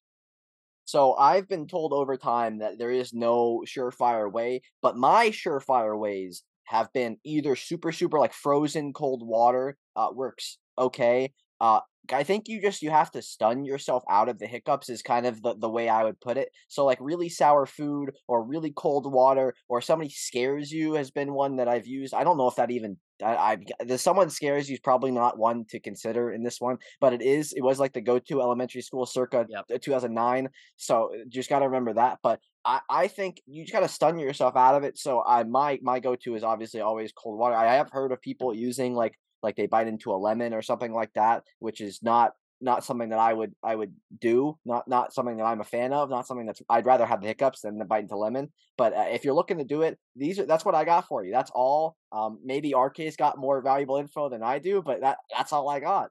So 0.84 1.14
I've 1.14 1.48
been 1.48 1.66
told 1.68 1.94
over 1.94 2.18
time 2.18 2.58
that 2.58 2.78
there 2.78 2.90
is 2.90 3.14
no 3.14 3.64
surefire 3.66 4.30
way, 4.30 4.60
but 4.82 4.98
my 4.98 5.30
surefire 5.30 5.98
ways 5.98 6.42
have 6.70 6.92
been 6.92 7.18
either 7.24 7.56
super 7.56 7.92
super 7.92 8.18
like 8.18 8.32
frozen 8.32 8.92
cold 8.92 9.22
water 9.26 9.76
uh, 9.96 10.08
works 10.14 10.58
okay. 10.78 11.32
Uh, 11.60 11.80
I 12.12 12.24
think 12.24 12.48
you 12.48 12.60
just 12.60 12.82
you 12.82 12.90
have 12.90 13.10
to 13.12 13.22
stun 13.22 13.64
yourself 13.64 14.02
out 14.08 14.28
of 14.28 14.38
the 14.38 14.46
hiccups 14.46 14.88
is 14.88 15.02
kind 15.02 15.26
of 15.26 15.42
the, 15.42 15.54
the 15.54 15.68
way 15.68 15.88
I 15.88 16.02
would 16.02 16.18
put 16.20 16.38
it. 16.38 16.48
So 16.66 16.84
like 16.84 16.98
really 17.00 17.28
sour 17.28 17.66
food 17.66 18.12
or 18.26 18.42
really 18.42 18.72
cold 18.74 19.12
water 19.12 19.54
or 19.68 19.80
somebody 19.80 20.08
scares 20.10 20.72
you 20.72 20.94
has 20.94 21.10
been 21.10 21.34
one 21.34 21.56
that 21.56 21.68
I've 21.68 21.86
used. 21.86 22.14
I 22.14 22.24
don't 22.24 22.38
know 22.38 22.48
if 22.48 22.56
that 22.56 22.70
even 22.70 22.96
I, 23.22 23.36
I 23.36 23.84
the 23.84 23.98
someone 23.98 24.30
scares 24.30 24.68
you 24.68 24.74
is 24.74 24.80
probably 24.80 25.10
not 25.10 25.38
one 25.38 25.66
to 25.68 25.78
consider 25.78 26.32
in 26.32 26.42
this 26.42 26.60
one, 26.60 26.78
but 27.00 27.12
it 27.12 27.22
is. 27.22 27.52
It 27.52 27.60
was 27.62 27.78
like 27.78 27.92
the 27.92 28.00
go-to 28.00 28.40
elementary 28.40 28.80
school 28.80 29.04
circa 29.06 29.46
Yep. 29.48 29.82
2009. 29.82 30.48
So 30.76 31.10
just 31.28 31.50
got 31.50 31.60
to 31.60 31.66
remember 31.66 31.92
that. 31.94 32.18
But 32.22 32.40
I, 32.64 32.80
I 32.88 33.08
think 33.08 33.40
you 33.46 33.62
just 33.62 33.72
got 33.72 33.80
to 33.80 33.88
stun 33.88 34.18
yourself 34.18 34.56
out 34.56 34.74
of 34.74 34.84
it. 34.84 34.98
So 34.98 35.22
I 35.26 35.44
my 35.44 35.78
my 35.82 36.00
go-to 36.00 36.34
is 36.34 36.44
obviously 36.44 36.80
always 36.80 37.12
cold 37.12 37.38
water. 37.38 37.54
I 37.54 37.74
have 37.74 37.90
heard 37.90 38.12
of 38.12 38.20
people 38.20 38.54
using 38.54 38.94
like 38.94 39.18
like 39.42 39.56
they 39.56 39.66
bite 39.66 39.88
into 39.88 40.12
a 40.12 40.16
lemon 40.16 40.52
or 40.52 40.62
something 40.62 40.92
like 40.92 41.12
that, 41.14 41.44
which 41.58 41.80
is 41.80 42.00
not 42.02 42.32
not 42.60 42.84
something 42.84 43.08
that 43.08 43.18
I 43.18 43.32
would 43.32 43.54
I 43.62 43.74
would 43.74 43.94
do. 44.20 44.58
Not 44.64 44.86
not 44.86 45.14
something 45.14 45.38
that 45.38 45.44
I'm 45.44 45.60
a 45.60 45.64
fan 45.64 45.92
of. 45.92 46.10
Not 46.10 46.26
something 46.26 46.46
that's 46.46 46.60
I'd 46.68 46.86
rather 46.86 47.06
have 47.06 47.22
the 47.22 47.28
hiccups 47.28 47.62
than 47.62 47.78
the 47.78 47.84
bite 47.84 48.02
into 48.02 48.16
lemon. 48.16 48.50
But 48.76 48.94
uh, 48.94 49.06
if 49.10 49.24
you're 49.24 49.34
looking 49.34 49.58
to 49.58 49.64
do 49.64 49.82
it, 49.82 49.98
these 50.14 50.38
are 50.38 50.46
that's 50.46 50.64
what 50.64 50.74
I 50.74 50.84
got 50.84 51.08
for 51.08 51.24
you. 51.24 51.32
That's 51.32 51.50
all. 51.54 51.96
Um, 52.12 52.38
maybe 52.44 52.74
RK's 52.74 53.16
got 53.16 53.38
more 53.38 53.62
valuable 53.62 53.96
info 53.96 54.28
than 54.28 54.42
I 54.42 54.58
do, 54.58 54.82
but 54.84 55.00
that 55.00 55.18
that's 55.34 55.52
all 55.52 55.68
I 55.68 55.80
got. 55.80 56.10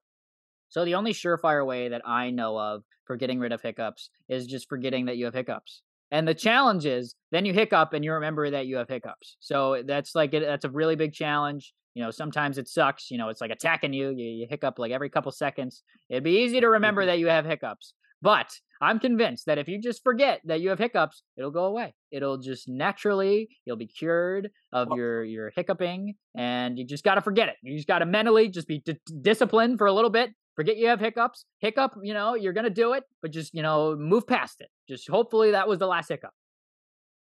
So 0.69 0.85
the 0.85 0.95
only 0.95 1.13
surefire 1.13 1.65
way 1.65 1.89
that 1.89 2.03
I 2.05 2.29
know 2.29 2.57
of 2.57 2.83
for 3.05 3.17
getting 3.17 3.39
rid 3.39 3.51
of 3.51 3.61
hiccups 3.61 4.09
is 4.27 4.45
just 4.45 4.69
forgetting 4.69 5.05
that 5.05 5.17
you 5.17 5.25
have 5.25 5.33
hiccups. 5.33 5.81
And 6.11 6.27
the 6.27 6.33
challenge 6.33 6.85
is 6.85 7.15
then 7.31 7.45
you 7.45 7.53
hiccup 7.53 7.93
and 7.93 8.03
you 8.03 8.13
remember 8.13 8.49
that 8.49 8.65
you 8.65 8.77
have 8.77 8.89
hiccups. 8.89 9.37
So 9.39 9.73
eh, 9.73 9.83
that's 9.85 10.15
like 10.15 10.33
it- 10.33 10.45
that's 10.45 10.65
a 10.65 10.69
really 10.69 10.95
big 10.95 11.13
challenge. 11.13 11.73
You 11.93 12.03
know, 12.03 12.11
sometimes 12.11 12.57
it 12.57 12.67
sucks. 12.67 13.11
You 13.11 13.17
know, 13.17 13.29
it's 13.29 13.41
like 13.41 13.51
attacking 13.51 13.93
you. 13.93 14.09
You, 14.09 14.25
you 14.25 14.47
hiccup 14.49 14.79
like 14.79 14.91
every 14.91 15.09
couple 15.09 15.31
seconds. 15.31 15.83
It'd 16.09 16.23
be 16.23 16.43
easy 16.43 16.61
to 16.61 16.69
remember 16.69 17.01
mm-hmm. 17.01 17.09
that 17.09 17.19
you 17.19 17.27
have 17.27 17.45
hiccups. 17.45 17.93
But 18.21 18.51
I'm 18.81 18.99
convinced 18.99 19.45
that 19.45 19.57
if 19.57 19.67
you 19.67 19.79
just 19.79 20.03
forget 20.03 20.41
that 20.45 20.61
you 20.61 20.69
have 20.69 20.79
hiccups, 20.79 21.21
it'll 21.37 21.51
go 21.51 21.65
away. 21.65 21.93
It'll 22.11 22.37
just 22.37 22.67
naturally, 22.67 23.49
you'll 23.65 23.77
be 23.77 23.87
cured 23.87 24.49
of 24.73 24.89
your 24.95 25.23
your 25.23 25.51
hiccuping, 25.55 26.15
and 26.35 26.77
you 26.77 26.85
just 26.85 27.03
got 27.03 27.15
to 27.15 27.21
forget 27.21 27.49
it. 27.49 27.55
You 27.61 27.75
just 27.75 27.87
got 27.87 27.99
to 27.99 28.05
mentally 28.05 28.49
just 28.49 28.67
be 28.67 28.79
d- 28.79 28.97
disciplined 29.21 29.77
for 29.77 29.87
a 29.87 29.93
little 29.93 30.09
bit. 30.09 30.31
Forget 30.59 30.75
you 30.75 30.87
have 30.87 30.99
hiccups. 30.99 31.45
Hiccup, 31.59 31.93
you 32.03 32.13
know, 32.13 32.35
you're 32.35 32.51
gonna 32.51 32.69
do 32.69 32.91
it, 32.91 33.05
but 33.21 33.31
just 33.31 33.53
you 33.53 33.61
know, 33.61 33.95
move 33.95 34.27
past 34.27 34.59
it. 34.59 34.67
Just 34.89 35.09
hopefully 35.09 35.51
that 35.51 35.69
was 35.69 35.79
the 35.79 35.87
last 35.87 36.09
hiccup. 36.09 36.33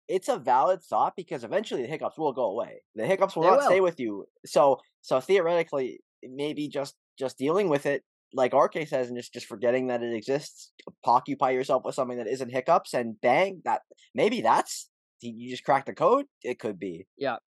it's 0.08 0.30
a 0.30 0.38
valid 0.38 0.82
thought 0.82 1.12
because 1.14 1.44
eventually 1.44 1.82
the 1.82 1.88
hiccups 1.88 2.16
will 2.16 2.32
go 2.32 2.46
away. 2.46 2.80
The 2.94 3.04
hiccups 3.04 3.36
will 3.36 3.42
They 3.42 3.50
not 3.50 3.64
stay 3.64 3.80
with 3.82 4.00
you. 4.00 4.24
So 4.46 4.78
so 5.02 5.20
theoretically, 5.20 6.00
maybe 6.22 6.68
just 6.68 6.94
just 7.18 7.36
dealing 7.36 7.68
with 7.68 7.84
it, 7.84 8.02
like 8.32 8.54
RK 8.54 8.88
says, 8.88 9.08
and 9.08 9.16
just 9.18 9.34
just 9.34 9.44
forgetting 9.44 9.88
that 9.88 10.02
it 10.02 10.14
exists. 10.14 10.72
Occupy 11.04 11.50
yourself 11.50 11.82
with 11.84 11.94
something 11.94 12.16
that 12.16 12.28
isn't 12.28 12.48
hiccups, 12.48 12.94
and 12.94 13.20
bang, 13.20 13.60
that 13.66 13.82
maybe 14.14 14.40
that's 14.40 14.88
you 15.20 15.50
just 15.50 15.64
cracked 15.64 15.84
the 15.84 15.92
code. 15.92 16.24
It 16.42 16.58
could 16.58 16.78
be. 16.78 17.06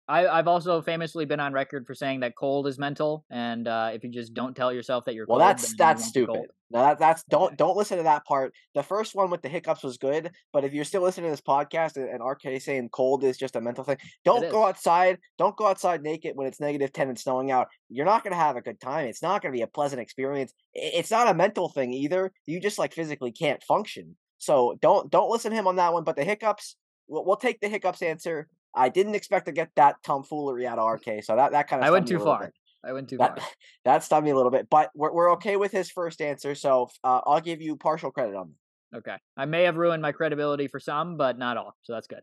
I, 0.07 0.27
I've 0.27 0.47
also 0.47 0.81
famously 0.81 1.25
been 1.25 1.39
on 1.39 1.53
record 1.53 1.87
for 1.87 1.95
saying 1.95 2.19
that 2.21 2.35
cold 2.35 2.67
is 2.67 2.77
mental, 2.77 3.23
and 3.31 3.67
uh, 3.67 3.91
if 3.93 4.03
you 4.03 4.09
just 4.09 4.33
don't 4.33 4.55
tell 4.55 4.73
yourself 4.73 5.05
that 5.05 5.15
you're 5.15 5.25
Well, 5.27 5.39
cold, 5.39 5.49
that's 5.49 5.75
that's 5.77 6.03
won't 6.03 6.13
be 6.13 6.25
cold. 6.25 6.37
stupid. 6.37 6.51
No, 6.71 6.79
that, 6.79 6.99
that's 6.99 7.23
don't 7.25 7.55
don't 7.57 7.77
listen 7.77 7.97
to 7.97 8.03
that 8.03 8.25
part. 8.25 8.53
The 8.75 8.83
first 8.83 9.15
one 9.15 9.29
with 9.29 9.41
the 9.41 9.47
hiccups 9.49 9.83
was 9.83 9.97
good, 9.97 10.31
but 10.51 10.65
if 10.65 10.73
you're 10.73 10.83
still 10.83 11.03
listening 11.03 11.27
to 11.27 11.31
this 11.31 11.41
podcast 11.41 11.95
and, 11.95 12.09
and 12.09 12.21
RK 12.23 12.61
saying 12.61 12.89
cold 12.89 13.23
is 13.23 13.37
just 13.37 13.55
a 13.55 13.61
mental 13.61 13.83
thing, 13.83 13.97
don't 14.25 14.51
go 14.51 14.65
outside. 14.65 15.19
Don't 15.37 15.55
go 15.55 15.67
outside 15.67 16.01
naked 16.01 16.35
when 16.35 16.47
it's 16.47 16.59
negative 16.59 16.91
ten 16.91 17.07
and 17.07 17.17
snowing 17.17 17.51
out. 17.51 17.67
You're 17.89 18.05
not 18.05 18.23
gonna 18.23 18.35
have 18.35 18.57
a 18.57 18.61
good 18.61 18.81
time. 18.81 19.07
It's 19.07 19.21
not 19.21 19.41
gonna 19.41 19.53
be 19.53 19.61
a 19.61 19.67
pleasant 19.67 20.01
experience. 20.01 20.53
It's 20.73 21.11
not 21.11 21.29
a 21.29 21.33
mental 21.33 21.69
thing 21.69 21.93
either. 21.93 22.31
You 22.45 22.59
just 22.59 22.79
like 22.79 22.93
physically 22.93 23.31
can't 23.31 23.63
function. 23.63 24.17
So 24.39 24.77
don't 24.81 25.09
don't 25.09 25.29
listen 25.31 25.51
to 25.51 25.57
him 25.57 25.67
on 25.67 25.77
that 25.77 25.93
one. 25.93 26.03
But 26.03 26.17
the 26.17 26.25
hiccups, 26.25 26.75
we'll, 27.07 27.23
we'll 27.23 27.37
take 27.37 27.61
the 27.61 27.69
hiccups 27.69 28.01
answer. 28.01 28.49
I 28.75 28.89
didn't 28.89 29.15
expect 29.15 29.45
to 29.45 29.51
get 29.51 29.69
that 29.75 29.97
tomfoolery 30.03 30.65
out 30.65 30.79
of 30.79 30.91
RK, 30.91 31.23
so 31.23 31.35
that 31.35 31.51
that 31.51 31.67
kind 31.67 31.81
of 31.81 31.87
I 31.87 31.91
went 31.91 32.07
too 32.07 32.19
far. 32.19 32.51
I 32.85 32.91
went 32.91 33.09
too 33.09 33.17
that 33.17 33.39
far. 33.39 33.47
that 33.85 34.03
stunned 34.03 34.25
me 34.25 34.31
a 34.31 34.35
little 34.35 34.51
bit, 34.51 34.67
but 34.69 34.89
we're 34.95 35.13
we're 35.13 35.33
okay 35.33 35.55
with 35.57 35.71
his 35.71 35.89
first 35.89 36.21
answer, 36.21 36.55
so 36.55 36.89
uh, 37.03 37.21
I'll 37.25 37.41
give 37.41 37.61
you 37.61 37.75
partial 37.77 38.11
credit 38.11 38.35
on 38.35 38.49
that. 38.91 38.97
Okay, 38.99 39.15
I 39.37 39.45
may 39.45 39.63
have 39.63 39.77
ruined 39.77 40.01
my 40.01 40.11
credibility 40.11 40.67
for 40.67 40.79
some, 40.79 41.17
but 41.17 41.37
not 41.37 41.57
all. 41.57 41.75
So 41.83 41.93
that's 41.93 42.07
good. 42.07 42.21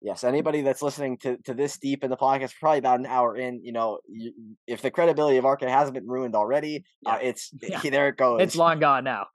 Yes, 0.00 0.22
anybody 0.22 0.62
that's 0.62 0.80
listening 0.80 1.16
to, 1.18 1.38
to 1.38 1.54
this 1.54 1.76
deep 1.76 2.04
in 2.04 2.10
the 2.10 2.16
podcast, 2.16 2.52
probably 2.60 2.78
about 2.78 3.00
an 3.00 3.06
hour 3.06 3.36
in, 3.36 3.60
you 3.64 3.72
know, 3.72 3.98
you, 4.08 4.32
if 4.64 4.80
the 4.80 4.92
credibility 4.92 5.38
of 5.38 5.44
RK 5.44 5.62
hasn't 5.62 5.94
been 5.94 6.06
ruined 6.06 6.36
already, 6.36 6.84
uh, 7.04 7.18
it's 7.20 7.50
Yeah. 7.62 7.80
there 7.90 8.08
it 8.08 8.16
goes. 8.16 8.40
It's 8.40 8.54
long 8.54 8.78
gone 8.78 9.02
now. 9.02 9.26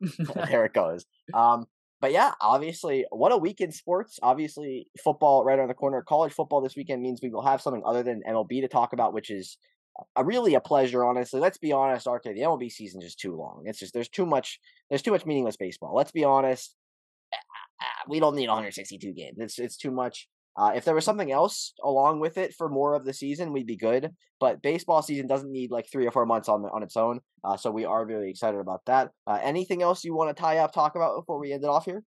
there 0.50 0.64
it 0.64 0.74
goes. 0.74 1.06
Um, 1.34 1.66
but 2.04 2.12
yeah, 2.12 2.34
obviously, 2.42 3.06
what 3.12 3.32
a 3.32 3.38
week 3.38 3.62
in 3.62 3.72
sports. 3.72 4.20
Obviously, 4.22 4.90
football 5.02 5.46
right 5.46 5.58
around 5.58 5.70
the 5.70 5.74
corner. 5.74 6.02
College 6.02 6.34
football 6.34 6.60
this 6.60 6.76
weekend 6.76 7.02
means 7.02 7.22
we 7.24 7.30
will 7.30 7.46
have 7.46 7.62
something 7.62 7.82
other 7.86 8.04
than 8.04 8.22
MLB 8.28 8.60
to 8.60 8.68
talk 8.68 8.92
about, 8.92 9.14
which 9.14 9.30
is 9.30 9.58
a, 10.18 10.26
really 10.26 10.54
a 10.56 10.60
pleasure. 10.60 11.06
Honestly, 11.06 11.40
let's 11.40 11.58
be 11.58 11.72
honest, 11.72 12.06
RK. 12.06 12.24
The 12.24 12.42
MLB 12.42 12.70
season 12.70 13.02
is 13.02 13.06
just 13.06 13.22
too 13.22 13.38
long. 13.38 13.64
It's 13.68 13.80
just 13.80 13.94
there's 13.94 14.10
too 14.10 14.26
much. 14.26 14.60
There's 14.90 15.02
too 15.02 15.12
much 15.12 15.26
meaningless 15.26 15.56
baseball. 15.56 15.96
Let's 15.96 16.12
be 16.12 16.26
honest. 16.26 16.76
uh, 17.32 17.86
We 18.10 18.20
don't 18.20 18.36
need 18.36 18.50
162 18.50 19.14
games. 19.14 19.38
It's 19.38 19.58
it's 19.58 19.78
too 19.78 19.92
much. 19.92 20.28
Uh, 20.56 20.72
if 20.76 20.86
there 20.86 20.96
was 20.96 21.06
something 21.06 21.32
else 21.32 21.74
along 21.84 22.20
with 22.20 22.38
it 22.38 22.54
for 22.54 22.70
more 22.70 22.94
of 22.94 23.06
the 23.06 23.14
season, 23.14 23.54
we'd 23.54 23.68
be 23.68 23.76
good. 23.76 24.12
But 24.40 24.62
baseball 24.62 25.02
season 25.02 25.28
doesn't 25.28 25.52
need 25.52 25.72
like 25.72 25.88
three 25.92 26.06
or 26.06 26.12
four 26.12 26.26
months 26.26 26.50
on 26.50 26.62
the, 26.62 26.70
on 26.70 26.84
its 26.84 26.96
own. 26.96 27.20
Uh, 27.44 27.58
so 27.58 27.72
we 27.72 27.86
are 27.86 28.06
really 28.06 28.30
excited 28.30 28.60
about 28.60 28.82
that. 28.86 29.12
Uh, 29.26 29.40
anything 29.42 29.82
else 29.82 30.04
you 30.04 30.16
want 30.16 30.36
to 30.36 30.40
tie 30.42 30.58
up, 30.60 30.74
talk 30.74 30.96
about 30.96 31.16
before 31.20 31.40
we 31.40 31.52
end 31.54 31.64
it 31.64 31.70
off 31.70 31.86
here? 31.86 32.04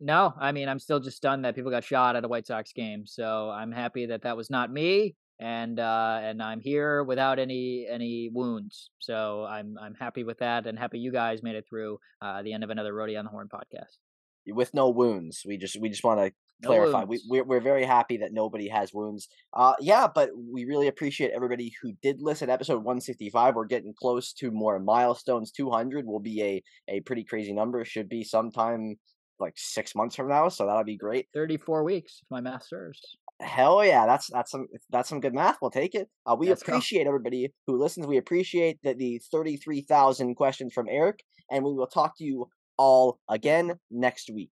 no, 0.00 0.32
I 0.38 0.52
mean 0.52 0.68
I'm 0.68 0.78
still 0.78 1.00
just 1.00 1.16
stunned 1.16 1.44
that 1.44 1.54
people 1.54 1.70
got 1.72 1.84
shot 1.84 2.14
at 2.16 2.24
a 2.24 2.28
White 2.28 2.46
Sox 2.46 2.72
game. 2.72 3.06
So 3.06 3.50
I'm 3.50 3.72
happy 3.72 4.06
that 4.06 4.22
that 4.22 4.36
was 4.36 4.50
not 4.50 4.70
me. 4.72 5.16
and 5.40 5.78
uh, 5.78 6.18
and 6.22 6.42
I'm 6.42 6.60
here 6.60 7.04
without 7.04 7.38
any 7.38 7.86
any 7.88 8.30
wounds. 8.32 8.90
So 8.98 9.44
I'm 9.48 9.76
I'm 9.80 9.94
happy 9.94 10.24
with 10.24 10.38
that, 10.38 10.66
and 10.66 10.78
happy 10.78 10.98
you 10.98 11.12
guys 11.12 11.42
made 11.42 11.56
it 11.56 11.64
through 11.68 11.98
uh, 12.20 12.42
the 12.42 12.52
end 12.52 12.64
of 12.64 12.70
another 12.70 12.92
Roadie 12.92 13.18
on 13.18 13.24
the 13.24 13.30
Horn 13.30 13.48
podcast 13.48 13.98
with 14.46 14.74
no 14.74 14.90
wounds. 14.90 15.42
We 15.46 15.56
just 15.56 15.80
we 15.80 15.88
just 15.88 16.04
want 16.04 16.20
to 16.20 16.32
clarify. 16.64 17.00
No 17.00 17.06
we 17.06 17.20
we're, 17.28 17.44
we're 17.44 17.60
very 17.60 17.84
happy 17.84 18.18
that 18.18 18.32
nobody 18.32 18.68
has 18.68 18.92
wounds. 18.92 19.28
Uh, 19.54 19.74
yeah, 19.80 20.06
but 20.12 20.30
we 20.36 20.64
really 20.64 20.88
appreciate 20.88 21.30
everybody 21.34 21.72
who 21.82 21.92
did 22.02 22.16
listen. 22.20 22.50
Episode 22.50 22.84
one 22.84 23.00
sixty 23.00 23.30
five. 23.30 23.54
We're 23.54 23.66
getting 23.66 23.94
close 23.98 24.32
to 24.34 24.50
more 24.50 24.78
milestones. 24.78 25.50
Two 25.50 25.70
hundred 25.70 26.06
will 26.06 26.20
be 26.20 26.42
a 26.42 26.62
a 26.88 27.00
pretty 27.00 27.24
crazy 27.24 27.52
number. 27.52 27.84
Should 27.84 28.08
be 28.08 28.24
sometime 28.24 28.96
like 29.40 29.54
six 29.56 29.94
months 29.94 30.16
from 30.16 30.28
now. 30.28 30.48
So 30.48 30.66
that'll 30.66 30.84
be 30.84 30.96
great. 30.96 31.28
Thirty 31.32 31.56
four 31.56 31.84
weeks, 31.84 32.20
if 32.22 32.30
my 32.30 32.40
math 32.40 32.66
serves. 32.66 33.00
Hell 33.40 33.84
yeah, 33.84 34.04
that's 34.04 34.28
that's 34.32 34.50
some 34.50 34.66
that's 34.90 35.08
some 35.08 35.20
good 35.20 35.34
math. 35.34 35.58
We'll 35.62 35.70
take 35.70 35.94
it. 35.94 36.08
Uh, 36.26 36.34
we 36.34 36.48
Let's 36.48 36.62
appreciate 36.62 37.04
go. 37.04 37.10
everybody 37.10 37.52
who 37.66 37.78
listens. 37.78 38.06
We 38.06 38.16
appreciate 38.16 38.80
that 38.82 38.98
the 38.98 39.20
thirty 39.30 39.56
three 39.56 39.82
thousand 39.82 40.34
questions 40.34 40.72
from 40.72 40.88
Eric, 40.90 41.20
and 41.50 41.64
we 41.64 41.72
will 41.72 41.86
talk 41.86 42.18
to 42.18 42.24
you 42.24 42.48
all 42.76 43.20
again 43.28 43.78
next 43.90 44.28
week. 44.32 44.50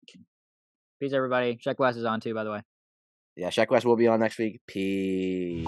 Peace, 1.01 1.13
everybody. 1.13 1.57
Sheck 1.57 1.79
Wes 1.79 1.97
is 1.97 2.05
on 2.05 2.21
too, 2.21 2.35
by 2.35 2.45
the 2.45 2.51
way. 2.51 2.63
Yeah, 3.37 3.49
Sheck 3.49 3.71
Wes 3.71 3.85
will 3.85 3.97
be 3.97 4.07
on 4.07 4.21
next 4.21 4.39
week. 4.39 4.61
Peace. 4.67 5.67